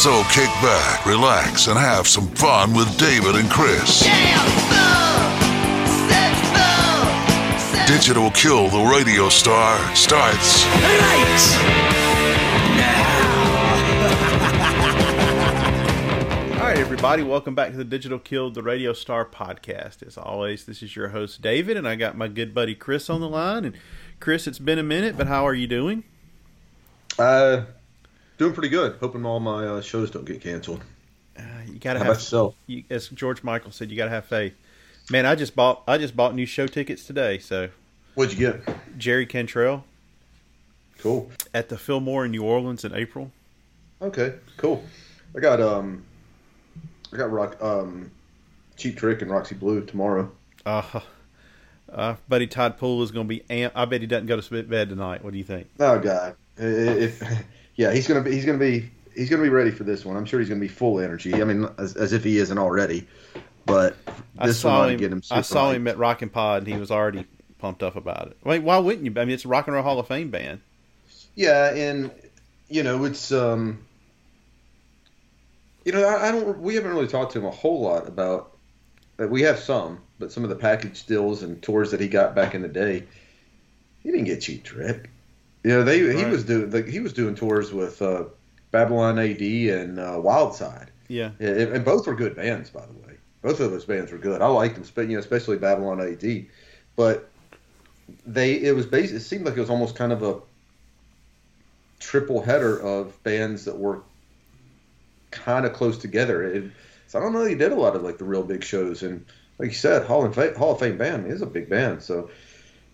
So 0.00 0.22
kick 0.30 0.48
back, 0.62 1.04
relax, 1.04 1.66
and 1.66 1.78
have 1.78 2.08
some 2.08 2.26
fun 2.28 2.72
with 2.72 2.88
David 2.96 3.34
and 3.34 3.50
Chris. 3.50 4.00
Digital 7.86 8.30
Kill 8.30 8.70
the 8.70 8.82
Radio 8.90 9.28
Star 9.28 9.76
starts 9.94 10.64
right 10.64 11.48
All 16.58 16.66
right, 16.66 16.78
everybody, 16.78 17.22
welcome 17.22 17.54
back 17.54 17.72
to 17.72 17.76
the 17.76 17.84
Digital 17.84 18.18
Kill 18.18 18.50
the 18.50 18.62
Radio 18.62 18.94
Star 18.94 19.26
podcast. 19.26 20.02
As 20.06 20.16
always, 20.16 20.64
this 20.64 20.82
is 20.82 20.96
your 20.96 21.08
host 21.08 21.42
David, 21.42 21.76
and 21.76 21.86
I 21.86 21.96
got 21.96 22.16
my 22.16 22.28
good 22.28 22.54
buddy 22.54 22.74
Chris 22.74 23.10
on 23.10 23.20
the 23.20 23.28
line. 23.28 23.66
And 23.66 23.76
Chris, 24.18 24.46
it's 24.46 24.58
been 24.58 24.78
a 24.78 24.82
minute, 24.82 25.18
but 25.18 25.26
how 25.26 25.46
are 25.46 25.52
you 25.52 25.66
doing? 25.66 26.04
Uh, 27.18 27.64
doing 28.40 28.54
pretty 28.54 28.70
good. 28.70 28.96
Hoping 29.00 29.26
all 29.26 29.38
my 29.38 29.66
uh, 29.66 29.80
shows 29.82 30.10
don't 30.10 30.24
get 30.24 30.40
canceled. 30.40 30.80
Uh, 31.38 31.42
you 31.66 31.78
gotta 31.78 31.98
How 31.98 32.06
have, 32.06 32.12
about 32.12 32.20
yourself? 32.20 32.54
you, 32.66 32.84
as 32.88 33.08
George 33.08 33.42
Michael 33.42 33.70
said, 33.70 33.90
you 33.90 33.98
gotta 33.98 34.10
have 34.10 34.24
faith. 34.24 34.54
Man, 35.10 35.26
I 35.26 35.34
just 35.34 35.54
bought 35.54 35.82
I 35.86 35.98
just 35.98 36.16
bought 36.16 36.34
new 36.34 36.46
show 36.46 36.66
tickets 36.66 37.04
today. 37.06 37.38
So 37.38 37.68
What'd 38.14 38.36
you 38.36 38.50
get? 38.50 38.98
Jerry 38.98 39.26
Cantrell 39.26 39.84
Cool. 40.98 41.30
at 41.52 41.68
the 41.68 41.76
Fillmore 41.76 42.24
in 42.24 42.30
New 42.30 42.42
Orleans 42.42 42.82
in 42.84 42.94
April. 42.94 43.30
Okay. 44.00 44.34
Cool. 44.56 44.82
I 45.36 45.40
got 45.40 45.60
um, 45.60 46.02
I 47.12 47.18
got 47.18 47.30
rock 47.30 47.62
um, 47.62 48.10
Cheap 48.78 48.96
Trick 48.96 49.20
and 49.20 49.30
Roxy 49.30 49.54
Blue 49.54 49.84
tomorrow. 49.84 50.32
Uh, 50.64 51.00
uh, 51.92 52.14
buddy 52.26 52.46
Todd 52.46 52.78
Poole 52.78 53.02
is 53.02 53.10
gonna 53.10 53.28
be. 53.28 53.44
Amp- 53.50 53.74
I 53.76 53.84
bet 53.84 54.00
he 54.00 54.06
doesn't 54.06 54.28
go 54.28 54.40
to 54.40 54.62
bed 54.62 54.88
tonight. 54.88 55.22
What 55.22 55.32
do 55.34 55.38
you 55.38 55.44
think? 55.44 55.68
Oh 55.78 55.98
God. 55.98 56.36
If 56.56 57.22
yeah, 57.76 57.92
he's 57.92 58.06
gonna 58.06 58.22
be 58.22 58.32
he's 58.32 58.44
gonna 58.44 58.58
be 58.58 58.90
he's 59.14 59.30
gonna 59.30 59.42
be 59.42 59.48
ready 59.48 59.70
for 59.70 59.84
this 59.84 60.04
one. 60.04 60.16
I'm 60.16 60.24
sure 60.24 60.40
he's 60.40 60.48
gonna 60.48 60.60
be 60.60 60.68
full 60.68 61.00
energy. 61.00 61.40
I 61.40 61.44
mean, 61.44 61.68
as, 61.78 61.96
as 61.96 62.12
if 62.12 62.24
he 62.24 62.38
isn't 62.38 62.58
already. 62.58 63.06
But 63.66 63.96
I 64.38 64.46
this 64.46 64.64
one 64.64 64.72
saw 64.72 64.88
him. 64.88 64.98
get 64.98 65.12
him. 65.12 65.22
I 65.30 65.42
saw 65.42 65.70
hyped. 65.70 65.76
him 65.76 65.88
at 65.88 65.98
Rockin' 65.98 66.30
Pod, 66.30 66.62
and 66.62 66.72
he 66.72 66.78
was 66.78 66.90
already 66.90 67.26
pumped 67.58 67.82
up 67.82 67.96
about 67.96 68.28
it. 68.28 68.36
Wait, 68.42 68.62
why 68.62 68.78
wouldn't 68.78 69.04
you? 69.04 69.12
I 69.20 69.24
mean, 69.24 69.34
it's 69.34 69.44
a 69.44 69.48
Rock 69.48 69.66
and 69.66 69.74
Roll 69.74 69.84
Hall 69.84 69.98
of 69.98 70.08
Fame 70.08 70.30
band. 70.30 70.60
Yeah, 71.34 71.72
and 71.72 72.10
you 72.68 72.82
know 72.82 73.04
it's 73.04 73.30
um, 73.32 73.84
you 75.84 75.92
know 75.92 76.04
I, 76.04 76.28
I 76.28 76.32
don't 76.32 76.60
we 76.60 76.74
haven't 76.74 76.90
really 76.90 77.06
talked 77.06 77.32
to 77.32 77.38
him 77.38 77.46
a 77.46 77.50
whole 77.50 77.82
lot 77.82 78.08
about. 78.08 78.56
Uh, 79.18 79.26
we 79.26 79.42
have 79.42 79.58
some, 79.58 80.00
but 80.18 80.32
some 80.32 80.42
of 80.42 80.50
the 80.50 80.56
package 80.56 81.06
deals 81.06 81.42
and 81.42 81.62
tours 81.62 81.90
that 81.90 82.00
he 82.00 82.08
got 82.08 82.34
back 82.34 82.54
in 82.54 82.62
the 82.62 82.68
day, 82.68 83.04
he 84.02 84.10
didn't 84.10 84.24
get 84.24 84.40
cheap 84.40 84.64
trick. 84.64 85.10
Know 85.64 85.82
they 85.82 85.98
he 86.16 86.24
was 86.24 86.44
doing 86.44 86.70
like, 86.70 86.86
he 86.86 87.00
was 87.00 87.12
doing 87.12 87.34
tours 87.34 87.72
with 87.72 88.00
uh, 88.00 88.24
Babylon 88.70 89.18
AD 89.18 89.40
and 89.40 89.98
uh, 89.98 90.16
Wildside, 90.16 90.88
Yeah, 91.08 91.30
and, 91.38 91.72
and 91.72 91.84
both 91.84 92.06
were 92.06 92.14
good 92.14 92.36
bands 92.36 92.70
by 92.70 92.84
the 92.86 92.92
way. 92.92 93.16
Both 93.42 93.60
of 93.60 93.70
those 93.70 93.84
bands 93.84 94.12
were 94.12 94.18
good. 94.18 94.42
I 94.42 94.46
liked 94.48 94.76
them, 94.76 95.10
you 95.10 95.16
know, 95.16 95.20
especially 95.20 95.56
Babylon 95.58 96.00
AD, 96.00 96.46
but 96.96 97.30
they 98.26 98.54
it 98.54 98.74
was 98.74 98.86
based. 98.86 99.12
It 99.12 99.20
seemed 99.20 99.44
like 99.44 99.56
it 99.56 99.60
was 99.60 99.70
almost 99.70 99.96
kind 99.96 100.12
of 100.12 100.22
a 100.22 100.40
triple 101.98 102.42
header 102.42 102.80
of 102.80 103.22
bands 103.22 103.64
that 103.66 103.78
were 103.78 104.00
kind 105.30 105.66
of 105.66 105.72
close 105.72 105.98
together. 105.98 106.42
It, 106.42 106.70
so 107.06 107.18
I 107.18 107.22
don't 107.22 107.32
know. 107.32 107.44
He 107.44 107.54
did 107.54 107.72
a 107.72 107.76
lot 107.76 107.96
of 107.96 108.02
like 108.02 108.18
the 108.18 108.24
real 108.24 108.42
big 108.42 108.64
shows, 108.64 109.02
and 109.02 109.24
like 109.58 109.68
you 109.68 109.74
said, 109.74 110.06
Hall 110.06 110.24
of 110.24 110.34
Fame, 110.34 110.54
Hall 110.54 110.72
of 110.72 110.80
Fame 110.80 110.96
band 110.96 111.26
is 111.26 111.42
a 111.42 111.46
big 111.46 111.68
band. 111.68 112.02
So 112.02 112.30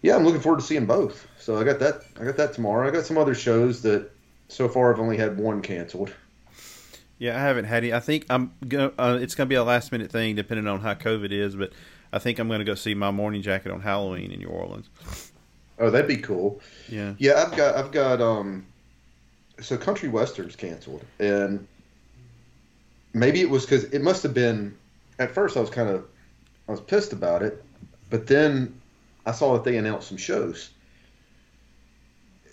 yeah, 0.03 0.17
I'm 0.17 0.25
looking 0.25 0.41
forward 0.41 0.61
to 0.61 0.67
seeing 0.67 0.87
both. 0.87 1.27
So 1.39 1.57
I 1.59 1.65
got 1.65 1.79
that. 1.81 2.03
I 2.21 2.25
got 2.25 2.37
that 2.37 2.53
tomorrow. 2.53 2.87
I 2.87 2.91
got 2.91 3.05
some 3.07 3.19
other 3.19 3.35
shows 3.35 3.83
that 3.83 4.11
so 4.49 4.69
far 4.69 4.93
I've 4.93 5.01
only 5.01 5.17
had 5.17 5.39
one 5.39 5.63
canceled. 5.63 6.13
yeah. 7.19 7.37
I 7.37 7.41
haven't 7.41 7.65
had 7.65 7.85
any. 7.85 7.93
I 7.93 8.01
think 8.01 8.27
I'm. 8.31 8.53
Go, 8.69 8.93
uh, 8.99 9.19
it's 9.21 9.35
going 9.35 9.47
to 9.47 9.51
be 9.51 9.57
a 9.57 9.65
last 9.65 9.93
minute 9.93 10.11
thing, 10.11 10.37
depending 10.37 10.67
on 10.67 10.81
how 10.81 10.95
COVID 10.95 11.33
is. 11.33 11.57
But 11.57 11.73
I 12.13 12.19
think 12.19 12.39
I'm 12.39 12.49
going 12.49 12.61
to 12.61 12.65
go 12.65 12.75
see 12.75 12.95
my 12.95 13.11
Morning 13.11 13.43
Jacket 13.43 13.73
on 13.73 13.81
Halloween 13.81 14.31
in 14.33 14.39
New 14.39 14.49
Orleans. 14.49 14.89
Oh, 15.79 15.91
that'd 15.91 16.09
be 16.09 16.17
cool. 16.17 16.61
Yeah, 16.89 17.15
Yeah, 17.19 17.45
I've 17.45 17.57
got 17.57 17.77
I've 17.77 17.93
got 17.93 18.21
um 18.21 18.67
so 19.61 19.77
country 19.77 20.09
westerns 20.09 20.57
canceled 20.57 21.03
and 21.19 21.67
maybe 23.13 23.41
it 23.41 23.51
was 23.51 23.67
cuz 23.67 23.85
it 23.85 24.03
must 24.03 24.23
have 24.23 24.33
been 24.35 24.75
at 25.19 25.33
first 25.33 25.57
I 25.57 25.61
was 25.61 25.71
kind 25.71 25.89
of 25.89 26.05
I 26.69 26.73
was 26.73 26.81
pissed 26.81 27.13
about 27.13 27.43
it, 27.43 27.63
but 28.11 28.27
then 28.27 28.81
I 29.27 29.33
saw 29.33 29.55
that 29.55 29.65
they 29.65 29.77
announced 29.77 30.09
some 30.09 30.17
shows. 30.17 30.71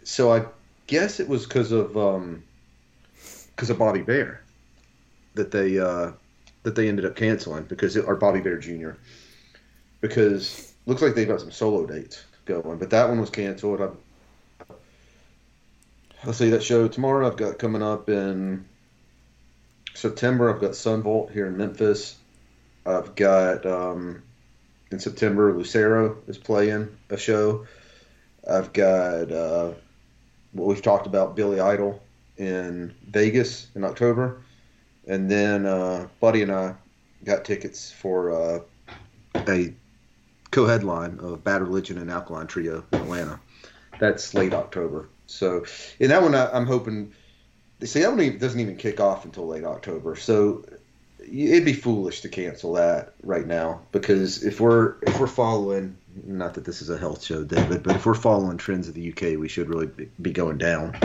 So 0.04 0.34
I 0.34 0.46
guess 0.88 1.20
it 1.20 1.30
was 1.30 1.46
cuz 1.46 1.72
of 1.72 1.96
um 1.96 2.44
cuz 3.56 3.70
of 3.70 3.78
Bobby 3.78 4.02
Bare 4.02 4.42
that 5.36 5.52
they 5.52 5.80
uh 5.80 6.12
that 6.64 6.76
they 6.76 6.90
ended 6.90 7.06
up 7.06 7.16
canceling 7.16 7.64
because 7.64 7.96
it, 7.96 8.06
or 8.06 8.16
Bobby 8.16 8.42
Bare 8.42 8.58
Jr. 8.58 8.92
because 10.02 10.74
looks 10.86 11.02
like 11.02 11.16
they've 11.16 11.28
got 11.28 11.42
some 11.42 11.52
solo 11.52 11.86
dates 11.86 12.24
going, 12.46 12.78
but 12.78 12.90
that 12.90 13.08
one 13.08 13.20
was 13.20 13.30
canceled. 13.30 13.82
I, 13.82 13.90
let's 16.26 16.40
see 16.40 16.50
that 16.50 16.64
show 16.64 16.88
tomorrow. 16.88 17.28
I've 17.28 17.38
got 17.38 17.60
coming 17.60 17.84
up 17.84 18.10
in 18.10 18.66
September. 19.94 20.54
I've 20.54 20.62
got 20.62 20.76
Son 20.76 21.02
Volt 21.02 21.32
here 21.32 21.48
in 21.48 21.58
Memphis. 21.58 22.18
I've 22.86 23.16
got 23.16 23.66
um, 23.66 24.24
in 24.94 25.00
September 25.00 25.52
Lucero 25.58 26.18
is 26.28 26.38
playing 26.38 26.96
a 27.10 27.18
show. 27.18 27.66
I've 28.48 28.72
got 28.74 29.32
uh, 29.32 29.72
what 30.52 30.68
we've 30.68 30.82
talked 30.82 31.08
about 31.08 31.36
Billy 31.36 31.60
Idol 31.60 32.02
in 32.38 32.94
Vegas 33.10 33.68
in 33.76 33.84
October, 33.84 34.42
and 35.08 35.30
then 35.30 35.66
uh, 35.66 36.08
Buddy 36.20 36.44
and 36.44 36.52
I 36.52 36.76
got 37.24 37.44
tickets 37.44 37.92
for 37.92 38.32
uh, 38.32 38.60
a 39.48 39.74
co-headline 40.52 41.20
of 41.20 41.44
Bad 41.44 41.62
Religion 41.62 41.98
and 41.98 42.12
Alkaline 42.12 42.48
Trio 42.48 42.86
in 42.92 43.02
Atlanta. 43.02 43.40
That's 44.00 44.34
late 44.36 44.54
October. 44.54 45.10
So, 45.26 45.66
in 46.00 46.10
that 46.10 46.22
one, 46.22 46.36
I, 46.36 46.52
I'm 46.52 46.68
hoping. 46.68 47.14
See, 47.84 48.02
that 48.02 48.14
one 48.14 48.38
doesn't 48.38 48.60
even 48.60 48.78
kick 48.78 49.00
off 49.00 49.26
until 49.26 49.48
late 49.48 49.64
October. 49.64 50.16
So, 50.16 50.64
it'd 51.32 51.66
be 51.66 51.74
foolish 51.74 52.22
to 52.22 52.30
cancel 52.30 52.74
that 52.74 53.14
right 53.24 53.48
now 53.48 53.82
because 53.92 54.44
if 54.44 54.60
we're 54.60 54.96
if 55.02 55.20
we're 55.20 55.28
following, 55.28 55.98
not 56.26 56.54
that 56.56 56.66
this 56.66 56.82
is 56.82 56.90
a 56.90 56.98
health 56.98 57.24
show, 57.24 57.44
David, 57.44 57.84
but 57.84 57.96
if 57.96 58.06
we're 58.06 58.14
following 58.14 58.58
trends 58.58 58.88
of 58.88 58.94
the 58.94 59.12
UK, 59.12 59.40
we 59.40 59.48
should 59.48 59.70
really 59.70 59.88
be, 59.88 60.32
going 60.32 60.58
down 60.58 60.96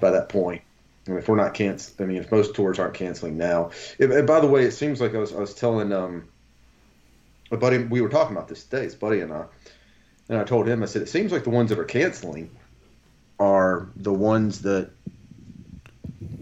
by 0.00 0.10
that 0.10 0.28
point. 0.28 0.62
And 1.06 1.18
if 1.18 1.28
we're 1.28 1.36
not 1.36 1.54
cancel, 1.54 1.94
I 2.02 2.06
mean, 2.06 2.18
if 2.18 2.30
most 2.30 2.54
tours 2.54 2.78
aren't 2.78 2.94
canceling 2.94 3.36
now. 3.36 3.70
And 3.98 4.26
by 4.26 4.40
the 4.40 4.46
way, 4.46 4.64
it 4.64 4.72
seems 4.72 5.00
like 5.00 5.14
I 5.14 5.18
was 5.18 5.34
I 5.34 5.40
was 5.40 5.54
telling 5.54 5.92
um, 5.92 6.28
a 7.50 7.56
buddy 7.56 7.78
we 7.78 8.00
were 8.00 8.08
talking 8.08 8.36
about 8.36 8.48
this 8.48 8.64
today. 8.64 8.84
It's 8.84 8.94
buddy 8.94 9.20
and 9.20 9.32
I, 9.32 9.44
and 10.28 10.38
I 10.38 10.44
told 10.44 10.68
him 10.68 10.82
I 10.82 10.86
said 10.86 11.02
it 11.02 11.08
seems 11.08 11.32
like 11.32 11.44
the 11.44 11.50
ones 11.50 11.70
that 11.70 11.78
are 11.78 11.84
canceling 11.84 12.50
are 13.38 13.88
the 13.96 14.12
ones 14.12 14.60
that, 14.62 14.90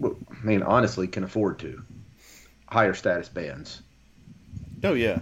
I 0.03 0.43
mean, 0.43 0.61
honestly, 0.63 1.07
can 1.07 1.23
afford 1.23 1.59
to. 1.59 1.81
Higher 2.71 2.93
status 2.93 3.29
bands. 3.29 3.81
Oh 4.83 4.93
yeah, 4.93 5.19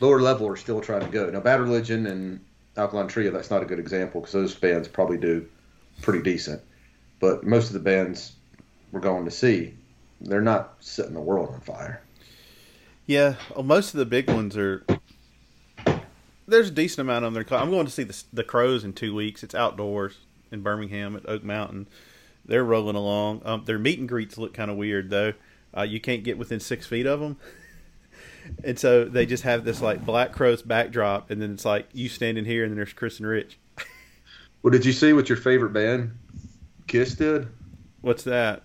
Lower 0.00 0.20
level 0.20 0.48
are 0.48 0.56
still 0.56 0.80
trying 0.80 1.02
to 1.02 1.08
go. 1.08 1.28
Now, 1.28 1.40
Bad 1.40 1.60
Religion 1.60 2.06
and 2.06 2.40
Alkaline 2.76 3.06
Trio, 3.06 3.30
that's 3.30 3.50
not 3.50 3.62
a 3.62 3.66
good 3.66 3.78
example 3.78 4.22
because 4.22 4.32
those 4.32 4.54
bands 4.54 4.88
probably 4.88 5.18
do 5.18 5.46
pretty 6.00 6.22
decent. 6.22 6.62
But 7.20 7.44
most 7.44 7.66
of 7.66 7.74
the 7.74 7.80
bands 7.80 8.32
we're 8.92 9.00
going 9.00 9.26
to 9.26 9.30
see, 9.30 9.74
they're 10.22 10.40
not 10.40 10.76
setting 10.80 11.12
the 11.12 11.20
world 11.20 11.50
on 11.50 11.60
fire. 11.60 12.02
Yeah, 13.06 13.34
well, 13.54 13.62
most 13.62 13.92
of 13.92 13.98
the 13.98 14.06
big 14.06 14.28
ones 14.28 14.56
are. 14.56 14.86
There's 16.48 16.68
a 16.68 16.72
decent 16.72 17.00
amount 17.00 17.26
on 17.26 17.34
there. 17.34 17.44
I'm 17.50 17.70
going 17.70 17.86
to 17.86 17.92
see 17.92 18.04
the 18.04 18.22
the 18.32 18.44
Crowes 18.44 18.84
in 18.84 18.94
two 18.94 19.14
weeks. 19.14 19.42
It's 19.42 19.54
outdoors 19.54 20.16
in 20.50 20.62
Birmingham 20.62 21.14
at 21.14 21.28
Oak 21.28 21.44
Mountain. 21.44 21.88
They're 22.46 22.64
rolling 22.64 22.96
along. 22.96 23.42
Um, 23.44 23.64
their 23.66 23.78
meet 23.78 23.98
and 23.98 24.08
greets 24.08 24.38
look 24.38 24.54
kind 24.54 24.70
of 24.70 24.78
weird 24.78 25.10
though. 25.10 25.34
Uh, 25.76 25.82
you 25.82 26.00
can't 26.00 26.24
get 26.24 26.36
within 26.38 26.60
six 26.60 26.86
feet 26.86 27.06
of 27.06 27.20
them, 27.20 27.36
and 28.64 28.78
so 28.78 29.04
they 29.04 29.26
just 29.26 29.44
have 29.44 29.64
this 29.64 29.80
like 29.80 30.04
Black 30.04 30.32
Crowes 30.32 30.62
backdrop, 30.62 31.30
and 31.30 31.40
then 31.40 31.52
it's 31.52 31.64
like 31.64 31.88
you 31.92 32.08
standing 32.08 32.44
here, 32.44 32.64
and 32.64 32.72
then 32.72 32.76
there's 32.76 32.92
Chris 32.92 33.18
and 33.18 33.28
Rich. 33.28 33.58
Well, 34.62 34.70
did 34.72 34.84
you 34.84 34.92
see 34.92 35.12
what 35.12 35.28
your 35.28 35.38
favorite 35.38 35.72
band, 35.72 36.18
Kiss, 36.86 37.14
did? 37.14 37.48
What's 38.02 38.24
that? 38.24 38.64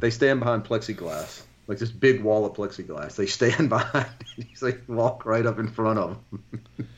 They 0.00 0.10
stand 0.10 0.40
behind 0.40 0.64
plexiglass, 0.64 1.42
like 1.66 1.78
this 1.78 1.90
big 1.90 2.22
wall 2.22 2.44
of 2.44 2.52
plexiglass. 2.52 3.16
They 3.16 3.26
stand 3.26 3.68
behind. 3.70 4.06
They 4.36 4.46
like 4.60 4.82
walk 4.88 5.24
right 5.24 5.46
up 5.46 5.58
in 5.58 5.68
front 5.68 5.98
of 5.98 6.18
them. 6.30 6.88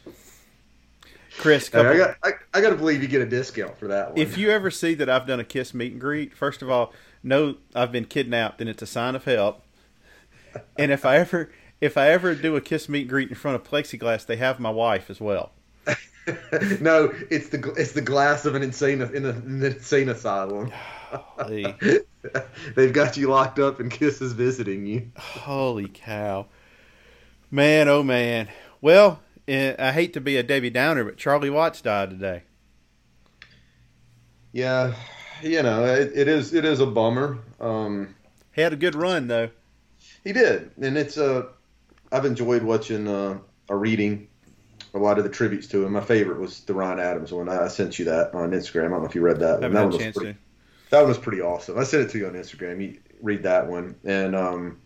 Chris, 1.38 1.68
Hey, 1.68 1.78
I 1.80 1.96
got, 1.96 2.16
I, 2.22 2.32
I 2.52 2.60
got 2.60 2.70
to 2.70 2.76
believe 2.76 3.02
you 3.02 3.08
get 3.08 3.22
a 3.22 3.26
discount 3.26 3.78
for 3.78 3.86
that 3.88 4.10
one. 4.10 4.18
if 4.18 4.36
you 4.36 4.50
ever 4.50 4.70
see 4.70 4.94
that 4.94 5.08
I've 5.08 5.26
done 5.26 5.40
a 5.40 5.44
Kiss 5.44 5.72
meet 5.72 5.92
and 5.92 6.00
greet, 6.00 6.34
first 6.34 6.60
of 6.60 6.68
all, 6.70 6.92
know 7.22 7.56
I've 7.74 7.92
been 7.92 8.04
kidnapped, 8.04 8.60
and 8.60 8.68
it's 8.70 8.82
a 8.82 8.86
sign 8.86 9.14
of 9.14 9.24
help. 9.24 9.62
And 10.78 10.90
if 10.90 11.04
I 11.04 11.16
ever 11.18 11.50
if 11.80 11.96
I 11.96 12.10
ever 12.10 12.34
do 12.34 12.56
a 12.56 12.60
Kiss 12.60 12.88
meet 12.88 13.08
greet 13.08 13.28
in 13.28 13.34
front 13.34 13.56
of 13.56 13.64
plexiglass, 13.64 14.26
they 14.26 14.36
have 14.36 14.60
my 14.60 14.70
wife 14.70 15.10
as 15.10 15.20
well. 15.20 15.52
no, 16.80 17.12
it's 17.30 17.48
the 17.48 17.74
it's 17.76 17.92
the 17.92 18.02
glass 18.02 18.44
of 18.44 18.54
an 18.54 18.62
insane 18.62 19.00
in, 19.00 19.24
a, 19.24 19.30
an 19.30 19.62
insane 19.62 20.08
asylum. 20.08 20.70
Holy, 21.10 21.74
They've 22.76 22.92
got 22.92 23.16
you 23.16 23.28
locked 23.28 23.58
up, 23.58 23.80
and 23.80 23.90
Kiss 23.90 24.20
is 24.20 24.32
visiting 24.32 24.86
you. 24.86 25.10
holy 25.16 25.88
cow, 25.88 26.46
man! 27.50 27.88
Oh 27.88 28.02
man. 28.02 28.48
Well, 28.80 29.20
eh, 29.48 29.74
I 29.78 29.92
hate 29.92 30.12
to 30.14 30.20
be 30.20 30.36
a 30.36 30.42
Debbie 30.42 30.70
Downer, 30.70 31.04
but 31.04 31.16
Charlie 31.16 31.50
Watts 31.50 31.80
died 31.80 32.10
today. 32.10 32.42
Yeah, 34.52 34.94
you 35.42 35.62
know 35.62 35.84
it, 35.84 36.12
it 36.14 36.28
is 36.28 36.52
it 36.54 36.64
is 36.64 36.80
a 36.80 36.86
bummer. 36.86 37.38
Um, 37.60 38.14
He 38.52 38.62
had 38.62 38.72
a 38.72 38.76
good 38.76 38.94
run 38.94 39.26
though. 39.28 39.50
he 40.24 40.32
did, 40.32 40.70
and 40.80 40.96
it's 40.96 41.18
uh, 41.18 41.44
I've 42.12 42.24
enjoyed 42.24 42.62
watching 42.62 43.06
uh, 43.08 43.38
or 43.68 43.78
reading 43.78 44.28
a 44.94 44.98
lot 44.98 45.18
of 45.18 45.24
the 45.24 45.30
tributes 45.30 45.68
to 45.68 45.84
him. 45.84 45.92
My 45.92 46.00
favorite 46.00 46.40
was 46.40 46.60
the 46.60 46.74
Ryan 46.74 46.98
Adams 47.00 47.32
one. 47.32 47.48
I 47.48 47.68
sent 47.68 47.98
you 47.98 48.06
that 48.06 48.34
on 48.34 48.50
Instagram. 48.50 48.86
I 48.86 48.88
don't 48.90 49.00
know 49.02 49.06
if 49.08 49.14
you 49.14 49.20
read 49.20 49.40
that. 49.40 49.60
one. 49.60 49.72
That 49.72 49.82
one 49.82 49.92
was 49.92 49.98
chance 49.98 50.16
pretty, 50.16 50.32
to. 50.32 50.38
that 50.90 50.98
one 51.00 51.08
was 51.08 51.18
pretty 51.18 51.40
awesome. 51.40 51.78
I 51.78 51.84
sent 51.84 52.04
it 52.04 52.10
to 52.10 52.18
you 52.18 52.26
on 52.26 52.32
Instagram. 52.32 52.82
You 52.82 52.98
read 53.22 53.44
that 53.44 53.68
one, 53.68 53.94
and 54.04 54.34
um, 54.34 54.80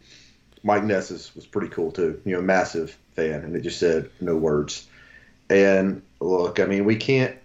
Mike 0.63 0.85
Ness's 0.85 1.35
was 1.35 1.47
pretty 1.47 1.69
cool 1.69 1.91
too. 1.93 2.21
You 2.25 2.37
know, 2.37 2.43
massive 2.43 2.97
fan, 3.15 3.45
and 3.45 3.57
it 3.57 3.63
just 3.63 3.79
said 3.79 4.11
no 4.21 4.37
words. 4.37 4.87
And 5.49 6.03
look, 6.21 6.61
I 6.61 6.65
mean, 6.65 6.85
we 6.85 6.97
can't 6.97 7.37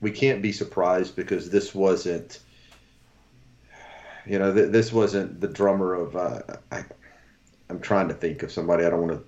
we 0.00 0.10
can't 0.10 0.40
be 0.42 0.52
surprised 0.52 1.14
because 1.16 1.50
this 1.50 1.74
wasn't, 1.74 2.38
you 4.26 4.38
know, 4.38 4.52
th- 4.54 4.70
this 4.70 4.92
wasn't 4.92 5.40
the 5.40 5.48
drummer 5.48 5.94
of. 5.94 6.16
Uh, 6.16 6.40
I, 6.70 6.84
I'm 7.68 7.80
trying 7.80 8.08
to 8.08 8.14
think 8.14 8.42
of 8.42 8.50
somebody. 8.50 8.84
I 8.84 8.90
don't 8.90 9.06
want 9.06 9.12
to 9.12 9.24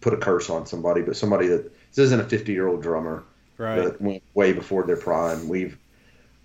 put 0.00 0.14
a 0.14 0.16
curse 0.18 0.48
on 0.50 0.66
somebody, 0.66 1.02
but 1.02 1.16
somebody 1.16 1.46
that 1.48 1.64
this 1.90 1.98
isn't 1.98 2.20
a 2.20 2.24
50 2.24 2.52
year 2.52 2.68
old 2.68 2.82
drummer 2.82 3.24
Right. 3.58 3.82
that 3.82 4.00
went 4.02 4.22
way 4.34 4.52
before 4.52 4.82
their 4.84 4.98
prime. 4.98 5.48
We've 5.48 5.78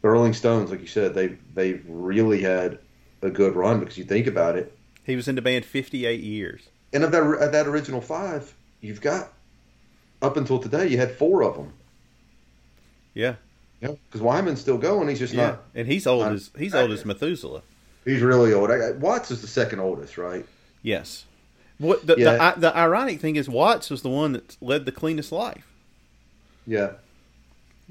the 0.02 0.10
Rolling 0.10 0.34
Stones, 0.34 0.72
like 0.72 0.80
you 0.82 0.88
said, 0.88 1.14
they've 1.14 1.38
they've 1.54 1.84
really 1.88 2.42
had 2.42 2.80
a 3.22 3.30
good 3.30 3.54
run 3.56 3.80
because 3.80 3.98
you 3.98 4.04
think 4.06 4.28
about 4.28 4.56
it, 4.58 4.76
He 5.04 5.16
was 5.16 5.28
in 5.28 5.36
the 5.36 5.42
band 5.42 5.64
58 5.66 6.20
years. 6.22 6.70
and 6.94 7.04
of 7.04 7.12
that 7.12 7.22
of 7.24 7.52
that 7.52 7.68
original 7.68 8.00
five, 8.02 8.54
you've 8.80 9.02
got 9.02 9.32
up 10.22 10.38
until 10.38 10.58
today, 10.58 10.88
you 10.88 10.98
had 10.98 11.12
four 11.12 11.44
of 11.44 11.56
them. 11.56 11.74
Yeah. 13.14 13.36
Yeah, 13.82 13.94
because 14.08 14.22
Wyman's 14.22 14.62
still 14.62 14.78
going. 14.78 15.08
He's 15.08 15.20
just 15.20 15.34
Yeah. 15.34 15.48
not. 15.48 15.64
And 15.76 15.88
he's 15.88 16.06
old 16.06 16.26
not- 16.26 16.34
as 16.34 16.52
he's 16.58 16.76
old 16.76 16.92
as 16.92 17.04
Methuselah. 17.06 17.64
He's 18.06 18.22
really 18.22 18.54
old. 18.54 18.72
I, 18.72 18.92
Watts 18.92 19.32
is 19.32 19.42
the 19.42 19.48
second 19.48 19.80
oldest, 19.80 20.18
right? 20.18 20.46
Yes. 20.84 21.26
What 21.78 22.06
the, 22.06 22.16
Yeah. 22.18 22.54
the 22.56 22.62
the 22.62 22.78
ironic 22.78 23.20
thing 23.20 23.36
is 23.36 23.50
Watts 23.50 23.90
was 23.90 24.02
the 24.04 24.10
one 24.10 24.34
that 24.34 24.56
led 24.62 24.86
the 24.86 24.92
cleanest 24.92 25.32
life. 25.32 25.66
Yeah. 26.68 26.92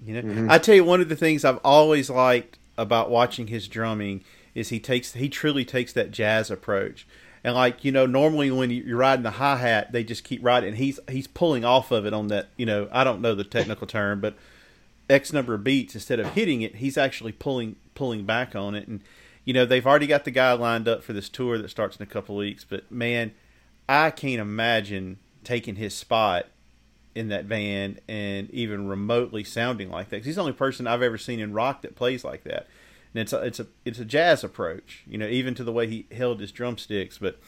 You 0.04 0.14
know, 0.14 0.22
Mhm. 0.22 0.50
I 0.50 0.58
tell 0.58 0.74
you, 0.74 0.84
one 0.84 1.00
of 1.00 1.08
the 1.08 1.16
things 1.16 1.44
I've 1.44 1.58
always 1.64 2.08
liked 2.08 2.58
about 2.78 3.10
watching 3.10 3.48
his 3.48 3.68
drumming 3.68 4.22
is 4.54 4.68
he 4.70 4.78
takes 4.80 5.12
he 5.14 5.28
truly 5.28 5.64
takes 5.64 5.92
that 5.92 6.10
jazz 6.12 6.50
approach. 6.50 7.06
And 7.42 7.54
like 7.54 7.84
you 7.84 7.90
know, 7.92 8.06
normally 8.06 8.50
when 8.50 8.70
you- 8.70 8.82
you're 8.84 8.96
riding 8.98 9.22
the 9.24 9.32
hi 9.32 9.56
hat, 9.56 9.92
they 9.92 10.04
just 10.04 10.24
keep 10.24 10.44
riding. 10.44 10.68
And 10.70 10.78
he's 10.78 11.00
he's 11.10 11.26
pulling 11.26 11.64
off 11.64 11.90
of 11.90 12.06
it 12.06 12.12
on 12.12 12.28
that. 12.28 12.48
You 12.56 12.66
know, 12.66 12.88
I 12.92 13.02
don't 13.04 13.20
know 13.20 13.34
the 13.34 13.44
technical 13.44 13.86
term, 13.86 14.20
but 14.20 14.34
X 15.10 15.32
number 15.32 15.54
of 15.54 15.64
beats 15.64 15.94
instead 15.94 16.20
of 16.20 16.32
hitting 16.34 16.62
it, 16.62 16.76
he's 16.76 16.96
actually 16.96 17.32
pulling 17.32 17.76
pulling 17.94 18.24
back 18.24 18.54
on 18.54 18.74
it. 18.74 18.88
And 18.88 19.00
you 19.44 19.52
know, 19.52 19.64
they've 19.64 19.86
already 19.86 20.06
got 20.06 20.24
the 20.24 20.30
guy 20.30 20.52
lined 20.52 20.86
up 20.86 21.02
for 21.02 21.12
this 21.12 21.28
tour 21.28 21.58
that 21.58 21.68
starts 21.70 21.96
in 21.96 22.02
a 22.02 22.06
couple 22.06 22.36
weeks. 22.36 22.64
But 22.64 22.90
man, 22.90 23.32
I 23.88 24.10
can't 24.10 24.40
imagine 24.40 25.18
taking 25.44 25.76
his 25.76 25.94
spot 25.94 26.46
in 27.14 27.28
that 27.28 27.48
band 27.48 28.00
and 28.06 28.48
even 28.50 28.86
remotely 28.86 29.42
sounding 29.42 29.90
like 29.90 30.10
that. 30.10 30.18
'Cause 30.18 30.26
he's 30.26 30.36
the 30.36 30.42
only 30.42 30.52
person 30.52 30.86
I've 30.86 31.02
ever 31.02 31.18
seen 31.18 31.40
in 31.40 31.52
rock 31.52 31.82
that 31.82 31.96
plays 31.96 32.22
like 32.24 32.44
that. 32.44 32.68
And 33.12 33.20
it's 33.22 33.32
a, 33.32 33.38
it's 33.38 33.58
a 33.58 33.66
it's 33.84 33.98
a 33.98 34.04
jazz 34.04 34.44
approach, 34.44 35.02
you 35.08 35.18
know, 35.18 35.26
even 35.26 35.54
to 35.56 35.64
the 35.64 35.72
way 35.72 35.88
he 35.88 36.06
held 36.12 36.38
his 36.38 36.52
drumsticks. 36.52 37.18
But 37.18 37.40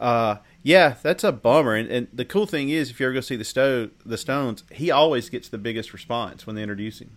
uh, 0.00 0.36
yeah, 0.62 0.96
that's 1.02 1.22
a 1.22 1.30
bummer. 1.30 1.76
And, 1.76 1.88
and 1.88 2.08
the 2.12 2.24
cool 2.24 2.46
thing 2.46 2.70
is, 2.70 2.90
if 2.90 2.98
you 2.98 3.06
ever 3.06 3.14
go 3.14 3.20
see 3.20 3.36
the 3.36 3.44
Sto- 3.44 3.90
the 4.04 4.18
Stones, 4.18 4.64
he 4.72 4.90
always 4.90 5.28
gets 5.28 5.48
the 5.48 5.58
biggest 5.58 5.92
response 5.92 6.46
when 6.46 6.56
they 6.56 6.62
introduce 6.62 7.00
him, 7.00 7.16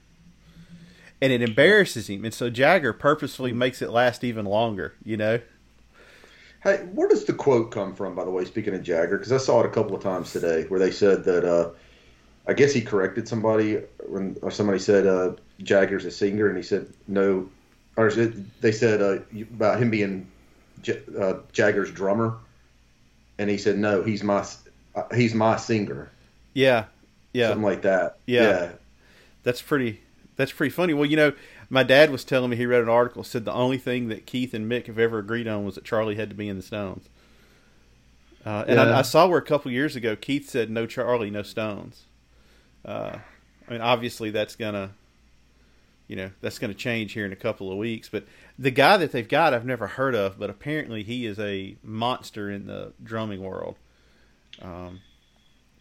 and 1.21 1.33
it 1.33 1.41
embarrasses 1.41 2.09
him. 2.09 2.23
And 2.23 2.33
so 2.33 2.49
Jagger 2.49 2.93
purposefully 2.93 3.53
makes 3.53 3.81
it 3.81 3.89
last 3.89 4.23
even 4.23 4.45
longer. 4.45 4.93
You 5.03 5.17
know, 5.17 5.39
Hey, 6.63 6.77
where 6.93 7.09
does 7.09 7.25
the 7.25 7.33
quote 7.33 7.71
come 7.71 7.93
from, 7.93 8.15
by 8.15 8.23
the 8.23 8.31
way, 8.31 8.45
speaking 8.45 8.73
of 8.73 8.83
Jagger? 8.83 9.17
Because 9.17 9.33
I 9.33 9.37
saw 9.37 9.59
it 9.59 9.65
a 9.65 9.69
couple 9.69 9.97
of 9.97 10.01
times 10.01 10.31
today 10.31 10.63
where 10.69 10.79
they 10.79 10.91
said 10.91 11.25
that, 11.25 11.43
uh, 11.43 11.71
I 12.47 12.53
guess 12.53 12.71
he 12.71 12.81
corrected 12.81 13.27
somebody 13.27 13.81
when 14.07 14.37
or 14.41 14.49
somebody 14.49 14.79
said 14.79 15.05
uh, 15.05 15.33
Jagger's 15.61 16.05
a 16.05 16.11
singer, 16.11 16.47
and 16.47 16.57
he 16.57 16.63
said 16.63 16.87
no, 17.07 17.49
or 17.97 18.09
they 18.11 18.71
said 18.71 19.01
uh, 19.01 19.19
about 19.53 19.81
him 19.81 19.89
being 19.89 20.29
J- 20.81 21.01
uh, 21.19 21.35
Jagger's 21.51 21.91
drummer, 21.91 22.37
and 23.37 23.49
he 23.49 23.57
said 23.57 23.77
no, 23.77 24.03
he's 24.03 24.23
my 24.23 24.45
he's 25.13 25.33
my 25.33 25.57
singer, 25.57 26.11
yeah, 26.53 26.85
yeah. 27.33 27.49
something 27.49 27.63
like 27.63 27.81
that. 27.83 28.17
Yeah. 28.25 28.73
That's 29.43 29.61
pretty. 29.61 30.01
That's 30.35 30.51
pretty 30.51 30.71
funny. 30.71 30.93
Well, 30.93 31.05
you 31.05 31.17
know, 31.17 31.33
my 31.69 31.83
dad 31.83 32.09
was 32.09 32.23
telling 32.23 32.49
me 32.49 32.55
he 32.55 32.65
read 32.65 32.81
an 32.81 32.89
article 32.89 33.23
said 33.23 33.45
the 33.45 33.53
only 33.53 33.77
thing 33.77 34.07
that 34.09 34.25
Keith 34.25 34.53
and 34.53 34.69
Mick 34.71 34.87
have 34.87 34.97
ever 34.97 35.19
agreed 35.19 35.47
on 35.47 35.65
was 35.65 35.75
that 35.75 35.83
Charlie 35.83 36.15
had 36.15 36.29
to 36.29 36.35
be 36.35 36.47
in 36.49 36.57
the 36.57 36.63
Stones. 36.63 37.09
Uh, 38.45 38.65
and 38.67 38.77
Yeah. 38.77 38.89
I, 38.91 38.99
I 38.99 39.01
saw 39.03 39.27
where 39.27 39.39
a 39.39 39.43
couple 39.43 39.71
years 39.71 39.95
ago 39.95 40.15
Keith 40.15 40.49
said 40.49 40.69
no 40.69 40.85
Charlie, 40.85 41.29
no 41.29 41.43
Stones. 41.43 42.03
Uh, 42.85 43.17
I 43.67 43.71
mean, 43.71 43.81
obviously 43.81 44.31
that's 44.31 44.55
gonna, 44.55 44.91
you 46.07 46.15
know, 46.15 46.31
that's 46.41 46.59
gonna 46.59 46.73
change 46.73 47.13
here 47.13 47.25
in 47.25 47.31
a 47.31 47.37
couple 47.37 47.71
of 47.71 47.77
weeks. 47.77 48.09
But 48.09 48.25
the 48.57 48.71
guy 48.71 48.97
that 48.97 49.11
they've 49.11 49.27
got, 49.27 49.53
I've 49.53 49.65
never 49.65 49.87
heard 49.87 50.15
of, 50.15 50.39
but 50.39 50.49
apparently 50.49 51.03
he 51.03 51.25
is 51.25 51.39
a 51.39 51.77
monster 51.83 52.49
in 52.51 52.65
the 52.67 52.93
drumming 53.03 53.41
world. 53.41 53.77
Um, 54.61 55.01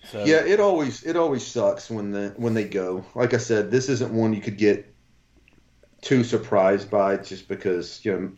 so 0.03 0.35
Yeah, 0.35 0.45
it 0.45 0.59
always 0.61 1.03
it 1.05 1.17
always 1.17 1.47
sucks 1.47 1.91
when 1.91 2.11
the 2.13 2.35
when 2.37 2.55
they 2.55 2.65
go. 2.65 3.05
Like 3.15 3.35
I 3.35 3.39
said, 3.39 3.71
this 3.71 3.89
isn't 3.89 4.13
one 4.13 4.33
you 4.33 4.41
could 4.41 4.57
get 4.59 4.95
too 6.03 6.23
surprised 6.25 6.91
by 6.91 7.17
just 7.17 7.49
because 7.49 8.05
you 8.05 8.13
know 8.13 8.33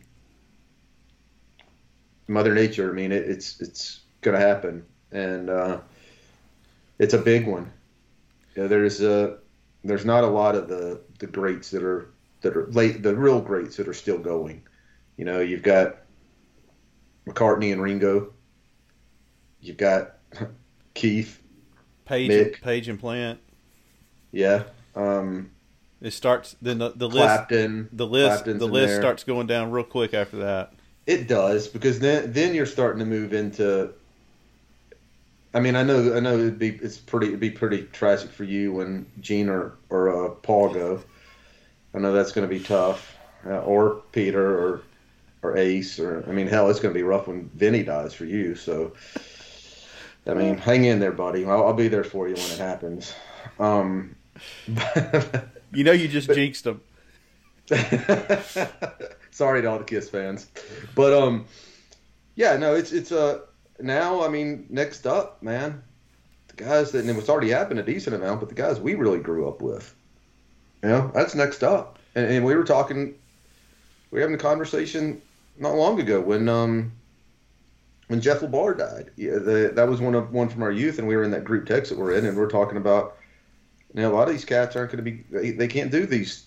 Mother 2.27 2.53
Nature. 2.53 2.89
I 2.89 2.93
mean, 2.93 3.11
it, 3.11 3.29
it's 3.29 3.61
it's 3.61 4.01
gonna 4.21 4.39
happen, 4.39 4.85
and 5.11 5.49
uh, 5.49 5.81
it's 6.99 7.13
a 7.13 7.17
big 7.17 7.47
one. 7.47 7.71
There's 8.55 9.01
a 9.01 9.39
there's 9.83 10.05
not 10.05 10.25
a 10.25 10.29
lot 10.29 10.55
of 10.55 10.69
the 10.69 11.01
the 11.19 11.27
greats 11.27 11.71
that 11.71 11.83
are 11.83 12.14
that 12.41 12.55
are 12.55 12.67
late 12.67 13.01
the 13.03 13.15
real 13.15 13.41
greats 13.41 13.77
that 13.77 13.87
are 13.87 13.93
still 13.93 14.17
going. 14.19 14.63
You 15.17 15.25
know, 15.25 15.39
you've 15.39 15.63
got 15.63 15.97
McCartney 17.27 17.71
and 17.71 17.81
Ringo. 17.81 18.33
You've 19.61 19.77
got 19.77 20.17
Keith. 20.93 21.41
Page, 22.05 22.31
Mick. 22.31 22.61
Page 22.61 22.87
and 22.87 22.99
Plant. 22.99 23.39
Yeah. 24.31 24.63
Um, 24.95 25.51
It 26.01 26.11
starts 26.11 26.55
then 26.61 26.77
the, 26.79 26.91
the 26.95 27.09
list 27.09 27.47
Clapton. 27.47 27.89
the 27.91 28.05
list 28.07 28.45
Clapton's 28.45 28.59
the 28.59 28.67
list 28.67 28.91
there. 28.91 29.01
starts 29.01 29.23
going 29.23 29.47
down 29.47 29.71
real 29.71 29.83
quick 29.85 30.13
after 30.13 30.37
that. 30.37 30.73
It 31.05 31.27
does 31.27 31.67
because 31.67 31.99
then 31.99 32.31
then 32.33 32.53
you're 32.55 32.65
starting 32.65 32.99
to 32.99 33.05
move 33.05 33.33
into. 33.33 33.93
I 35.53 35.59
mean, 35.61 35.75
I 35.75 35.83
know 35.83 36.15
I 36.15 36.19
know 36.19 36.33
it'd 36.37 36.59
be 36.59 36.69
it's 36.81 36.97
pretty 36.97 37.27
it'd 37.27 37.39
be 37.39 37.49
pretty 37.51 37.83
tragic 37.83 38.29
for 38.31 38.43
you 38.43 38.73
when 38.73 39.05
Gene 39.21 39.49
or 39.49 39.77
or 39.89 40.09
uh, 40.27 40.29
Paul 40.41 40.73
go. 40.73 41.01
I 41.95 41.99
know 41.99 42.13
that's 42.13 42.31
going 42.31 42.47
to 42.47 42.53
be 42.53 42.61
tough, 42.61 43.15
uh, 43.45 43.59
or 43.59 44.01
Peter 44.11 44.59
or 44.59 44.81
or 45.41 45.57
Ace, 45.57 45.99
or 45.99 46.25
I 46.27 46.31
mean, 46.31 46.47
hell, 46.47 46.69
it's 46.69 46.79
going 46.79 46.93
to 46.93 46.97
be 46.97 47.03
rough 47.03 47.27
when 47.27 47.49
Vinny 47.49 47.83
dies 47.83 48.13
for 48.13 48.25
you. 48.25 48.55
So, 48.55 48.93
I 50.25 50.33
mean, 50.33 50.57
hang 50.57 50.85
in 50.85 50.99
there, 50.99 51.11
buddy. 51.11 51.45
I'll, 51.45 51.67
I'll 51.67 51.73
be 51.73 51.87
there 51.87 52.03
for 52.03 52.27
you 52.27 52.33
when 52.33 52.51
it 52.51 52.57
happens. 52.57 53.13
Um, 53.59 54.15
You 55.75 55.83
know, 55.83 55.91
you 55.91 56.07
just 56.07 56.31
jinxed 56.31 56.63
them. 56.63 56.81
Sorry 59.31 59.61
to 59.61 59.67
all 59.69 59.77
the 59.77 59.83
Kiss 59.85 60.09
fans, 60.09 60.47
but 60.93 61.11
um, 61.13 61.45
yeah, 62.35 62.55
no, 62.55 62.75
it's 62.75 62.93
it's 62.93 63.11
uh 63.11 63.39
now. 63.79 64.23
I 64.23 64.29
mean, 64.29 64.67
next 64.69 65.05
up, 65.05 65.43
man, 65.43 65.83
the 66.47 66.63
guys 66.63 66.91
that 66.91 66.99
and 66.99 67.09
it 67.09 67.15
was 67.15 67.27
already 67.27 67.49
happened 67.49 67.79
a 67.79 67.83
decent 67.83 68.15
amount, 68.15 68.39
but 68.39 68.49
the 68.49 68.55
guys 68.55 68.79
we 68.79 68.95
really 68.95 69.19
grew 69.19 69.49
up 69.49 69.61
with, 69.61 69.93
know, 70.87 71.11
that's 71.13 71.35
next 71.35 71.63
up. 71.63 71.99
And, 72.15 72.25
and 72.29 72.45
we 72.45 72.55
were 72.55 72.63
talking, 72.63 73.15
we 74.11 74.17
were 74.17 74.21
having 74.21 74.35
a 74.35 74.39
conversation 74.39 75.21
not 75.57 75.75
long 75.75 75.99
ago 75.99 76.19
when 76.21 76.49
um 76.49 76.91
when 78.07 78.21
Jeff 78.21 78.41
LaBar 78.41 78.77
died. 78.77 79.11
Yeah, 79.15 79.39
the, 79.39 79.71
that 79.73 79.87
was 79.87 80.01
one 80.01 80.15
of 80.15 80.31
one 80.31 80.49
from 80.49 80.63
our 80.63 80.71
youth, 80.71 80.99
and 80.99 81.07
we 81.07 81.15
were 81.15 81.23
in 81.23 81.31
that 81.31 81.43
group 81.43 81.65
text 81.65 81.89
that 81.89 81.97
we're 81.97 82.13
in, 82.13 82.25
and 82.25 82.37
we're 82.37 82.49
talking 82.49 82.77
about. 82.77 83.17
You 83.93 84.05
a 84.05 84.09
lot 84.09 84.27
of 84.27 84.33
these 84.33 84.45
cats 84.45 84.75
aren't 84.75 84.91
going 84.91 85.03
to 85.03 85.09
be. 85.09 85.23
They, 85.31 85.51
they 85.51 85.67
can't 85.67 85.89
do 85.89 86.05
these. 86.05 86.45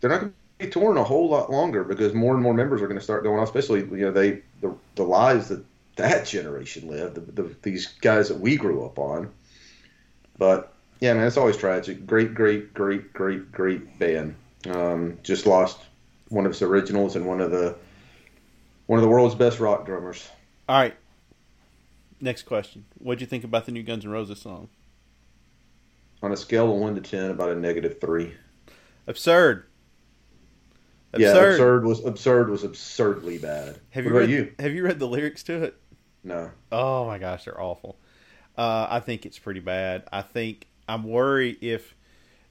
They're 0.00 0.10
not 0.10 0.20
going 0.20 0.32
to 0.32 0.66
be 0.66 0.70
touring 0.70 0.98
a 0.98 1.04
whole 1.04 1.28
lot 1.28 1.52
longer 1.52 1.84
because 1.84 2.12
more 2.14 2.34
and 2.34 2.42
more 2.42 2.52
members 2.52 2.82
are 2.82 2.88
going 2.88 2.98
to 2.98 3.04
start 3.04 3.22
going 3.22 3.38
off. 3.38 3.48
Especially, 3.48 3.80
you 3.80 4.06
know, 4.06 4.10
they 4.10 4.42
the 4.60 4.74
the 4.96 5.04
lives 5.04 5.48
that 5.48 5.64
that 5.96 6.26
generation 6.26 6.88
lived, 6.88 7.14
the, 7.14 7.42
the, 7.42 7.54
these 7.62 7.86
guys 8.00 8.28
that 8.28 8.40
we 8.40 8.56
grew 8.56 8.84
up 8.84 8.98
on. 8.98 9.30
But 10.36 10.72
yeah, 11.00 11.14
man, 11.14 11.26
it's 11.26 11.36
always 11.36 11.56
tragic. 11.56 12.06
Great, 12.06 12.34
great, 12.34 12.74
great, 12.74 13.12
great, 13.12 13.52
great 13.52 13.98
band. 13.98 14.34
Um, 14.68 15.18
just 15.22 15.46
lost 15.46 15.78
one 16.28 16.44
of 16.44 16.52
its 16.52 16.62
originals 16.62 17.16
and 17.16 17.26
one 17.26 17.40
of 17.40 17.50
the 17.50 17.76
one 18.86 18.98
of 18.98 19.02
the 19.02 19.08
world's 19.08 19.34
best 19.34 19.60
rock 19.60 19.86
drummers. 19.86 20.28
All 20.68 20.80
right. 20.80 20.94
Next 22.20 22.42
question. 22.42 22.84
What'd 22.98 23.20
you 23.20 23.26
think 23.26 23.44
about 23.44 23.66
the 23.66 23.72
new 23.72 23.82
Guns 23.82 24.04
N' 24.04 24.10
Roses 24.10 24.40
song? 24.40 24.68
On 26.22 26.32
a 26.32 26.36
scale 26.36 26.72
of 26.72 26.78
one 26.78 26.94
to 26.96 27.00
ten, 27.00 27.30
about 27.30 27.50
a 27.50 27.54
negative 27.54 28.00
three. 28.00 28.34
Absurd. 29.06 29.64
Yeah, 31.16 31.28
absurd 31.28 31.84
was 31.84 32.04
absurd 32.04 32.50
was 32.50 32.64
absurdly 32.64 33.38
bad. 33.38 33.78
Have 33.90 34.04
what 34.04 34.12
you 34.12 34.18
read, 34.18 34.30
you? 34.30 34.52
Have 34.58 34.72
you 34.72 34.84
read 34.84 34.98
the 34.98 35.06
lyrics 35.06 35.42
to 35.44 35.62
it? 35.62 35.76
No. 36.24 36.50
Oh 36.70 37.06
my 37.06 37.18
gosh, 37.18 37.44
they're 37.44 37.60
awful. 37.60 37.96
Uh, 38.56 38.86
I 38.90 39.00
think 39.00 39.24
it's 39.24 39.38
pretty 39.38 39.60
bad. 39.60 40.04
I 40.12 40.22
think 40.22 40.66
I'm 40.88 41.04
worried 41.04 41.58
if 41.60 41.94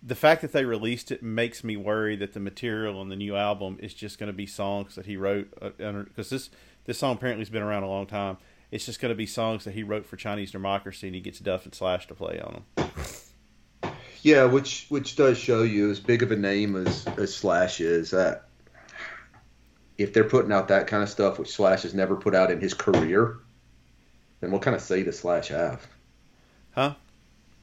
the 0.04 0.16
fact 0.16 0.42
that 0.44 0.52
they 0.52 0.64
released 0.64 1.12
it 1.12 1.24
makes 1.24 1.64
me 1.64 1.76
worry 1.76 2.16
that 2.18 2.34
the 2.34 2.40
material 2.40 3.00
on 3.00 3.10
the 3.10 3.16
new 3.16 3.36
album 3.36 3.78
is 3.82 3.94
just 3.94 4.20
going 4.20 4.28
to 4.28 4.34
be 4.34 4.46
songs 4.46 4.96
that 4.96 5.08
he 5.08 5.18
wrote 5.18 5.50
uh, 5.62 5.70
because 6.04 6.30
this 6.30 6.50
this 6.86 7.00
song 7.00 7.16
apparently 7.16 7.42
has 7.42 7.50
been 7.50 7.64
around 7.64 7.84
a 7.84 7.90
long 7.90 8.06
time. 8.06 8.38
It's 8.72 8.86
just 8.86 9.00
going 9.02 9.10
to 9.10 9.16
be 9.16 9.26
songs 9.26 9.64
that 9.66 9.74
he 9.74 9.84
wrote 9.84 10.06
for 10.06 10.18
Chinese 10.18 10.52
Democracy, 10.52 11.08
and 11.08 11.16
he 11.16 11.22
gets 11.22 11.40
Duff 11.40 11.66
and 11.66 11.74
Slash 11.74 12.08
to 12.08 12.16
play 12.16 12.40
on 12.40 12.64
them. 12.78 13.92
Yeah, 14.22 14.46
which 14.46 14.88
which 14.90 15.16
does 15.16 15.38
show 15.38 15.64
you 15.64 15.90
as 15.90 16.00
big 16.00 16.24
of 16.24 16.32
a 16.32 16.36
name 16.36 16.76
as 16.76 17.08
as 17.18 17.36
Slash 17.36 17.82
is 17.82 18.12
that 18.12 18.48
if 19.98 20.14
they're 20.14 20.24
putting 20.24 20.52
out 20.52 20.68
that 20.68 20.88
kind 20.88 21.02
of 21.02 21.10
stuff, 21.10 21.40
which 21.40 21.56
Slash 21.56 21.84
has 21.84 21.94
never 21.94 22.16
put 22.16 22.36
out 22.36 22.52
in 22.52 22.60
his 22.60 22.74
career, 22.74 23.38
then 24.42 24.52
what 24.52 24.62
kind 24.62 24.76
of 24.76 24.82
say 24.82 25.04
does 25.04 25.20
Slash 25.20 25.48
have? 25.48 25.88
Huh? 26.72 26.96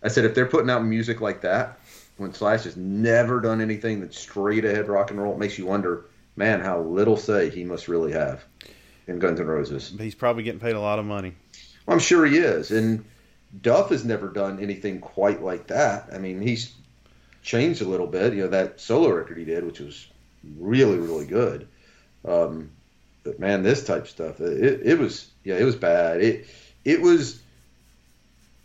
I 0.05 0.09
said 0.09 0.25
if 0.27 0.35
they're 0.35 0.47
putting 0.47 0.71
out 0.71 0.85
music 0.85 1.21
like 1.21 1.41
that, 1.41 1.81
when 2.19 2.33
Slash 2.33 2.65
has 2.65 2.77
never 2.77 3.41
done 3.41 3.61
anything 3.61 4.01
that's 4.01 4.19
straight 4.19 4.65
ahead 4.65 4.89
rock 4.89 5.11
and 5.11 5.21
roll, 5.21 5.33
it 5.33 5.39
makes 5.39 5.59
you 5.59 5.67
wonder, 5.67 6.05
man, 6.37 6.61
how 6.61 6.81
little 6.81 7.17
say 7.17 7.51
he 7.51 7.65
must 7.65 7.89
really 7.89 8.13
have 8.13 8.45
in 9.07 9.19
Guns 9.19 9.41
N' 9.41 9.47
Roses. 9.47 9.91
But 9.91 10.05
he's 10.05 10.15
probably 10.15 10.43
getting 10.43 10.61
paid 10.61 10.77
a 10.77 10.81
lot 10.81 10.99
of 10.99 11.05
money. 11.05 11.35
I'm 11.89 11.99
sure 11.99 12.25
he 12.25 12.39
is. 12.39 12.71
And 12.71 13.05
Duff 13.63 13.91
has 13.91 14.05
never 14.05 14.29
done 14.29 14.61
anything 14.61 15.01
quite 15.01 15.43
like 15.43 15.69
that. 15.69 16.11
I 16.13 16.19
mean, 16.19 16.41
he's 16.41 16.73
changed 17.43 17.83
a 17.83 17.89
little 17.89 18.07
bit. 18.07 18.35
You 18.35 18.43
know, 18.43 18.49
that 18.51 18.81
solo 18.81 19.11
record 19.11 19.39
he 19.39 19.45
did, 19.45 19.65
which 19.65 19.81
was 19.81 20.07
really, 20.59 20.99
really 20.99 21.27
good. 21.27 21.67
Um, 22.27 22.71
but 23.23 23.41
man, 23.41 23.63
this 23.63 23.85
type 23.85 24.03
of 24.03 24.09
stuff, 24.09 24.41
it, 24.41 24.81
it 24.85 24.99
was, 24.99 25.31
yeah, 25.45 25.57
it 25.57 25.65
was 25.65 25.77
bad. 25.77 26.23
It, 26.23 26.47
it 26.85 27.01
was, 27.01 27.41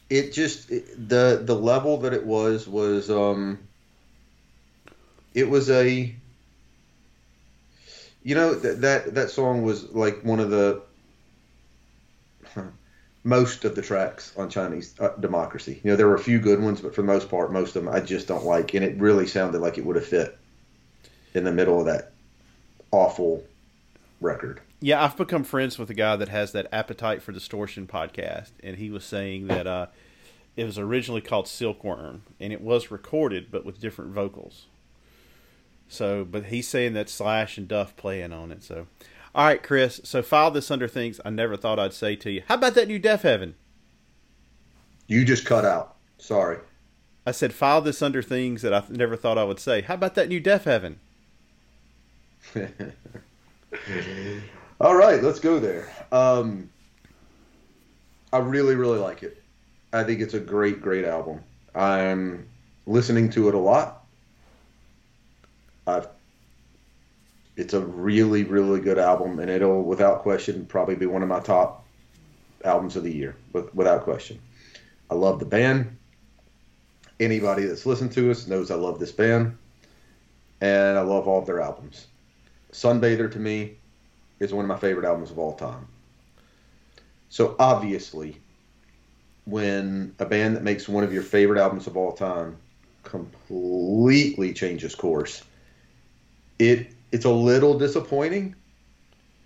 it 0.09 0.33
just, 0.33 0.71
it, 0.71 1.09
the, 1.09 1.41
the 1.43 1.55
level 1.55 1.97
that 1.97 2.13
it 2.13 2.25
was, 2.25 2.67
was, 2.67 3.09
um, 3.09 3.59
it 5.33 5.49
was 5.49 5.69
a, 5.69 6.15
you 8.23 8.35
know, 8.35 8.53
that, 8.53 8.81
that, 8.81 9.15
that 9.15 9.29
song 9.29 9.63
was 9.63 9.89
like 9.91 10.23
one 10.23 10.39
of 10.39 10.49
the, 10.49 10.81
most 13.23 13.65
of 13.65 13.75
the 13.75 13.81
tracks 13.81 14.33
on 14.37 14.49
Chinese 14.49 14.95
uh, 14.99 15.09
Democracy. 15.19 15.79
You 15.83 15.91
know, 15.91 15.95
there 15.95 16.07
were 16.07 16.15
a 16.15 16.19
few 16.19 16.39
good 16.39 16.61
ones, 16.61 16.81
but 16.81 16.95
for 16.95 17.01
the 17.01 17.07
most 17.07 17.29
part, 17.29 17.51
most 17.51 17.75
of 17.75 17.83
them 17.83 17.93
I 17.93 17.99
just 17.99 18.27
don't 18.27 18.45
like. 18.45 18.73
And 18.73 18.83
it 18.83 18.97
really 18.99 19.27
sounded 19.27 19.59
like 19.59 19.77
it 19.77 19.85
would 19.85 19.95
have 19.95 20.07
fit 20.07 20.37
in 21.33 21.43
the 21.43 21.51
middle 21.51 21.79
of 21.79 21.85
that 21.85 22.11
awful 22.91 23.43
record. 24.21 24.61
Yeah, 24.81 25.03
I've 25.03 25.17
become 25.17 25.43
friends 25.43 25.77
with 25.77 25.89
a 25.89 25.93
guy 25.93 26.15
that 26.15 26.29
has 26.29 26.53
that 26.53 26.67
Appetite 26.71 27.21
for 27.21 27.33
Distortion 27.33 27.85
podcast, 27.85 28.51
and 28.63 28.77
he 28.77 28.89
was 28.89 29.03
saying 29.03 29.47
that 29.47 29.67
uh, 29.67 29.87
it 30.55 30.63
was 30.63 30.79
originally 30.79 31.21
called 31.21 31.47
Silkworm, 31.47 32.21
and 32.39 32.53
it 32.53 32.61
was 32.61 32.89
recorded, 32.89 33.51
but 33.51 33.65
with 33.65 33.81
different 33.81 34.11
vocals. 34.11 34.67
So, 35.89 36.23
but 36.23 36.45
he's 36.45 36.67
saying 36.67 36.93
that 36.93 37.09
Slash 37.09 37.57
and 37.57 37.67
Duff 37.67 37.95
playing 37.97 38.31
on 38.31 38.51
it. 38.51 38.63
So, 38.63 38.87
all 39.35 39.45
right, 39.45 39.61
Chris. 39.61 39.99
So, 40.03 40.21
file 40.21 40.51
this 40.51 40.71
under 40.71 40.87
things 40.87 41.19
I 41.25 41.29
never 41.29 41.57
thought 41.57 41.79
I'd 41.79 41.93
say 41.93 42.15
to 42.17 42.31
you. 42.31 42.43
How 42.47 42.55
about 42.55 42.75
that 42.75 42.87
new 42.87 42.99
Deafheaven? 42.99 43.53
You 45.07 45.25
just 45.25 45.45
cut 45.45 45.65
out. 45.65 45.95
Sorry. 46.19 46.59
I 47.25 47.31
said 47.31 47.53
file 47.53 47.81
this 47.81 48.01
under 48.01 48.21
things 48.21 48.61
that 48.61 48.73
I 48.73 48.83
never 48.89 49.17
thought 49.17 49.37
I 49.37 49.43
would 49.43 49.59
say. 49.59 49.81
How 49.81 49.95
about 49.95 50.15
that 50.15 50.29
new 50.29 50.41
Deafheaven? 50.41 50.95
All 54.81 54.95
right, 54.95 55.21
let's 55.21 55.41
go 55.41 55.59
there. 55.59 55.91
Um, 56.13 56.69
I 58.31 58.37
really, 58.37 58.75
really 58.75 58.97
like 58.97 59.23
it. 59.23 59.43
I 59.91 60.05
think 60.05 60.21
it's 60.21 60.35
a 60.35 60.39
great, 60.39 60.81
great 60.81 61.03
album. 61.03 61.43
I'm 61.75 62.47
listening 62.87 63.29
to 63.31 63.49
it 63.49 63.55
a 63.55 63.57
lot. 63.57 64.05
I've, 65.85 66.07
it's 67.57 67.73
a 67.73 67.81
really, 67.81 68.45
really 68.45 68.79
good 68.79 68.97
album, 68.97 69.39
and 69.39 69.49
it'll, 69.49 69.83
without 69.83 70.21
question, 70.21 70.65
probably 70.65 70.95
be 70.95 71.07
one 71.07 71.23
of 71.23 71.27
my 71.27 71.41
top 71.41 71.85
albums 72.63 72.95
of 72.95 73.03
the 73.03 73.13
year, 73.13 73.35
with, 73.51 73.75
without 73.75 74.03
question. 74.03 74.39
I 75.11 75.15
love 75.15 75.39
the 75.39 75.45
band. 75.45 75.97
Anybody 77.19 77.65
that's 77.65 77.85
listened 77.85 78.13
to 78.13 78.31
us 78.31 78.47
knows 78.47 78.71
I 78.71 78.75
love 78.75 78.97
this 78.97 79.11
band, 79.11 79.57
and 80.61 80.97
I 80.97 81.01
love 81.01 81.27
all 81.27 81.39
of 81.39 81.45
their 81.45 81.59
albums. 81.59 82.07
Sunbather 82.71 83.29
to 83.29 83.39
me 83.39 83.78
is 84.39 84.53
one 84.53 84.65
of 84.65 84.69
my 84.69 84.77
favorite 84.77 85.05
albums 85.05 85.31
of 85.31 85.39
all 85.39 85.53
time. 85.53 85.87
So 87.29 87.55
obviously, 87.59 88.37
when 89.45 90.15
a 90.19 90.25
band 90.25 90.55
that 90.55 90.63
makes 90.63 90.87
one 90.87 91.03
of 91.03 91.13
your 91.13 91.21
favorite 91.21 91.59
albums 91.59 91.87
of 91.87 91.97
all 91.97 92.13
time 92.13 92.57
completely 93.03 94.53
changes 94.53 94.95
course, 94.95 95.43
it 96.57 96.91
it's 97.11 97.25
a 97.25 97.29
little 97.29 97.77
disappointing, 97.77 98.55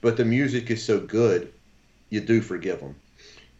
but 0.02 0.18
the 0.18 0.26
music 0.26 0.70
is 0.70 0.84
so 0.84 1.00
good, 1.00 1.54
you 2.10 2.20
do 2.20 2.42
forgive 2.42 2.80
them. 2.80 2.96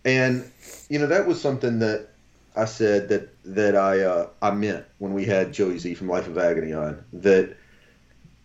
And 0.06 0.50
you 0.90 1.00
know 1.00 1.08
that 1.08 1.28
was 1.28 1.42
something 1.42 1.80
that 1.80 2.10
I 2.56 2.66
said 2.66 3.10
that 3.10 3.30
that 3.46 3.76
I 3.76 4.02
uh, 4.02 4.30
I 4.42 4.52
meant 4.52 4.86
when 5.00 5.14
we 5.14 5.26
had 5.26 5.54
Joey 5.54 5.80
Z 5.80 5.96
from 5.96 6.10
Life 6.10 6.28
of 6.28 6.38
Agony 6.38 6.74
on 6.74 7.04
that 7.14 7.56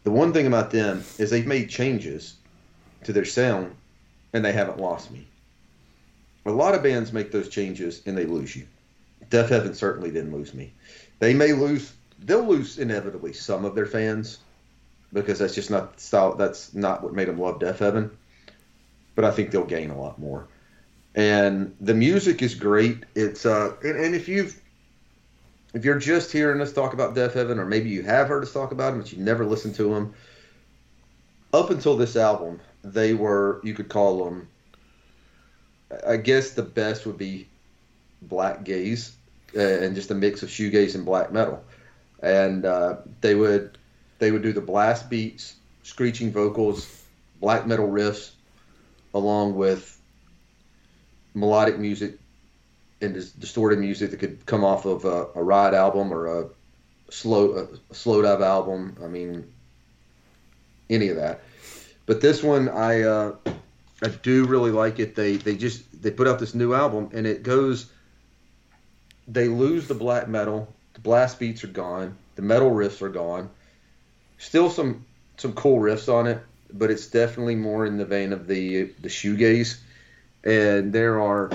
the 0.05 0.11
one 0.11 0.33
thing 0.33 0.47
about 0.47 0.71
them 0.71 1.05
is 1.19 1.31
they've 1.31 1.47
made 1.47 1.69
changes 1.69 2.37
to 3.05 3.13
their 3.13 3.25
sound 3.25 3.75
and 4.33 4.45
they 4.45 4.53
haven't 4.53 4.79
lost 4.79 5.11
me. 5.11 5.27
A 6.47 6.51
lot 6.51 6.75
of 6.75 6.83
bands 6.83 7.13
make 7.13 7.31
those 7.31 7.49
changes 7.49 8.03
and 8.07 8.17
they 8.17 8.25
lose 8.25 8.55
you. 8.57 8.67
Deafheaven 9.31 9.75
certainly 9.75 10.11
didn't 10.11 10.33
lose 10.33 10.55
me. 10.55 10.73
They 11.19 11.35
may 11.35 11.53
lose 11.53 11.93
they'll 12.21 12.43
lose 12.43 12.79
inevitably 12.79 13.33
some 13.33 13.65
of 13.65 13.75
their 13.75 13.87
fans 13.87 14.39
because 15.13 15.39
that's 15.39 15.55
just 15.55 15.71
not 15.71 16.01
style 16.01 16.35
that's 16.35 16.75
not 16.75 17.03
what 17.03 17.15
made 17.15 17.29
them 17.29 17.39
love 17.39 17.59
Deafheaven. 17.59 18.11
But 19.15 19.25
I 19.25 19.31
think 19.31 19.51
they'll 19.51 19.65
gain 19.65 19.91
a 19.91 20.01
lot 20.01 20.19
more. 20.19 20.47
And 21.15 21.75
the 21.81 21.95
music 21.95 22.43
is 22.43 22.55
great. 22.55 23.05
It's 23.15 23.45
uh 23.45 23.75
and, 23.83 23.97
and 23.97 24.15
if 24.15 24.29
you've 24.29 24.61
if 25.75 25.85
you're 25.85 25.99
just 25.99 26.33
hearing 26.33 26.61
us 26.61 26.73
talk 26.73 26.95
about 26.95 27.15
Deafheaven, 27.15 27.59
or 27.59 27.67
maybe 27.67 27.91
you 27.91 28.03
have 28.03 28.29
heard 28.29 28.43
us 28.43 28.53
talk 28.53 28.73
about 28.73 28.93
them, 28.93 29.01
but 29.01 29.13
you 29.13 29.23
never 29.23 29.45
listened 29.45 29.75
to 29.75 29.95
them, 29.95 30.15
up 31.53 31.71
until 31.71 31.97
this 31.97 32.17
album, 32.17 32.61
they 32.93 33.15
were, 33.15 33.61
you 33.65 33.75
could 33.75 33.89
call 33.89 34.25
them, 34.25 34.49
I 36.07 36.17
guess 36.17 36.51
the 36.51 36.63
best 36.63 37.07
would 37.07 37.19
be 37.19 37.49
black 38.23 38.65
gaze 38.65 39.17
uh, 39.57 39.61
and 39.61 39.95
just 39.95 40.11
a 40.11 40.15
mix 40.15 40.43
of 40.43 40.49
shoegaze 40.49 40.95
and 40.95 41.05
black 41.05 41.33
metal. 41.33 41.63
And 42.23 42.65
uh, 42.65 42.97
they 43.21 43.35
would 43.35 43.79
they 44.19 44.33
would 44.33 44.43
do 44.43 44.53
the 44.53 44.61
blast 44.61 45.09
beats, 45.09 45.55
screeching 45.85 46.33
vocals, 46.33 47.05
black 47.41 47.67
metal 47.67 47.89
riffs 47.89 48.33
along 49.15 49.55
with 49.55 49.99
melodic 51.35 51.79
music 51.79 52.19
and 53.01 53.15
dis- 53.15 53.33
distorted 53.33 53.79
music 53.79 54.11
that 54.11 54.19
could 54.19 54.45
come 54.47 54.65
off 54.65 54.85
of 54.85 55.05
a, 55.05 55.29
a 55.37 55.43
ride 55.43 55.75
album 55.75 56.13
or 56.13 56.27
a 56.27 56.49
slow 57.11 57.53
a 57.53 57.95
Slowdive 57.95 58.43
album. 58.43 58.97
I 59.03 59.07
mean, 59.07 59.53
any 60.91 61.09
of 61.09 61.17
that. 61.17 61.43
But 62.09 62.23
this 62.23 62.43
one, 62.43 62.71
I 62.71 63.03
uh, 63.03 63.37
I 64.03 64.09
do 64.09 64.47
really 64.47 64.71
like 64.71 64.99
it. 64.99 65.15
They 65.15 65.37
they 65.37 65.55
just 65.55 66.03
they 66.03 66.11
put 66.11 66.27
out 66.27 66.39
this 66.39 66.55
new 66.55 66.73
album 66.73 67.11
and 67.13 67.27
it 67.27 67.43
goes. 67.43 67.93
They 69.29 69.47
lose 69.47 69.87
the 69.87 69.95
black 69.95 70.27
metal. 70.27 70.75
The 70.95 71.01
blast 71.01 71.39
beats 71.39 71.63
are 71.65 71.69
gone. 71.69 72.17
The 72.37 72.43
metal 72.43 72.71
riffs 72.71 73.03
are 73.03 73.11
gone. 73.11 73.51
Still 74.39 74.71
some 74.71 75.05
some 75.37 75.53
cool 75.53 75.81
riffs 75.81 76.11
on 76.13 76.27
it, 76.27 76.41
but 76.73 76.91
it's 76.91 77.09
definitely 77.09 77.57
more 77.57 77.85
in 77.85 77.99
the 77.99 78.07
vein 78.07 78.33
of 78.33 78.47
the 78.47 78.85
the 79.03 79.09
shoegaze. 79.09 79.79
And 80.45 80.95
there 80.95 81.21
are, 81.21 81.51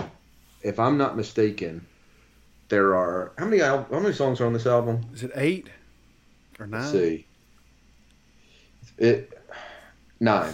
if 0.62 0.77
I'm 0.79 1.00
not 1.00 1.17
mistaken, 1.17 1.83
there 2.69 2.93
are 2.93 3.31
how 3.39 3.45
many 3.45 3.60
how 3.60 3.88
many 3.89 4.13
songs 4.13 4.39
are 4.39 4.45
on 4.45 4.53
this 4.53 4.67
album? 4.67 5.03
Is 5.15 5.24
it 5.24 5.31
eight 5.33 5.72
or 6.60 6.67
nine? 6.67 6.81
Let's 6.81 6.91
see. 6.91 7.25
It 9.00 9.32
nine. 10.23 10.53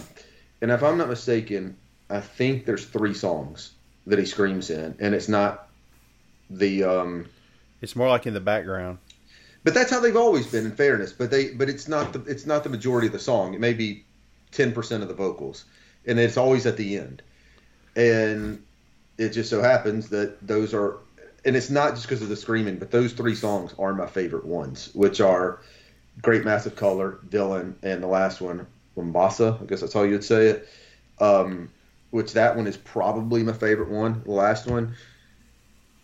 And 0.60 0.70
if 0.70 0.82
I'm 0.82 0.98
not 0.98 1.08
mistaken, 1.08 1.76
I 2.10 2.20
think 2.20 2.66
there's 2.66 2.84
three 2.84 3.14
songs 3.14 3.72
that 4.06 4.18
he 4.18 4.26
screams 4.26 4.70
in, 4.70 4.96
and 4.98 5.14
it's 5.14 5.28
not 5.28 5.68
the 6.50 6.84
um 6.84 7.26
It's 7.80 7.94
more 7.96 8.08
like 8.08 8.26
in 8.26 8.34
the 8.34 8.40
background. 8.40 8.98
but 9.62 9.72
that's 9.74 9.90
how 9.90 10.00
they've 10.00 10.16
always 10.16 10.46
been 10.46 10.66
in 10.66 10.72
fairness. 10.72 11.12
But 11.12 11.30
they 11.30 11.50
but 11.54 11.68
it's 11.68 11.88
not 11.88 12.12
the 12.12 12.20
it's 12.24 12.46
not 12.46 12.64
the 12.64 12.70
majority 12.70 13.06
of 13.06 13.12
the 13.12 13.18
song. 13.18 13.54
It 13.54 13.60
may 13.60 13.72
be 13.72 14.04
ten 14.50 14.72
percent 14.72 15.02
of 15.02 15.08
the 15.08 15.14
vocals. 15.14 15.64
And 16.06 16.18
it's 16.18 16.36
always 16.38 16.66
at 16.66 16.76
the 16.76 16.96
end. 16.98 17.22
And 17.94 18.62
it 19.18 19.30
just 19.30 19.50
so 19.50 19.62
happens 19.62 20.08
that 20.10 20.46
those 20.46 20.74
are 20.74 20.96
and 21.44 21.56
it's 21.56 21.70
not 21.70 21.94
just 21.94 22.06
because 22.08 22.22
of 22.22 22.28
the 22.28 22.36
screaming, 22.36 22.76
but 22.78 22.90
those 22.90 23.12
three 23.12 23.34
songs 23.34 23.74
are 23.78 23.94
my 23.94 24.06
favorite 24.06 24.44
ones, 24.44 24.90
which 24.94 25.20
are 25.20 25.60
Great 26.20 26.44
Mass 26.44 26.66
of 26.66 26.76
Color, 26.76 27.18
Villain, 27.28 27.76
and 27.82 28.02
the 28.02 28.06
last 28.06 28.40
one, 28.40 28.66
Mombasa. 28.96 29.58
I 29.60 29.64
guess 29.64 29.80
that's 29.80 29.92
how 29.92 30.02
you'd 30.02 30.24
say 30.24 30.48
it. 30.48 30.68
Um, 31.18 31.70
which 32.10 32.32
that 32.32 32.56
one 32.56 32.66
is 32.66 32.76
probably 32.76 33.42
my 33.42 33.52
favorite 33.52 33.90
one, 33.90 34.22
the 34.24 34.32
last 34.32 34.66
one. 34.66 34.94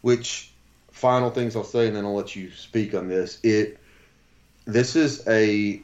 Which 0.02 0.52
final 0.92 1.30
things 1.30 1.56
I'll 1.56 1.64
say, 1.64 1.88
and 1.88 1.96
then 1.96 2.04
I'll 2.04 2.14
let 2.14 2.36
you 2.36 2.50
speak 2.52 2.94
on 2.94 3.08
this. 3.08 3.38
It 3.42 3.78
this 4.64 4.96
is 4.96 5.26
a 5.28 5.82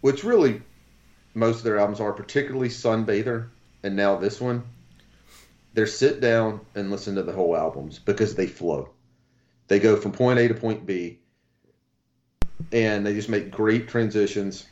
which 0.00 0.24
really 0.24 0.62
most 1.34 1.58
of 1.58 1.64
their 1.64 1.78
albums 1.78 2.00
are, 2.00 2.12
particularly 2.12 2.68
Sunbather, 2.68 3.48
and 3.82 3.96
now 3.96 4.16
this 4.16 4.40
one. 4.40 4.64
They're 5.74 5.86
sit 5.86 6.20
down 6.20 6.60
and 6.74 6.90
listen 6.90 7.14
to 7.14 7.22
the 7.22 7.32
whole 7.32 7.56
albums 7.56 7.98
because 7.98 8.34
they 8.34 8.46
flow. 8.46 8.90
They 9.68 9.78
go 9.78 9.96
from 9.96 10.12
point 10.12 10.38
A 10.38 10.48
to 10.48 10.54
point 10.54 10.84
B, 10.84 11.18
and 12.72 13.06
they 13.06 13.14
just 13.14 13.30
make 13.30 13.50
great 13.50 13.88
transitions. 13.88 14.66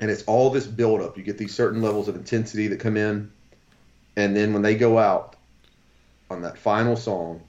And 0.00 0.10
it's 0.10 0.22
all 0.24 0.50
this 0.50 0.66
buildup. 0.66 1.16
You 1.16 1.22
get 1.22 1.38
these 1.38 1.54
certain 1.54 1.80
levels 1.80 2.08
of 2.08 2.16
intensity 2.16 2.68
that 2.68 2.80
come 2.80 2.96
in, 2.96 3.32
and 4.16 4.36
then 4.36 4.52
when 4.52 4.62
they 4.62 4.74
go 4.74 4.98
out 4.98 5.36
on 6.30 6.42
that 6.42 6.58
final 6.58 6.96
song, 6.96 7.42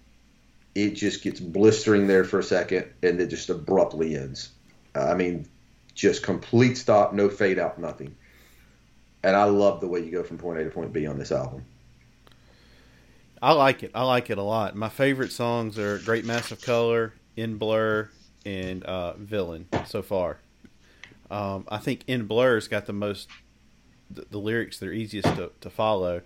it 0.75 0.91
just 0.91 1.23
gets 1.23 1.39
blistering 1.39 2.07
there 2.07 2.23
for 2.23 2.39
a 2.39 2.43
second, 2.43 2.85
and 3.01 3.19
it 3.19 3.27
just 3.27 3.49
abruptly 3.49 4.15
ends. 4.15 4.51
I 4.95 5.13
mean, 5.15 5.47
just 5.95 6.23
complete 6.23 6.77
stop, 6.77 7.13
no 7.13 7.29
fade 7.29 7.59
out, 7.59 7.79
nothing. 7.79 8.15
And 9.23 9.35
I 9.35 9.45
love 9.45 9.81
the 9.81 9.87
way 9.87 10.03
you 10.03 10.11
go 10.11 10.23
from 10.23 10.37
point 10.37 10.59
A 10.59 10.63
to 10.63 10.69
point 10.69 10.93
B 10.93 11.07
on 11.07 11.17
this 11.17 11.31
album. 11.31 11.65
I 13.41 13.53
like 13.53 13.83
it. 13.83 13.91
I 13.93 14.03
like 14.03 14.29
it 14.29 14.37
a 14.37 14.43
lot. 14.43 14.75
My 14.75 14.89
favorite 14.89 15.31
songs 15.31 15.77
are 15.77 15.99
Great 15.99 16.25
Mass 16.25 16.51
of 16.51 16.61
Color, 16.61 17.13
In 17.35 17.57
Blur, 17.57 18.09
and 18.45 18.83
uh, 18.83 19.13
Villain 19.13 19.67
so 19.85 20.01
far. 20.01 20.37
Um, 21.29 21.65
I 21.69 21.77
think 21.77 22.03
In 22.07 22.25
Blur's 22.25 22.67
got 22.67 22.85
the 22.85 22.93
most, 22.93 23.27
the, 24.09 24.25
the 24.29 24.37
lyrics 24.37 24.79
that 24.79 24.89
are 24.89 24.93
easiest 24.93 25.35
to, 25.35 25.51
to 25.61 25.69
follow, 25.69 26.21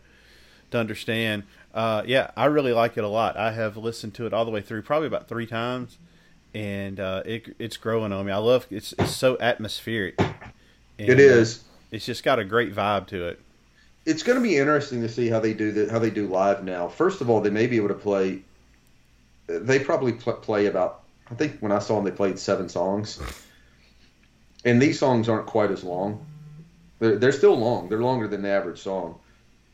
to 0.72 0.78
understand. 0.78 1.44
Uh, 1.74 2.04
yeah, 2.06 2.32
I 2.36 2.46
really 2.46 2.74
like 2.74 2.98
it 2.98 3.04
a 3.04 3.08
lot. 3.08 3.38
I 3.38 3.52
have 3.54 3.78
listened 3.78 4.14
to 4.16 4.26
it 4.26 4.34
all 4.34 4.46
the 4.46 4.52
way 4.52 4.62
through, 4.62 4.82
probably 4.84 5.08
about 5.08 5.28
three 5.28 5.48
times, 5.48 5.98
and 6.54 7.00
uh, 7.00 7.24
it, 7.26 7.56
it's 7.60 7.78
growing 7.78 8.12
on 8.12 8.26
me. 8.26 8.32
I 8.32 8.38
love 8.38 8.68
it's 8.70 8.94
it's 9.00 9.16
so 9.16 9.38
atmospheric. 9.40 10.20
It 10.98 11.20
is. 11.20 11.60
uh, 11.60 11.62
it's 11.92 12.06
just 12.06 12.24
got 12.24 12.40
a 12.40 12.46
great 12.46 12.74
vibe 12.74 13.08
to 13.08 13.28
it. 13.28 13.40
It's 14.06 14.24
going 14.24 14.38
to 14.38 14.42
be 14.42 14.58
interesting 14.58 15.02
to 15.02 15.10
see 15.10 15.30
how 15.30 15.40
they 15.40 15.54
do 15.54 15.72
the, 15.72 15.92
how 15.92 16.00
they 16.00 16.10
do 16.10 16.28
live 16.28 16.64
now. 16.64 16.88
First 16.88 17.22
of 17.22 17.30
all, 17.30 17.42
they 17.42 17.50
may 17.50 17.68
be 17.68 17.78
able 17.78 17.90
to 17.90 17.94
play. 17.94 18.42
They 19.48 19.80
probably 19.80 20.14
pl- 20.14 20.34
play 20.34 20.66
about. 20.66 21.04
I 21.30 21.36
think 21.36 21.60
when 21.60 21.72
I 21.72 21.80
saw 21.80 21.96
them, 21.96 22.06
they 22.06 22.12
played 22.12 22.40
seven 22.40 22.68
songs, 22.68 23.22
and 24.66 24.82
these 24.82 25.00
songs 25.00 25.28
aren't 25.30 25.48
quite 25.48 25.72
as 25.72 25.84
long. 25.84 26.26
They're, 27.00 27.18
they're 27.18 27.32
still 27.32 27.58
long. 27.58 27.90
They're 27.90 28.02
longer 28.02 28.28
than 28.28 28.42
the 28.42 28.50
average 28.50 28.80
song, 28.80 29.20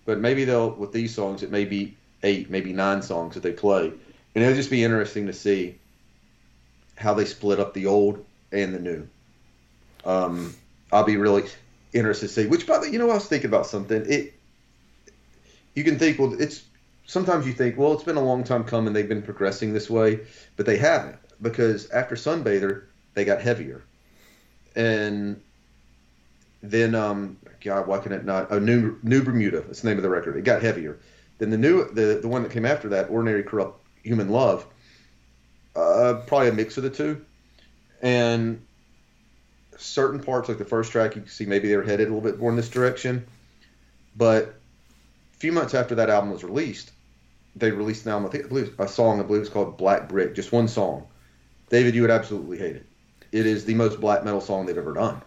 but 0.06 0.20
maybe 0.20 0.46
they'll 0.46 0.72
with 0.72 0.92
these 0.92 1.14
songs 1.14 1.44
it 1.44 1.52
may 1.52 1.66
be 1.66 1.96
eight, 2.24 2.50
maybe 2.50 2.74
nine 2.74 3.02
songs 3.02 3.34
that 3.34 3.44
they 3.44 3.52
play, 3.52 3.92
and 4.36 4.44
it'll 4.44 4.56
just 4.56 4.70
be 4.70 4.84
interesting 4.84 5.28
to 5.28 5.34
see 5.34 5.78
how 6.96 7.14
they 7.14 7.26
split 7.26 7.60
up 7.60 7.74
the 7.74 7.86
old 7.86 8.26
and 8.52 8.74
the 8.74 8.80
new. 8.80 9.08
Um, 10.06 10.56
I'll 10.92 11.04
be 11.04 11.18
really 11.18 11.44
interested 11.94 12.28
to 12.28 12.34
see. 12.34 12.48
Which, 12.48 12.66
by 12.66 12.80
the 12.80 12.90
you 12.90 12.98
know, 12.98 13.10
I 13.10 13.16
was 13.16 13.26
thinking 13.26 13.50
about 13.50 13.68
something. 13.68 14.06
It 14.10 14.34
you 15.74 15.84
can 15.84 16.00
think, 16.00 16.18
well, 16.18 16.40
it's 16.42 16.64
sometimes 17.06 17.46
you 17.46 17.54
think, 17.54 17.78
well, 17.78 17.94
it's 17.94 18.04
been 18.04 18.18
a 18.18 18.24
long 18.24 18.44
time 18.44 18.64
coming. 18.64 18.94
They've 18.94 19.08
been 19.08 19.22
progressing 19.22 19.74
this 19.74 19.90
way, 19.90 20.22
but 20.56 20.66
they 20.66 20.78
haven't 20.78 21.18
because 21.42 21.90
after 21.92 22.16
Sunbather, 22.16 22.86
they 23.14 23.26
got 23.26 23.42
heavier, 23.42 23.84
and 24.78 25.42
then 26.62 26.96
um, 26.96 27.38
God, 27.62 27.88
why 27.88 27.98
can 27.98 28.14
it 28.14 28.24
not? 28.24 28.48
Oh, 28.52 28.60
New 28.60 28.98
New 29.04 29.24
Bermuda. 29.24 29.62
That's 29.62 29.82
the 29.82 29.90
name 29.90 29.98
of 29.98 30.04
the 30.04 30.10
record. 30.10 30.38
It 30.38 30.44
got 30.44 30.62
heavier. 30.62 31.00
Then 31.40 31.50
the 31.50 31.58
new 31.58 31.92
the 31.92 32.20
the 32.22 32.28
one 32.28 32.44
that 32.44 32.52
came 32.52 32.66
after 32.66 32.90
that, 32.90 33.10
Ordinary 33.10 33.44
Corrupt 33.44 33.84
Human 34.04 34.30
Love. 34.30 34.66
Uh, 35.76 36.22
probably 36.26 36.50
a 36.50 36.54
mix 36.54 36.78
of 36.78 36.84
the 36.84 36.90
two, 36.90 37.24
and 38.02 38.66
certain 39.78 40.20
parts, 40.20 40.50
like 40.50 40.58
the 40.58 40.66
first 40.66 40.92
track, 40.92 41.16
you 41.16 41.22
can 41.22 41.30
see 41.30 41.46
maybe 41.46 41.68
they 41.68 41.76
were 41.76 41.84
headed 41.84 42.08
a 42.08 42.14
little 42.14 42.28
bit 42.28 42.40
more 42.40 42.50
in 42.50 42.56
this 42.56 42.70
direction. 42.70 43.28
But 44.16 44.56
a 45.36 45.38
few 45.38 45.52
months 45.52 45.76
after 45.76 45.96
that 45.96 46.10
album 46.10 46.32
was 46.32 46.44
released, 46.44 46.92
they 47.56 47.70
released 47.70 48.06
an 48.06 48.12
album. 48.12 48.28
I 48.28 48.32
think 48.32 48.46
I 48.46 48.48
believe 48.48 48.80
a 48.80 48.88
song. 48.88 49.20
I 49.20 49.24
believe 49.24 49.42
it's 49.42 49.52
called 49.52 49.78
Black 49.78 50.10
Brick. 50.10 50.34
Just 50.34 50.52
one 50.52 50.68
song. 50.68 51.08
David, 51.70 51.94
you 51.94 52.02
would 52.02 52.12
absolutely 52.12 52.58
hate 52.58 52.78
it. 52.78 52.87
It 53.32 53.46
is 53.46 53.66
the 53.66 53.74
most 53.74 54.00
black 54.00 54.24
metal 54.24 54.42
song 54.42 54.66
they've 54.66 54.78
ever 54.78 54.94
done. 54.94 55.22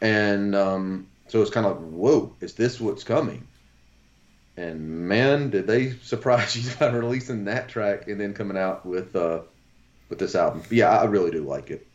And 0.00 0.54
um, 0.54 1.08
so 1.28 1.42
it's 1.42 1.50
kind 1.50 1.66
of 1.66 1.80
like, 1.80 1.90
whoa, 1.90 2.34
is 2.40 2.54
this 2.54 2.80
what's 2.80 3.04
coming? 3.04 3.46
And 4.56 5.08
man, 5.08 5.50
did 5.50 5.66
they 5.66 5.92
surprise 5.92 6.56
you 6.64 6.70
by 6.78 6.90
releasing 6.90 7.44
that 7.44 7.68
track 7.68 8.08
and 8.08 8.20
then 8.20 8.34
coming 8.34 8.56
out 8.56 8.84
with 8.84 9.14
uh, 9.16 9.40
with 10.08 10.18
this 10.18 10.34
album? 10.34 10.62
But 10.62 10.72
yeah, 10.72 10.90
I 10.90 11.04
really 11.04 11.30
do 11.30 11.42
like 11.42 11.70
it. 11.70 11.86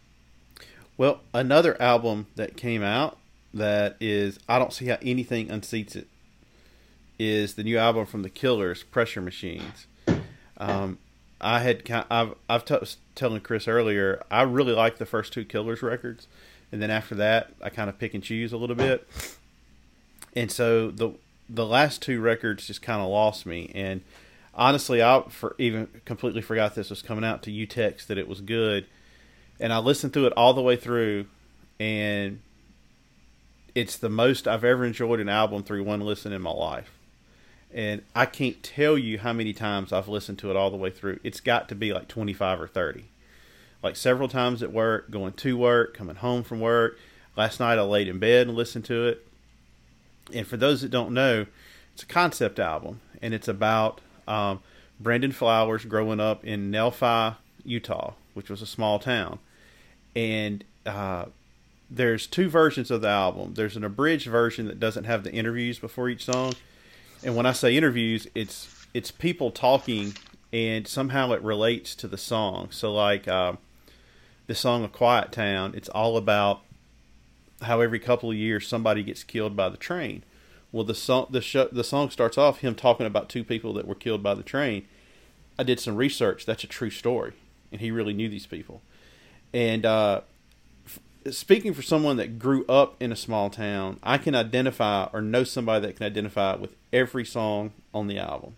Well, 0.98 1.20
another 1.34 1.80
album 1.82 2.28
that 2.36 2.56
came 2.56 2.82
out 2.82 3.18
that 3.54 3.98
is 4.00 4.40
I 4.48 4.60
don't 4.60 4.74
see 4.74 4.88
how 4.88 4.98
anything 5.02 5.48
unseats 5.48 5.96
it 5.96 6.08
is 7.18 7.56
the 7.56 7.64
new 7.64 7.78
album 7.78 8.06
from 8.06 8.22
the 8.22 8.30
Killers, 8.30 8.84
Pressure 8.84 9.22
Machines. 9.22 9.88
Um, 10.58 10.98
I 11.42 11.60
had 11.60 11.84
I've 12.10 12.36
I've 12.50 12.66
t- 12.66 12.78
was 12.80 12.98
telling 13.16 13.42
Chris 13.42 13.68
earlier 13.68 14.24
I 14.30 14.44
really 14.44 14.74
like 14.74 14.98
the 14.98 15.06
first 15.06 15.34
two 15.34 15.46
Killers 15.46 15.82
records, 15.82 16.28
and 16.72 16.82
then 16.82 16.92
after 16.92 17.16
that 17.16 17.54
I 17.62 17.70
kind 17.70 17.90
of 17.90 17.98
pick 17.98 18.14
and 18.14 18.24
choose 18.24 18.54
a 18.54 18.58
little 18.58 18.76
bit, 18.76 19.08
and 20.36 20.52
so 20.52 20.92
the 20.92 21.12
the 21.50 21.66
last 21.66 22.02
two 22.02 22.20
records 22.22 22.68
just 22.68 22.82
kind 22.82 23.02
of 23.02 23.10
lost 23.10 23.46
me 23.46 23.72
and. 23.74 24.02
Honestly, 24.58 25.04
I 25.04 25.22
for 25.28 25.54
even 25.58 25.90
completely 26.06 26.42
forgot 26.42 26.76
this 26.76 26.90
was 26.90 27.02
coming 27.02 27.26
out 27.26 27.44
to 27.44 27.52
you 27.52 27.66
text 27.68 28.08
that 28.08 28.18
it 28.18 28.26
was 28.26 28.40
good 28.40 28.86
and 29.60 29.72
I 29.72 29.78
listened 29.80 30.14
through 30.14 30.28
it 30.28 30.34
all 30.34 30.54
the 30.54 30.62
way 30.62 30.76
through, 30.76 31.28
and 31.80 32.42
it's 33.74 33.98
the 33.98 34.10
most 34.10 34.48
I've 34.48 34.64
ever 34.64 34.86
enjoyed 34.86 35.20
an 35.20 35.30
album 35.30 35.64
through 35.64 35.84
one 35.84 36.02
listen 36.02 36.34
in 36.34 36.42
my 36.42 36.52
life. 36.52 36.95
And 37.74 38.04
I 38.16 38.26
can't 38.26 38.62
tell 38.64 38.98
you 38.98 39.20
how 39.20 39.34
many 39.34 39.54
times 39.54 39.92
I've 39.92 40.08
listened 40.08 40.40
to 40.40 40.50
it 40.50 40.56
all 40.56 40.72
the 40.72 40.78
way 40.78 40.90
through. 40.90 41.20
It's 41.24 41.42
got 41.42 41.68
to 41.70 41.76
be 41.76 41.94
like 41.94 42.08
25 42.08 42.62
or 42.62 42.68
30. 42.68 43.06
Like 43.84 43.96
several 43.96 44.28
times 44.30 44.64
at 44.64 44.72
work, 44.72 45.12
going 45.12 45.34
to 45.34 45.58
work, 45.58 45.94
coming 45.96 46.16
home 46.16 46.44
from 46.44 46.62
work. 46.62 46.98
Last 47.36 47.60
night 47.60 47.78
I 47.78 47.82
laid 47.82 48.08
in 48.08 48.18
bed 48.18 48.48
and 48.48 48.56
listened 48.56 48.86
to 48.86 49.08
it. 49.08 49.28
And 50.34 50.48
for 50.48 50.58
those 50.58 50.82
that 50.82 50.90
don't 50.90 51.14
know, 51.14 51.46
it's 51.96 52.04
a 52.04 52.08
concept 52.08 52.60
album, 52.60 53.00
and 53.22 53.34
it's 53.34 53.48
about 53.48 54.02
um, 54.28 54.62
Brandon 55.00 55.32
Flowers 55.32 55.86
growing 55.86 56.20
up 56.20 56.44
in 56.44 56.70
Nephi, 56.70 57.38
Utah, 57.64 58.14
which 58.34 58.50
was 58.50 58.62
a 58.62 58.66
small 58.66 59.00
town, 59.00 59.40
and 60.14 60.66
uh, 60.86 61.26
there's 61.90 62.28
two 62.28 62.50
versions 62.50 62.92
of 62.92 63.00
the 63.02 63.08
album. 63.08 63.54
There's 63.54 63.78
an 63.78 63.86
abridged 63.86 64.28
version 64.28 64.66
that 64.68 64.80
doesn't 64.80 65.06
have 65.06 65.24
the 65.24 65.32
interviews 65.32 65.80
before 65.80 66.10
each 66.10 66.26
song, 66.26 66.54
and 67.26 67.36
when 67.36 67.48
I 67.48 67.54
say 67.54 67.76
interviews, 67.76 68.28
it's 68.36 68.88
it's 68.94 69.10
people 69.10 69.50
talking, 69.50 70.16
and 70.54 70.88
somehow 70.88 71.32
it 71.32 71.42
relates 71.42 71.96
to 71.96 72.08
the 72.08 72.20
song. 72.20 72.70
So 72.70 72.94
like 72.94 73.28
um, 73.28 73.58
the 74.46 74.54
song 74.54 74.86
"A 74.86 74.88
Quiet 74.88 75.32
Town," 75.32 75.74
it's 75.76 75.90
all 75.90 76.18
about 76.18 76.62
how 77.64 77.82
every 77.82 78.00
couple 78.00 78.30
of 78.30 78.38
years 78.38 78.68
somebody 78.68 79.02
gets 79.02 79.24
killed 79.24 79.56
by 79.56 79.70
the 79.70 79.78
train. 79.78 80.24
Well, 80.72 80.84
the 80.84 80.94
song 80.94 81.26
the 81.32 81.42
show, 81.42 81.68
the 81.72 81.84
song 81.84 82.12
starts 82.12 82.38
off 82.38 82.60
him 82.60 82.76
talking 82.76 83.08
about 83.08 83.28
two 83.28 83.44
people 83.44 83.74
that 83.74 83.88
were 83.88 83.96
killed 83.96 84.22
by 84.22 84.36
the 84.36 84.44
train. 84.44 84.86
I 85.58 85.64
did 85.64 85.80
some 85.80 85.96
research. 85.96 86.46
That's 86.46 86.64
a 86.64 86.68
true 86.68 86.92
story, 86.92 87.34
and 87.72 87.82
he 87.82 87.90
really 87.90 88.14
knew 88.14 88.30
these 88.30 88.46
people. 88.46 88.84
And 89.52 89.84
uh, 89.84 90.22
speaking 91.32 91.74
for 91.74 91.82
someone 91.82 92.18
that 92.18 92.40
grew 92.40 92.66
up 92.68 92.96
in 93.02 93.12
a 93.12 93.16
small 93.16 93.50
town, 93.50 94.00
I 94.04 94.18
can 94.18 94.36
identify 94.36 95.10
or 95.12 95.22
know 95.22 95.44
somebody 95.44 95.86
that 95.88 95.98
can 95.98 96.06
identify 96.06 96.56
with 96.56 96.76
every 96.94 97.26
song 97.26 97.72
on 97.94 98.08
the 98.08 98.20
album. 98.20 98.56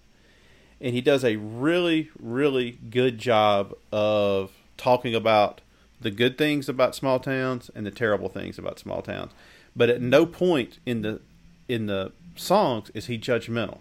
And 0.80 0.93
he 0.93 1.01
does 1.01 1.23
a 1.23 1.38
really, 1.38 2.10
really 2.19 2.77
good 2.89 3.17
job 3.17 3.73
of 3.91 4.51
talking 4.77 5.15
about 5.15 5.62
the 5.99 6.12
good 6.12 6.38
things 6.38 6.69
about 6.69 6.93
small 6.95 7.19
towns 7.19 7.71
and 7.73 7.86
the 7.86 7.91
terrible 7.91 8.30
things 8.30 8.60
about 8.60 8.77
small 8.77 9.01
towns. 9.01 9.32
But 9.75 9.89
at 9.89 10.01
no 10.01 10.25
point 10.25 10.77
in 10.86 11.01
the 11.01 11.21
in 11.67 11.88
the 11.88 12.12
songs 12.36 12.89
is 12.93 13.08
he 13.08 13.17
judgmental 13.17 13.80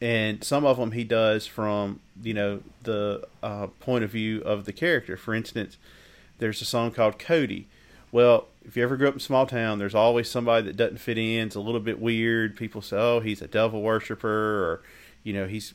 and 0.00 0.44
some 0.44 0.64
of 0.64 0.76
them 0.76 0.92
he 0.92 1.04
does 1.04 1.46
from 1.46 2.00
you 2.22 2.34
know 2.34 2.60
the 2.82 3.26
uh, 3.42 3.66
point 3.80 4.04
of 4.04 4.10
view 4.10 4.40
of 4.42 4.64
the 4.64 4.72
character. 4.72 5.16
For 5.16 5.34
instance, 5.34 5.76
there's 6.38 6.62
a 6.62 6.64
song 6.64 6.90
called 6.90 7.18
Cody. 7.18 7.66
Well, 8.10 8.46
if 8.64 8.76
you 8.76 8.82
ever 8.82 8.96
grew 8.96 9.08
up 9.08 9.14
in 9.14 9.18
a 9.18 9.22
small 9.22 9.46
town, 9.46 9.78
there's 9.78 9.94
always 9.94 10.30
somebody 10.30 10.66
that 10.66 10.76
doesn't 10.76 10.98
fit 10.98 11.18
in. 11.18 11.46
It's 11.48 11.56
a 11.56 11.60
little 11.60 11.80
bit 11.80 12.00
weird. 12.00 12.56
People 12.56 12.82
say, 12.82 12.96
"Oh, 12.96 13.20
he's 13.20 13.42
a 13.42 13.48
devil 13.48 13.82
worshiper," 13.82 14.28
or 14.28 14.82
you 15.22 15.32
know, 15.32 15.46
he's 15.46 15.74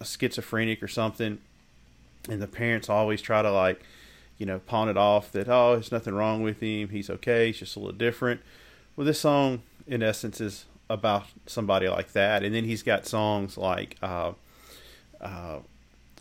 a 0.00 0.04
schizophrenic 0.04 0.82
or 0.82 0.88
something. 0.88 1.38
And 2.28 2.40
the 2.40 2.46
parents 2.46 2.88
always 2.88 3.20
try 3.20 3.42
to 3.42 3.50
like, 3.50 3.82
you 4.38 4.46
know, 4.46 4.58
pawn 4.60 4.88
it 4.88 4.96
off 4.96 5.32
that 5.32 5.48
oh, 5.48 5.74
there's 5.74 5.92
nothing 5.92 6.14
wrong 6.14 6.42
with 6.42 6.60
him. 6.60 6.88
He's 6.88 7.10
okay. 7.10 7.48
He's 7.48 7.58
just 7.58 7.76
a 7.76 7.80
little 7.80 7.94
different. 7.96 8.40
Well, 8.96 9.06
this 9.06 9.20
song, 9.20 9.62
in 9.86 10.02
essence, 10.02 10.40
is 10.40 10.66
about 10.88 11.26
somebody 11.46 11.88
like 11.88 12.12
that. 12.12 12.42
And 12.42 12.54
then 12.54 12.64
he's 12.64 12.82
got 12.82 13.06
songs 13.06 13.56
like, 13.56 13.96
uh, 14.02 14.32
uh, 15.20 15.58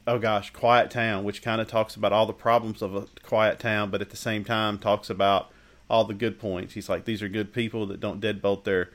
oh 0.08 0.20
gosh, 0.20 0.52
Quiet 0.52 0.92
Town, 0.92 1.24
which 1.24 1.42
kind 1.42 1.62
of 1.62 1.68
talks 1.68 1.96
about 1.96 2.12
all 2.12 2.26
the 2.26 2.34
problems 2.34 2.82
of 2.82 2.96
a 2.96 3.08
quiet 3.24 3.60
town, 3.60 3.90
but 3.90 4.02
at 4.02 4.10
the 4.10 4.18
same 4.18 4.44
time 4.44 4.78
talks 4.78 5.10
about 5.10 5.52
all 5.90 6.04
the 6.04 6.14
good 6.14 6.40
points. 6.40 6.74
He's 6.74 6.90
like, 6.90 7.06
these 7.06 7.22
are 7.22 7.30
good 7.30 7.54
people 7.54 7.86
that 7.88 8.00
don't 8.00 8.22
deadbolt 8.22 8.64
their, 8.64 8.90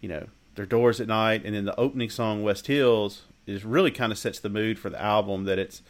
you 0.00 0.08
know, 0.08 0.26
their 0.54 0.66
doors 0.66 1.00
at 1.00 1.08
night. 1.08 1.44
And 1.44 1.54
then 1.54 1.64
the 1.64 1.78
opening 1.78 2.10
song, 2.10 2.42
West 2.42 2.66
Hills, 2.66 3.22
is 3.46 3.64
really 3.64 3.90
kind 3.90 4.12
of 4.12 4.18
sets 4.18 4.40
the 4.40 4.48
mood 4.48 4.78
for 4.78 4.90
the 4.90 5.00
album 5.00 5.44
that 5.44 5.58
it's 5.58 5.82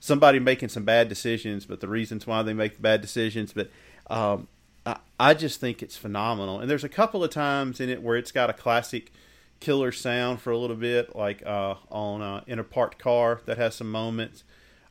somebody 0.00 0.38
making 0.38 0.68
some 0.68 0.84
bad 0.84 1.08
decisions, 1.08 1.66
but 1.66 1.80
the 1.80 1.88
reasons 1.88 2.26
why 2.26 2.42
they 2.42 2.52
make 2.52 2.80
bad 2.80 3.00
decisions. 3.00 3.52
But 3.52 3.70
um, 4.08 4.48
I, 4.84 4.98
I 5.18 5.34
just 5.34 5.60
think 5.60 5.82
it's 5.82 5.96
phenomenal. 5.96 6.60
And 6.60 6.70
there's 6.70 6.84
a 6.84 6.88
couple 6.88 7.24
of 7.24 7.30
times 7.30 7.80
in 7.80 7.88
it 7.88 8.02
where 8.02 8.16
it's 8.16 8.32
got 8.32 8.50
a 8.50 8.54
classic 8.54 9.12
killer 9.60 9.92
sound 9.92 10.40
for 10.40 10.50
a 10.50 10.58
little 10.58 10.76
bit, 10.76 11.14
like 11.16 11.44
uh, 11.46 11.76
on 11.90 12.22
uh, 12.22 12.44
in 12.46 12.58
a 12.58 12.64
parked 12.64 12.98
car 12.98 13.40
that 13.46 13.58
has 13.58 13.74
some 13.74 13.90
moments. 13.90 14.44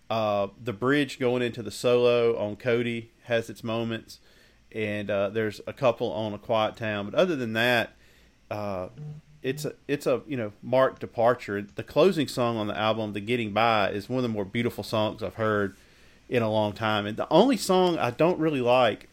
Uh, 0.10 0.48
the 0.64 0.74
bridge 0.74 1.20
going 1.20 1.42
into 1.42 1.64
the 1.64 1.72
solo 1.72 2.38
on 2.38 2.56
Cody 2.56 3.12
has 3.24 3.50
its 3.50 3.64
moments, 3.64 4.20
and 4.72 5.10
uh, 5.10 5.30
there's 5.30 5.62
a 5.66 5.74
couple 5.74 6.12
on 6.12 6.34
a 6.34 6.38
quiet 6.38 6.76
town. 6.76 7.10
But 7.10 7.16
other 7.16 7.36
than 7.36 7.54
that, 7.54 7.94
uh, 8.52 8.90
it's 9.42 9.66
a 9.66 9.74
it's 9.88 10.08
a 10.08 10.22
you 10.28 10.38
know 10.38 10.52
marked 10.62 11.02
departure. 11.02 11.62
The 11.62 11.84
closing 11.84 12.28
song 12.28 12.58
on 12.58 12.68
the 12.68 12.78
album, 12.78 13.14
"The 13.14 13.22
Getting 13.22 13.54
By," 13.54 13.90
is 13.90 14.10
one 14.10 14.18
of 14.18 14.24
the 14.24 14.30
more 14.30 14.46
beautiful 14.46 14.84
songs 14.84 15.24
I've 15.24 15.36
heard 15.36 15.76
in 16.28 16.42
a 16.42 16.50
long 16.50 16.74
time. 16.74 17.06
And 17.06 17.18
the 17.18 17.32
only 17.32 17.58
song 17.58 17.98
I 17.98 18.12
don't 18.12 18.40
really 18.40 18.62
like 18.62 19.10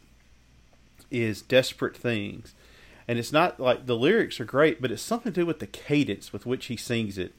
is 1.11 1.43
"Desperate 1.43 1.97
Things," 1.97 2.55
and 3.09 3.19
it's 3.19 3.33
not 3.33 3.59
like 3.59 3.87
the 3.87 3.97
lyrics 3.97 4.41
are 4.41 4.45
great, 4.45 4.81
but 4.81 4.91
it's 4.91 5.03
something 5.03 5.33
to 5.33 5.41
do 5.41 5.47
with 5.47 5.59
the 5.59 5.67
cadence 5.67 6.33
with 6.33 6.47
which 6.47 6.67
he 6.67 6.77
sings 6.77 7.19
it 7.19 7.35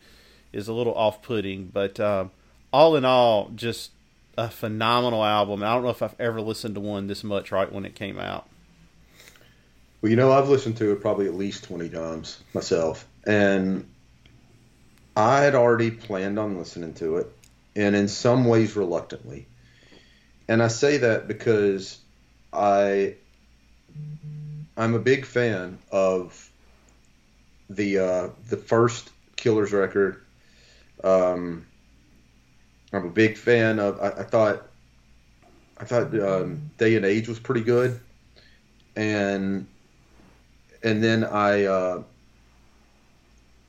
is 0.52 0.67
a 0.67 0.73
little 0.73 0.93
off-putting. 0.93 1.67
But 1.67 1.99
um, 1.99 2.32
all 2.71 2.95
in 2.95 3.06
all, 3.06 3.49
just 3.56 3.91
a 4.38 4.49
phenomenal 4.49 5.23
album. 5.23 5.63
I 5.63 5.73
don't 5.73 5.84
know 5.84 5.89
if 5.89 6.02
I've 6.02 6.19
ever 6.19 6.41
listened 6.41 6.76
to 6.76 6.82
one 6.82 7.08
this 7.08 7.23
much 7.23 7.52
right 7.52 7.71
when 7.71 7.86
it 7.86 7.95
came 7.95 8.19
out. 8.19 8.47
Well, 10.02 10.10
you 10.10 10.15
know, 10.15 10.32
I've 10.32 10.49
listened 10.49 10.78
to 10.78 10.91
it 10.91 11.02
probably 11.02 11.28
at 11.28 11.36
least 11.36 11.63
20 11.65 11.89
times 11.89 12.41
myself. 12.54 13.08
And 13.26 13.88
I 15.15 15.41
had 15.41 15.56
already 15.56 15.91
planned 15.91 16.39
on 16.39 16.58
listening 16.58 16.93
to 16.95 17.17
it, 17.17 17.32
and 17.76 17.95
in 17.95 18.08
some 18.08 18.45
ways 18.45 18.76
reluctantly. 18.76 19.47
And 20.47 20.62
I 20.62 20.67
say 20.67 20.97
that 20.97 21.28
because 21.28 21.99
I 22.52 23.15
I'm 24.75 24.95
a 24.95 24.99
big 24.99 25.25
fan 25.25 25.77
of 25.91 26.49
the 27.69 27.99
uh, 27.99 28.29
the 28.49 28.57
first 28.57 29.12
Killers 29.36 29.71
record. 29.71 30.21
Um, 31.03 31.65
I'm 32.91 33.05
a 33.05 33.09
big 33.09 33.38
fan 33.38 33.79
of. 33.79 33.99
I, 33.99 34.21
I 34.21 34.23
thought 34.23 34.67
I 35.77 35.86
thought 35.86 36.17
um, 36.19 36.71
Day 36.77 36.95
and 36.95 37.05
Age 37.05 37.27
was 37.27 37.39
pretty 37.39 37.62
good, 37.62 37.99
and 38.95 39.67
and 40.83 41.03
then 41.03 41.23
I 41.23 41.65
uh, 41.65 42.03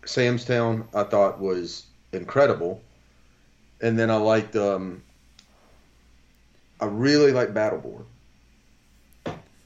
Sam's 0.05 0.45
Town 0.45 0.89
I 0.95 1.05
thought 1.05 1.39
was 1.39 1.85
incredible, 2.13 2.81
and 3.81 3.99
then 3.99 4.11
I 4.11 4.17
liked 4.17 4.57
um, 4.57 5.03
I 6.81 6.87
really 6.87 7.33
like 7.33 7.53
Battleborn. 7.53 8.05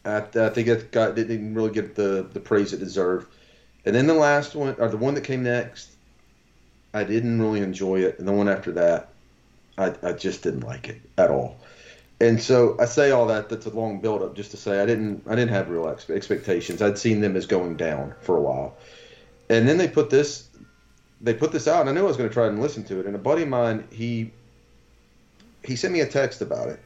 I, 0.08 0.46
I 0.46 0.48
think 0.50 0.68
it 0.68 0.90
got 0.90 1.14
didn't 1.14 1.54
really 1.54 1.70
get 1.70 1.94
the 1.94 2.28
the 2.32 2.40
praise 2.40 2.72
it 2.72 2.78
deserved, 2.78 3.28
and 3.84 3.94
then 3.94 4.06
the 4.06 4.14
last 4.14 4.54
one 4.54 4.74
or 4.78 4.88
the 4.88 4.96
one 4.96 5.14
that 5.14 5.24
came 5.24 5.42
next, 5.42 5.90
I 6.94 7.04
didn't 7.04 7.40
really 7.40 7.60
enjoy 7.60 8.00
it, 8.00 8.18
and 8.18 8.26
the 8.26 8.32
one 8.32 8.48
after 8.48 8.72
that, 8.72 9.10
I 9.76 9.94
I 10.02 10.12
just 10.12 10.42
didn't 10.42 10.60
like 10.60 10.88
it 10.88 11.00
at 11.16 11.30
all. 11.30 11.58
And 12.20 12.42
so 12.42 12.76
I 12.80 12.86
say 12.86 13.12
all 13.12 13.26
that. 13.28 13.48
That's 13.48 13.66
a 13.66 13.70
long 13.70 14.00
build 14.00 14.22
up, 14.22 14.34
just 14.34 14.50
to 14.50 14.56
say 14.56 14.80
I 14.80 14.86
didn't. 14.86 15.22
I 15.26 15.36
didn't 15.36 15.50
have 15.50 15.70
real 15.70 15.88
ex- 15.88 16.10
expectations. 16.10 16.82
I'd 16.82 16.98
seen 16.98 17.20
them 17.20 17.36
as 17.36 17.46
going 17.46 17.76
down 17.76 18.14
for 18.20 18.36
a 18.36 18.40
while, 18.40 18.76
and 19.48 19.68
then 19.68 19.78
they 19.78 19.88
put 19.88 20.10
this. 20.10 20.48
They 21.20 21.34
put 21.34 21.52
this 21.52 21.68
out, 21.68 21.80
and 21.80 21.90
I 21.90 21.92
knew 21.92 22.00
I 22.00 22.04
was 22.04 22.16
going 22.16 22.28
to 22.28 22.34
try 22.34 22.46
and 22.46 22.60
listen 22.60 22.84
to 22.84 23.00
it. 23.00 23.06
And 23.06 23.14
a 23.14 23.18
buddy 23.18 23.42
of 23.42 23.48
mine, 23.48 23.86
he 23.90 24.32
he 25.64 25.76
sent 25.76 25.92
me 25.92 26.00
a 26.00 26.06
text 26.06 26.40
about 26.40 26.68
it, 26.68 26.80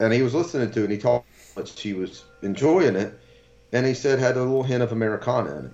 and 0.00 0.12
he 0.12 0.22
was 0.22 0.34
listening 0.34 0.70
to 0.70 0.80
it. 0.80 0.84
and 0.84 0.92
He 0.92 0.98
talked 0.98 1.26
how 1.56 1.62
much 1.62 1.80
he 1.80 1.94
was 1.94 2.24
enjoying 2.42 2.96
it, 2.96 3.18
and 3.72 3.86
he 3.86 3.94
said 3.94 4.18
had 4.18 4.36
a 4.36 4.40
little 4.40 4.62
hint 4.62 4.82
of 4.82 4.92
Americana 4.92 5.58
in 5.58 5.66
it. 5.66 5.72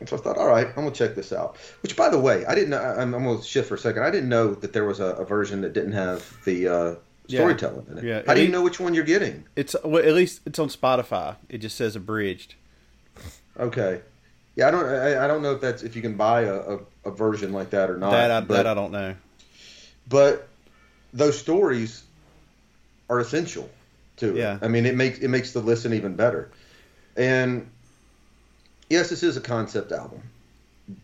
And 0.00 0.08
so 0.08 0.16
I 0.16 0.20
thought, 0.20 0.36
all 0.36 0.48
right, 0.48 0.66
I'm 0.68 0.74
gonna 0.74 0.90
check 0.90 1.14
this 1.14 1.32
out. 1.32 1.56
Which, 1.82 1.96
by 1.96 2.10
the 2.10 2.18
way, 2.18 2.44
I 2.44 2.54
didn't. 2.54 2.70
know 2.70 2.82
I'm, 2.82 3.14
I'm 3.14 3.24
gonna 3.24 3.42
shift 3.42 3.68
for 3.68 3.76
a 3.76 3.78
second. 3.78 4.02
I 4.02 4.10
didn't 4.10 4.28
know 4.28 4.54
that 4.54 4.72
there 4.72 4.84
was 4.84 5.00
a, 5.00 5.06
a 5.14 5.24
version 5.24 5.62
that 5.62 5.72
didn't 5.72 5.92
have 5.92 6.36
the 6.44 6.68
uh, 6.68 6.94
Yeah. 7.28 7.40
storytelling 7.40 7.86
in 7.90 7.98
it. 7.98 8.04
Yeah, 8.04 8.22
How 8.26 8.34
do 8.34 8.42
you 8.42 8.48
know 8.48 8.62
which 8.62 8.78
one 8.78 8.92
you're 8.92 9.04
getting? 9.04 9.44
It's 9.56 9.74
well, 9.82 10.04
at 10.04 10.12
least 10.12 10.42
it's 10.44 10.58
on 10.58 10.68
Spotify. 10.68 11.36
It 11.48 11.58
just 11.58 11.76
says 11.76 11.96
abridged. 11.96 12.56
Okay. 13.58 14.02
Yeah, 14.54 14.68
I 14.68 14.70
don't. 14.70 14.84
I, 14.84 15.24
I 15.24 15.26
don't 15.26 15.42
know 15.42 15.52
if 15.52 15.60
that's 15.62 15.82
if 15.82 15.96
you 15.96 16.02
can 16.02 16.14
buy 16.16 16.42
a, 16.42 16.54
a, 16.56 16.78
a 17.06 17.10
version 17.10 17.52
like 17.54 17.70
that 17.70 17.88
or 17.90 17.96
not. 17.96 18.10
that 18.10 18.30
I, 18.30 18.40
but, 18.40 18.54
that 18.54 18.66
I 18.66 18.74
don't 18.74 18.92
know. 18.92 19.14
but 20.08 20.48
those 21.14 21.38
stories 21.38 22.02
are 23.08 23.20
essential 23.20 23.70
to 24.16 24.30
it. 24.30 24.36
Yeah. 24.36 24.58
I 24.60 24.68
mean, 24.68 24.86
it 24.86 24.94
makes 24.94 25.18
it 25.18 25.28
makes 25.28 25.52
the 25.52 25.60
listen 25.60 25.92
even 25.92 26.16
better. 26.16 26.50
And 27.16 27.70
yes, 28.88 29.10
this 29.10 29.22
is 29.22 29.36
a 29.36 29.40
concept 29.40 29.92
album, 29.92 30.22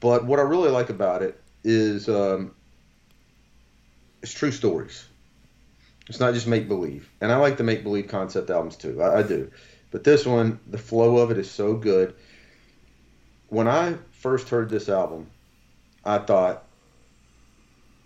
but 0.01 0.25
what 0.25 0.39
I 0.39 0.43
really 0.43 0.71
like 0.71 0.91
about 0.91 1.23
it 1.23 1.41
is 1.65 2.09
um, 2.09 2.55
it's 4.23 4.33
true 4.33 4.53
stories. 4.53 5.07
It's 6.09 6.21
not 6.21 6.35
just 6.35 6.47
make 6.47 6.69
believe, 6.69 7.09
and 7.21 7.31
I 7.31 7.37
like 7.37 7.57
the 7.57 7.65
make 7.65 7.83
believe 7.83 8.09
concept 8.09 8.51
albums 8.51 8.77
too. 8.77 9.01
I, 9.01 9.21
I 9.21 9.23
do, 9.23 9.51
but 9.91 10.05
this 10.05 10.27
one, 10.27 10.59
the 10.67 10.79
flow 10.79 11.19
of 11.19 11.31
it 11.31 11.39
is 11.39 11.51
so 11.51 11.75
good. 11.75 12.15
When 13.49 13.69
I 13.69 13.97
first 14.13 14.49
heard 14.49 14.69
this 14.69 14.89
album, 14.89 15.31
I 16.05 16.19
thought 16.19 16.65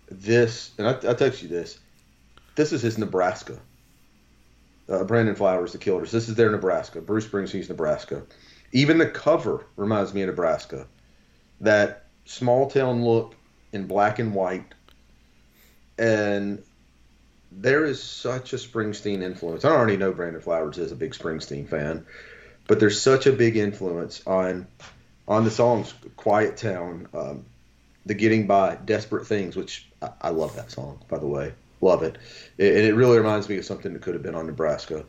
this, 0.09 0.71
and 0.77 0.87
I, 0.87 0.91
I 0.91 1.13
text 1.13 1.41
you 1.41 1.49
this. 1.49 1.79
This 2.55 2.71
is 2.73 2.81
his 2.81 2.97
Nebraska. 2.97 3.59
Uh, 4.89 5.03
Brandon 5.03 5.35
Flowers, 5.35 5.73
the 5.73 5.77
Killers. 5.77 6.11
This 6.11 6.29
is 6.29 6.35
their 6.35 6.51
Nebraska. 6.51 7.01
Bruce 7.01 7.27
Springsteen's 7.27 7.69
Nebraska. 7.69 8.23
Even 8.71 8.97
the 8.97 9.07
cover 9.07 9.65
reminds 9.75 10.13
me 10.13 10.21
of 10.21 10.27
Nebraska. 10.27 10.87
That 11.61 12.05
small 12.25 12.69
town 12.69 13.03
look 13.03 13.35
in 13.73 13.87
black 13.87 14.19
and 14.19 14.33
white, 14.33 14.73
and 15.97 16.63
there 17.51 17.85
is 17.85 18.01
such 18.01 18.53
a 18.53 18.57
Springsteen 18.57 19.21
influence. 19.21 19.65
I 19.65 19.69
already 19.69 19.97
know 19.97 20.11
Brandon 20.11 20.41
Flowers 20.41 20.77
is 20.77 20.91
a 20.91 20.95
big 20.95 21.13
Springsteen 21.13 21.67
fan, 21.67 22.05
but 22.67 22.79
there's 22.79 23.01
such 23.01 23.25
a 23.25 23.31
big 23.33 23.57
influence 23.57 24.21
on 24.27 24.67
on 25.27 25.43
the 25.43 25.51
songs 25.51 25.93
"Quiet 26.15 26.57
Town," 26.57 27.07
um, 27.13 27.45
"The 28.05 28.13
Getting 28.13 28.47
By," 28.47 28.75
"Desperate 28.75 29.27
Things," 29.27 29.55
which 29.55 29.87
I, 30.01 30.09
I 30.21 30.29
love 30.29 30.55
that 30.55 30.71
song 30.71 31.03
by 31.09 31.17
the 31.17 31.27
way, 31.27 31.53
love 31.81 32.03
it. 32.03 32.17
it. 32.57 32.75
And 32.75 32.85
it 32.85 32.95
really 32.95 33.17
reminds 33.17 33.49
me 33.49 33.57
of 33.57 33.65
something 33.65 33.93
that 33.93 34.01
could 34.01 34.13
have 34.13 34.23
been 34.23 34.35
on 34.35 34.47
Nebraska, 34.47 35.05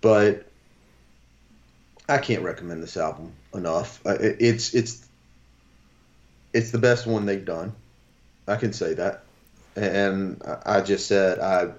but 0.00 0.48
I 2.08 2.18
can't 2.18 2.42
recommend 2.42 2.82
this 2.82 2.96
album 2.96 3.32
enough. 3.54 4.00
It's 4.06 4.74
it's 4.74 5.06
it's 6.52 6.70
the 6.70 6.78
best 6.78 7.06
one 7.06 7.26
they've 7.26 7.44
done. 7.44 7.74
I 8.46 8.56
can 8.56 8.72
say 8.72 8.94
that. 8.94 9.24
And 9.76 10.42
I 10.64 10.80
just 10.80 11.06
said 11.06 11.38
I 11.38 11.72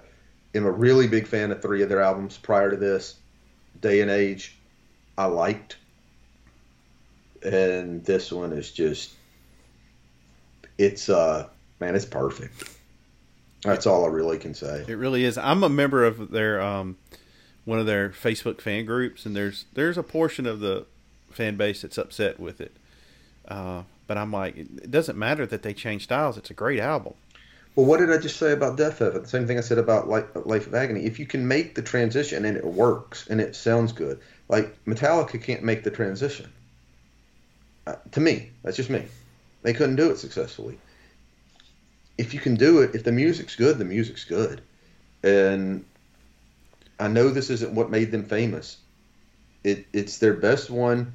am 0.53 0.65
a 0.65 0.71
really 0.71 1.07
big 1.07 1.27
fan 1.27 1.51
of 1.51 1.61
three 1.61 1.81
of 1.81 1.89
their 1.89 2.01
albums 2.01 2.37
prior 2.37 2.69
to 2.69 2.77
this. 2.77 3.15
Day 3.81 4.01
and 4.01 4.11
Age, 4.11 4.55
I 5.17 5.25
liked. 5.25 5.77
And 7.43 8.03
this 8.05 8.31
one 8.31 8.53
is 8.53 8.71
just 8.71 9.13
it's 10.77 11.09
uh 11.09 11.47
man, 11.79 11.95
it's 11.95 12.05
perfect. 12.05 12.69
That's 13.63 13.85
all 13.85 14.05
I 14.05 14.07
really 14.07 14.37
can 14.37 14.53
say. 14.53 14.85
It 14.87 14.97
really 14.97 15.25
is. 15.25 15.37
I'm 15.37 15.63
a 15.63 15.69
member 15.69 16.05
of 16.05 16.31
their 16.31 16.61
um, 16.61 16.97
one 17.65 17.79
of 17.79 17.85
their 17.85 18.09
Facebook 18.09 18.61
fan 18.61 18.85
groups, 18.85 19.25
and 19.25 19.35
there's 19.35 19.65
there's 19.73 19.97
a 19.97 20.03
portion 20.03 20.45
of 20.45 20.59
the 20.59 20.85
fan 21.31 21.57
base 21.57 21.81
that's 21.81 21.97
upset 21.97 22.39
with 22.39 22.61
it. 22.61 22.75
Uh, 23.47 23.83
but 24.07 24.17
I'm 24.17 24.31
like, 24.31 24.57
it 24.57 24.89
doesn't 24.89 25.17
matter 25.17 25.45
that 25.45 25.61
they 25.61 25.73
change 25.73 26.03
styles. 26.03 26.37
It's 26.37 26.49
a 26.49 26.53
great 26.53 26.79
album. 26.79 27.13
Well, 27.75 27.85
what 27.85 27.99
did 27.99 28.11
I 28.11 28.17
just 28.17 28.37
say 28.37 28.51
about 28.51 28.77
Deafheaven? 28.77 29.21
The 29.21 29.27
same 29.27 29.45
thing 29.45 29.57
I 29.57 29.61
said 29.61 29.77
about 29.77 30.09
Life, 30.09 30.25
Life 30.45 30.67
of 30.67 30.73
Agony. 30.73 31.05
If 31.05 31.19
you 31.19 31.25
can 31.25 31.47
make 31.47 31.75
the 31.75 31.81
transition 31.81 32.43
and 32.43 32.57
it 32.57 32.65
works 32.65 33.27
and 33.29 33.39
it 33.39 33.55
sounds 33.55 33.91
good, 33.91 34.19
like 34.47 34.83
Metallica 34.85 35.41
can't 35.41 35.63
make 35.63 35.83
the 35.83 35.91
transition. 35.91 36.51
Uh, 37.85 37.95
to 38.11 38.19
me, 38.19 38.49
that's 38.63 38.77
just 38.77 38.89
me. 38.89 39.05
They 39.61 39.73
couldn't 39.73 39.95
do 39.95 40.09
it 40.09 40.17
successfully. 40.17 40.77
If 42.19 42.33
you 42.33 42.41
can 42.41 42.55
do 42.55 42.81
it, 42.81 42.95
if 42.95 43.05
the 43.05 43.13
music's 43.13 43.55
good, 43.55 43.77
the 43.77 43.85
music's 43.85 44.25
good. 44.25 44.61
And 45.23 45.85
I 46.99 47.07
know 47.07 47.29
this 47.29 47.49
isn't 47.49 47.73
what 47.73 47.89
made 47.89 48.11
them 48.11 48.25
famous. 48.25 48.75
It, 49.63 49.87
it's 49.93 50.17
their 50.17 50.33
best 50.33 50.69
one. 50.69 51.13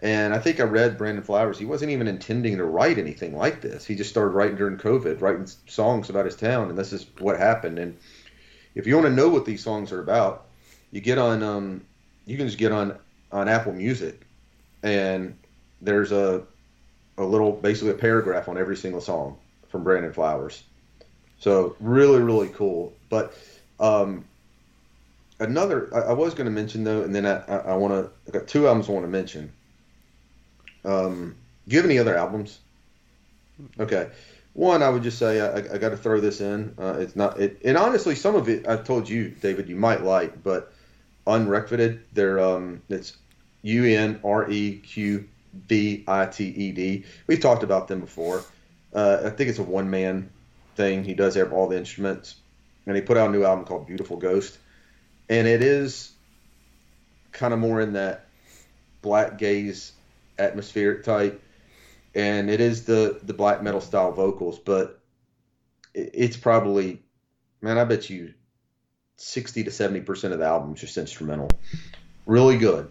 And 0.00 0.34
I 0.34 0.40
think 0.40 0.58
I 0.58 0.64
read 0.64 0.98
Brandon 0.98 1.22
Flowers. 1.22 1.56
He 1.56 1.66
wasn't 1.66 1.92
even 1.92 2.08
intending 2.08 2.56
to 2.56 2.64
write 2.64 2.98
anything 2.98 3.36
like 3.36 3.60
this. 3.60 3.86
He 3.86 3.94
just 3.94 4.10
started 4.10 4.30
writing 4.30 4.56
during 4.56 4.76
COVID, 4.76 5.20
writing 5.20 5.46
songs 5.68 6.10
about 6.10 6.24
his 6.24 6.34
town, 6.34 6.68
and 6.68 6.76
this 6.76 6.92
is 6.92 7.06
what 7.20 7.38
happened. 7.38 7.78
And 7.78 7.96
if 8.74 8.88
you 8.88 8.96
want 8.96 9.06
to 9.06 9.12
know 9.12 9.28
what 9.28 9.44
these 9.44 9.62
songs 9.62 9.92
are 9.92 10.00
about, 10.00 10.46
you 10.90 11.00
get 11.00 11.18
on. 11.18 11.44
Um, 11.44 11.82
you 12.26 12.36
can 12.36 12.46
just 12.46 12.58
get 12.58 12.72
on 12.72 12.98
on 13.30 13.48
Apple 13.48 13.72
Music, 13.72 14.26
and 14.82 15.36
there's 15.80 16.10
a 16.12 16.42
a 17.18 17.24
little, 17.24 17.52
basically 17.52 17.90
a 17.90 17.94
paragraph 17.94 18.48
on 18.48 18.56
every 18.56 18.76
single 18.76 19.02
song 19.02 19.36
from 19.70 19.84
Brandon 19.84 20.12
Flowers. 20.12 20.62
So 21.38 21.74
really, 21.80 22.20
really 22.20 22.48
cool. 22.48 22.92
But 23.08 23.34
um, 23.78 24.24
another, 25.38 25.88
I, 25.94 26.10
I 26.10 26.12
was 26.12 26.34
going 26.34 26.44
to 26.44 26.50
mention 26.50 26.84
though, 26.84 27.02
and 27.02 27.14
then 27.14 27.24
I, 27.24 27.42
I, 27.46 27.56
I 27.56 27.74
want 27.76 27.94
to. 27.94 28.10
I 28.28 28.38
got 28.38 28.48
two 28.48 28.66
albums 28.66 28.88
I 28.88 28.92
want 28.92 29.04
to 29.04 29.10
mention. 29.10 29.52
Um, 30.84 31.36
do 31.66 31.74
you 31.74 31.80
have 31.80 31.88
any 31.88 31.98
other 31.98 32.16
albums? 32.16 32.58
Okay. 33.78 34.10
One, 34.52 34.82
I 34.82 34.88
would 34.88 35.02
just 35.02 35.18
say 35.18 35.40
I, 35.40 35.74
I 35.74 35.78
got 35.78 35.90
to 35.90 35.96
throw 35.96 36.20
this 36.20 36.40
in. 36.40 36.74
Uh, 36.76 36.96
it's 36.98 37.14
not, 37.14 37.38
it, 37.38 37.60
and 37.64 37.76
honestly, 37.76 38.16
some 38.16 38.34
of 38.34 38.48
it 38.48 38.66
I've 38.66 38.84
told 38.84 39.08
you, 39.08 39.28
David, 39.28 39.68
you 39.68 39.76
might 39.76 40.02
like, 40.02 40.42
but 40.42 40.72
Unreqvited, 41.26 42.00
they're 42.12 42.40
um, 42.40 42.82
it's 42.88 43.16
U 43.62 43.84
N 43.84 44.20
R 44.24 44.50
E 44.50 44.78
Q 44.78 45.28
B 45.68 46.02
I 46.08 46.26
T 46.26 46.46
E 46.46 46.72
D. 46.72 47.04
We've 47.26 47.40
talked 47.40 47.62
about 47.62 47.86
them 47.86 48.00
before. 48.00 48.42
Uh, 48.92 49.22
I 49.24 49.30
think 49.30 49.50
it's 49.50 49.58
a 49.58 49.62
one 49.62 49.90
man 49.90 50.30
thing. 50.76 51.04
He 51.04 51.14
does 51.14 51.34
have 51.36 51.52
all 51.52 51.68
the 51.68 51.78
instruments, 51.78 52.36
and 52.86 52.96
he 52.96 53.02
put 53.02 53.16
out 53.16 53.28
a 53.28 53.32
new 53.32 53.44
album 53.44 53.64
called 53.64 53.86
Beautiful 53.86 54.16
Ghost, 54.16 54.58
and 55.28 55.46
it 55.46 55.62
is 55.62 56.12
kind 57.32 57.54
of 57.54 57.60
more 57.60 57.80
in 57.80 57.92
that 57.92 58.26
black 59.02 59.38
gaze 59.38 59.92
atmospheric 60.38 61.04
type, 61.04 61.42
and 62.14 62.50
it 62.50 62.60
is 62.60 62.84
the 62.84 63.20
the 63.22 63.34
black 63.34 63.62
metal 63.62 63.80
style 63.80 64.12
vocals, 64.12 64.58
but 64.58 65.00
it, 65.94 66.10
it's 66.14 66.36
probably 66.36 67.02
man, 67.60 67.78
I 67.78 67.84
bet 67.84 68.10
you 68.10 68.34
sixty 69.16 69.64
to 69.64 69.70
seventy 69.70 70.00
percent 70.00 70.32
of 70.32 70.40
the 70.40 70.46
album 70.46 70.74
is 70.74 70.80
just 70.80 70.96
instrumental. 70.96 71.50
Really 72.26 72.58
good. 72.58 72.90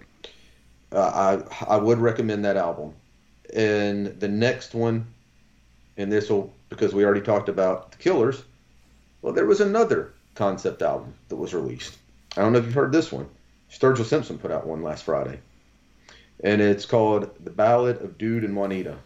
Uh, 0.91 1.41
I 1.49 1.75
I 1.75 1.77
would 1.77 1.99
recommend 1.99 2.45
that 2.45 2.57
album. 2.57 2.93
And 3.53 4.19
the 4.19 4.27
next 4.27 4.75
one, 4.75 5.07
and 5.99 6.11
this 6.11 6.29
will 6.29 6.51
because 6.69 6.93
we 6.93 7.05
already 7.05 7.21
talked 7.21 7.49
about 7.49 7.91
the 7.91 7.97
Killers. 7.97 8.43
Well, 9.21 9.33
there 9.33 9.45
was 9.45 9.61
another 9.61 10.13
concept 10.33 10.81
album 10.81 11.13
that 11.27 11.35
was 11.35 11.53
released. 11.53 11.97
I 12.35 12.41
don't 12.41 12.53
know 12.53 12.59
if 12.59 12.65
you've 12.65 12.73
heard 12.73 12.91
this 12.91 13.11
one. 13.11 13.29
Sturgill 13.71 14.05
Simpson 14.05 14.39
put 14.39 14.51
out 14.51 14.65
one 14.65 14.81
last 14.81 15.03
Friday 15.03 15.39
and 16.43 16.61
it's 16.61 16.85
called 16.85 17.29
"The 17.43 17.51
Ballad 17.51 18.01
of 18.01 18.17
Dood 18.17 18.43
and 18.43 18.55
Juanita," 18.55 18.97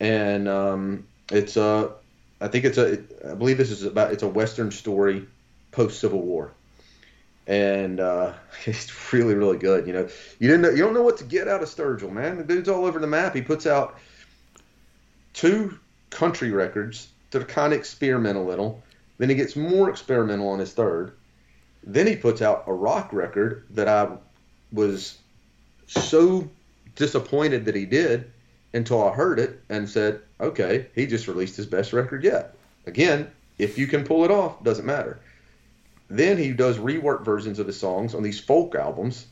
and 0.00 0.48
um, 0.48 1.06
it's 1.30 1.56
a, 1.56 1.92
I 2.40 2.48
think 2.48 2.64
it's 2.64 2.78
a, 2.78 2.98
I 3.28 3.34
believe 3.34 3.58
this 3.58 3.70
is 3.70 3.84
about, 3.84 4.12
it's 4.12 4.22
a 4.22 4.28
Western 4.28 4.70
story 4.70 5.26
post 5.70 6.00
Civil 6.00 6.20
War, 6.20 6.52
and 7.46 8.00
uh, 8.00 8.32
it's 8.66 9.12
really 9.12 9.34
really 9.34 9.58
good. 9.58 9.86
You 9.86 9.92
know, 9.94 10.08
you 10.38 10.48
didn't 10.48 10.62
know, 10.62 10.70
you 10.70 10.78
don't 10.78 10.94
know 10.94 11.02
what 11.02 11.18
to 11.18 11.24
get 11.24 11.48
out 11.48 11.62
of 11.62 11.68
Sturgill, 11.68 12.12
man. 12.12 12.38
The 12.38 12.44
dude's 12.44 12.68
all 12.68 12.84
over 12.84 12.98
the 12.98 13.06
map. 13.06 13.34
He 13.34 13.42
puts 13.42 13.66
out 13.66 13.98
two 15.32 15.78
country 16.16 16.50
records 16.50 17.08
to 17.30 17.44
kind 17.44 17.74
of 17.74 17.78
experiment 17.78 18.38
a 18.38 18.40
little. 18.40 18.82
Then 19.18 19.28
he 19.28 19.34
gets 19.34 19.54
more 19.54 19.90
experimental 19.90 20.48
on 20.48 20.58
his 20.58 20.72
third. 20.72 21.12
Then 21.84 22.06
he 22.06 22.16
puts 22.16 22.40
out 22.40 22.64
a 22.66 22.72
rock 22.72 23.12
record 23.12 23.66
that 23.70 23.86
I 23.86 24.16
was 24.72 25.18
so 25.86 26.48
disappointed 26.94 27.66
that 27.66 27.74
he 27.74 27.84
did 27.84 28.32
until 28.72 29.06
I 29.06 29.12
heard 29.12 29.38
it 29.38 29.60
and 29.68 29.88
said, 29.88 30.20
okay, 30.40 30.86
he 30.94 31.06
just 31.06 31.28
released 31.28 31.56
his 31.56 31.66
best 31.66 31.92
record 31.92 32.24
yet. 32.24 32.56
Again, 32.86 33.30
if 33.58 33.76
you 33.76 33.86
can 33.86 34.04
pull 34.04 34.24
it 34.24 34.30
off, 34.30 34.62
doesn't 34.64 34.86
matter. 34.86 35.20
Then 36.08 36.38
he 36.38 36.52
does 36.52 36.78
rework 36.78 37.24
versions 37.24 37.58
of 37.58 37.66
his 37.66 37.78
songs 37.78 38.14
on 38.14 38.22
these 38.22 38.40
folk 38.40 38.74
albums. 38.74 39.26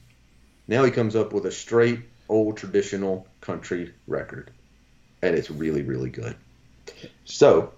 Now 0.69 0.85
he 0.85 0.91
comes 0.91 1.17
up 1.17 1.33
with 1.33 1.47
a 1.47 1.53
straight 1.53 2.01
old 2.29 2.59
traditional 2.59 3.27
country 3.41 3.95
record. 4.07 4.51
And 5.23 5.35
it's 5.35 5.51
really, 5.51 5.83
really 5.83 6.11
good. 6.11 6.37
So, 7.25 7.73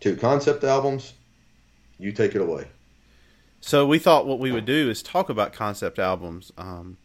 two 0.00 0.16
concept 0.16 0.64
albums. 0.64 1.14
You 1.98 2.12
take 2.12 2.34
it 2.34 2.40
away. 2.40 2.68
So 3.60 3.86
we 3.86 3.98
thought 3.98 4.26
what 4.26 4.38
we 4.38 4.52
would 4.52 4.64
do 4.64 4.88
is 4.88 5.02
talk 5.02 5.28
about 5.28 5.52
concept 5.52 5.98
albums 5.98 6.52
um, 6.56 6.96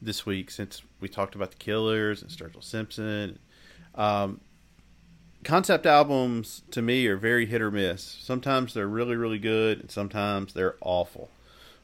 this 0.00 0.24
week, 0.24 0.50
since 0.50 0.82
we 1.00 1.08
talked 1.08 1.34
about 1.34 1.50
the 1.50 1.58
Killers 1.58 2.22
and 2.22 2.30
Sturgill 2.30 2.64
Simpson. 2.64 3.38
Um, 3.94 4.40
concept 5.44 5.84
albums 5.84 6.62
to 6.70 6.80
me 6.80 7.06
are 7.06 7.16
very 7.16 7.46
hit 7.46 7.60
or 7.60 7.70
miss. 7.70 8.02
Sometimes 8.02 8.72
they're 8.72 8.88
really, 8.88 9.16
really 9.16 9.38
good, 9.38 9.80
and 9.80 9.90
sometimes 9.90 10.54
they're 10.54 10.76
awful, 10.80 11.28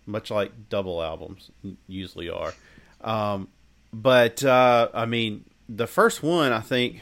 much 0.07 0.31
like 0.31 0.71
double 0.71 1.03
albums 1.03 1.51
usually 1.87 2.31
are. 2.31 2.55
Um, 3.03 3.49
but 3.93 4.43
uh, 4.43 4.89
I 4.95 5.05
mean, 5.05 5.45
the 5.69 5.87
first 5.87 6.23
one, 6.23 6.53
I 6.53 6.61
think, 6.61 7.01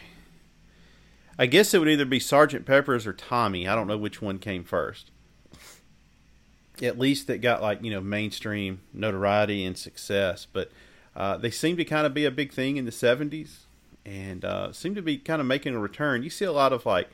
I 1.39 1.47
guess 1.47 1.75
it 1.75 1.79
would 1.79 1.89
either 1.89 2.05
be 2.05 2.21
Sergeant 2.21 2.67
Pepper's 2.67 3.07
or 3.07 3.13
Tommy. 3.13 3.67
I 3.67 3.75
don't 3.75 3.87
know 3.87 3.99
which 3.99 4.23
one 4.23 4.39
came 4.39 4.65
first 4.65 5.11
at 6.83 6.99
least 6.99 7.27
that 7.27 7.41
got 7.41 7.63
like 7.63 7.83
you 7.83 7.91
know 7.91 8.01
mainstream 8.01 8.81
notoriety 8.93 9.65
and 9.65 9.77
success. 9.77 10.47
But 10.51 10.71
uh, 11.15 11.37
they 11.37 11.51
seem 11.51 11.77
to 11.77 11.85
kind 11.85 12.07
of 12.07 12.15
be 12.15 12.25
a 12.25 12.31
big 12.31 12.53
thing 12.53 12.77
in 12.77 12.85
the 12.85 12.91
'70s, 12.91 13.59
and 14.05 14.45
uh, 14.45 14.73
seem 14.73 14.95
to 14.95 15.03
be 15.03 15.19
kind 15.19 15.41
of 15.41 15.47
making 15.47 15.75
a 15.75 15.79
return. 15.79 16.23
You 16.23 16.31
see 16.31 16.45
a 16.45 16.53
lot 16.53 16.73
of 16.73 16.87
like 16.87 17.09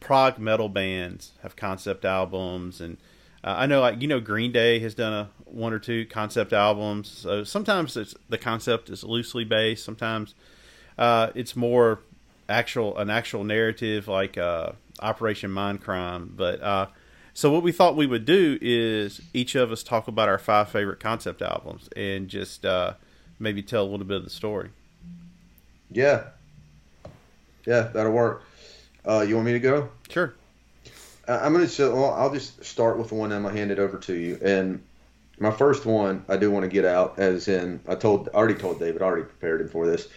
prog 0.00 0.38
metal 0.38 0.68
bands 0.68 1.32
have 1.42 1.56
concept 1.56 2.04
albums, 2.04 2.80
and 2.80 2.96
uh, 3.44 3.54
I 3.58 3.66
know 3.66 3.80
like 3.80 4.00
you 4.00 4.08
know 4.08 4.20
Green 4.20 4.52
Day 4.52 4.78
has 4.80 4.94
done 4.94 5.12
a 5.12 5.30
one 5.44 5.72
or 5.72 5.78
two 5.78 6.06
concept 6.06 6.52
albums. 6.52 7.08
So 7.08 7.44
sometimes 7.44 7.96
the 8.28 8.38
concept 8.38 8.90
is 8.90 9.04
loosely 9.04 9.44
based. 9.44 9.84
Sometimes 9.84 10.34
uh, 10.96 11.30
it's 11.34 11.54
more 11.54 12.00
actual 12.48 12.96
an 12.98 13.10
actual 13.10 13.44
narrative 13.44 14.08
like 14.08 14.38
uh, 14.38 14.72
Operation 15.00 15.50
Mindcrime, 15.50 16.36
but 16.36 16.60
uh, 16.62 16.86
so 17.34 17.50
what 17.52 17.62
we 17.62 17.72
thought 17.72 17.96
we 17.96 18.06
would 18.06 18.24
do 18.24 18.58
is 18.60 19.20
each 19.32 19.54
of 19.54 19.70
us 19.70 19.82
talk 19.82 20.08
about 20.08 20.28
our 20.28 20.38
five 20.38 20.68
favorite 20.70 21.00
concept 21.00 21.42
albums 21.42 21.88
and 21.94 22.28
just 22.28 22.64
uh, 22.64 22.94
maybe 23.38 23.62
tell 23.62 23.82
a 23.84 23.88
little 23.88 24.06
bit 24.06 24.16
of 24.16 24.24
the 24.24 24.30
story. 24.30 24.70
Yeah. 25.90 26.24
Yeah, 27.66 27.82
that'll 27.82 28.12
work. 28.12 28.42
Uh, 29.06 29.20
you 29.20 29.34
want 29.34 29.46
me 29.46 29.52
to 29.52 29.60
go? 29.60 29.90
Sure. 30.08 30.34
I- 31.26 31.38
I'm 31.46 31.52
gonna. 31.52 31.68
Well, 31.78 32.12
I'll 32.14 32.32
just 32.32 32.64
start 32.64 32.98
with 32.98 33.12
one. 33.12 33.32
I'm 33.32 33.42
gonna 33.42 33.56
hand 33.56 33.70
it 33.70 33.78
over 33.78 33.98
to 33.98 34.14
you. 34.14 34.38
And 34.42 34.82
my 35.38 35.50
first 35.50 35.86
one, 35.86 36.24
I 36.28 36.36
do 36.36 36.50
want 36.50 36.64
to 36.64 36.68
get 36.68 36.84
out. 36.84 37.18
As 37.18 37.46
in, 37.48 37.80
I 37.86 37.94
told, 37.94 38.28
I 38.32 38.36
already 38.36 38.54
told 38.54 38.80
David. 38.80 39.02
I 39.02 39.04
already 39.04 39.24
prepared 39.24 39.60
him 39.60 39.68
for 39.68 39.86
this. 39.86 40.08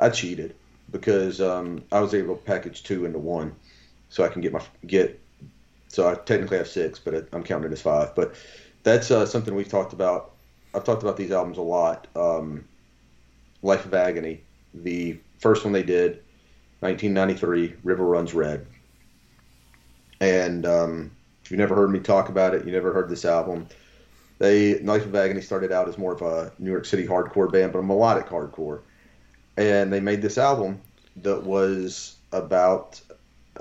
I 0.00 0.08
cheated 0.10 0.54
because 0.90 1.40
um, 1.40 1.84
I 1.92 2.00
was 2.00 2.14
able 2.14 2.36
to 2.36 2.42
package 2.42 2.82
two 2.82 3.04
into 3.04 3.18
one, 3.18 3.54
so 4.08 4.24
I 4.24 4.28
can 4.28 4.40
get 4.42 4.52
my 4.52 4.62
get. 4.86 5.20
So 5.88 6.08
I 6.08 6.14
technically 6.14 6.58
have 6.58 6.68
six, 6.68 6.98
but 6.98 7.28
I'm 7.32 7.42
counting 7.42 7.70
it 7.70 7.72
as 7.72 7.82
five. 7.82 8.14
But 8.14 8.34
that's 8.82 9.10
uh, 9.10 9.26
something 9.26 9.54
we've 9.54 9.68
talked 9.68 9.92
about. 9.92 10.32
I've 10.74 10.84
talked 10.84 11.02
about 11.02 11.16
these 11.16 11.30
albums 11.30 11.58
a 11.58 11.62
lot. 11.62 12.06
Um, 12.14 12.66
Life 13.62 13.84
of 13.84 13.94
Agony, 13.94 14.42
the 14.74 15.18
first 15.38 15.64
one 15.64 15.72
they 15.72 15.82
did, 15.82 16.22
1993, 16.80 17.74
River 17.82 18.04
Runs 18.04 18.34
Red. 18.34 18.66
And 20.20 20.66
um, 20.66 21.10
if 21.42 21.50
you've 21.50 21.58
never 21.58 21.74
heard 21.74 21.90
me 21.90 21.98
talk 22.00 22.28
about 22.28 22.54
it, 22.54 22.66
you 22.66 22.72
never 22.72 22.92
heard 22.92 23.08
this 23.08 23.24
album. 23.24 23.66
They 24.38 24.78
Life 24.80 25.06
of 25.06 25.14
Agony 25.14 25.40
started 25.40 25.72
out 25.72 25.88
as 25.88 25.98
more 25.98 26.12
of 26.12 26.22
a 26.22 26.52
New 26.58 26.70
York 26.70 26.84
City 26.84 27.06
hardcore 27.06 27.50
band, 27.50 27.72
but 27.72 27.78
a 27.78 27.82
melodic 27.82 28.26
hardcore. 28.26 28.82
And 29.56 29.92
they 29.92 30.00
made 30.00 30.22
this 30.22 30.38
album 30.38 30.80
that 31.22 31.42
was 31.42 32.16
about 32.32 33.00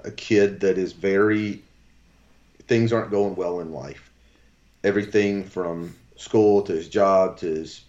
a 0.04 0.12
kid 0.12 0.60
that 0.60 0.78
is 0.78 0.92
very 0.92 1.62
things 2.68 2.92
aren't 2.92 3.12
going 3.12 3.36
well 3.36 3.60
in 3.60 3.72
life. 3.72 4.12
Everything 4.84 5.44
from 5.44 5.96
school 6.16 6.62
to 6.64 6.74
his 6.74 6.90
job 6.90 7.38
to 7.38 7.46
his 7.46 7.84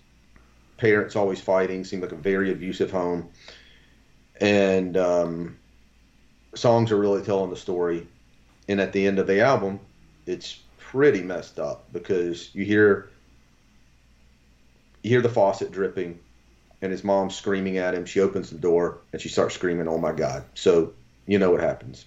parents 0.77 1.17
always 1.17 1.41
fighting, 1.41 1.85
seemed 1.85 2.03
like 2.03 2.13
a 2.13 2.17
very 2.17 2.53
abusive 2.53 2.91
home. 2.91 3.29
And 4.41 4.97
um, 4.97 5.57
songs 6.55 6.93
are 6.93 6.99
really 6.99 7.23
telling 7.23 7.51
the 7.51 7.57
story. 7.57 8.07
And 8.69 8.81
at 8.81 8.93
the 8.93 9.07
end 9.07 9.19
of 9.19 9.27
the 9.27 9.41
album, 9.41 9.81
it's 10.27 10.59
pretty 10.79 11.23
messed 11.23 11.59
up 11.59 11.85
because 11.93 12.55
you 12.55 12.65
hear 12.65 13.11
you 15.03 15.11
hear 15.11 15.23
the 15.23 15.29
faucet 15.29 15.71
dripping 15.71 16.19
and 16.83 16.93
his 16.93 17.05
mom 17.05 17.31
screaming 17.31 17.79
at 17.79 17.95
him. 17.95 18.05
She 18.05 18.21
opens 18.21 18.51
the 18.51 18.59
door 18.59 18.99
and 19.13 19.21
she 19.21 19.29
starts 19.29 19.55
screaming, 19.55 19.89
"Oh 19.89 19.99
my 19.99 20.13
god." 20.13 20.45
So, 20.55 20.95
you 21.27 21.39
know 21.39 21.51
what 21.51 21.61
happens. 21.61 22.05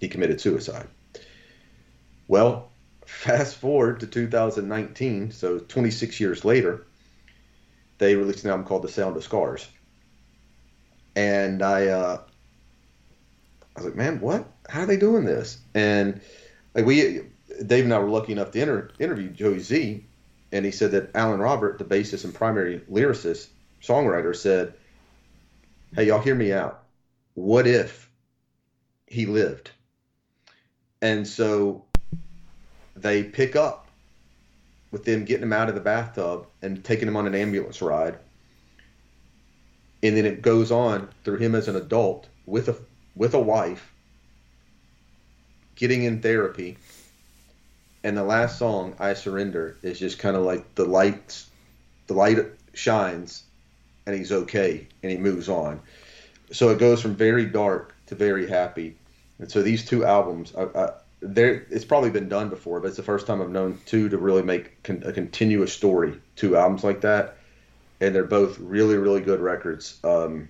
He 0.00 0.08
committed 0.08 0.40
suicide. 0.40 0.88
Well, 2.28 2.70
fast 3.06 3.56
forward 3.56 4.00
to 4.00 4.06
2019, 4.06 5.32
so 5.32 5.58
26 5.58 6.20
years 6.20 6.44
later, 6.44 6.86
they 7.98 8.16
released 8.16 8.44
an 8.44 8.50
album 8.50 8.66
called 8.66 8.82
The 8.82 8.88
Sound 8.88 9.16
of 9.16 9.24
Scars. 9.24 9.68
And 11.14 11.62
I 11.62 11.88
uh 11.88 12.20
I 13.76 13.80
was 13.80 13.86
like, 13.86 13.96
"Man, 13.96 14.20
what? 14.20 14.46
How 14.68 14.82
are 14.82 14.86
they 14.86 14.96
doing 14.96 15.24
this?" 15.24 15.58
And 15.74 16.20
like 16.74 16.86
we 16.86 17.22
Dave 17.66 17.84
and 17.84 17.92
I 17.92 17.98
were 17.98 18.08
lucky 18.08 18.32
enough 18.32 18.50
to 18.52 18.60
inter- 18.60 18.90
interview 18.98 19.28
Joey 19.28 19.60
Z, 19.60 20.04
and 20.52 20.64
he 20.64 20.70
said 20.70 20.92
that 20.92 21.10
Alan 21.14 21.40
Robert, 21.40 21.78
the 21.78 21.84
bassist 21.84 22.24
and 22.24 22.34
primary 22.34 22.80
lyricist, 22.90 23.48
songwriter, 23.82 24.34
said, 24.34 24.74
"Hey, 25.94 26.06
y'all, 26.06 26.20
hear 26.20 26.34
me 26.34 26.52
out. 26.52 26.84
What 27.34 27.66
if 27.66 28.10
he 29.06 29.26
lived?" 29.26 29.70
And 31.00 31.26
so 31.26 31.84
they 32.94 33.24
pick 33.24 33.56
up 33.56 33.88
with 34.90 35.04
them 35.04 35.24
getting 35.24 35.44
him 35.44 35.52
out 35.52 35.68
of 35.68 35.74
the 35.74 35.80
bathtub 35.80 36.46
and 36.60 36.84
taking 36.84 37.08
him 37.08 37.16
on 37.16 37.26
an 37.26 37.34
ambulance 37.34 37.82
ride, 37.82 38.18
and 40.02 40.16
then 40.16 40.26
it 40.26 40.42
goes 40.42 40.70
on 40.70 41.08
through 41.24 41.38
him 41.38 41.54
as 41.54 41.68
an 41.68 41.76
adult 41.76 42.28
with 42.46 42.68
a 42.68 42.76
with 43.16 43.34
a 43.34 43.40
wife, 43.40 43.92
getting 45.74 46.04
in 46.04 46.20
therapy 46.20 46.78
and 48.04 48.16
the 48.16 48.24
last 48.24 48.58
song 48.58 48.94
i 48.98 49.14
surrender 49.14 49.76
is 49.82 49.98
just 49.98 50.18
kind 50.18 50.36
of 50.36 50.42
like 50.42 50.74
the 50.74 50.84
lights 50.84 51.48
the 52.06 52.14
light 52.14 52.38
shines 52.74 53.44
and 54.06 54.16
he's 54.16 54.32
okay 54.32 54.86
and 55.02 55.12
he 55.12 55.18
moves 55.18 55.48
on. 55.48 55.80
So 56.50 56.70
it 56.70 56.78
goes 56.78 57.00
from 57.00 57.14
very 57.14 57.46
dark 57.46 57.94
to 58.06 58.14
very 58.14 58.48
happy. 58.48 58.96
And 59.38 59.50
so 59.50 59.62
these 59.62 59.84
two 59.84 60.04
albums 60.04 60.52
there 61.20 61.66
it's 61.70 61.84
probably 61.84 62.10
been 62.10 62.28
done 62.28 62.48
before 62.48 62.80
but 62.80 62.88
it's 62.88 62.96
the 62.96 63.02
first 63.04 63.28
time 63.28 63.40
i've 63.40 63.48
known 63.48 63.78
two 63.86 64.08
to 64.08 64.18
really 64.18 64.42
make 64.42 64.82
con- 64.82 65.04
a 65.06 65.12
continuous 65.12 65.72
story 65.72 66.20
two 66.34 66.56
albums 66.56 66.82
like 66.82 67.02
that. 67.02 67.36
And 68.00 68.12
they're 68.12 68.24
both 68.24 68.58
really 68.58 68.96
really 68.96 69.20
good 69.20 69.40
records. 69.40 69.98
Um, 70.02 70.48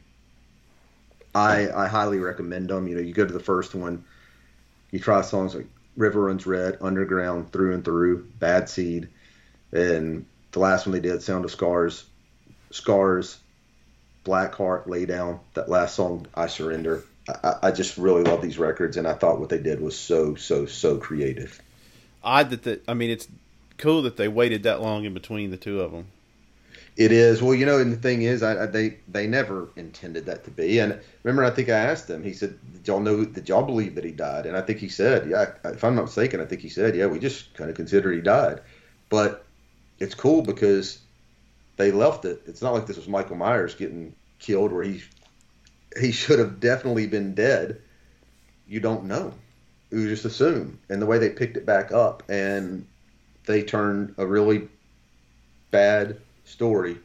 I, 1.34 1.70
I 1.70 1.86
highly 1.86 2.18
recommend 2.18 2.68
them. 2.68 2.88
You 2.88 2.96
know 2.96 3.00
you 3.02 3.12
go 3.12 3.26
to 3.26 3.32
the 3.32 3.40
first 3.40 3.74
one 3.74 4.04
you 4.92 4.98
try 4.98 5.22
songs 5.22 5.54
like 5.54 5.66
River 5.96 6.24
Runs 6.24 6.46
Red, 6.46 6.78
Underground, 6.80 7.50
Through 7.50 7.74
and 7.74 7.84
Through, 7.84 8.26
Bad 8.38 8.68
Seed, 8.68 9.08
and 9.72 10.24
the 10.52 10.60
last 10.60 10.86
one 10.86 10.92
they 10.92 11.00
did, 11.00 11.22
Sound 11.22 11.44
of 11.44 11.50
Scars, 11.50 12.04
Scars, 12.70 13.38
Black 14.24 14.54
Heart, 14.54 14.88
Lay 14.88 15.06
Down. 15.06 15.40
That 15.54 15.68
last 15.68 15.94
song, 15.94 16.26
I 16.34 16.46
Surrender. 16.46 17.04
I, 17.28 17.54
I 17.62 17.70
just 17.70 17.98
really 17.98 18.24
love 18.24 18.42
these 18.42 18.58
records, 18.58 18.96
and 18.96 19.06
I 19.06 19.14
thought 19.14 19.38
what 19.38 19.48
they 19.48 19.58
did 19.58 19.80
was 19.80 19.96
so, 19.96 20.34
so, 20.34 20.66
so 20.66 20.98
creative. 20.98 21.60
Odd 22.22 22.50
that 22.50 22.62
the, 22.62 22.80
I 22.88 22.94
mean, 22.94 23.10
it's 23.10 23.28
cool 23.78 24.02
that 24.02 24.16
they 24.16 24.28
waited 24.28 24.64
that 24.64 24.80
long 24.80 25.04
in 25.04 25.14
between 25.14 25.50
the 25.50 25.56
two 25.56 25.80
of 25.80 25.92
them. 25.92 26.06
It 26.96 27.10
is 27.10 27.42
well, 27.42 27.54
you 27.54 27.64
know, 27.64 27.78
and 27.78 27.90
the 27.90 27.96
thing 27.96 28.22
is, 28.22 28.42
I, 28.42 28.64
I 28.64 28.66
they 28.66 28.98
they 29.08 29.26
never 29.26 29.70
intended 29.76 30.26
that 30.26 30.44
to 30.44 30.50
be. 30.50 30.78
And 30.78 31.00
remember, 31.22 31.42
I 31.42 31.50
think 31.50 31.70
I 31.70 31.78
asked 31.78 32.08
him. 32.08 32.22
He 32.22 32.34
said, 32.34 32.58
"Did 32.74 32.86
y'all 32.86 33.00
know? 33.00 33.24
Did 33.24 33.48
y'all 33.48 33.62
believe 33.62 33.94
that 33.94 34.04
he 34.04 34.10
died?" 34.10 34.44
And 34.44 34.56
I 34.56 34.60
think 34.60 34.78
he 34.78 34.90
said, 34.90 35.28
"Yeah." 35.28 35.52
If 35.64 35.84
I'm 35.84 35.94
not 35.94 36.04
mistaken, 36.04 36.40
I 36.40 36.44
think 36.44 36.60
he 36.60 36.68
said, 36.68 36.94
"Yeah, 36.94 37.06
we 37.06 37.18
just 37.18 37.54
kind 37.54 37.70
of 37.70 37.76
considered 37.76 38.12
he 38.12 38.20
died." 38.20 38.60
But 39.08 39.46
it's 40.00 40.14
cool 40.14 40.42
because 40.42 40.98
they 41.82 41.90
left 41.90 42.24
it. 42.24 42.42
It's 42.46 42.62
not 42.62 42.74
like 42.74 42.86
this 42.86 42.96
was 42.96 43.08
Michael 43.08 43.36
Myers 43.36 43.74
getting 43.74 44.14
killed, 44.38 44.72
where 44.72 44.84
he 44.84 45.02
he 45.98 46.12
should 46.12 46.38
have 46.38 46.60
definitely 46.60 47.06
been 47.06 47.34
dead. 47.34 47.80
You 48.66 48.80
don't 48.80 49.04
know. 49.04 49.34
You 49.90 50.08
just 50.08 50.24
assume. 50.24 50.78
And 50.88 51.02
the 51.02 51.06
way 51.06 51.18
they 51.18 51.28
picked 51.28 51.56
it 51.56 51.66
back 51.66 51.92
up, 51.92 52.22
and 52.28 52.86
they 53.46 53.62
turned 53.62 54.14
a 54.16 54.24
really 54.24 54.68
bad 55.70 56.18
story 56.44 56.98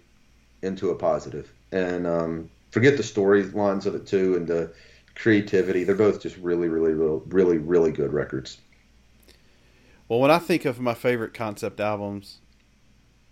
into 0.62 0.92
a 0.92 0.96
positive. 0.96 1.52
And 1.72 2.06
um, 2.06 2.50
forget 2.72 2.98
the 2.98 3.04
storylines 3.04 3.86
of 3.86 3.96
it 3.96 4.06
too, 4.06 4.36
and 4.36 4.48
the 4.48 4.72
creativity. 5.16 5.84
They're 5.84 5.96
both 5.96 6.22
just 6.22 6.38
really, 6.38 6.68
really, 6.68 6.94
really, 6.94 7.22
really, 7.28 7.58
really 7.58 7.92
good 7.92 8.14
records. 8.14 8.60
Well, 10.08 10.20
when 10.20 10.32
I 10.32 10.40
think 10.40 10.64
of 10.66 10.80
my 10.80 10.94
favorite 10.94 11.34
concept 11.34 11.80
albums, 11.80 12.38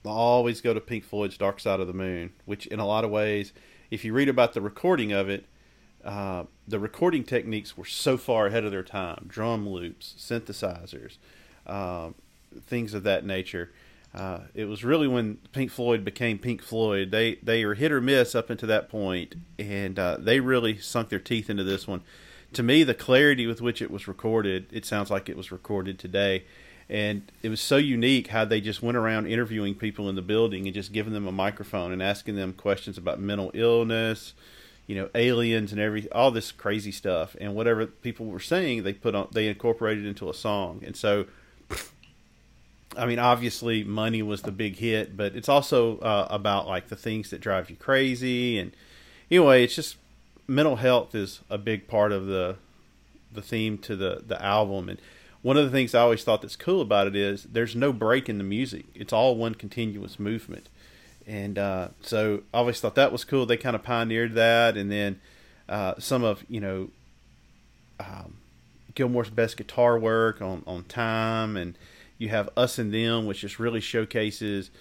I 0.08 0.12
always 0.12 0.62
go 0.62 0.74
to 0.74 0.82
Pink 0.82 1.04
Floyd's 1.04 1.38
Dark 1.38 1.60
Side 1.60 1.80
of 1.80 1.88
the 1.88 1.94
Moon, 1.94 2.32
which, 2.46 2.68
in 2.68 2.80
a 2.80 2.86
lot 2.86 3.04
of 3.04 3.12
ways, 3.12 3.54
if 3.92 4.04
you 4.06 4.14
read 4.14 4.30
about 4.30 4.54
the 4.54 4.62
recording 4.62 5.12
of 5.12 5.30
it, 5.30 5.46
uh, 6.04 6.44
the 6.68 6.80
recording 6.80 7.24
techniques 7.24 7.76
were 7.76 7.86
so 7.86 8.16
far 8.18 8.48
ahead 8.48 8.64
of 8.64 8.72
their 8.72 8.84
time 8.84 9.26
drum 9.28 9.68
loops, 9.68 10.14
synthesizers, 10.18 11.18
um, 11.66 12.14
things 12.68 12.94
of 12.94 13.04
that 13.04 13.26
nature. 13.26 13.72
Uh, 14.14 14.42
it 14.54 14.66
was 14.66 14.84
really 14.84 15.08
when 15.08 15.36
Pink 15.52 15.72
Floyd 15.72 16.06
became 16.06 16.38
Pink 16.38 16.62
Floyd. 16.62 17.12
They 17.12 17.36
they 17.44 17.66
were 17.66 17.74
hit 17.74 17.92
or 17.92 18.00
miss 18.00 18.34
up 18.34 18.50
until 18.50 18.70
that 18.70 18.88
point, 18.88 19.36
and 19.60 20.00
uh, 20.00 20.18
they 20.20 20.40
really 20.40 20.78
sunk 20.78 21.10
their 21.10 21.20
teeth 21.20 21.50
into 21.50 21.64
this 21.64 21.88
one. 21.88 22.02
To 22.54 22.64
me, 22.64 22.84
the 22.84 22.94
clarity 22.94 23.48
with 23.48 23.62
which 23.62 23.82
it 23.82 23.92
was 23.92 24.08
recorded, 24.08 24.68
it 24.72 24.86
sounds 24.86 25.12
like 25.12 25.28
it 25.28 25.36
was 25.36 25.52
recorded 25.52 26.00
today, 26.00 26.46
and 26.90 27.32
it 27.42 27.50
was 27.50 27.62
so 27.62 27.78
unique 27.78 28.28
how 28.28 28.46
they 28.46 28.62
just 28.62 28.82
went 28.82 28.98
around 28.98 29.28
interviewing 29.28 29.76
people 29.76 30.08
in 30.10 30.16
the 30.16 30.22
building 30.22 30.66
and 30.66 30.74
just 30.74 30.94
giving 30.94 31.14
them 31.14 31.28
a 31.28 31.32
microphone 31.32 31.92
and 31.92 32.02
asking 32.02 32.36
them 32.36 32.54
questions 32.54 32.98
about 32.98 33.20
mental 33.20 33.52
illness, 33.54 34.34
you 34.86 34.96
know, 34.96 35.10
aliens 35.16 35.72
and 35.72 35.82
every 35.82 36.10
all 36.12 36.32
this 36.32 36.52
crazy 36.52 36.92
stuff, 36.92 37.36
and 37.40 37.56
whatever 37.56 37.86
people 37.86 38.26
were 38.26 38.40
saying, 38.40 38.84
they 38.84 38.94
put 38.94 39.16
on 39.16 39.28
they 39.32 39.48
incorporated 39.48 40.06
into 40.06 40.30
a 40.30 40.34
song, 40.34 40.82
and 40.86 40.96
so 40.96 41.26
I 42.98 43.06
mean, 43.06 43.20
obviously, 43.20 43.84
money 43.84 44.22
was 44.22 44.42
the 44.42 44.52
big 44.52 44.78
hit, 44.78 45.18
but 45.18 45.36
it's 45.36 45.50
also 45.50 46.00
uh, 46.00 46.28
about 46.30 46.68
like 46.68 46.88
the 46.88 46.96
things 46.96 47.30
that 47.30 47.42
drive 47.42 47.70
you 47.70 47.76
crazy. 47.76 48.58
And 48.58 48.72
anyway, 49.30 49.64
it's 49.64 49.76
just 49.76 49.98
mental 50.48 50.78
health 50.78 51.14
is 51.14 51.42
a 51.50 51.58
big 51.58 51.88
part 51.88 52.12
of 52.12 52.28
the 52.28 52.58
the 53.32 53.42
theme 53.42 53.78
to 53.80 53.96
the 53.96 54.24
the 54.26 54.42
album. 54.42 54.90
And 54.90 55.00
one 55.46 55.58
of 55.58 55.64
the 55.64 55.70
things 55.70 55.94
I 55.94 56.00
always 56.00 56.24
thought 56.24 56.42
that's 56.42 56.56
cool 56.56 56.82
about 56.82 57.06
it 57.06 57.16
is 57.16 57.44
there's 57.44 57.76
no 57.76 57.94
break 57.94 58.30
in 58.30 58.40
the 58.40 58.44
music; 58.44 58.88
it's 58.96 59.14
all 59.14 59.36
one 59.36 59.54
continuous 59.54 60.18
movement. 60.18 60.70
And 61.28 61.60
uh, 61.60 61.90
so 62.02 62.42
I 62.52 62.58
always 62.58 62.80
thought 62.80 62.96
that 62.96 63.12
was 63.12 63.24
cool. 63.24 63.46
They 63.46 63.56
kind 63.56 63.76
of 63.76 63.84
pioneered 63.84 64.34
that, 64.34 64.76
and 64.76 64.92
then 64.92 65.22
uh, 65.70 65.94
some 66.00 66.24
of 66.24 66.44
you 66.50 66.60
know 66.60 66.90
um, 68.00 68.38
Gilmour's 68.96 69.30
best 69.30 69.56
guitar 69.56 70.00
work 70.00 70.42
on 70.42 70.64
on 70.66 70.86
time 70.86 71.58
and 71.58 71.78
you 72.18 72.30
have 72.30 72.50
Us 72.58 72.80
and 72.80 72.92
Them, 72.92 73.28
which 73.28 73.42
just 73.42 73.60
really 73.60 73.82
showcases 73.82 74.72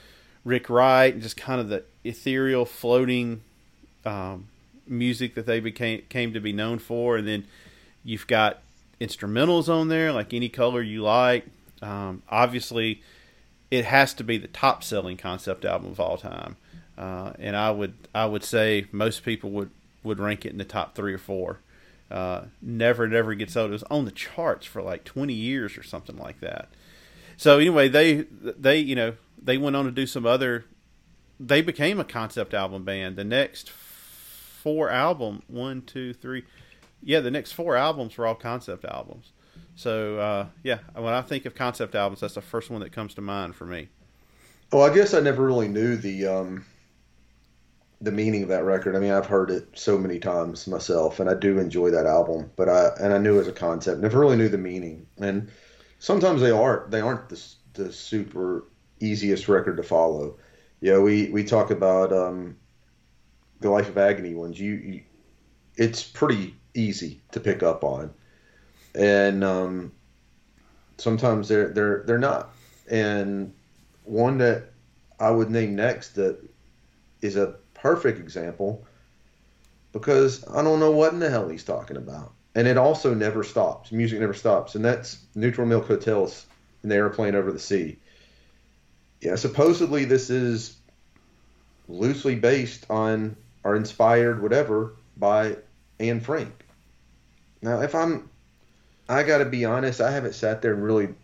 Rick 0.46 0.70
Wright 0.70 1.12
and 1.12 1.22
just 1.22 1.36
kind 1.36 1.60
of 1.60 1.68
the 1.68 1.84
ethereal, 2.04 2.64
floating 2.64 3.42
um, 4.06 4.48
music 4.86 5.34
that 5.34 5.44
they 5.44 5.60
became 5.60 6.04
came 6.08 6.32
to 6.32 6.40
be 6.40 6.54
known 6.54 6.78
for. 6.78 7.18
And 7.18 7.28
then 7.28 7.44
you've 8.02 8.26
got 8.26 8.62
instrumentals 9.00 9.68
on 9.68 9.88
there, 9.88 10.12
like 10.12 10.32
any 10.32 10.48
color 10.48 10.82
you 10.82 11.02
like. 11.02 11.46
Um, 11.82 12.22
obviously, 12.28 13.02
it 13.70 13.84
has 13.84 14.14
to 14.14 14.24
be 14.24 14.38
the 14.38 14.48
top 14.48 14.82
selling 14.84 15.16
concept 15.16 15.64
album 15.64 15.90
of 15.90 16.00
all 16.00 16.16
time, 16.16 16.56
uh, 16.96 17.32
and 17.38 17.56
I 17.56 17.70
would 17.70 17.94
I 18.14 18.26
would 18.26 18.44
say 18.44 18.86
most 18.92 19.24
people 19.24 19.50
would 19.50 19.70
would 20.02 20.20
rank 20.20 20.44
it 20.44 20.52
in 20.52 20.58
the 20.58 20.64
top 20.64 20.94
three 20.94 21.12
or 21.12 21.18
four. 21.18 21.60
Uh, 22.10 22.44
never 22.62 23.08
never 23.08 23.34
gets 23.34 23.56
old. 23.56 23.70
It 23.70 23.72
was 23.72 23.82
on 23.84 24.04
the 24.04 24.12
charts 24.12 24.66
for 24.66 24.82
like 24.82 25.04
twenty 25.04 25.34
years 25.34 25.76
or 25.76 25.82
something 25.82 26.16
like 26.16 26.40
that. 26.40 26.68
So 27.36 27.58
anyway, 27.58 27.88
they 27.88 28.26
they 28.40 28.78
you 28.78 28.94
know 28.94 29.14
they 29.42 29.58
went 29.58 29.76
on 29.76 29.84
to 29.84 29.90
do 29.90 30.06
some 30.06 30.26
other. 30.26 30.64
They 31.40 31.62
became 31.62 31.98
a 31.98 32.04
concept 32.04 32.54
album 32.54 32.84
band. 32.84 33.16
The 33.16 33.24
next 33.24 33.70
four 33.70 34.88
album 34.90 35.42
one 35.48 35.82
two 35.82 36.12
three, 36.14 36.44
yeah, 37.04 37.20
the 37.20 37.30
next 37.30 37.52
four 37.52 37.76
albums 37.76 38.16
were 38.16 38.26
all 38.26 38.34
concept 38.34 38.84
albums. 38.84 39.32
So 39.76 40.18
uh, 40.18 40.46
yeah, 40.62 40.78
when 40.94 41.12
I 41.12 41.22
think 41.22 41.46
of 41.46 41.54
concept 41.54 41.94
albums, 41.94 42.20
that's 42.20 42.34
the 42.34 42.40
first 42.40 42.70
one 42.70 42.80
that 42.80 42.92
comes 42.92 43.14
to 43.14 43.20
mind 43.20 43.54
for 43.56 43.66
me. 43.66 43.88
Well, 44.72 44.82
I 44.82 44.94
guess 44.94 45.14
I 45.14 45.20
never 45.20 45.44
really 45.44 45.68
knew 45.68 45.96
the 45.96 46.26
um, 46.26 46.64
the 48.00 48.12
meaning 48.12 48.42
of 48.42 48.48
that 48.48 48.64
record. 48.64 48.96
I 48.96 48.98
mean, 48.98 49.12
I've 49.12 49.26
heard 49.26 49.50
it 49.50 49.68
so 49.74 49.98
many 49.98 50.18
times 50.18 50.66
myself, 50.66 51.20
and 51.20 51.28
I 51.28 51.34
do 51.34 51.58
enjoy 51.58 51.90
that 51.90 52.06
album. 52.06 52.50
But 52.56 52.68
I 52.68 52.90
and 53.00 53.12
I 53.12 53.18
knew 53.18 53.38
it 53.38 53.42
as 53.42 53.48
a 53.48 53.52
concept, 53.52 54.00
never 54.00 54.18
really 54.18 54.36
knew 54.36 54.48
the 54.48 54.58
meaning. 54.58 55.06
And 55.18 55.50
sometimes 55.98 56.40
they 56.40 56.50
aren't 56.50 56.90
they 56.90 57.00
aren't 57.00 57.28
the 57.28 57.40
the 57.74 57.92
super 57.92 58.64
easiest 59.00 59.48
record 59.48 59.76
to 59.76 59.82
follow. 59.82 60.38
You 60.80 60.92
know, 60.92 61.00
we 61.02 61.28
we 61.30 61.44
talk 61.44 61.70
about 61.70 62.12
um, 62.12 62.56
the 63.60 63.70
Life 63.70 63.88
of 63.88 63.98
Agony 63.98 64.34
ones. 64.34 64.58
You, 64.58 64.72
you 64.74 65.02
it's 65.76 66.04
pretty 66.04 66.54
easy 66.74 67.20
to 67.32 67.40
pick 67.40 67.62
up 67.62 67.84
on, 67.84 68.12
and 68.94 69.42
um, 69.42 69.92
sometimes 70.98 71.48
they're 71.48 71.68
they're 71.68 72.02
they're 72.06 72.18
not. 72.18 72.50
And 72.90 73.52
one 74.04 74.38
that 74.38 74.72
I 75.18 75.30
would 75.30 75.50
name 75.50 75.74
next 75.74 76.16
that 76.16 76.38
is 77.22 77.36
a 77.36 77.56
perfect 77.74 78.18
example 78.18 78.86
because 79.92 80.44
I 80.48 80.62
don't 80.62 80.80
know 80.80 80.90
what 80.90 81.12
in 81.12 81.20
the 81.20 81.30
hell 81.30 81.48
he's 81.48 81.64
talking 81.64 81.96
about. 81.96 82.32
And 82.56 82.68
it 82.68 82.76
also 82.76 83.14
never 83.14 83.42
stops. 83.42 83.90
Music 83.92 84.20
never 84.20 84.34
stops. 84.34 84.74
And 84.74 84.84
that's 84.84 85.18
Neutral 85.34 85.66
Milk 85.66 85.86
Hotels 85.86 86.46
in 86.82 86.88
the 86.88 86.96
airplane 86.96 87.34
over 87.34 87.50
the 87.50 87.58
sea. 87.58 87.98
Yeah, 89.20 89.36
supposedly 89.36 90.04
this 90.04 90.30
is 90.30 90.76
loosely 91.88 92.34
based 92.34 92.86
on 92.90 93.36
or 93.62 93.76
inspired, 93.76 94.42
whatever, 94.42 94.94
by 95.16 95.56
Anne 95.98 96.20
Frank. 96.20 96.63
Now, 97.64 97.80
if 97.80 97.94
I'm, 97.94 98.28
I 99.08 99.22
got 99.22 99.38
to 99.38 99.46
be 99.46 99.64
honest, 99.64 100.02
I 100.02 100.10
haven't 100.10 100.34
sat 100.34 100.60
there 100.60 100.74
and 100.74 100.84
really 100.84 101.14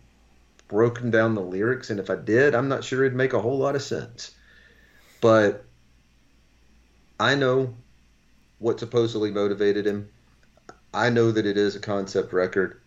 broken 0.67 1.11
down 1.11 1.35
the 1.35 1.41
lyrics, 1.41 1.91
and 1.91 1.99
if 1.99 2.09
I 2.09 2.15
did, 2.15 2.55
I'm 2.55 2.67
not 2.67 2.83
sure 2.83 3.05
it'd 3.05 3.15
make 3.15 3.33
a 3.33 3.41
whole 3.41 3.59
lot 3.59 3.75
of 3.75 3.83
sense. 3.83 4.31
But 5.21 5.63
I 7.19 7.35
know 7.35 7.75
what 8.57 8.79
supposedly 8.79 9.29
motivated 9.29 9.85
him. 9.85 10.09
I 10.91 11.11
know 11.11 11.31
that 11.31 11.45
it 11.45 11.57
is 11.57 11.75
a 11.75 11.79
concept 11.79 12.33
record, 12.33 12.81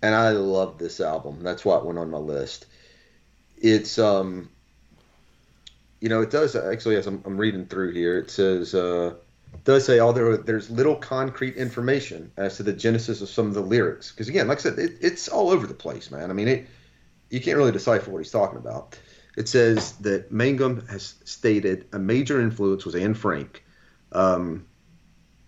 and 0.00 0.14
I 0.14 0.30
love 0.30 0.78
this 0.78 0.98
album. 0.98 1.42
That's 1.42 1.66
why 1.66 1.76
it 1.76 1.84
went 1.84 1.98
on 1.98 2.10
my 2.10 2.16
list. 2.16 2.64
It's 3.58 3.98
um, 3.98 4.48
you 6.00 6.08
know, 6.08 6.22
it 6.22 6.30
does 6.30 6.56
actually. 6.56 6.96
As 6.96 7.06
I'm, 7.06 7.22
I'm 7.26 7.36
reading 7.36 7.66
through 7.66 7.92
here, 7.92 8.18
it 8.18 8.30
says 8.30 8.74
uh, 8.74 9.12
does 9.64 9.84
say 9.84 10.00
although 10.00 10.36
there's 10.36 10.70
little 10.70 10.96
concrete 10.96 11.56
information 11.56 12.32
as 12.36 12.56
to 12.56 12.62
the 12.62 12.72
genesis 12.72 13.20
of 13.20 13.28
some 13.28 13.46
of 13.46 13.54
the 13.54 13.60
lyrics. 13.60 14.10
Because 14.10 14.28
again, 14.28 14.48
like 14.48 14.58
I 14.58 14.62
said, 14.62 14.78
it, 14.78 14.92
it's 15.00 15.28
all 15.28 15.50
over 15.50 15.66
the 15.66 15.74
place, 15.74 16.10
man. 16.10 16.30
I 16.30 16.32
mean, 16.32 16.48
it 16.48 16.66
you 17.30 17.40
can't 17.40 17.56
really 17.56 17.72
decipher 17.72 18.10
what 18.10 18.18
he's 18.18 18.30
talking 18.30 18.58
about. 18.58 18.98
It 19.36 19.48
says 19.48 19.92
that 19.98 20.32
Mangum 20.32 20.86
has 20.88 21.14
stated 21.24 21.86
a 21.92 21.98
major 21.98 22.40
influence 22.40 22.84
was 22.84 22.96
Anne 22.96 23.14
Frank. 23.14 23.64
Um, 24.12 24.66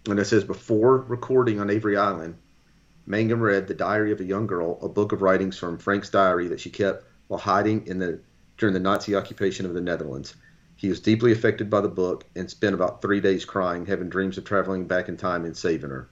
and 0.09 0.19
it 0.19 0.25
says 0.25 0.45
before 0.45 0.99
recording 0.99 1.61
on 1.61 1.71
Avery 1.71 1.97
Island, 1.97 2.37
Mangum 3.07 3.41
read 3.41 3.67
The 3.67 3.75
Diary 3.75 4.13
of 4.13 4.21
a 4.21 4.25
Young 4.25 4.47
Girl, 4.47 4.79
a 4.81 4.89
book 4.89 5.13
of 5.13 5.23
writings 5.23 5.59
from 5.59 5.79
Frank's 5.79 6.11
diary 6.11 6.49
that 6.49 6.61
she 6.61 6.71
kept 6.71 7.05
while 7.27 7.41
hiding 7.41 7.87
in 7.87 7.99
the 7.99 8.21
during 8.57 8.73
the 8.73 8.81
Nazi 8.81 9.17
occupation 9.17 9.67
of 9.67 9.75
the 9.75 9.81
Netherlands. 9.81 10.37
He 10.83 10.89
was 10.89 10.99
deeply 10.99 11.31
affected 11.31 11.71
by 11.71 11.81
the 11.81 11.89
book 11.89 12.25
and 12.35 12.51
spent 12.51 12.75
about 12.75 13.01
three 13.01 13.21
days 13.21 13.45
crying, 13.45 13.87
having 13.87 14.09
dreams 14.09 14.37
of 14.37 14.45
traveling 14.45 14.89
back 14.89 15.09
in 15.09 15.17
time 15.17 15.45
and 15.45 15.57
saving 15.57 15.91
her. 15.91 16.09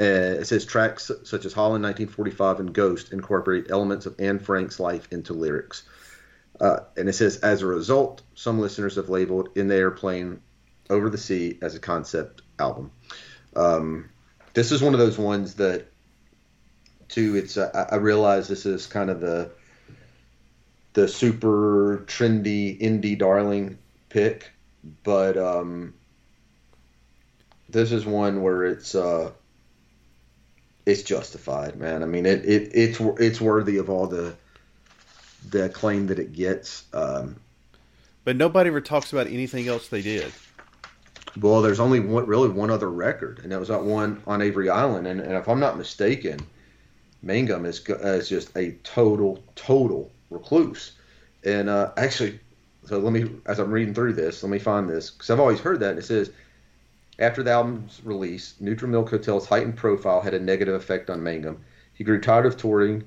Uh, 0.00 0.40
it 0.40 0.46
says 0.46 0.64
tracks 0.64 1.10
such 1.24 1.44
as 1.44 1.52
Holland 1.52 1.84
1945 1.84 2.60
and 2.60 2.72
Ghost 2.72 3.12
incorporate 3.12 3.70
elements 3.70 4.06
of 4.06 4.14
Anne 4.18 4.38
Frank's 4.38 4.80
life 4.80 5.06
into 5.12 5.34
lyrics. 5.34 5.82
Uh, 6.58 6.78
and 6.96 7.06
it 7.06 7.12
says, 7.12 7.36
as 7.40 7.60
a 7.60 7.66
result, 7.66 8.22
some 8.34 8.60
listeners 8.60 8.96
have 8.96 9.10
labeled 9.10 9.50
In 9.56 9.68
the 9.68 9.76
Airplane 9.76 10.40
Over 10.88 11.10
the 11.10 11.18
Sea 11.18 11.58
as 11.60 11.74
a 11.74 11.78
concept 11.78 12.40
album. 12.58 12.92
Um, 13.54 14.08
this 14.54 14.72
is 14.72 14.80
one 14.80 14.94
of 14.94 15.00
those 15.00 15.18
ones 15.18 15.56
that, 15.56 15.88
too, 17.08 17.36
it's, 17.36 17.58
uh, 17.58 17.70
I 17.74 17.96
I 17.96 17.98
realize 17.98 18.48
this 18.48 18.64
is 18.64 18.86
kind 18.86 19.10
of 19.10 19.20
the, 19.20 19.50
the 20.96 21.06
super 21.06 22.04
trendy 22.06 22.80
indie 22.80 23.18
darling 23.18 23.78
pick, 24.08 24.50
but 25.04 25.36
um, 25.36 25.92
this 27.68 27.92
is 27.92 28.06
one 28.06 28.40
where 28.42 28.64
it's, 28.64 28.94
uh, 28.94 29.30
it's 30.86 31.02
justified, 31.02 31.76
man. 31.76 32.02
I 32.02 32.06
mean, 32.06 32.24
it, 32.24 32.44
it 32.46 32.70
it's 32.72 32.98
it's 33.20 33.40
worthy 33.42 33.76
of 33.76 33.90
all 33.90 34.06
the 34.06 34.38
the 35.50 35.66
acclaim 35.66 36.06
that 36.06 36.18
it 36.18 36.32
gets. 36.32 36.84
Um, 36.94 37.36
But 38.24 38.36
nobody 38.36 38.68
ever 38.68 38.80
talks 38.80 39.12
about 39.12 39.26
anything 39.26 39.68
else 39.68 39.88
they 39.88 40.02
did. 40.02 40.34
well, 41.40 41.62
there's 41.62 41.80
only 41.80 42.00
one 42.00 42.26
really 42.26 42.48
one 42.48 42.70
other 42.70 42.90
record, 42.90 43.40
and 43.42 43.52
that 43.52 43.60
was 43.60 43.68
that 43.68 43.84
one 43.84 44.22
on 44.26 44.42
Avery 44.42 44.70
Island. 44.70 45.06
And, 45.06 45.20
and 45.20 45.32
if 45.34 45.48
I'm 45.48 45.60
not 45.60 45.76
mistaken, 45.76 46.50
Mangum 47.22 47.66
is 47.66 47.80
is 47.88 48.28
just 48.28 48.56
a 48.56 48.72
total 48.84 49.44
total 49.56 50.15
recluse. 50.30 50.92
And 51.44 51.68
uh, 51.68 51.92
actually, 51.96 52.40
so 52.86 52.98
let 52.98 53.12
me 53.12 53.30
as 53.46 53.58
I'm 53.58 53.70
reading 53.70 53.94
through 53.94 54.14
this, 54.14 54.42
let 54.42 54.50
me 54.50 54.58
find 54.58 54.88
this 54.88 55.10
because 55.10 55.30
I've 55.30 55.40
always 55.40 55.60
heard 55.60 55.80
that. 55.80 55.90
And 55.90 55.98
it 55.98 56.04
says. 56.04 56.30
After 57.18 57.42
the 57.42 57.50
album's 57.50 58.02
release, 58.04 58.56
Neutral 58.60 58.90
Milk 58.90 59.08
Hotel's 59.08 59.46
heightened 59.46 59.76
profile 59.76 60.20
had 60.20 60.34
a 60.34 60.38
negative 60.38 60.74
effect 60.74 61.08
on 61.08 61.22
Mangum. 61.22 61.64
He 61.94 62.04
grew 62.04 62.20
tired 62.20 62.44
of 62.44 62.58
touring 62.58 63.04